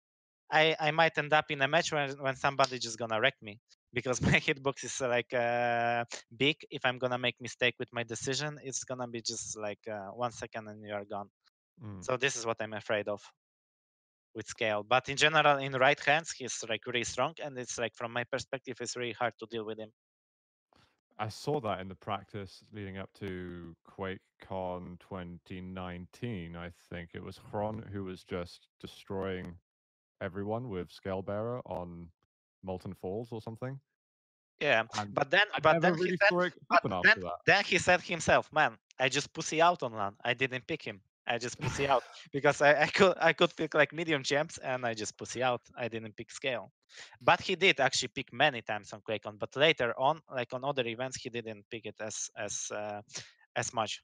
I 0.55 0.77
I 0.79 0.91
might 0.93 1.19
end 1.19 1.33
up 1.33 1.51
in 1.51 1.61
a 1.63 1.69
match 1.69 1.93
when 1.93 2.11
when 2.25 2.37
somebody 2.37 2.79
just 2.79 2.99
gonna 2.99 3.21
wreck 3.21 3.35
me 3.43 3.59
because 3.93 4.23
my 4.31 4.39
hitbox 4.47 4.85
is 4.85 5.01
like 5.01 5.33
uh, 5.35 6.05
big. 6.37 6.57
If 6.71 6.83
I'm 6.87 6.99
gonna 6.99 7.19
make 7.19 7.37
mistake 7.41 7.75
with 7.79 7.93
my 7.93 8.05
decision, 8.05 8.59
it's 8.63 8.85
gonna 8.85 9.09
be 9.09 9.21
just 9.21 9.59
like 9.59 9.83
uh, 9.91 10.11
one 10.25 10.33
second 10.33 10.69
and 10.69 10.87
you 10.87 10.95
are 10.95 11.05
gone. 11.05 11.29
Mm. 11.83 12.05
So 12.05 12.17
this 12.17 12.37
is 12.37 12.47
what 12.47 12.59
I'm 12.61 12.75
afraid 12.75 13.09
of 13.09 13.21
with 14.35 14.47
scale. 14.47 14.83
But 14.83 15.09
in 15.09 15.17
general, 15.17 15.59
in 15.59 15.73
right 15.73 15.99
hands, 15.99 16.33
he's 16.39 16.65
like 16.69 16.87
really 16.87 17.05
strong, 17.05 17.35
and 17.43 17.59
it's 17.59 17.79
like 17.79 17.95
from 17.95 18.13
my 18.13 18.25
perspective, 18.25 18.77
it's 18.81 18.97
really 18.97 19.17
hard 19.21 19.35
to 19.41 19.47
deal 19.51 19.65
with 19.65 19.79
him. 19.79 19.91
I 21.17 21.29
saw 21.29 21.61
that 21.61 21.81
in 21.81 21.89
the 21.89 21.95
practice 21.95 22.65
leading 22.73 22.99
up 22.99 23.09
to 23.21 23.77
QuakeCon 23.89 24.99
2019. 24.99 26.57
I 26.57 26.71
think 26.91 27.11
it 27.15 27.23
was 27.23 27.39
Hron 27.53 27.89
who 27.93 28.05
was 28.05 28.25
just 28.25 28.67
destroying 28.81 29.55
everyone 30.25 30.69
with 30.71 30.89
Scalebearer 30.91 31.63
on 31.67 32.11
Molten 32.63 32.95
Falls 32.95 33.33
or 33.33 33.41
something. 33.43 33.81
Yeah, 34.61 34.85
And 34.95 35.15
but 35.15 35.31
then, 35.31 35.47
I 35.53 35.61
but 35.61 35.81
then 35.81 35.95
really 35.95 36.07
he 36.07 36.17
said, 36.17 36.33
but 36.71 36.83
then, 37.03 37.17
then 37.47 37.65
he 37.65 37.79
said 37.79 38.01
himself, 38.03 38.53
"Man, 38.53 38.79
I 38.99 39.09
just 39.09 39.33
pussy 39.33 39.61
out 39.61 39.83
on 39.83 39.93
LAN. 39.93 40.17
I 40.25 40.35
didn't 40.35 40.67
pick 40.67 40.83
him. 40.83 41.03
I 41.27 41.39
just 41.39 41.61
pussy 41.61 41.89
out 41.89 42.05
because 42.33 42.61
I, 42.63 42.83
I 42.83 42.87
could 42.87 43.17
I 43.19 43.33
could 43.33 43.55
pick 43.57 43.75
like 43.75 43.93
medium 43.93 44.23
champs 44.23 44.59
and 44.59 44.87
I 44.87 44.95
just 44.95 45.19
pussy 45.19 45.43
out. 45.43 45.63
I 45.77 45.89
didn't 45.89 46.17
pick 46.17 46.31
scale, 46.31 46.73
but 47.21 47.41
he 47.41 47.57
did 47.57 47.81
actually 47.81 48.09
pick 48.15 48.33
many 48.33 48.63
times 48.63 48.93
on 48.93 49.03
QuakeCon. 49.03 49.39
But 49.39 49.57
later 49.57 49.93
on, 49.99 50.23
like 50.31 50.53
on 50.53 50.65
other 50.65 50.87
events, 50.87 51.17
he 51.17 51.31
didn't 51.31 51.67
pick 51.71 51.87
it 51.87 51.97
as 52.01 52.31
as 52.37 52.71
uh, 52.73 53.03
as 53.57 53.75
much. 53.75 54.03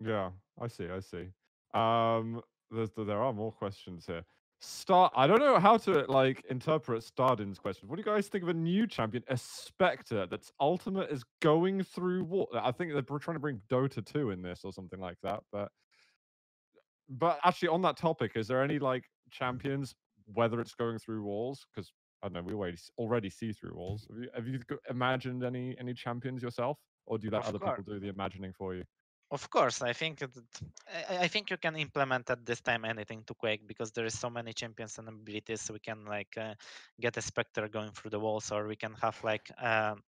Yeah, 0.00 0.32
I 0.60 0.68
see. 0.68 0.88
I 0.88 1.00
see. 1.00 1.32
Um, 1.74 2.42
there's 2.70 2.90
there 2.92 3.22
are 3.22 3.32
more 3.32 3.52
questions 3.52 4.06
here. 4.06 4.24
Star, 4.60 5.10
I 5.14 5.28
don't 5.28 5.38
know 5.38 5.60
how 5.60 5.76
to 5.78 6.04
like 6.08 6.44
interpret 6.50 7.04
Stardin's 7.04 7.58
question. 7.60 7.88
What 7.88 7.96
do 7.96 8.00
you 8.00 8.04
guys 8.04 8.26
think 8.26 8.42
of 8.42 8.48
a 8.48 8.54
new 8.54 8.88
champion, 8.88 9.22
a 9.28 9.36
Spectre, 9.36 10.26
that's 10.26 10.50
ultimate 10.60 11.10
is 11.10 11.24
going 11.40 11.84
through 11.84 12.24
what? 12.24 12.48
I 12.54 12.72
think 12.72 12.92
they're 12.92 13.18
trying 13.18 13.36
to 13.36 13.40
bring 13.40 13.60
Dota 13.70 14.04
2 14.04 14.30
in 14.30 14.42
this 14.42 14.62
or 14.64 14.72
something 14.72 14.98
like 14.98 15.18
that. 15.22 15.40
But 15.52 15.70
but 17.08 17.38
actually, 17.44 17.68
on 17.68 17.82
that 17.82 17.96
topic, 17.96 18.32
is 18.34 18.48
there 18.48 18.62
any 18.62 18.80
like 18.80 19.04
champions, 19.30 19.94
whether 20.26 20.60
it's 20.60 20.74
going 20.74 20.98
through 20.98 21.22
walls? 21.22 21.64
Because 21.72 21.92
I 22.22 22.26
don't 22.26 22.34
know. 22.34 22.42
We 22.42 22.54
already 22.54 22.78
already 22.98 23.30
see 23.30 23.52
through 23.52 23.74
walls. 23.74 24.08
Have 24.10 24.18
you, 24.18 24.28
have 24.34 24.48
you 24.48 24.60
imagined 24.90 25.44
any 25.44 25.76
any 25.78 25.94
champions 25.94 26.42
yourself, 26.42 26.78
or 27.06 27.16
do 27.16 27.26
you 27.26 27.30
let 27.30 27.44
other 27.44 27.60
people 27.60 27.84
do 27.86 28.00
the 28.00 28.08
imagining 28.08 28.52
for 28.52 28.74
you? 28.74 28.82
Of 29.30 29.50
course, 29.50 29.82
I 29.82 29.92
think 29.92 30.22
it, 30.22 30.30
I, 31.10 31.18
I 31.24 31.28
think 31.28 31.50
you 31.50 31.58
can 31.58 31.76
implement 31.76 32.30
at 32.30 32.46
this 32.46 32.62
time 32.62 32.84
anything 32.86 33.24
to 33.26 33.34
Quake 33.34 33.66
because 33.66 33.92
there 33.92 34.06
is 34.06 34.18
so 34.18 34.30
many 34.30 34.54
champions 34.54 34.96
and 34.98 35.08
abilities. 35.08 35.70
We 35.70 35.80
can 35.80 36.06
like 36.06 36.34
uh, 36.38 36.54
get 37.00 37.16
a 37.18 37.20
Spectre 37.22 37.68
going 37.68 37.92
through 37.92 38.10
the 38.10 38.20
walls, 38.20 38.50
or 38.50 38.66
we 38.66 38.76
can 38.76 38.94
have 38.94 39.22
like 39.22 39.50
um, 39.62 40.02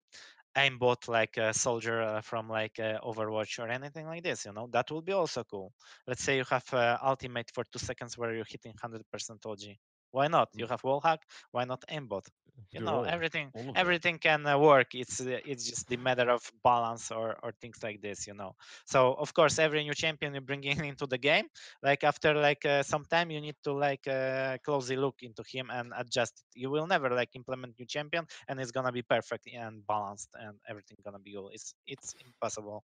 aimbot 0.57 1.09
like 1.09 1.37
a 1.39 1.53
soldier 1.55 2.03
uh, 2.03 2.21
from 2.23 2.49
like 2.49 2.79
uh, 2.81 3.01
Overwatch 3.01 3.59
or 3.59 3.69
anything 3.69 4.07
like 4.07 4.23
this. 4.25 4.45
You 4.47 4.53
know 4.53 4.69
that 4.73 4.91
would 4.93 5.05
be 5.05 5.13
also 5.13 5.45
cool. 5.45 5.73
Let's 6.07 6.23
say 6.23 6.37
you 6.37 6.45
have 6.51 6.73
uh, 6.73 6.99
ultimate 7.03 7.51
for 7.55 7.65
two 7.65 7.81
seconds 7.81 8.17
where 8.19 8.35
you're 8.35 8.47
hitting 8.49 8.75
hundred 8.81 9.03
percent 9.13 9.41
OG. 9.47 9.79
Why 10.13 10.29
not? 10.29 10.51
You 10.55 10.67
have 10.69 10.85
wall 10.85 11.01
hack. 11.01 11.21
Why 11.53 11.65
not 11.65 11.85
aimbot? 11.91 12.27
You 12.73 12.81
know 12.81 13.03
everything 13.03 13.53
all 13.53 13.71
of 13.71 13.79
it. 13.83 13.85
everything 13.85 14.19
can 14.19 14.47
uh, 14.47 14.59
work 14.59 14.95
it's 14.95 15.21
uh, 15.21 15.39
it's 15.45 15.65
just 15.69 15.89
the 15.89 15.97
matter 15.97 16.29
of 16.31 16.43
balance 16.63 17.11
or 17.11 17.37
or 17.43 17.53
things 17.61 17.79
like 17.83 18.01
this 18.01 18.27
you 18.27 18.35
know 18.35 18.55
so 18.87 19.15
of 19.15 19.33
course 19.35 19.59
every 19.59 19.83
new 19.85 19.95
champion 19.95 20.35
you 20.35 20.41
bring 20.41 20.63
in 20.73 20.85
into 20.85 21.07
the 21.07 21.19
game 21.19 21.47
like 21.83 22.03
after 22.05 22.35
like 22.35 22.65
uh, 22.65 22.83
some 22.83 23.05
time 23.05 23.31
you 23.31 23.41
need 23.41 23.57
to 23.65 23.73
like 23.73 24.07
uh, 24.09 24.57
closely 24.65 24.97
look 24.97 25.17
into 25.23 25.43
him 25.53 25.71
and 25.71 25.93
adjust 25.97 26.41
it 26.41 26.61
you 26.61 26.71
will 26.71 26.87
never 26.87 27.11
like 27.11 27.31
implement 27.35 27.75
new 27.79 27.87
champion 27.87 28.25
and 28.49 28.61
it's 28.61 28.73
gonna 28.73 28.93
be 28.93 29.03
perfect 29.03 29.49
and 29.53 29.87
balanced 29.87 30.31
and 30.39 30.57
everything 30.69 30.97
gonna 31.05 31.19
be 31.19 31.33
good 31.33 31.51
it's 31.53 31.75
it's 31.87 32.15
impossible 32.27 32.85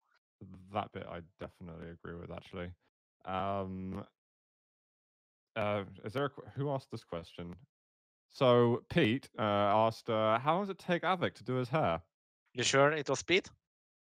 That 0.73 0.91
bit 0.91 1.05
I 1.07 1.21
definitely 1.39 1.89
agree 1.89 2.15
with 2.15 2.31
actually. 2.31 2.71
Um, 3.25 4.05
uh, 5.55 5.83
is 6.03 6.13
there 6.13 6.25
a, 6.25 6.49
who 6.51 6.69
asked 6.69 6.91
this 6.91 7.03
question? 7.03 7.55
So 8.33 8.83
Pete 8.89 9.29
uh, 9.37 9.41
asked, 9.87 10.09
uh, 10.09 10.39
"How 10.39 10.53
long 10.55 10.63
does 10.63 10.69
it 10.71 10.79
take 10.79 11.03
av3k 11.03 11.33
to 11.35 11.43
do 11.43 11.53
his 11.55 11.69
hair?" 11.69 12.01
you 12.53 12.63
sure 12.63 12.91
it 12.91 13.07
was 13.09 13.23
Pete? 13.23 13.49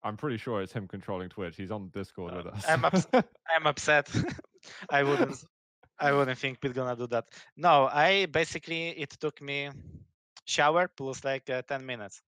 I'm 0.03 0.17
pretty 0.17 0.37
sure 0.39 0.63
it's 0.63 0.73
him 0.73 0.87
controlling 0.89 1.29
Twitch. 1.29 1.57
He's 1.57 1.71
on 1.71 1.89
Discord 1.89 2.33
Uh, 2.33 2.37
with 2.37 2.47
us. 2.55 2.65
I'm 2.69 2.85
ups- 2.85 3.07
i'm 3.57 3.67
upset 3.67 4.09
i 4.91 5.03
wouldn't 5.03 5.45
i 5.99 6.13
wouldn't 6.13 6.39
think 6.39 6.61
Pete 6.61 6.75
gonna 6.75 6.95
do 6.97 7.07
that 7.09 7.25
no 7.57 7.89
i 7.93 8.27
basically 8.27 8.89
it 8.91 9.11
took 9.21 9.41
me 9.43 9.71
shower 10.45 10.89
plus 10.97 11.25
like 11.25 11.49
uh, 11.51 11.63
10 11.63 11.85
minutes 11.85 12.23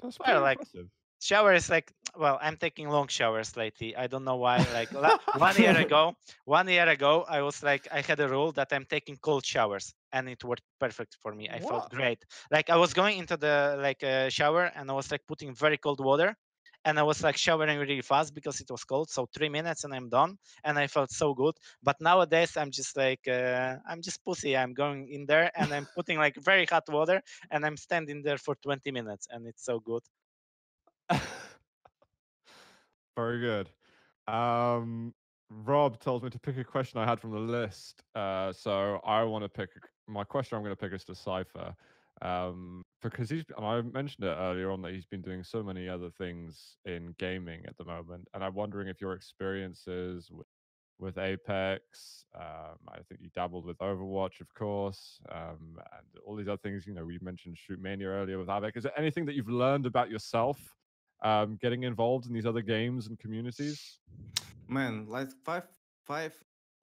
That's 0.00 0.18
well, 0.18 0.40
like- 0.42 0.58
impressive. 0.58 0.88
Shower 1.22 1.52
is 1.54 1.70
like 1.70 1.92
well 2.18 2.36
i'm 2.42 2.56
taking 2.56 2.88
long 2.88 3.06
showers 3.06 3.56
lately 3.56 3.96
i 3.96 4.06
don't 4.08 4.24
know 4.24 4.36
why 4.36 4.56
like 4.74 4.90
one 5.38 5.56
year 5.56 5.76
ago 5.78 6.14
one 6.44 6.68
year 6.68 6.88
ago 6.88 7.24
i 7.28 7.40
was 7.40 7.62
like 7.62 7.86
i 7.92 8.00
had 8.00 8.18
a 8.18 8.28
rule 8.28 8.50
that 8.52 8.68
i'm 8.72 8.84
taking 8.84 9.16
cold 9.22 9.44
showers 9.46 9.94
and 10.12 10.28
it 10.28 10.42
worked 10.42 10.64
perfect 10.80 11.16
for 11.22 11.32
me 11.34 11.48
i 11.48 11.58
felt 11.60 11.88
great. 11.90 12.18
Like 12.50 12.70
i 12.70 12.76
was 12.76 12.92
going 12.92 13.18
into 13.18 13.36
the 13.36 13.78
like 13.80 14.02
uh, 14.02 14.28
shower 14.28 14.64
and 14.74 14.90
i 14.90 14.94
was 14.94 15.10
like 15.12 15.22
putting 15.28 15.54
very 15.54 15.78
cold 15.78 16.00
water 16.04 16.34
and 16.84 16.98
i 16.98 17.04
was 17.04 17.22
like 17.22 17.36
showering 17.36 17.78
really 17.78 18.02
fast 18.02 18.34
because 18.34 18.60
it 18.60 18.68
was 18.68 18.82
cold 18.82 19.08
so 19.08 19.28
three 19.34 19.48
minutes 19.48 19.84
and 19.84 19.94
i'm 19.94 20.08
done 20.08 20.36
and 20.64 20.76
i 20.76 20.86
felt 20.88 21.10
so 21.12 21.32
good. 21.34 21.54
But 21.82 21.96
nowadays 22.00 22.56
i'm 22.56 22.72
just 22.72 22.96
like 22.96 23.26
uh, 23.28 23.76
i'm 23.88 24.02
just 24.02 24.24
pussy 24.24 24.56
i'm 24.56 24.74
going 24.74 25.08
in 25.08 25.26
there 25.26 25.52
and 25.54 25.72
i'm 25.72 25.86
putting 25.96 26.18
like 26.18 26.34
very 26.42 26.66
hot 26.66 26.84
water 26.88 27.22
and 27.52 27.64
i'm 27.64 27.76
standing 27.76 28.22
there 28.22 28.38
for 28.38 28.56
20 28.56 28.90
minutes 28.90 29.28
and 29.30 29.46
it's 29.46 29.64
so 29.64 29.78
good 29.78 30.02
Very 33.16 33.40
good. 33.40 33.68
Um, 34.32 35.14
Rob 35.64 36.00
tells 36.00 36.22
me 36.22 36.30
to 36.30 36.38
pick 36.38 36.56
a 36.56 36.64
question 36.64 36.98
I 37.00 37.06
had 37.06 37.20
from 37.20 37.32
the 37.32 37.38
list. 37.38 38.02
Uh, 38.14 38.52
so 38.52 39.00
I 39.04 39.22
want 39.24 39.44
to 39.44 39.48
pick 39.48 39.70
my 40.08 40.24
question. 40.24 40.56
I'm 40.56 40.62
going 40.62 40.74
to 40.74 40.80
pick 40.80 40.92
is 40.92 41.04
to 41.04 41.14
Cypher, 41.14 41.74
um, 42.22 42.82
because 43.02 43.30
he's. 43.30 43.44
I 43.58 43.80
mentioned 43.82 44.24
it 44.26 44.36
earlier 44.38 44.70
on 44.70 44.82
that 44.82 44.92
he's 44.92 45.06
been 45.06 45.22
doing 45.22 45.44
so 45.44 45.62
many 45.62 45.88
other 45.88 46.10
things 46.10 46.76
in 46.84 47.14
gaming 47.18 47.64
at 47.66 47.76
the 47.76 47.84
moment, 47.84 48.28
and 48.34 48.42
I'm 48.42 48.54
wondering 48.54 48.88
if 48.88 49.00
your 49.00 49.12
experiences 49.12 50.30
with, 50.30 50.46
with 50.98 51.18
Apex. 51.18 52.24
Um, 52.34 52.78
I 52.88 52.98
think 53.08 53.20
you 53.20 53.28
dabbled 53.34 53.66
with 53.66 53.78
Overwatch, 53.78 54.40
of 54.40 54.52
course, 54.54 55.20
um, 55.30 55.78
and 55.78 56.06
all 56.24 56.36
these 56.36 56.48
other 56.48 56.58
things. 56.58 56.86
You 56.86 56.94
know, 56.94 57.04
we 57.04 57.18
mentioned 57.20 57.58
Shoot 57.58 57.80
Mania 57.80 58.08
earlier 58.08 58.38
with 58.38 58.48
av3k. 58.48 58.76
Is 58.76 58.82
there 58.84 58.98
anything 58.98 59.26
that 59.26 59.34
you've 59.34 59.48
learned 59.48 59.86
about 59.86 60.10
yourself? 60.10 60.58
Um, 61.22 61.58
getting 61.60 61.84
involved 61.84 62.26
in 62.26 62.32
these 62.32 62.46
other 62.46 62.62
games 62.62 63.06
and 63.06 63.18
communities? 63.18 63.98
Man, 64.68 65.06
like 65.08 65.30
five, 65.44 65.64
five, 66.04 66.34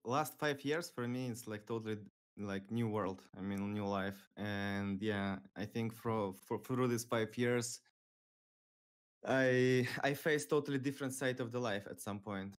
last 0.05 0.37
five 0.39 0.63
years 0.63 0.89
for 0.89 1.07
me, 1.07 1.27
it's 1.27 1.47
like 1.47 1.65
totally 1.65 1.97
like 2.37 2.71
new 2.71 2.87
world. 2.87 3.21
I 3.37 3.41
mean, 3.41 3.73
new 3.73 3.85
life, 3.85 4.27
and 4.37 5.01
yeah, 5.01 5.37
I 5.55 5.65
think 5.65 5.93
for, 5.93 6.33
for 6.33 6.59
through 6.59 6.87
these 6.87 7.03
five 7.05 7.37
years, 7.37 7.81
I 9.25 9.87
I 10.03 10.13
faced 10.13 10.49
totally 10.49 10.77
different 10.79 11.13
side 11.13 11.39
of 11.39 11.51
the 11.51 11.59
life 11.59 11.87
at 11.89 11.99
some 12.01 12.19
point. 12.19 12.55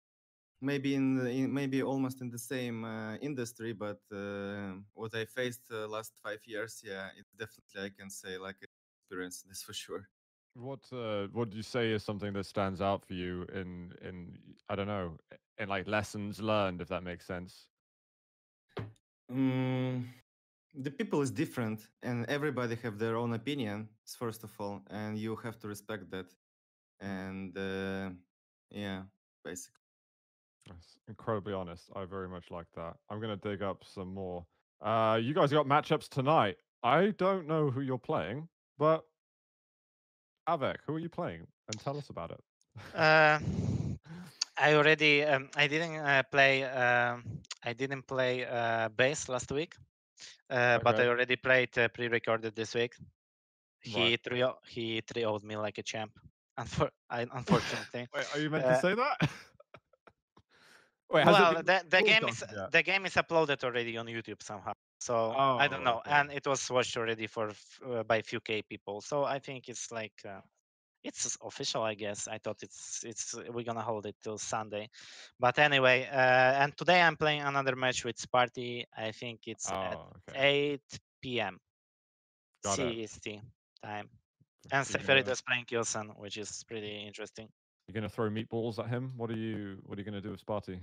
Maybe 0.61 0.95
in, 0.95 1.25
in 1.27 1.53
maybe 1.53 1.81
almost 1.81 2.21
in 2.21 2.29
the 2.29 2.37
same 2.39 2.83
uh, 2.83 3.15
industry, 3.21 3.71
but 3.73 4.01
uh, 4.11 4.73
what 4.93 5.15
I 5.15 5.23
faced 5.25 5.71
uh, 5.71 5.87
last 5.87 6.13
five 6.21 6.41
years, 6.45 6.81
yeah, 6.83 7.09
it's 7.17 7.31
definitely 7.31 7.83
I 7.85 7.89
can 7.97 8.09
say 8.09 8.37
like 8.37 8.57
experience. 8.61 9.43
That's 9.47 9.63
for 9.63 9.73
sure. 9.73 10.09
What 10.55 10.79
uh, 10.91 11.27
what 11.31 11.49
do 11.51 11.57
you 11.57 11.63
say 11.63 11.91
is 11.91 12.03
something 12.03 12.33
that 12.33 12.45
stands 12.45 12.81
out 12.81 13.05
for 13.05 13.13
you 13.13 13.45
in 13.53 13.93
in 14.01 14.37
I 14.69 14.75
don't 14.75 14.87
know 14.87 15.17
in 15.57 15.69
like 15.69 15.87
lessons 15.87 16.41
learned, 16.41 16.81
if 16.81 16.87
that 16.89 17.03
makes 17.03 17.25
sense? 17.25 17.67
Mm, 19.31 20.05
the 20.73 20.91
people 20.91 21.21
is 21.21 21.31
different, 21.31 21.87
and 22.03 22.25
everybody 22.27 22.75
have 22.83 22.97
their 22.97 23.15
own 23.15 23.33
opinion. 23.33 23.89
First 24.05 24.43
of 24.43 24.51
all, 24.59 24.81
and 24.89 25.17
you 25.17 25.35
have 25.37 25.59
to 25.59 25.67
respect 25.67 26.09
that. 26.11 26.33
And 26.99 27.57
uh, 27.57 28.09
yeah, 28.71 29.03
basically. 29.43 29.79
That's 30.67 30.97
incredibly 31.07 31.53
honest. 31.53 31.89
I 31.95 32.05
very 32.05 32.27
much 32.27 32.51
like 32.51 32.67
that. 32.75 32.97
I'm 33.09 33.19
gonna 33.19 33.37
dig 33.37 33.61
up 33.61 33.83
some 33.83 34.13
more. 34.13 34.45
Uh, 34.81 35.19
you 35.21 35.33
guys 35.33 35.51
got 35.51 35.65
matchups 35.65 36.09
tonight. 36.09 36.57
I 36.83 37.11
don't 37.17 37.47
know 37.47 37.69
who 37.69 37.81
you're 37.81 37.97
playing, 37.97 38.47
but 38.77 39.05
av3k, 40.49 40.81
who 40.85 40.95
are 40.95 40.99
you 40.99 41.09
playing? 41.09 41.47
And 41.67 41.79
tell 41.79 41.97
us 41.97 42.09
about 42.09 42.31
it. 42.31 42.43
Uh, 42.93 43.39
I 44.57 44.73
already 44.75 45.23
um, 45.23 45.49
I 45.55 45.67
didn't 45.67 45.95
uh, 45.97 46.23
play 46.31 46.63
um, 46.63 47.23
I 47.63 47.73
didn't 47.73 48.07
play 48.07 48.45
uh, 48.45 48.89
bass 48.89 49.29
last 49.29 49.51
week, 49.51 49.75
uh, 50.49 50.79
but 50.79 50.99
I 50.99 51.07
already 51.07 51.35
played 51.37 51.77
uh, 51.77 51.87
pre-recorded 51.89 52.55
this 52.55 52.73
week. 52.75 52.93
He 53.81 54.17
Right. 54.17 54.17
trio 54.17 54.57
he 54.67 55.01
trioed 55.01 55.43
me 55.43 55.55
like 55.57 55.77
a 55.77 55.83
champ. 55.83 56.11
Unfor- 56.59 56.91
I, 57.09 57.27
unfortunately. 57.31 58.07
Wait, 58.13 58.25
are 58.33 58.39
you 58.39 58.49
meant 58.49 58.65
Uh, 58.65 58.81
to 58.81 58.83
say 58.83 58.95
that? 58.95 59.29
Wait, 61.11 61.25
well, 61.25 61.53
been 61.55 61.65
the, 61.65 61.83
the 61.89 62.01
game 62.03 62.27
is 62.27 62.43
the 62.71 62.83
game 62.83 63.05
is 63.05 63.13
uploaded 63.15 63.63
already 63.63 63.97
on 63.97 64.05
YouTube 64.05 64.41
somehow. 64.43 64.73
So 64.99 65.31
I 65.31 65.67
don't 65.67 65.81
Oh, 65.81 65.83
know, 65.83 65.97
okay. 65.99 66.11
and 66.11 66.31
it 66.31 66.45
was 66.45 66.69
watched 66.69 66.95
already 66.97 67.25
for 67.27 67.51
uh, 67.89 68.03
by 68.03 68.17
a 68.17 68.23
few 68.23 68.39
K 68.41 68.61
people. 68.61 69.01
So 69.01 69.23
I 69.23 69.39
think 69.39 69.69
it's 69.69 69.91
like 69.91 70.13
uh, 70.27 70.41
it's 71.03 71.37
official, 71.41 71.81
I 71.83 71.95
guess. 71.95 72.27
I 72.27 72.37
thought 72.37 72.57
it's 72.61 73.03
it's 73.05 73.33
uh, 73.33 73.43
we're 73.51 73.63
gonna 73.63 73.81
hold 73.81 74.05
it 74.05 74.15
till 74.23 74.37
Sunday, 74.37 74.89
but 75.39 75.57
anyway. 75.57 76.07
Uh, 76.11 76.61
and 76.63 76.77
today 76.77 77.01
I'm 77.01 77.15
playing 77.15 77.41
another 77.41 77.75
match 77.75 78.03
with 78.05 78.17
Sparty. 78.17 78.83
I 78.95 79.11
think 79.11 79.39
it's 79.47 79.71
at 79.71 79.95
Oh, 79.95 80.11
okay. 80.29 80.73
8 80.73 80.81
p.m. 81.23 81.59
Got 82.63 82.79
it. 82.79 83.09
CEST 83.09 83.41
time. 83.83 84.09
And 84.71 84.85
So 84.85 84.99
you're 84.99 85.07
gonna- 85.07 85.23
Seferid 85.23 85.31
is 85.31 85.41
playing 85.41 85.65
k1llsen, 85.65 86.17
which 86.19 86.37
is 86.37 86.63
pretty 86.67 87.03
interesting. 87.07 87.47
You're 87.87 87.93
gonna 87.95 88.09
throw 88.09 88.29
meatballs 88.29 88.77
at 88.77 88.87
him. 88.89 89.13
What 89.15 89.31
are 89.31 89.37
you? 89.37 89.79
What 89.85 89.97
are 89.97 90.01
you 90.01 90.05
gonna 90.05 90.21
do 90.21 90.31
with 90.31 90.45
Sparty? 90.45 90.79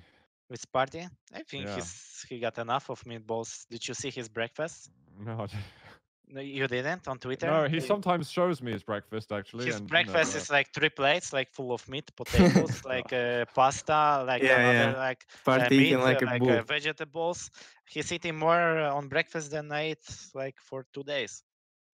With 0.49 0.61
Sparty, 0.61 1.09
I 1.35 1.43
think 1.43 1.69
Yeah. 1.69 1.75
he's 1.75 2.25
he 2.29 2.39
got 2.39 2.59
enough 2.59 2.91
of 2.91 3.03
meatballs. 3.05 3.67
Did 3.69 3.87
you 3.89 3.95
see 3.95 4.11
his 4.11 4.29
breakfast? 4.29 4.91
No, 5.19 5.41
I 5.43 5.47
d- 5.47 5.57
No, 6.29 6.41
you 6.41 6.67
didn't 6.67 7.07
on 7.09 7.19
Twitter. 7.19 7.49
no. 7.49 7.69
He 7.69 7.81
sometimes 7.81 8.31
shows 8.31 8.61
me 8.63 8.73
his 8.73 8.83
breakfast 8.83 9.33
actually. 9.33 9.67
His 9.67 9.77
and, 9.77 9.91
you 9.97 10.05
know, 10.05 10.15
breakfast 10.15 10.35
uh, 10.35 10.39
is 10.39 10.51
like 10.51 10.73
three 10.73 10.89
plates, 10.91 11.33
like 11.33 11.51
full 11.53 11.73
of 11.73 11.89
meat, 11.89 12.11
potatoes, 12.17 12.85
like 12.85 13.13
uh, 13.13 13.45
pasta, 13.55 14.25
like 14.27 14.43
Yeah, 14.43 14.51
another 14.51 14.93
yeah. 14.93 14.97
like 14.97 15.25
uh, 15.55 15.69
Party 15.69 15.71
meat, 15.71 15.97
eating 15.97 16.01
like 16.01 16.21
uh, 16.23 16.23
a 16.23 16.27
like 16.27 16.39
bull. 16.39 16.49
uh, 16.49 16.63
vegetables. 16.63 17.51
He's 17.89 18.13
eating 18.13 18.37
more 18.37 18.79
uh, 18.79 18.95
on 18.95 19.09
breakfast 19.09 19.51
than 19.51 19.71
I 19.73 19.81
ate 19.93 20.07
like 20.35 20.59
for 20.61 20.85
two 20.93 21.03
days. 21.05 21.43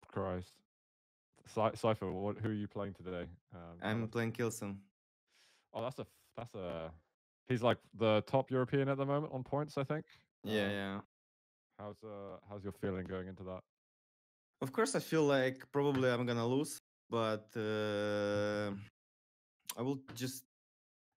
Christ. 0.08 0.54
Cy- 1.46 1.74
Cypher, 1.74 2.10
what, 2.12 2.38
who 2.38 2.50
are 2.50 2.52
you 2.52 2.68
playing 2.68 2.94
today? 2.94 3.26
Um, 3.54 3.78
I'm 3.82 4.08
playing 4.08 4.32
Kilson. 4.32 4.80
Oh, 5.72 5.82
that's 5.82 5.98
a 5.98 6.02
f- 6.02 6.16
that's 6.36 6.54
a. 6.54 6.92
He's 7.48 7.62
like 7.62 7.78
the 7.94 8.22
top 8.26 8.50
European 8.50 8.88
at 8.88 8.98
the 8.98 9.06
moment 9.06 9.32
on 9.32 9.42
points, 9.42 9.78
I 9.78 9.84
think. 9.84 10.04
Yeah, 10.44 10.66
Uh, 10.66 10.70
yeah. 10.70 11.00
How's 11.78 12.02
uh 12.04 12.36
how's 12.48 12.62
your 12.64 12.72
feeling 12.72 13.06
going 13.06 13.28
into 13.28 13.44
that? 13.44 13.62
Of 14.60 14.72
course, 14.72 14.94
I 14.94 15.00
feel 15.00 15.22
like 15.24 15.64
probably 15.72 16.10
I'm 16.10 16.26
gonna 16.26 16.46
lose, 16.46 16.80
but 17.08 17.46
uh, 17.56 18.72
I 19.78 19.82
will 19.82 20.00
just, 20.14 20.44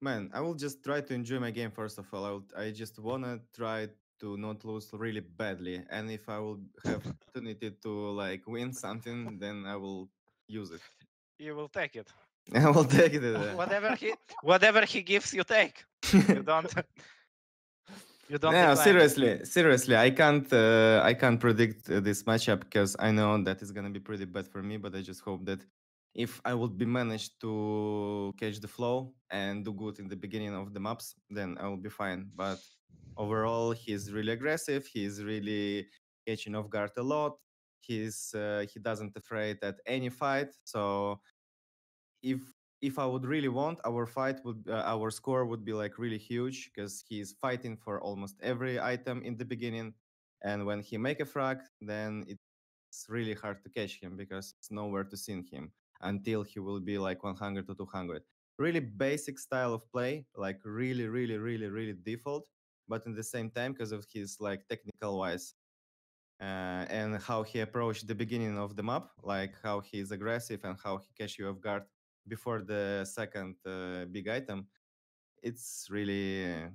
man, 0.01 0.29
I 0.33 0.39
will 0.41 0.53
just 0.53 0.83
try 0.83 1.01
to 1.01 1.13
enjoy 1.13 1.39
my 1.39 1.51
game. 1.51 1.71
First 1.71 1.97
of 1.97 2.05
all, 2.13 2.25
I 2.25 2.29
will, 2.31 2.45
I 2.55 2.71
just 2.71 2.99
wanna 2.99 3.39
try 3.55 3.89
to 4.19 4.37
not 4.37 4.63
lose 4.63 4.89
really 4.93 5.21
badly. 5.21 5.83
And 5.89 6.11
if 6.11 6.29
I 6.29 6.37
will 6.39 6.59
have 6.85 7.01
opportunity 7.11 7.71
to 7.83 7.89
like 8.11 8.47
win 8.47 8.71
something, 8.73 9.39
then 9.39 9.65
I 9.65 9.75
will 9.75 10.09
use 10.47 10.69
it. 10.71 10.81
You 11.39 11.55
will 11.55 11.69
take 11.69 11.95
it. 11.95 12.07
I 12.55 12.69
will 12.69 12.85
take 12.85 13.13
it. 13.15 13.55
whatever 13.55 13.95
he 13.95 14.13
whatever 14.43 14.85
he 14.85 15.01
gives, 15.01 15.33
you 15.33 15.43
take. 15.43 15.83
You 16.29 16.43
don't. 16.43 16.73
You 18.29 18.37
don't. 18.37 18.53
no, 18.53 18.69
decline. 18.69 18.85
seriously, 18.85 19.45
seriously, 19.45 19.97
I 19.97 20.09
can't, 20.09 20.47
uh, 20.53 21.01
I 21.03 21.13
can't 21.13 21.37
predict 21.37 21.89
uh, 21.89 21.99
this 21.99 22.23
matchup 22.23 22.61
because 22.61 22.95
I 22.97 23.11
know 23.11 23.43
that 23.43 23.61
it's 23.61 23.71
gonna 23.71 23.89
be 23.89 23.99
pretty 23.99 24.23
bad 24.23 24.47
for 24.47 24.63
me. 24.63 24.77
But 24.77 24.95
I 24.95 25.01
just 25.01 25.19
hope 25.19 25.43
that 25.47 25.59
if 26.15 26.39
I 26.45 26.53
would 26.53 26.77
be 26.77 26.85
managed 26.85 27.41
to 27.41 28.33
catch 28.39 28.61
the 28.61 28.69
flow 28.69 29.13
and 29.29 29.65
do 29.65 29.73
good 29.73 29.99
in 29.99 30.07
the 30.07 30.15
beginning 30.15 30.55
of 30.55 30.73
the 30.73 30.79
maps, 30.79 31.15
then 31.29 31.57
I 31.59 31.67
will 31.67 31.75
be 31.75 31.89
fine. 31.89 32.29
But 32.33 32.59
overall, 33.17 33.71
he's 33.71 34.13
really 34.13 34.31
aggressive. 34.31 34.87
He's 34.87 35.21
really 35.21 35.87
catching 36.25 36.55
off 36.55 36.69
guard 36.69 36.91
a 36.97 37.03
lot. 37.03 37.37
He's 37.81 38.33
uh, 38.33 38.65
he 38.71 38.79
doesn't 38.79 39.17
afraid 39.17 39.57
at 39.61 39.75
any 39.85 40.09
fight. 40.09 40.55
So 40.63 41.19
if 42.21 42.39
if 42.81 42.97
I 42.99 43.05
would 43.05 43.25
really 43.25 43.49
want, 43.49 43.79
our 43.85 44.05
fight 44.05 44.43
would 44.45 44.65
uh, 44.67 44.83
our 44.85 45.11
score 45.11 45.45
would 45.45 45.63
be 45.63 45.73
like 45.73 45.97
really 45.99 46.17
huge 46.17 46.71
because 46.73 47.03
he's 47.07 47.33
fighting 47.33 47.77
for 47.77 48.01
almost 48.01 48.35
every 48.41 48.79
item 48.79 49.21
in 49.23 49.37
the 49.37 49.45
beginning, 49.45 49.93
and 50.43 50.65
when 50.65 50.81
he 50.81 50.97
make 50.97 51.19
a 51.19 51.25
frag, 51.25 51.59
then 51.81 52.25
it's 52.27 53.05
really 53.09 53.33
hard 53.33 53.63
to 53.63 53.69
catch 53.69 53.99
him 54.01 54.17
because 54.17 54.53
it's 54.57 54.71
nowhere 54.71 55.03
to 55.03 55.17
see 55.17 55.41
him 55.51 55.71
until 56.01 56.43
he 56.43 56.59
will 56.59 56.79
be 56.79 56.97
like 56.97 57.23
100 57.23 57.67
to 57.67 57.75
200. 57.75 58.23
Really 58.57 58.79
basic 58.79 59.39
style 59.39 59.73
of 59.73 59.89
play, 59.91 60.25
like 60.35 60.59
really, 60.65 61.07
really, 61.07 61.37
really, 61.37 61.67
really 61.67 61.95
default, 62.03 62.47
but 62.87 63.05
in 63.05 63.13
the 63.15 63.23
same 63.23 63.49
time 63.51 63.73
because 63.73 63.91
of 63.91 64.05
his 64.11 64.37
like 64.39 64.67
technical 64.67 65.19
wise 65.19 65.55
uh, 66.41 66.85
and 66.89 67.17
how 67.21 67.43
he 67.43 67.59
approached 67.59 68.07
the 68.07 68.15
beginning 68.15 68.57
of 68.57 68.75
the 68.75 68.83
map, 68.83 69.09
like 69.23 69.53
how 69.63 69.79
he 69.79 69.99
is 69.99 70.11
aggressive 70.11 70.61
and 70.63 70.77
how 70.83 70.97
he 70.97 71.07
catch 71.17 71.37
you 71.37 71.47
off 71.49 71.61
guard 71.61 71.83
before 72.27 72.61
the 72.61 73.05
second 73.05 73.55
uh, 73.65 74.05
big 74.05 74.27
item, 74.27 74.67
it's 75.43 75.87
really 75.89 76.69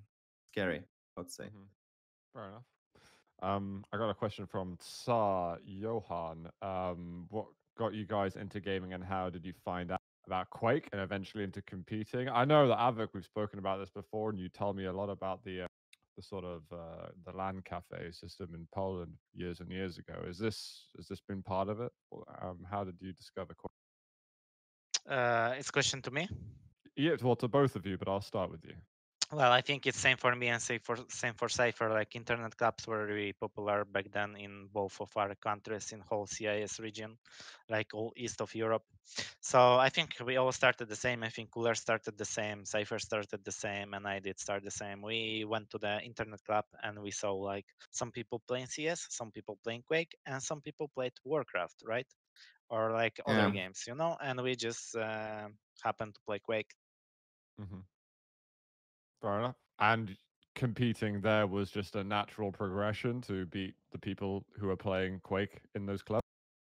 scary. 0.52 0.84
I'd 1.16 1.30
say. 1.30 1.44
Mhm. 1.48 1.68
Fair 2.32 2.48
enough. 2.48 2.64
Um, 3.42 3.84
I 3.92 3.96
got 3.98 4.10
a 4.10 4.14
question 4.14 4.46
from 4.46 4.76
Tsar 4.78 5.58
Johan. 5.64 6.50
Um, 6.62 7.26
what 7.30 7.46
got 7.76 7.94
you 7.94 8.06
guys 8.06 8.36
into 8.36 8.60
gaming, 8.60 8.92
and 8.94 9.04
how 9.04 9.30
did 9.30 9.44
you 9.44 9.52
find 9.52 9.92
out 9.92 10.00
about 10.26 10.50
Quake 10.50 10.88
and 10.92 11.00
eventually 11.00 11.44
into 11.44 11.62
competing? 11.62 12.28
I 12.28 12.44
know 12.44 12.66
that 12.68 12.78
av3k, 12.78 13.14
we've 13.14 13.24
spoken 13.24 13.58
about 13.58 13.78
this 13.78 13.90
before, 13.90 14.30
and 14.30 14.38
you 14.40 14.48
tell 14.48 14.72
me 14.72 14.86
a 14.86 14.92
lot 14.92 15.10
about 15.10 15.44
the 15.44 15.62
uh, 15.62 15.66
the 16.16 16.22
sort 16.22 16.44
of 16.44 16.62
uh, 16.72 17.08
the 17.24 17.32
LAN 17.32 17.60
cafe 17.62 18.10
system 18.10 18.54
in 18.54 18.66
Poland 18.72 19.18
years 19.34 19.60
and 19.60 19.70
years 19.70 19.98
ago. 19.98 20.24
Is 20.26 20.38
this 20.38 20.88
has 20.96 21.06
this 21.08 21.20
been 21.20 21.42
part 21.42 21.68
of 21.68 21.80
it? 21.80 21.92
Um, 22.40 22.64
how 22.70 22.84
did 22.84 22.96
you 23.00 23.12
discover 23.12 23.54
Quake? 23.54 23.75
Uh, 25.08 25.54
it's 25.56 25.70
question 25.70 26.02
to 26.02 26.10
me. 26.10 26.28
Yeah, 26.96 27.16
well, 27.22 27.36
to 27.36 27.48
both 27.48 27.76
of 27.76 27.86
you, 27.86 27.96
but 27.98 28.08
I'll 28.08 28.20
start 28.20 28.50
with 28.50 28.64
you. 28.64 28.74
Well, 29.32 29.50
I 29.50 29.60
think 29.60 29.86
it's 29.86 29.98
same 29.98 30.16
for 30.16 30.36
me 30.36 30.48
and 30.48 30.62
same 30.62 30.78
for 30.78 30.96
same 31.08 31.34
for 31.34 31.48
Cypher. 31.48 31.90
Like 31.90 32.14
internet 32.14 32.56
clubs 32.56 32.86
were 32.86 33.06
really 33.06 33.32
popular 33.32 33.84
back 33.84 34.06
then 34.12 34.36
in 34.36 34.68
both 34.72 35.00
of 35.00 35.10
our 35.16 35.34
countries 35.34 35.90
in 35.90 36.00
whole 36.00 36.28
CIS 36.28 36.78
region, 36.78 37.18
like 37.68 37.92
all 37.92 38.12
east 38.16 38.40
of 38.40 38.54
Europe. 38.54 38.84
So 39.40 39.78
I 39.78 39.88
think 39.88 40.14
we 40.24 40.36
all 40.36 40.52
started 40.52 40.88
the 40.88 40.94
same. 40.94 41.24
I 41.24 41.28
think 41.28 41.50
Cooller 41.50 41.74
started 41.74 42.16
the 42.16 42.24
same, 42.24 42.64
Cypher 42.64 43.00
started 43.00 43.44
the 43.44 43.50
same, 43.50 43.94
and 43.94 44.06
I 44.06 44.20
did 44.20 44.38
start 44.38 44.62
the 44.62 44.70
same. 44.70 45.02
We 45.02 45.44
went 45.44 45.70
to 45.70 45.78
the 45.78 46.00
internet 46.02 46.44
club 46.44 46.64
and 46.84 47.02
we 47.02 47.10
saw 47.10 47.32
like 47.34 47.66
some 47.90 48.12
people 48.12 48.42
playing 48.46 48.66
CS, 48.68 49.08
some 49.10 49.32
people 49.32 49.58
playing 49.64 49.82
Quake, 49.88 50.14
and 50.26 50.40
some 50.40 50.60
people 50.60 50.88
played 50.94 51.14
Warcraft, 51.24 51.82
right? 51.84 52.06
Or 52.68 52.92
like 52.92 53.20
other 53.26 53.48
Yeah. 53.48 53.50
games, 53.50 53.84
you 53.86 53.94
know. 53.94 54.16
And 54.20 54.42
we 54.42 54.56
just 54.56 54.96
uh, 54.96 55.48
happened 55.82 56.14
to 56.14 56.20
play 56.26 56.38
Quake. 56.40 56.70
Mm-hmm. 57.60 57.80
Fair 59.20 59.38
enough. 59.38 59.56
And 59.78 60.16
competing 60.54 61.20
there 61.20 61.46
was 61.46 61.70
just 61.70 61.96
a 61.96 62.04
natural 62.04 62.50
progression 62.52 63.20
to 63.22 63.44
beat 63.46 63.74
the 63.90 63.98
people 63.98 64.46
who 64.58 64.70
are 64.70 64.76
playing 64.76 65.20
Quake 65.20 65.60
in 65.74 65.86
those 65.86 66.02
clubs. 66.02 66.22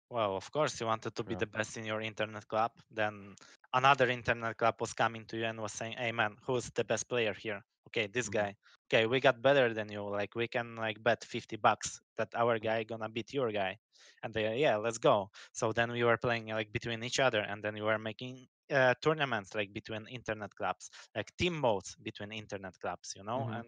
Well, 0.09 0.35
of 0.37 0.51
course, 0.51 0.79
you 0.79 0.87
wanted 0.87 1.15
to 1.15 1.23
be 1.23 1.35
Yeah. 1.35 1.35
the 1.35 1.45
best 1.47 1.77
in 1.77 1.85
your 1.85 2.01
internet 2.01 2.47
club. 2.47 2.71
Then 2.91 3.35
another 3.73 4.09
internet 4.09 4.57
club 4.57 4.75
was 4.79 4.93
coming 4.93 5.25
to 5.27 5.37
you 5.37 5.45
and 5.45 5.59
was 5.61 5.73
saying, 5.73 5.97
"Hey, 5.97 6.11
man, 6.11 6.37
who's 6.45 6.69
the 6.71 6.83
best 6.83 7.07
player 7.09 7.33
here? 7.33 7.63
Okay, 7.87 8.07
this 8.07 8.27
Mhm. 8.27 8.29
guy. 8.29 8.55
Okay, 8.91 9.05
we 9.07 9.19
got 9.19 9.41
better 9.41 9.73
than 9.73 9.91
you. 9.91 10.03
Like, 10.07 10.35
we 10.35 10.47
can 10.47 10.75
like 10.75 11.01
bet 11.03 11.23
50 11.23 11.55
bucks 11.57 11.99
that 12.17 12.29
our 12.35 12.59
guy 12.59 12.83
gonna 12.83 13.09
beat 13.09 13.33
your 13.33 13.51
guy." 13.51 13.77
And 14.23 14.33
they, 14.33 14.57
yeah, 14.59 14.77
let's 14.77 14.97
go. 14.99 15.29
So 15.53 15.71
then 15.73 15.91
we 15.91 16.03
were 16.03 16.17
playing 16.17 16.47
like 16.47 16.71
between 16.71 17.03
each 17.03 17.19
other, 17.19 17.41
and 17.41 17.63
then 17.63 17.73
we 17.75 17.81
were 17.81 17.97
making 17.99 18.47
uh, 18.71 18.93
tournaments 19.01 19.55
like 19.55 19.73
between 19.73 20.07
internet 20.07 20.53
clubs, 20.55 20.89
like 21.15 21.35
team 21.37 21.59
modes 21.59 21.95
between 22.01 22.31
internet 22.31 22.73
clubs, 22.79 23.13
you 23.15 23.23
know, 23.23 23.49
Mhm. 23.49 23.53
and 23.53 23.65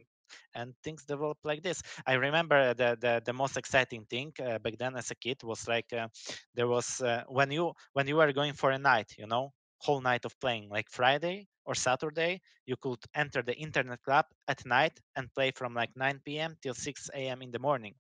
and 0.53 0.73
things 0.83 1.05
develop 1.05 1.37
like 1.43 1.63
this. 1.63 1.81
I 2.05 2.13
remember 2.13 2.73
the 2.73 2.97
the, 2.99 3.21
the 3.25 3.33
most 3.33 3.57
exciting 3.57 4.05
thing 4.05 4.33
uh, 4.39 4.59
back 4.59 4.77
then 4.77 4.95
as 4.95 5.11
a 5.11 5.15
kid 5.15 5.43
was 5.43 5.67
like 5.67 5.91
uh, 5.93 6.07
there 6.55 6.67
was 6.67 7.01
uh, 7.01 7.23
when 7.27 7.51
you 7.51 7.73
when 7.93 8.07
you 8.07 8.15
were 8.15 8.31
going 8.33 8.53
for 8.53 8.71
a 8.71 8.77
night, 8.79 9.13
you 9.17 9.27
know, 9.27 9.51
whole 9.79 10.01
night 10.01 10.25
of 10.25 10.39
playing, 10.39 10.69
like 10.69 10.89
Friday 10.89 11.47
or 11.67 11.75
Saturday, 11.75 12.41
you 12.65 12.77
could 12.77 12.99
enter 13.15 13.43
the 13.43 13.55
internet 13.57 14.01
club 14.03 14.25
at 14.47 14.65
night 14.65 14.99
and 15.15 15.33
play 15.35 15.51
from 15.51 15.75
like 15.75 15.91
9 15.95 16.39
p.m. 16.39 16.57
till 16.63 16.75
6 16.75 17.27
a.m. 17.29 17.43
in 17.43 17.51
the 17.51 17.59
morning, 17.59 17.95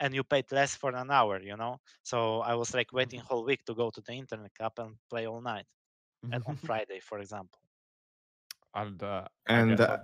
and 0.00 0.14
you 0.14 0.24
paid 0.24 0.52
less 0.52 0.76
for 0.76 0.94
an 0.94 1.10
hour, 1.10 1.40
you 1.40 1.56
know. 1.56 1.80
So 2.02 2.40
I 2.42 2.54
was 2.56 2.74
like 2.74 2.92
waiting 2.92 3.20
whole 3.20 3.44
week 3.44 3.64
to 3.66 3.74
go 3.74 3.90
to 3.90 4.02
the 4.02 4.14
internet 4.14 4.54
club 4.54 4.72
and 4.78 4.96
play 5.10 5.26
all 5.26 5.42
night, 5.42 5.66
and 6.32 6.42
on 6.46 6.56
Friday, 6.58 7.00
for 7.00 7.18
example. 7.20 7.60
and 8.74 9.02
uh, 9.02 9.26
And 9.48 9.80
uh, 9.80 9.98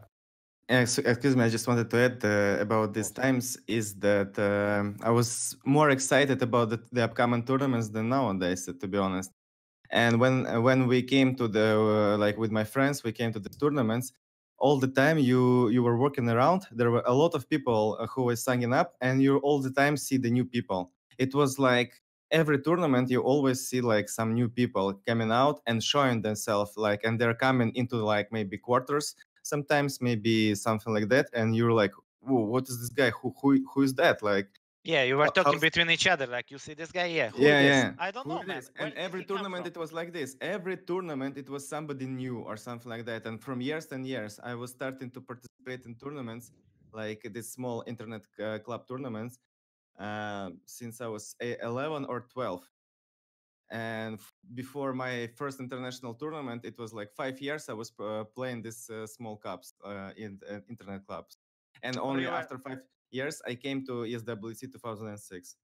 excuse 0.69 1.37
me, 1.37 1.45
I 1.45 1.49
just 1.51 1.69
wanted 1.69 1.91
to 1.91 1.99
add 1.99 2.25
uh, 2.25 2.63
about 2.63 2.95
these 2.95 3.11
times 3.11 3.59
is 3.67 3.95
that 4.07 4.33
um 4.39 4.97
I 5.03 5.11
was 5.11 5.57
more 5.65 5.91
excited 5.91 6.43
about 6.43 6.71
the, 6.71 6.79
the 6.93 7.05
upcoming 7.05 7.45
tournaments 7.45 7.89
than 7.91 8.09
nowadays, 8.09 8.67
to 8.81 8.89
be 8.89 8.99
honest. 8.99 9.33
And 9.91 10.21
when 10.21 10.47
uh, 10.47 10.61
when 10.61 10.87
we 10.87 11.03
came 11.03 11.35
to 11.37 11.49
the 11.49 11.69
uh, 12.15 12.19
like 12.19 12.37
with 12.39 12.51
my 12.53 12.65
friends, 12.65 13.03
we 13.05 13.13
came 13.13 13.33
to 13.33 13.41
the 13.41 13.49
tournaments. 13.51 14.13
All 14.59 14.79
the 14.79 14.89
time 14.89 15.19
you 15.19 15.69
you 15.69 15.83
were 15.83 15.97
working 15.99 16.29
around. 16.29 16.67
There 16.73 16.91
were 16.91 17.03
a 17.07 17.15
lot 17.15 17.35
of 17.35 17.49
people 17.49 17.97
uh, 18.01 18.07
who 18.09 18.25
were 18.25 18.37
signing 18.37 18.73
up, 18.75 18.97
and 19.01 19.23
you 19.23 19.39
all 19.39 19.61
the 19.61 19.71
time 19.71 19.97
see 19.97 20.17
the 20.19 20.31
new 20.31 20.45
people. 20.45 20.93
It 21.19 21.35
was 21.35 21.59
like 21.59 22.03
every 22.31 22.61
tournament 22.61 23.11
you 23.11 23.21
always 23.23 23.67
see 23.69 23.81
like 23.81 24.09
some 24.09 24.35
new 24.35 24.49
people 24.49 24.95
coming 25.07 25.31
out 25.33 25.61
and 25.67 25.83
showing 25.83 26.21
themselves 26.23 26.73
like 26.77 27.01
and 27.05 27.19
they're 27.19 27.35
coming 27.35 27.73
into 27.75 27.97
like 27.97 28.31
maybe 28.31 28.59
quarters 28.59 29.15
sometimes 29.43 30.03
maybe 30.03 30.55
something 30.55 30.93
like 30.93 31.09
that 31.09 31.27
and 31.33 31.57
you're 31.57 31.73
like 31.73 31.93
what 32.21 32.69
is 32.69 32.79
this 32.81 32.91
guy 32.91 33.11
who 33.11 33.35
who, 33.41 33.65
who 33.73 33.81
is 33.83 33.95
that 33.95 34.23
like 34.23 34.49
Yeah, 34.93 35.03
you 35.09 35.17
were 35.19 35.25
How- 35.29 35.37
talking 35.39 35.53
how's- 35.61 35.69
between 35.69 35.91
each 35.97 36.07
other, 36.13 36.27
like 36.37 36.47
you 36.53 36.59
see 36.67 36.75
this 36.83 36.91
guy, 36.99 37.09
yeah, 37.19 37.29
who 37.35 37.43
yeah 37.43 37.61
this? 37.63 37.71
yeah. 37.71 38.07
I 38.07 38.11
don't 38.15 38.25
Who 38.27 38.35
know, 38.37 38.43
man. 38.51 38.63
and 38.83 38.93
every 39.07 39.23
tournament 39.31 39.67
it 39.73 39.77
was 39.83 39.91
like 39.93 40.11
this. 40.19 40.31
Every 40.41 40.77
tournament 40.91 41.37
it 41.43 41.49
was 41.55 41.63
somebody 41.75 42.07
new 42.07 42.37
or 42.49 42.57
something 42.57 42.89
like 42.95 43.05
that. 43.11 43.27
And 43.29 43.37
from 43.47 43.59
years 43.61 43.87
and 43.95 44.03
years 44.15 44.35
i 44.51 44.55
was 44.63 44.71
starting 44.79 45.11
to 45.17 45.21
participate 45.31 45.83
in 45.89 45.93
tournaments 46.05 46.45
like 47.01 47.21
these 47.35 47.49
small 47.59 47.79
internet 47.93 48.23
uh, 48.41 48.59
club 48.67 48.83
tournaments 48.91 49.35
uh, 50.07 50.49
since 50.79 50.95
i 51.07 51.09
was 51.17 51.25
a- 51.47 51.59
11 51.71 52.03
or 52.13 52.19
12 52.33 52.63
and 53.71 54.15
f- 54.19 54.33
before 54.55 54.91
my 55.05 55.15
first 55.41 55.61
international 55.61 56.15
tournament 56.23 56.61
it 56.65 56.77
was 56.83 56.91
like 57.01 57.11
five 57.23 57.37
years 57.47 57.69
i 57.69 57.75
was 57.83 57.91
uh, 58.01 58.25
playing 58.37 58.63
these 58.67 58.83
uh, 58.91 59.07
small 59.07 59.37
cups 59.37 59.69
uh, 59.85 60.13
in 60.25 60.31
uh, 60.51 60.61
internet 60.73 61.01
clubs. 61.09 61.37
And 61.83 61.95
only 61.99 62.23
you 62.23 62.31
were- 62.31 62.41
after 62.43 62.57
five 62.67 62.81
years 63.11 63.41
i 63.47 63.55
came 63.55 63.85
to 63.85 64.05
eswc 64.05 64.67
2006 64.71 65.57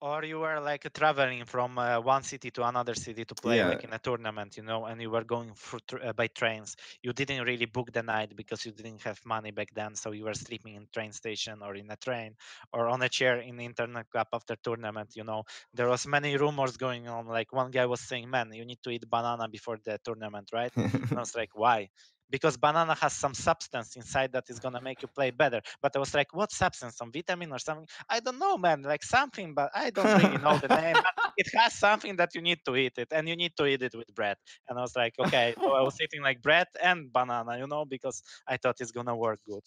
or 0.00 0.24
you 0.24 0.38
were 0.38 0.60
like 0.60 0.92
traveling 0.92 1.44
from 1.46 1.78
uh, 1.78 1.98
one 2.00 2.22
city 2.22 2.50
to 2.50 2.66
another 2.66 2.94
city 2.94 3.24
to 3.24 3.34
play 3.34 3.64
like 3.64 3.82
in 3.84 3.92
a 3.94 3.98
tournament 3.98 4.56
you 4.56 4.62
know 4.62 4.84
and 4.84 5.00
you 5.00 5.10
were 5.10 5.24
going 5.24 5.54
through 5.54 5.78
tr- 5.88 6.02
uh, 6.04 6.12
by 6.12 6.26
trains. 6.26 6.76
You 7.02 7.12
didn't 7.12 7.44
really 7.44 7.64
book 7.66 7.92
the 7.92 8.02
night 8.02 8.36
because 8.36 8.64
you 8.66 8.72
didn't 8.72 9.02
have 9.02 9.18
money 9.24 9.50
back 9.52 9.68
then 9.74 9.94
so 9.94 10.12
you 10.12 10.24
were 10.24 10.34
sleeping 10.34 10.74
in 10.74 10.86
train 10.92 11.12
station 11.12 11.62
or 11.62 11.74
in 11.76 11.90
a 11.90 11.96
train 11.96 12.36
or 12.72 12.88
on 12.88 13.02
a 13.02 13.08
chair 13.08 13.40
in 13.40 13.56
the 13.56 13.64
internet 13.64 14.10
club 14.10 14.28
after 14.32 14.56
tournament 14.56 15.12
you 15.16 15.24
know. 15.24 15.44
There 15.72 15.88
was 15.88 16.06
many 16.06 16.36
rumors 16.36 16.76
going 16.76 17.08
on 17.08 17.26
like 17.26 17.52
one 17.52 17.70
guy 17.70 17.86
was 17.86 18.00
saying 18.00 18.28
man 18.30 18.52
you 18.52 18.64
need 18.66 18.82
to 18.82 18.90
eat 18.90 19.08
banana 19.08 19.48
before 19.48 19.78
the 19.82 19.98
tournament 20.04 20.50
right? 20.52 20.72
And 21.10 21.18
I 21.18 21.20
was 21.20 21.34
like, 21.34 21.50
why? 21.54 21.88
Because 22.30 22.56
banana 22.56 22.94
has 22.94 23.12
some 23.12 23.34
substance 23.34 23.96
inside 23.96 24.32
that 24.32 24.44
is 24.48 24.58
gonna 24.58 24.80
make 24.80 25.02
you 25.02 25.08
play 25.08 25.30
better. 25.30 25.60
But 25.80 25.96
I 25.96 25.98
was 25.98 26.14
like, 26.14 26.34
what 26.34 26.50
substance? 26.52 26.96
Some 26.96 27.12
vitamin 27.12 27.52
or 27.52 27.58
something? 27.58 27.86
I 28.08 28.20
don't 28.20 28.38
know, 28.38 28.56
man. 28.58 28.82
Like 28.82 29.02
something, 29.02 29.54
but 29.54 29.70
I 29.74 29.90
don't 29.90 30.22
really 30.22 30.38
know 30.38 30.58
the 30.58 30.68
name. 30.68 30.96
It 31.38 31.48
has 31.54 31.74
something 31.74 32.16
that 32.16 32.34
you 32.34 32.40
need 32.40 32.60
to 32.64 32.74
eat 32.76 32.94
it, 32.96 33.08
and 33.12 33.28
you 33.28 33.36
need 33.36 33.54
to 33.58 33.66
eat 33.66 33.82
it 33.82 33.94
with 33.94 34.14
bread. 34.14 34.38
And 34.68 34.78
I 34.78 34.82
was 34.82 34.96
like, 34.96 35.14
okay. 35.18 35.54
So 35.62 35.72
I 35.74 35.82
was 35.82 35.94
eating 36.02 36.22
like 36.22 36.40
bread 36.42 36.66
and 36.82 37.12
banana, 37.12 37.58
you 37.58 37.66
know, 37.66 37.84
because 37.84 38.22
I 38.46 38.56
thought 38.56 38.76
it's 38.80 38.92
gonna 38.92 39.14
work 39.16 39.40
good. 39.46 39.62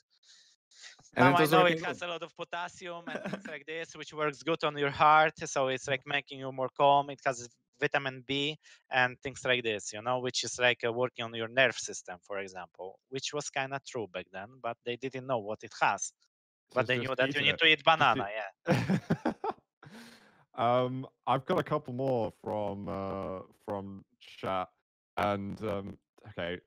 And 1.15 1.29
now 1.29 1.35
I 1.35 1.45
know 1.45 1.65
it 1.65 1.79
has 1.83 1.99
good. 1.99 2.07
a 2.07 2.07
lot 2.07 2.23
of 2.23 2.35
potassium 2.35 3.03
and 3.07 3.23
things 3.23 3.47
like 3.47 3.65
this, 3.65 3.95
which 3.95 4.13
works 4.13 4.41
good 4.43 4.63
on 4.63 4.77
your 4.77 4.89
heart. 4.91 5.33
So 5.45 5.67
it's 5.67 5.87
like 5.87 6.01
making 6.05 6.39
you 6.39 6.51
more 6.51 6.69
calm. 6.69 7.09
It 7.09 7.19
has 7.25 7.49
vitamin 7.79 8.23
B 8.27 8.57
and 8.91 9.17
things 9.21 9.41
like 9.45 9.63
this, 9.63 9.93
you 9.93 10.01
know, 10.01 10.19
which 10.19 10.43
is 10.43 10.59
like 10.59 10.83
uh, 10.85 10.91
working 10.91 11.25
on 11.25 11.33
your 11.33 11.47
nerve 11.47 11.75
system, 11.75 12.17
for 12.21 12.39
example, 12.39 12.99
which 13.09 13.33
was 13.33 13.49
kind 13.49 13.73
of 13.73 13.83
true 13.85 14.07
back 14.13 14.25
then, 14.31 14.47
but 14.61 14.77
they 14.85 14.95
didn't 14.95 15.27
know 15.27 15.39
what 15.39 15.59
it 15.63 15.73
has. 15.81 16.13
But 16.73 16.87
they 16.87 16.99
knew 16.99 17.15
that 17.17 17.33
you 17.33 17.41
need 17.41 17.55
it. 17.55 17.59
to 17.59 17.65
eat 17.65 17.83
banana. 17.85 18.27
Yeah. 18.67 19.33
um, 20.55 21.07
I've 21.25 21.45
got 21.45 21.59
a 21.59 21.63
couple 21.63 21.93
more 21.93 22.31
from 22.43 22.87
uh, 22.87 23.39
from 23.65 24.05
chat, 24.19 24.69
and 25.17 25.59
um, 25.63 25.97
okay, 26.29 26.59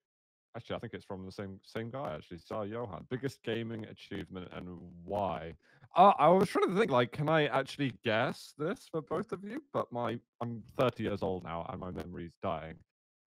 actually, 0.56 0.76
I 0.76 0.78
think 0.80 0.94
it's 0.94 1.04
from 1.04 1.24
the 1.24 1.32
same 1.32 1.60
same 1.64 1.90
guy. 1.90 2.14
Actually, 2.14 2.38
Sar 2.38 2.66
Johan, 2.66 3.06
biggest 3.10 3.42
gaming 3.42 3.84
achievement 3.84 4.48
and 4.54 4.78
why? 5.04 5.54
Uh, 5.94 6.12
I 6.18 6.28
was 6.28 6.48
trying 6.48 6.68
to 6.68 6.78
think, 6.78 6.90
like, 6.90 7.12
can 7.12 7.28
I 7.28 7.46
actually 7.46 7.92
guess 8.02 8.54
this 8.56 8.88
for 8.90 9.02
both 9.02 9.32
of 9.32 9.44
you? 9.44 9.62
But 9.72 9.92
my 9.92 10.18
I'm 10.40 10.62
30 10.78 11.02
years 11.02 11.22
old 11.22 11.44
now, 11.44 11.66
and 11.68 11.80
my 11.80 11.90
memory's 11.90 12.36
dying. 12.42 12.76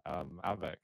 Um, 0.06 0.40
av3k. 0.44 0.76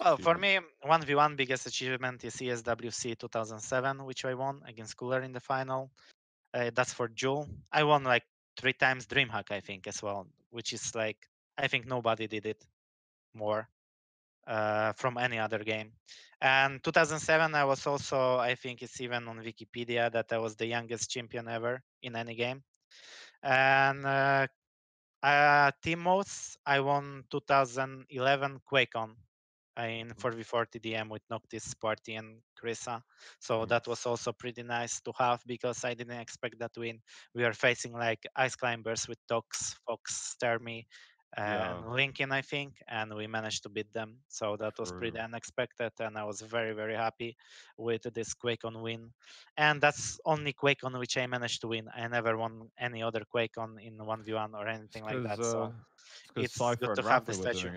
Well, 0.00 0.16
for 0.16 0.36
me, 0.36 0.58
1v1 0.84 1.36
biggest 1.36 1.66
achievement 1.66 2.24
is 2.24 2.40
E 2.40 2.46
CSWC 2.46 3.18
2007, 3.18 4.04
which 4.04 4.24
I 4.24 4.34
won 4.34 4.62
against 4.66 4.96
Cooller 4.96 5.22
in 5.22 5.32
the 5.32 5.40
final. 5.40 5.90
Uh, 6.52 6.70
that's 6.74 6.92
for 6.92 7.08
duel. 7.08 7.48
I 7.72 7.82
won 7.82 8.04
like 8.04 8.22
three 8.56 8.72
times 8.72 9.06
DreamHack, 9.06 9.50
I 9.50 9.60
think, 9.60 9.86
as 9.86 10.02
well, 10.02 10.28
which 10.50 10.72
is 10.72 10.94
like, 10.94 11.18
I 11.58 11.66
think 11.66 11.86
nobody 11.86 12.26
did 12.28 12.46
it 12.46 12.64
more 13.34 13.68
uh, 14.46 14.92
from 14.92 15.18
any 15.18 15.38
other 15.38 15.58
game. 15.58 15.92
And 16.40 16.82
2007, 16.84 17.54
I 17.54 17.64
was 17.64 17.86
also, 17.86 18.36
I 18.36 18.54
think 18.54 18.82
it's 18.82 19.00
even 19.00 19.28
on 19.28 19.38
Wikipedia 19.38 20.12
that 20.12 20.32
I 20.32 20.38
was 20.38 20.56
the 20.56 20.66
youngest 20.66 21.10
champion 21.10 21.48
ever 21.48 21.80
in 22.02 22.16
any 22.16 22.34
game. 22.34 22.62
And 23.42 24.04
uh, 24.04 24.46
uh, 25.22 25.70
team 25.82 26.00
modes, 26.00 26.56
I 26.66 26.80
won 26.80 27.24
2011 27.30 28.60
QuakeCon 28.70 29.10
uh, 29.78 29.82
in 29.82 30.08
4v4 30.08 30.66
TDM 30.70 31.08
with 31.08 31.22
Noctis, 31.30 31.74
Party, 31.74 32.14
and 32.14 32.40
Krisa. 32.62 33.00
So 33.40 33.64
that 33.66 33.86
was 33.86 34.04
also 34.06 34.32
pretty 34.32 34.62
nice 34.62 35.00
to 35.00 35.12
have 35.18 35.40
because 35.46 35.84
I 35.84 35.94
didn't 35.94 36.20
expect 36.20 36.58
that 36.58 36.72
win. 36.76 37.00
We 37.34 37.44
are 37.44 37.52
facing 37.52 37.92
like 37.92 38.26
Ice 38.36 38.54
Climbers 38.54 39.08
with 39.08 39.18
Tox, 39.28 39.76
Fox, 39.86 40.36
Termi, 40.42 40.84
Yeah. 41.48 41.80
and 41.80 41.90
Lincoln, 41.92 42.32
I 42.32 42.42
think, 42.42 42.74
and 42.88 43.14
we 43.14 43.26
managed 43.26 43.62
to 43.64 43.68
beat 43.68 43.92
them. 43.92 44.18
So 44.28 44.56
that 44.56 44.74
was 44.78 44.92
pretty 44.92 45.18
unexpected, 45.18 45.92
and 46.00 46.16
I 46.18 46.24
was 46.24 46.40
very, 46.40 46.72
very 46.72 46.94
happy 46.94 47.36
with 47.76 48.02
this 48.14 48.34
QuakeCon 48.34 48.82
win. 48.82 49.12
And 49.56 49.80
that's 49.80 50.18
only 50.24 50.52
QuakeCon 50.52 50.98
which 50.98 51.16
I 51.16 51.26
managed 51.26 51.60
to 51.62 51.68
win. 51.68 51.88
I 51.94 52.06
never 52.08 52.36
won 52.36 52.70
any 52.78 53.02
other 53.02 53.22
QuakeCon 53.34 53.80
in 53.82 53.98
1v1 53.98 54.54
or 54.54 54.68
anything 54.68 55.04
like 55.04 55.22
that. 55.22 55.38
uh, 55.40 55.42
So 55.42 55.74
because 56.28 56.44
it's 56.44 56.54
Cypher 56.56 56.76
good 56.78 56.94
to 56.94 57.02
have 57.02 57.24
the 57.26 57.34
statue. 57.34 57.70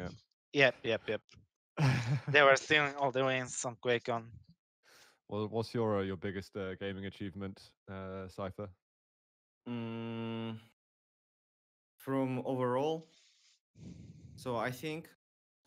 Yep, 0.53 0.75
yep, 0.83 1.01
yep. 1.07 1.21
They 2.31 2.41
were 2.41 2.55
stealing 2.57 2.95
all 2.95 3.11
the 3.11 3.23
wins 3.25 3.63
on 3.65 3.75
QuakeCon. 3.77 4.23
Well, 5.27 5.47
what's 5.47 5.73
your 5.73 5.99
uh, 5.99 6.03
your 6.03 6.17
biggest 6.17 6.55
uh, 6.55 6.75
gaming 6.75 7.05
achievement, 7.05 7.71
uh, 7.89 8.27
Cypher? 8.27 8.69
Mm, 9.67 10.59
from 11.97 12.41
overall, 12.45 13.07
so 14.35 14.55
I 14.57 14.71
think 14.71 15.09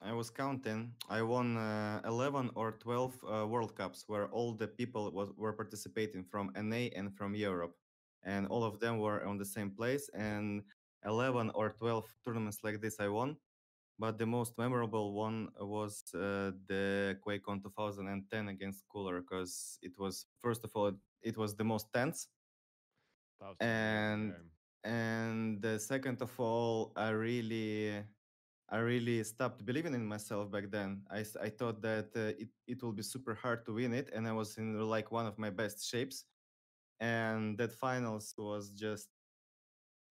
I 0.03 0.13
was 0.13 0.31
counting. 0.31 0.93
I 1.09 1.23
won 1.23 1.57
uh, 1.57 2.01
11 2.05 2.51
or 2.55 2.73
12 2.73 3.15
uh, 3.25 3.47
World 3.47 3.75
Cups 3.77 4.05
where 4.07 4.29
all 4.29 4.55
the 4.55 4.69
people 4.69 5.11
was 5.13 5.31
were 5.37 5.53
participating 5.53 6.25
from 6.25 6.51
NA 6.57 6.89
and 6.97 7.15
from 7.17 7.35
Europe, 7.35 7.75
and 8.23 8.47
all 8.49 8.65
of 8.65 8.81
them 8.81 8.99
were 8.99 9.25
on 9.27 9.39
the 9.39 9.45
same 9.45 9.71
place. 9.71 10.09
And 10.15 10.63
11 11.05 11.51
or 11.55 11.71
12 11.71 12.05
tournaments 12.25 12.59
like 12.63 12.81
this 12.81 13.01
I 13.01 13.09
won. 13.09 13.37
But 13.99 14.17
the 14.19 14.27
most 14.27 14.57
memorable 14.57 15.13
one 15.13 15.49
was 15.61 16.03
uh, 16.15 16.53
the 16.69 17.19
QuakeCon 17.27 17.63
2010 17.63 18.49
against 18.49 18.85
Cooller 18.89 19.21
because 19.21 19.79
it 19.83 19.93
was 19.99 20.27
first 20.41 20.65
of 20.65 20.71
all 20.75 20.93
it 21.23 21.37
was 21.37 21.55
the 21.55 21.65
most 21.65 21.87
tense 21.93 22.29
And- 23.61 24.33
game. 24.33 24.51
And 24.85 25.65
uh, 25.65 25.79
second 25.79 26.21
of 26.23 26.33
all 26.41 26.93
i 26.97 27.11
really 27.11 28.03
i 28.71 28.79
really 28.79 29.23
stopped 29.25 29.65
believing 29.65 29.95
in 29.95 30.07
myself 30.07 30.51
back 30.51 30.71
then. 30.71 31.03
I, 31.11 31.25
I 31.43 31.51
thought 31.51 31.83
that 31.83 32.11
uh, 32.17 32.33
it, 32.41 32.49
it 32.67 32.83
will 32.83 32.93
be 32.93 33.03
super 33.03 33.35
hard 33.35 33.65
to 33.67 33.75
win 33.75 33.93
it 33.95 34.11
and 34.15 34.27
i 34.29 34.33
was 34.33 34.59
in 34.59 34.79
like 34.89 35.11
one 35.13 35.27
of 35.27 35.39
my 35.39 35.51
best 35.51 35.89
shapes. 35.89 36.25
And 37.01 37.59
that 37.59 37.73
finals 37.73 38.35
was 38.39 38.71
just 38.71 39.09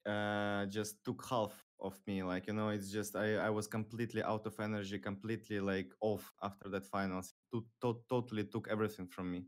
uh 0.06 0.66
just 0.68 1.04
took 1.04 1.26
half 1.30 1.66
of 1.82 2.00
me 2.08 2.24
like 2.24 2.48
you 2.48 2.54
know 2.54 2.70
it's 2.70 2.90
just 2.92 3.16
i 3.16 3.36
i 3.36 3.50
was 3.50 3.68
completely 3.68 4.24
out 4.24 4.46
of 4.46 4.58
energy 4.60 4.98
completely 4.98 5.60
like 5.60 5.92
off 6.02 6.34
after 6.42 6.70
that 6.70 6.86
finals. 6.86 7.34
To, 7.54 7.66
to, 7.82 8.02
totally 8.10 8.46
took 8.46 8.68
everything 8.70 9.08
from 9.08 9.32
me. 9.32 9.46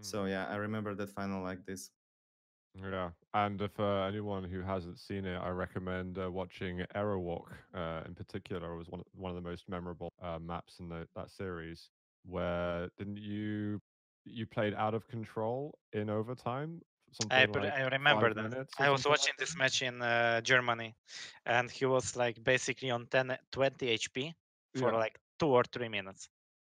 So 0.00 0.24
Mm. 0.24 0.26
yeah 0.26 0.46
i 0.48 0.56
remember 0.56 0.94
that 0.94 1.10
final 1.10 1.42
like 1.42 1.64
this 1.66 1.90
Yeah, 2.74 3.10
and 3.34 3.60
if 3.60 3.78
uh, 3.80 4.02
anyone 4.06 4.44
who 4.44 4.60
hasn't 4.62 4.98
seen 4.98 5.24
it, 5.24 5.36
I 5.36 5.48
recommend 5.50 6.18
uh, 6.18 6.30
watching 6.30 6.84
Aerowalk. 6.94 7.52
Uh, 7.74 8.02
in 8.06 8.14
particular, 8.14 8.72
It 8.74 8.78
was 8.78 8.88
one 8.88 9.00
of, 9.00 9.06
one 9.12 9.30
of 9.30 9.36
the 9.42 9.48
most 9.48 9.68
memorable 9.68 10.12
uh, 10.22 10.38
maps 10.38 10.78
in 10.80 10.88
the, 10.88 11.08
that 11.14 11.30
series. 11.30 11.90
Where 12.24 12.88
didn't 12.98 13.18
you 13.18 13.80
you 14.24 14.46
played 14.46 14.74
out 14.74 14.94
of 14.94 15.08
control 15.08 15.78
in 15.92 16.10
overtime? 16.10 16.82
Something 17.10 17.46
I, 17.54 17.58
like 17.58 17.74
I 17.76 17.82
remember 17.88 18.32
that. 18.34 18.52
I 18.78 18.90
was 18.90 19.04
something 19.04 19.06
like 19.06 19.06
watching 19.06 19.34
this 19.38 19.56
match 19.56 19.82
in 19.82 20.00
uh, 20.02 20.40
Germany, 20.40 20.94
and 21.46 21.70
he 21.70 21.84
was 21.86 22.16
like 22.16 22.42
basically 22.42 22.90
on 22.90 23.06
10, 23.06 23.36
20 23.50 23.88
HP 23.88 24.34
for 24.74 24.92
Yeah. 24.92 24.94
like 24.94 25.18
two 25.38 25.48
or 25.48 25.64
three 25.64 25.88
minutes, 25.88 26.28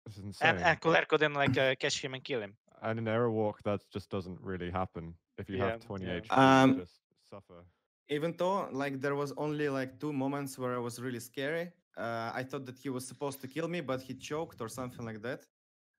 This 0.06 0.16
is 0.18 0.24
insane. 0.24 0.34
and 0.40 0.58
and 0.60 0.80
Cooller 0.80 1.04
couldn't 1.06 1.34
like 1.34 1.56
uh, 1.56 1.74
catch 1.80 2.02
him 2.04 2.14
and 2.14 2.24
kill 2.24 2.40
him. 2.42 2.56
And 2.82 2.98
in 2.98 3.04
Aerowalk, 3.06 3.62
that 3.64 3.82
just 3.90 4.10
doesn't 4.10 4.40
really 4.40 4.70
happen. 4.70 5.14
If 5.40 5.48
you 5.48 5.56
Yeah, 5.56 5.58
have 5.58 5.78
20 5.80 6.06
yeah. 6.06 6.20
HP, 6.22 6.42
you 6.62 6.70
Um, 6.70 6.72
just 6.72 7.02
suffer. 7.22 7.66
even 8.08 8.36
though 8.36 8.68
like 8.72 9.00
there 9.00 9.14
was 9.14 9.32
only 9.36 9.68
like 9.68 10.00
two 10.00 10.12
moments 10.12 10.58
where 10.58 10.74
I 10.74 10.78
was 10.78 11.00
really 11.00 11.20
scary. 11.20 11.72
Uh, 11.96 12.30
I 12.34 12.42
thought 12.44 12.64
that 12.66 12.78
he 12.78 12.88
was 12.88 13.06
supposed 13.06 13.40
to 13.42 13.48
kill 13.48 13.68
me, 13.68 13.80
but 13.80 14.00
he 14.02 14.14
choked 14.14 14.60
or 14.60 14.68
something 14.68 15.04
like 15.04 15.22
that. 15.22 15.46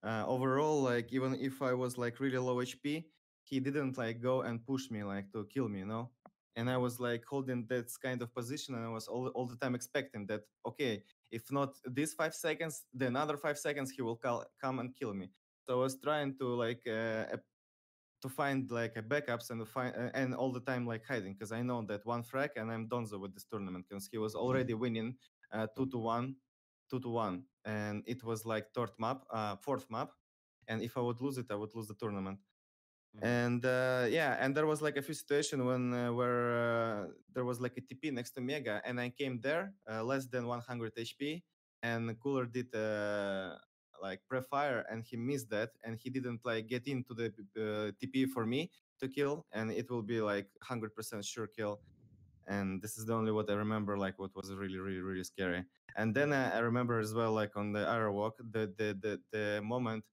Uh, 0.03 0.25
overall, 0.27 0.81
like 0.81 1.13
even 1.13 1.35
if 1.35 1.61
I 1.61 1.73
was 1.73 1.97
like 1.97 2.19
really 2.19 2.37
low 2.39 2.61
HP, 2.61 3.11
he 3.43 3.59
didn't 3.59 3.97
like 3.97 4.21
go 4.21 4.41
and 4.41 4.65
push 4.65 4.89
me 4.89 5.03
like 5.03 5.31
to 5.33 5.45
kill 5.45 5.69
me, 5.69 5.79
you 5.79 5.85
know. 5.85 6.11
And 6.55 6.69
I 6.69 6.77
was 6.77 6.99
like 6.99 7.23
holding 7.25 7.65
that 7.67 7.89
kind 8.01 8.21
of 8.21 8.33
position, 8.33 8.75
and 8.75 8.83
I 8.85 8.89
was 8.89 9.07
all, 9.07 9.27
all 9.29 9.47
the 9.47 9.55
time 9.57 9.75
expecting 9.75 10.25
that 10.27 10.41
okay, 10.65 11.03
if 11.31 11.51
not 11.51 11.75
these 11.85 12.13
five 12.13 12.33
seconds, 12.35 12.85
then 12.93 13.09
another 13.09 13.37
five 13.37 13.57
seconds 13.59 13.91
he 13.91 14.01
will 14.01 14.17
call, 14.17 14.45
come 14.59 14.79
and 14.79 14.95
kill 14.95 15.13
me. 15.13 15.31
So 15.61 15.73
I 15.75 15.83
was 15.83 15.99
trying 16.01 16.37
to 16.39 16.45
like 16.55 16.81
uh, 16.87 17.27
ap- 17.35 17.45
to 18.21 18.29
find 18.29 18.69
like 18.71 18.95
a 18.95 19.01
backups 19.01 19.49
and 19.49 19.67
find 19.67 19.93
uh, 19.95 20.09
and 20.13 20.33
all 20.35 20.51
the 20.51 20.59
time 20.61 20.85
like 20.85 21.03
hiding 21.05 21.33
because 21.33 21.51
I 21.51 21.61
know 21.61 21.81
that 21.87 22.05
one 22.05 22.23
frag 22.23 22.51
and 22.55 22.71
I'm 22.71 22.87
Donzo 22.87 23.19
with 23.19 23.33
this 23.33 23.45
tournament 23.45 23.85
because 23.89 24.07
he 24.11 24.17
was 24.17 24.35
already 24.35 24.73
winning 24.73 25.15
uh, 25.51 25.67
two 25.75 25.87
to 25.87 25.97
one, 25.97 26.35
two 26.89 26.99
to 26.99 27.09
one, 27.09 27.43
and 27.65 28.03
it 28.05 28.23
was 28.23 28.45
like 28.45 28.67
third 28.73 28.91
map, 28.99 29.23
uh, 29.31 29.55
fourth 29.57 29.85
map, 29.89 30.11
and 30.67 30.81
if 30.81 30.97
I 30.97 31.01
would 31.01 31.21
lose 31.21 31.37
it, 31.37 31.47
I 31.49 31.55
would 31.55 31.75
lose 31.75 31.87
the 31.87 31.95
tournament. 31.95 32.39
Mm. 33.17 33.23
And 33.23 33.65
uh, 33.65 34.05
yeah, 34.09 34.37
and 34.39 34.55
there 34.55 34.67
was 34.67 34.81
like 34.81 34.97
a 34.97 35.01
few 35.01 35.13
situation 35.13 35.65
when 35.65 35.93
uh, 35.93 36.13
where 36.13 36.51
uh, 36.53 37.07
there 37.33 37.43
was 37.43 37.59
like 37.59 37.77
a 37.77 37.81
TP 37.81 38.11
next 38.13 38.31
to 38.31 38.41
Mega, 38.41 38.81
and 38.85 38.99
I 38.99 39.09
came 39.09 39.39
there 39.41 39.73
uh, 39.91 40.03
less 40.03 40.27
than 40.27 40.47
100 40.47 40.95
HP, 40.95 41.43
and 41.83 42.17
Cooller 42.19 42.45
did 42.45 42.73
uh, 42.73 43.55
like 44.01 44.21
pre-fire, 44.27 44.85
and 44.89 45.03
he 45.03 45.15
missed 45.17 45.49
that, 45.51 45.69
and 45.83 45.97
he 45.97 46.09
didn't 46.09 46.41
like 46.43 46.67
get 46.67 46.87
into 46.87 47.13
the 47.13 47.27
uh, 47.57 47.91
TP 47.99 48.27
for 48.29 48.45
me 48.45 48.71
to 48.99 49.07
kill, 49.07 49.45
and 49.51 49.71
it 49.71 49.89
will 49.89 50.01
be 50.01 50.21
like 50.21 50.47
100% 50.69 51.25
sure 51.25 51.47
kill. 51.47 51.79
And 52.47 52.81
this 52.81 52.97
is 52.97 53.05
the 53.05 53.13
only 53.13 53.31
what 53.31 53.49
I 53.49 53.53
remember, 53.53 53.97
like 53.97 54.17
what 54.17 54.31
was 54.35 54.51
really, 54.53 54.79
really, 54.79 54.99
really 54.99 55.23
scary. 55.23 55.63
And 55.95 56.13
then 56.13 56.33
uh, 56.33 56.51
I 56.53 56.59
remember 56.59 56.99
as 56.99 57.13
well, 57.13 57.31
like 57.33 57.55
on 57.55 57.71
the 57.71 57.85
Aerowalk, 57.85 58.33
the 58.51 58.73
the 58.77 58.97
the, 58.99 59.19
the 59.31 59.61
moment 59.61 60.03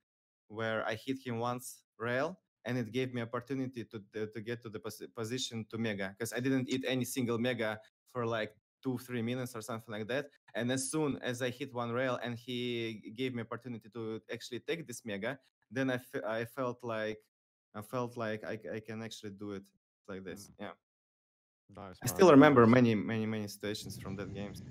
where 0.49 0.87
I 0.87 0.95
hit 0.95 1.19
him 1.25 1.39
once 1.39 1.83
rail, 1.99 2.39
and 2.65 2.79
it 2.79 2.93
gave 2.93 3.15
me 3.15 3.23
opportunity 3.23 3.85
to 3.85 4.03
to, 4.13 4.27
to 4.27 4.41
get 4.41 4.63
to 4.63 4.69
the 4.69 4.79
pos- 4.79 5.03
position 5.17 5.65
to 5.71 5.79
mega 5.79 6.15
because 6.17 6.33
I 6.33 6.41
didn't 6.41 6.69
eat 6.69 6.85
any 6.87 7.05
single 7.05 7.39
mega 7.39 7.81
for 8.13 8.27
like 8.27 8.55
two 8.83 8.99
three 8.99 9.23
minutes 9.23 9.55
or 9.55 9.63
something 9.63 9.93
like 9.93 10.09
that. 10.09 10.27
And 10.55 10.71
as 10.73 10.91
soon 10.91 11.19
as 11.23 11.43
I 11.43 11.51
hit 11.51 11.75
one 11.75 11.91
rail 11.91 12.19
and 12.23 12.37
he 12.37 13.13
gave 13.17 13.35
me 13.35 13.43
opportunity 13.43 13.89
to 13.91 14.21
actually 14.33 14.61
take 14.61 14.87
this 14.87 15.05
mega, 15.05 15.39
then 15.71 15.91
I, 15.91 16.01
I 16.27 16.45
felt 16.45 16.79
like 16.83 17.19
I 17.75 17.83
felt 17.83 18.17
like 18.17 18.45
I, 18.45 18.59
I 18.75 18.81
can 18.81 19.03
actually 19.03 19.31
do 19.31 19.53
it 19.53 19.63
like 20.09 20.25
this. 20.25 20.51
Yeah, 20.59 20.73
Nice. 21.77 21.97
I 22.03 22.07
still 22.07 22.31
remember 22.31 22.67
many 22.67 22.95
many 22.95 23.27
many 23.27 23.47
situations 23.47 23.99
from 24.01 24.17
that 24.17 24.33
games. 24.35 24.63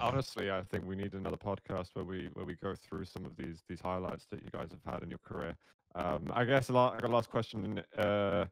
Honestly, 0.00 0.50
I 0.50 0.62
think 0.62 0.84
we 0.86 0.96
need 0.96 1.14
another 1.14 1.36
podcast 1.36 1.88
where 1.94 2.04
we 2.04 2.28
where 2.34 2.44
we 2.44 2.54
go 2.62 2.74
through 2.74 3.06
some 3.06 3.24
of 3.24 3.36
these 3.36 3.64
these 3.68 3.80
highlights 3.80 4.26
that 4.30 4.42
you 4.42 4.50
guys 4.50 4.68
have 4.70 4.92
had 4.92 5.02
in 5.02 5.10
your 5.10 5.18
career. 5.24 5.54
Um, 5.96 6.30
I 6.32 6.44
guess 6.44 6.68
a 6.68 6.72
lot. 6.72 6.94
I 6.94 7.00
got 7.00 7.10
a 7.10 7.12
last 7.12 7.30
question 7.30 7.82
uh, 7.98 8.44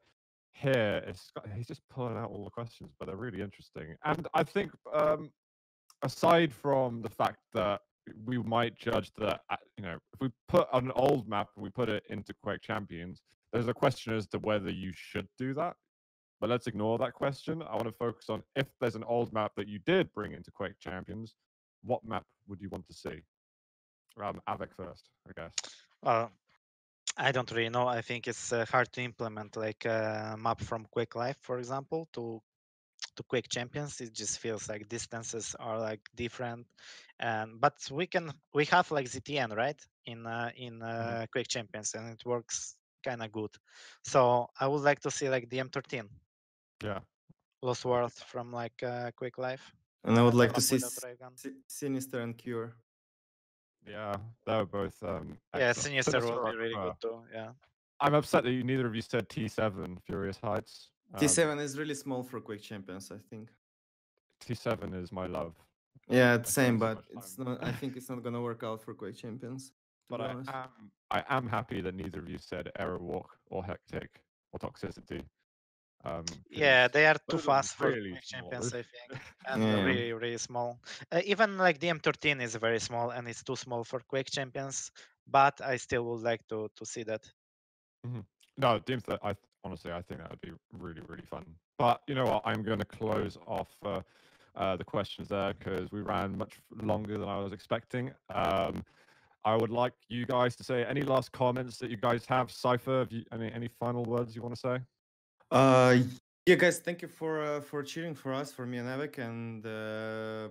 here. 0.53 1.03
It's 1.07 1.31
got, 1.35 1.47
he's 1.57 1.67
just 1.67 1.83
pulling 1.91 2.17
out 2.17 2.31
all 2.31 2.45
the 2.45 2.51
questions, 2.51 2.91
but 2.99 3.07
they're 3.07 3.17
really 3.17 3.41
interesting. 3.41 3.97
And 4.05 4.27
I 4.35 4.43
think, 4.43 4.71
um, 4.95 5.31
aside 6.03 6.53
from 6.53 7.03
the 7.03 7.09
fact 7.09 7.39
that 7.55 7.81
we 8.25 8.39
might 8.39 8.77
judge 8.79 9.13
that, 9.19 9.41
uh, 9.51 9.57
you 9.77 9.85
know, 9.85 9.99
if 10.13 10.21
we 10.21 10.31
put 10.49 10.69
an 10.73 10.91
old 10.95 11.29
map 11.29 11.49
and 11.57 11.63
we 11.63 11.71
put 11.71 11.89
it 11.89 12.03
into 12.11 12.35
Quake 12.43 12.61
Champions, 12.61 13.23
there's 13.53 13.69
a 13.69 13.75
question 13.75 14.15
as 14.15 14.27
to 14.29 14.39
whether 14.39 14.71
you 14.71 14.93
should 14.95 15.29
do 15.39 15.55
that. 15.55 15.75
But 16.41 16.51
let's 16.51 16.67
ignore 16.67 16.99
that 16.99 17.13
question. 17.13 17.63
I 17.63 17.75
want 17.75 17.87
to 17.87 17.93
focus 17.93 18.29
on 18.29 18.43
if 18.57 18.67
there's 18.81 18.97
an 18.97 19.05
old 19.05 19.33
map 19.33 19.53
that 19.57 19.69
you 19.69 19.79
did 19.87 20.13
bring 20.13 20.33
into 20.33 20.51
Quake 20.51 20.79
Champions, 20.81 21.35
what 21.85 22.05
map 22.05 22.25
would 22.49 22.61
you 22.61 22.69
want 22.69 22.87
to 22.89 22.95
see? 22.95 23.21
Um, 24.21 24.41
av3k 24.49 24.69
first, 24.77 25.09
I 25.29 25.41
guess. 25.41 25.53
Well, 26.03 26.33
I 27.17 27.33
don't 27.33 27.51
really 27.51 27.69
know. 27.71 27.87
I 27.87 28.01
think 28.03 28.27
it's 28.29 28.53
uh, 28.53 28.65
hard 28.67 28.93
to 28.93 29.03
implement 29.03 29.57
like 29.57 29.85
a 29.85 30.37
map 30.39 30.61
from 30.61 30.87
Quake 30.87 31.15
Live, 31.15 31.37
for 31.43 31.59
example, 31.59 32.09
to 32.15 32.41
to 33.17 33.23
Quake 33.25 33.49
Champions. 33.49 34.01
It 34.01 34.13
just 34.15 34.39
feels 34.41 34.69
like 34.69 34.89
distances 34.89 35.55
are 35.59 35.79
like 35.79 36.01
different, 36.15 36.67
and 37.21 37.61
but 37.61 37.75
we 37.91 38.07
can 38.07 38.33
we 38.55 38.65
have 38.67 38.91
like 38.91 39.07
ZTN 39.09 39.53
right 39.55 39.81
in 40.07 40.27
uh, 40.27 40.51
in 40.57 40.83
uh, 40.83 41.27
Quake 41.33 41.49
Champions, 41.49 41.95
and 41.95 42.11
it 42.11 42.25
works 42.25 42.77
kind 43.05 43.23
of 43.23 43.33
good. 43.33 43.51
So 44.05 44.49
I 44.59 44.67
would 44.69 44.83
like 44.83 45.01
to 45.01 45.11
see 45.11 45.29
like 45.29 45.49
the 45.51 45.61
M13 45.61 46.09
Yeah. 46.83 47.01
Lost 47.63 47.85
World 47.87 48.13
from 48.13 48.53
like 48.53 48.83
uh, 48.83 49.11
Quake 49.13 49.39
Live. 49.39 49.63
And 50.05 50.19
I 50.19 50.23
would 50.23 50.35
like 50.35 50.53
to 50.55 50.61
see 50.61 50.77
without 50.77 50.95
S- 50.95 51.03
ray 51.03 51.17
gun. 51.17 51.37
Si- 51.37 51.57
Sinister 51.67 52.21
and 52.21 52.37
Cure. 52.39 52.77
Yeah, 53.89 54.17
they 54.47 54.57
were 54.57 54.67
both. 54.67 55.03
Um, 55.03 55.39
Yeah, 55.55 55.69
excellent. 55.69 56.05
Sinister 56.05 56.21
will 56.21 56.47
I 56.47 56.51
be 56.53 56.57
really 56.57 56.75
prefer. 56.75 56.89
good 56.89 57.01
too. 57.01 57.23
Yeah. 57.33 57.51
I'm 58.01 58.15
upset 58.15 58.45
that 58.45 58.51
you, 58.51 58.65
neither 58.65 58.87
of 58.87 58.95
you 58.95 59.03
said 59.03 59.29
T7 59.29 59.99
Furious 60.07 60.39
Heights. 60.43 60.91
Um, 61.15 61.21
T7 61.21 61.61
is 61.61 61.79
really 61.79 61.95
small 61.95 62.23
for 62.23 62.41
Quake 62.41 62.63
Champions, 62.63 63.11
I 63.13 63.19
think. 63.31 63.51
T7 64.45 65.01
is 65.01 65.13
my 65.13 65.27
love. 65.27 65.55
Yeah, 66.09 66.35
it's 66.35 66.53
same, 66.53 66.79
spent 66.79 66.99
so 66.99 67.05
but 67.13 67.19
it's 67.19 67.39
not. 67.39 67.63
I 67.65 67.71
think 67.71 67.97
it's 67.97 68.09
not 68.11 68.23
gonna 68.25 68.41
work 68.41 68.65
out 68.65 68.83
for 68.83 68.93
Quake 68.93 69.17
Champions. 69.17 69.73
But 70.11 70.21
I 70.21 70.31
am, 70.31 70.45
I 71.11 71.25
am 71.29 71.47
happy 71.47 71.81
that 71.81 71.95
neither 71.95 72.19
of 72.19 72.29
you 72.29 72.39
said 72.39 72.71
Aerowalk 72.79 73.27
or 73.47 73.63
Hectic 73.65 74.09
or 74.53 74.59
Toxicity. 74.59 75.23
Um, 76.05 76.25
Yeah, 76.51 76.89
they 76.89 77.07
are 77.07 77.17
too 77.29 77.39
fast 77.39 77.77
for 77.77 77.89
really 77.89 78.11
Quake 78.11 78.23
small. 78.23 78.51
champions, 78.51 78.75
I 78.75 78.83
think, 79.09 79.23
and 79.47 79.63
Yeah. 79.63 79.85
really, 79.85 80.13
really 80.13 80.39
small. 80.39 80.81
Uh, 81.11 81.21
even 81.25 81.59
like 81.59 81.79
the 81.81 81.89
M13 81.89 82.41
is 82.41 82.55
very 82.57 82.81
small, 82.81 83.11
and 83.11 83.29
it's 83.29 83.43
too 83.43 83.57
small 83.57 83.85
for 83.85 84.01
Quake 84.01 84.31
champions. 84.31 84.91
But 85.27 85.61
I 85.61 85.77
still 85.77 86.05
would 86.07 86.23
like 86.23 86.47
to 86.49 86.69
to 86.77 86.85
see 86.87 87.05
that. 87.05 87.23
No, 88.59 88.79
Doom's 88.81 89.05
that 89.05 89.21
I 89.23 89.35
honestly 89.65 89.93
I 89.93 90.03
think 90.03 90.21
that 90.21 90.31
would 90.31 90.41
be 90.41 90.53
really 90.73 91.01
really 91.09 91.23
fun. 91.25 91.45
But 91.79 92.03
you 92.07 92.15
know 92.15 92.25
what? 92.27 92.43
I'm 92.45 92.63
going 92.63 92.79
to 92.79 92.85
close 92.85 93.39
off 93.47 93.69
uh, 93.85 94.01
uh, 94.55 94.77
the 94.77 94.85
questions 94.85 95.29
there 95.29 95.55
because 95.55 95.91
we 95.91 96.01
ran 96.01 96.37
much 96.37 96.61
longer 96.83 97.19
than 97.19 97.29
I 97.29 97.39
was 97.39 97.53
expecting. 97.53 98.13
Um, 98.35 98.85
I 99.45 99.57
would 99.57 99.71
like 99.71 99.95
you 100.09 100.27
guys 100.27 100.55
to 100.57 100.65
say 100.65 100.85
any 100.85 101.03
last 101.03 101.33
comments 101.33 101.79
that 101.79 101.91
you 101.91 101.97
guys 101.97 102.27
have. 102.27 102.51
Cypher, 102.51 103.01
have 103.01 103.13
you, 103.13 103.25
any 103.33 103.51
any 103.53 103.69
final 103.69 104.05
words 104.05 104.37
you 104.37 104.43
want 104.43 104.55
to 104.55 104.61
say? 104.61 104.81
Uh, 105.53 105.99
yeah, 106.47 106.55
guys, 106.55 106.79
thank 106.79 107.03
you 107.03 107.09
for 107.09 107.43
uh, 107.43 107.61
for 107.61 107.83
cheering 107.83 108.15
for 108.15 108.33
us, 108.33 108.51
for 108.51 108.65
me 108.65 108.79
and 108.79 108.89
av3k, 108.89 109.19
and 109.19 109.67
uh, 109.67 110.49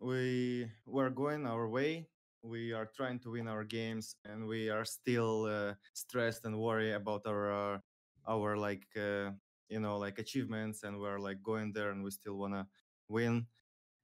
we 0.00 0.66
we're 0.86 1.10
going 1.10 1.46
our 1.46 1.68
way. 1.68 2.08
We 2.42 2.72
are 2.72 2.86
trying 2.86 3.18
to 3.20 3.32
win 3.32 3.48
our 3.48 3.64
games, 3.64 4.16
and 4.24 4.46
we 4.46 4.70
are 4.70 4.86
still 4.86 5.44
uh, 5.44 5.74
stressed 5.92 6.46
and 6.46 6.58
worried 6.58 6.94
about 6.94 7.26
our 7.26 7.52
uh, 7.52 7.78
our 8.26 8.56
like 8.56 8.88
uh, 8.96 9.32
you 9.68 9.78
know 9.78 9.98
like 9.98 10.18
achievements, 10.18 10.84
and 10.84 10.98
we're 10.98 11.20
like 11.20 11.42
going 11.42 11.74
there, 11.74 11.90
and 11.90 12.02
we 12.02 12.10
still 12.10 12.38
wanna 12.38 12.66
win. 13.08 13.44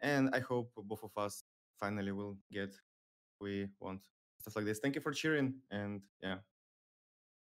And 0.03 0.29
I 0.35 0.41
hope 0.41 0.71
both 0.77 1.03
of 1.03 1.17
us 1.17 1.45
finally 1.81 2.13
will 2.13 2.37
get 2.53 2.77
we 3.41 3.69
want 3.81 4.03
stuff 4.37 4.55
like 4.57 4.67
this. 4.67 4.81
Thank 4.81 4.97
you 4.97 5.01
for 5.01 5.13
cheering, 5.13 5.55
and 5.71 6.03
yeah, 6.23 6.45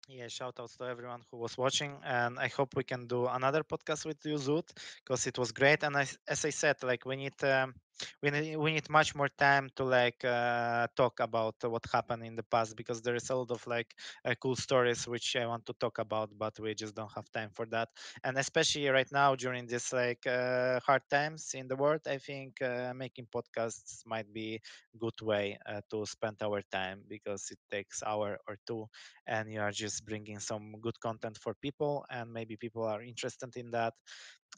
Yeah, 0.09 0.29
shout 0.29 0.59
outs 0.59 0.77
to 0.79 0.85
everyone 0.85 1.21
who 1.31 1.37
was 1.37 1.57
watching, 1.59 2.01
and 2.03 2.39
I 2.39 2.49
hope 2.49 2.75
we 2.75 2.83
can 2.83 3.07
do 3.07 3.27
another 3.27 3.63
podcast 3.63 4.07
with 4.07 4.17
you, 4.25 4.37
Zoot, 4.37 4.65
because 5.05 5.27
it 5.27 5.37
was 5.39 5.53
great. 5.53 5.83
And 5.83 5.97
I, 5.97 6.07
as 6.27 6.45
I 6.47 6.51
said, 6.51 6.83
like 6.83 7.05
we 7.05 7.17
need 7.17 7.45
um, 7.45 7.75
we 8.23 8.31
need 8.31 8.57
we 8.57 8.73
need 8.73 8.89
much 8.91 9.15
more 9.15 9.29
time 9.29 9.69
to 9.77 9.85
like 9.85 10.25
uh, 10.25 10.87
talk 10.97 11.21
about 11.21 11.55
what 11.65 11.85
happened 11.93 12.25
in 12.25 12.37
the 12.37 12.43
past 12.43 12.77
because 12.77 13.03
there 13.03 13.15
is 13.15 13.31
a 13.31 13.35
lot 13.37 13.51
of 13.51 13.67
like 13.67 13.95
uh, 14.25 14.35
cool 14.41 14.57
stories 14.57 15.07
which 15.07 15.37
I 15.37 15.47
want 15.47 15.67
to 15.67 15.75
talk 15.75 15.99
about, 15.99 16.31
but 16.37 16.59
we 16.61 16.75
just 16.75 16.95
don't 16.95 17.13
have 17.15 17.31
time 17.31 17.51
for 17.55 17.67
that. 17.67 17.89
And 18.25 18.37
especially 18.39 18.89
right 18.89 19.09
now 19.13 19.35
during 19.35 19.67
this 19.67 19.93
like 19.93 20.27
uh, 20.27 20.81
hard 20.81 21.03
times 21.11 21.53
in 21.55 21.69
the 21.69 21.77
world, 21.77 22.03
I 22.07 22.19
think 22.19 22.61
uh, 22.63 22.93
making 22.95 23.27
podcasts 23.35 24.03
might 24.07 24.33
be 24.33 24.61
good 24.99 25.21
way 25.23 25.59
uh, 25.67 25.81
to 25.91 26.05
spend 26.07 26.37
our 26.43 26.63
time 26.73 27.03
because 27.09 27.51
it 27.51 27.59
takes 27.71 28.03
hour 28.03 28.39
or 28.49 28.57
two 28.67 28.87
and 29.27 29.51
you 29.53 29.61
are 29.61 29.71
just 29.71 30.05
bringing 30.05 30.39
some 30.39 30.73
good 30.81 30.99
content 31.01 31.39
for 31.39 31.55
people 31.55 32.05
and 32.11 32.33
maybe 32.33 32.57
people 32.57 32.85
are 32.85 33.03
interested 33.03 33.57
in 33.57 33.71
that 33.71 33.95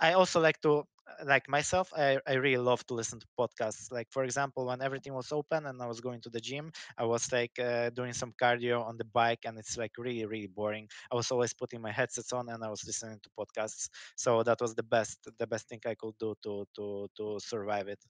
i 0.01 0.12
also 0.12 0.41
like 0.41 0.61
to 0.61 0.79
uh, 0.79 1.25
like 1.25 1.49
myself 1.49 1.93
I, 1.97 2.19
I 2.27 2.35
really 2.35 2.62
love 2.62 2.87
to 2.87 2.95
listen 2.95 3.19
to 3.21 3.27
podcasts. 3.39 3.91
Like 3.91 4.09
for 4.11 4.23
example 4.25 4.67
when 4.67 4.81
everything 4.83 5.15
was 5.15 5.33
open 5.33 5.67
and 5.67 5.81
i 5.83 5.87
was 5.87 6.01
going 6.01 6.21
to 6.23 6.31
the 6.31 6.41
gym 6.41 6.71
i 6.99 7.05
was 7.05 7.33
like 7.33 7.59
uh, 7.59 7.91
doing 7.91 8.12
some 8.12 8.33
cardio 8.41 8.85
on 8.85 8.97
the 8.97 9.05
bike 9.05 9.41
and 9.45 9.59
it's 9.59 9.77
like 9.77 9.93
really 9.99 10.27
really 10.27 10.47
boring. 10.49 10.89
I 11.12 11.17
was 11.17 11.31
always 11.31 11.53
putting 11.55 11.81
my 11.83 11.93
headsets 11.93 12.33
on 12.33 12.49
and 12.49 12.62
i 12.65 12.69
was 12.69 12.85
listening 12.87 13.19
to 13.23 13.31
podcasts. 13.39 13.89
So 14.17 14.43
that 14.43 14.61
was 14.61 14.75
the 14.75 14.83
best 14.85 15.29
the 15.39 15.47
best 15.47 15.69
thing 15.69 15.81
i 15.87 15.95
could 15.95 16.17
do 16.19 16.35
to 16.45 16.67
to 16.77 17.09
to 17.17 17.39
survive 17.41 17.89
it. 17.89 18.01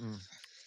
Mm, 0.00 0.18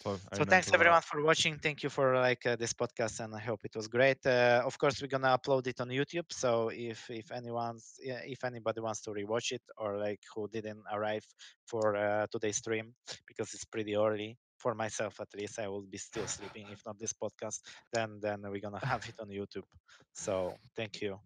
So, 0.08 0.20
so 0.38 0.44
thanks 0.44 0.72
everyone 0.72 1.02
for 1.02 1.22
watching 1.22 1.58
thank 1.58 1.82
you 1.82 1.90
for 1.90 2.14
like 2.14 2.46
uh, 2.46 2.56
this 2.56 2.72
podcast 2.72 3.20
and 3.20 3.34
i 3.34 3.40
hope 3.40 3.60
it 3.64 3.74
was 3.76 3.88
great 3.88 4.24
uh, 4.24 4.62
of 4.64 4.78
course 4.78 5.02
we're 5.02 5.08
gonna 5.08 5.36
upload 5.36 5.66
it 5.66 5.80
on 5.82 5.88
youtube 5.88 6.30
so 6.30 6.70
if 6.72 7.10
if 7.10 7.30
anyone's 7.30 7.94
if 8.02 8.42
anybody 8.44 8.80
wants 8.80 9.02
to 9.02 9.10
rewatch 9.10 9.52
it 9.52 9.62
or 9.76 9.98
like 9.98 10.20
who 10.34 10.48
didn't 10.48 10.82
arrive 10.92 11.26
for 11.66 11.94
uh, 11.96 12.26
today's 12.32 12.56
stream 12.56 12.94
because 13.26 13.52
it's 13.52 13.66
pretty 13.66 13.96
early 13.96 14.38
for 14.56 14.74
myself 14.74 15.20
at 15.20 15.28
least 15.36 15.58
i 15.58 15.68
will 15.68 15.82
be 15.82 15.98
still 15.98 16.26
sleeping 16.26 16.66
if 16.72 16.80
not 16.86 16.98
this 16.98 17.12
podcast 17.12 17.60
then 17.92 18.18
then 18.22 18.40
we're 18.50 18.60
gonna 18.66 18.84
have 18.92 19.06
it 19.08 19.20
on 19.20 19.28
youtube 19.28 19.68
so 20.14 20.54
thank 20.74 21.02
you 21.02 21.18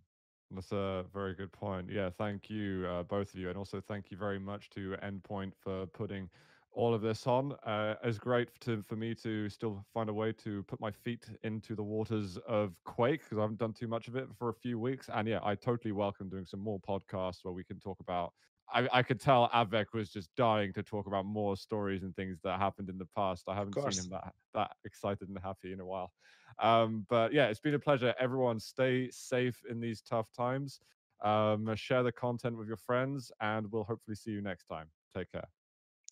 That's 0.54 0.72
a 0.72 1.04
very 1.14 1.34
good 1.34 1.52
point. 1.52 1.88
Yeah, 1.90 2.10
thank 2.10 2.50
you, 2.50 2.86
uh, 2.86 3.02
both 3.04 3.32
of 3.32 3.40
you. 3.40 3.48
And 3.48 3.56
also 3.56 3.80
thank 3.80 4.10
you 4.10 4.18
very 4.18 4.38
much 4.38 4.68
to 4.70 4.94
Endpoint 5.02 5.52
for 5.56 5.86
putting 5.86 6.28
all 6.72 6.94
of 6.94 7.02
this 7.02 7.26
on. 7.26 7.52
Uh, 7.64 7.94
it's 8.02 8.18
great 8.18 8.48
to, 8.60 8.82
for 8.82 8.96
me 8.96 9.14
to 9.16 9.48
still 9.48 9.84
find 9.92 10.08
a 10.08 10.12
way 10.12 10.32
to 10.32 10.62
put 10.64 10.80
my 10.80 10.90
feet 10.90 11.26
into 11.42 11.74
the 11.74 11.82
waters 11.82 12.38
of 12.46 12.74
Quake 12.84 13.22
because 13.22 13.38
I 13.38 13.42
haven't 13.42 13.58
done 13.58 13.72
too 13.72 13.88
much 13.88 14.08
of 14.08 14.16
it 14.16 14.28
for 14.38 14.48
a 14.48 14.54
few 14.54 14.78
weeks. 14.78 15.08
And 15.12 15.28
yeah, 15.28 15.40
I 15.42 15.54
totally 15.54 15.92
welcome 15.92 16.28
doing 16.28 16.46
some 16.46 16.60
more 16.60 16.80
podcasts 16.80 17.38
where 17.42 17.52
we 17.52 17.64
can 17.64 17.78
talk 17.78 18.00
about. 18.00 18.32
I, 18.72 18.88
I 18.92 19.02
could 19.02 19.20
tell 19.20 19.50
av3k 19.50 19.92
was 19.92 20.10
just 20.10 20.30
dying 20.36 20.72
to 20.72 20.82
talk 20.82 21.06
about 21.06 21.26
more 21.26 21.56
stories 21.56 22.02
and 22.04 22.14
things 22.16 22.38
that 22.42 22.58
happened 22.58 22.88
in 22.88 22.96
the 22.96 23.08
past. 23.14 23.44
I 23.48 23.54
haven't 23.54 23.74
seen 23.74 24.04
him 24.04 24.10
that 24.10 24.32
that 24.54 24.70
excited 24.84 25.28
and 25.28 25.38
happy 25.42 25.72
in 25.72 25.80
a 25.80 25.86
while. 25.86 26.12
Um, 26.58 27.06
but 27.10 27.32
yeah, 27.32 27.46
it's 27.46 27.60
been 27.60 27.74
a 27.74 27.78
pleasure. 27.78 28.14
Everyone, 28.18 28.58
stay 28.58 29.10
safe 29.10 29.62
in 29.68 29.80
these 29.80 30.00
tough 30.00 30.28
times. 30.32 30.80
Um, 31.22 31.74
share 31.76 32.02
the 32.02 32.12
content 32.12 32.56
with 32.56 32.66
your 32.66 32.76
friends, 32.76 33.30
and 33.40 33.70
we'll 33.70 33.84
hopefully 33.84 34.16
see 34.16 34.30
you 34.30 34.40
next 34.40 34.64
time. 34.66 34.86
Take 35.14 35.30
care. 35.30 35.48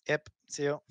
Yep 0.07 0.29
see 0.47 0.63
you 0.63 0.81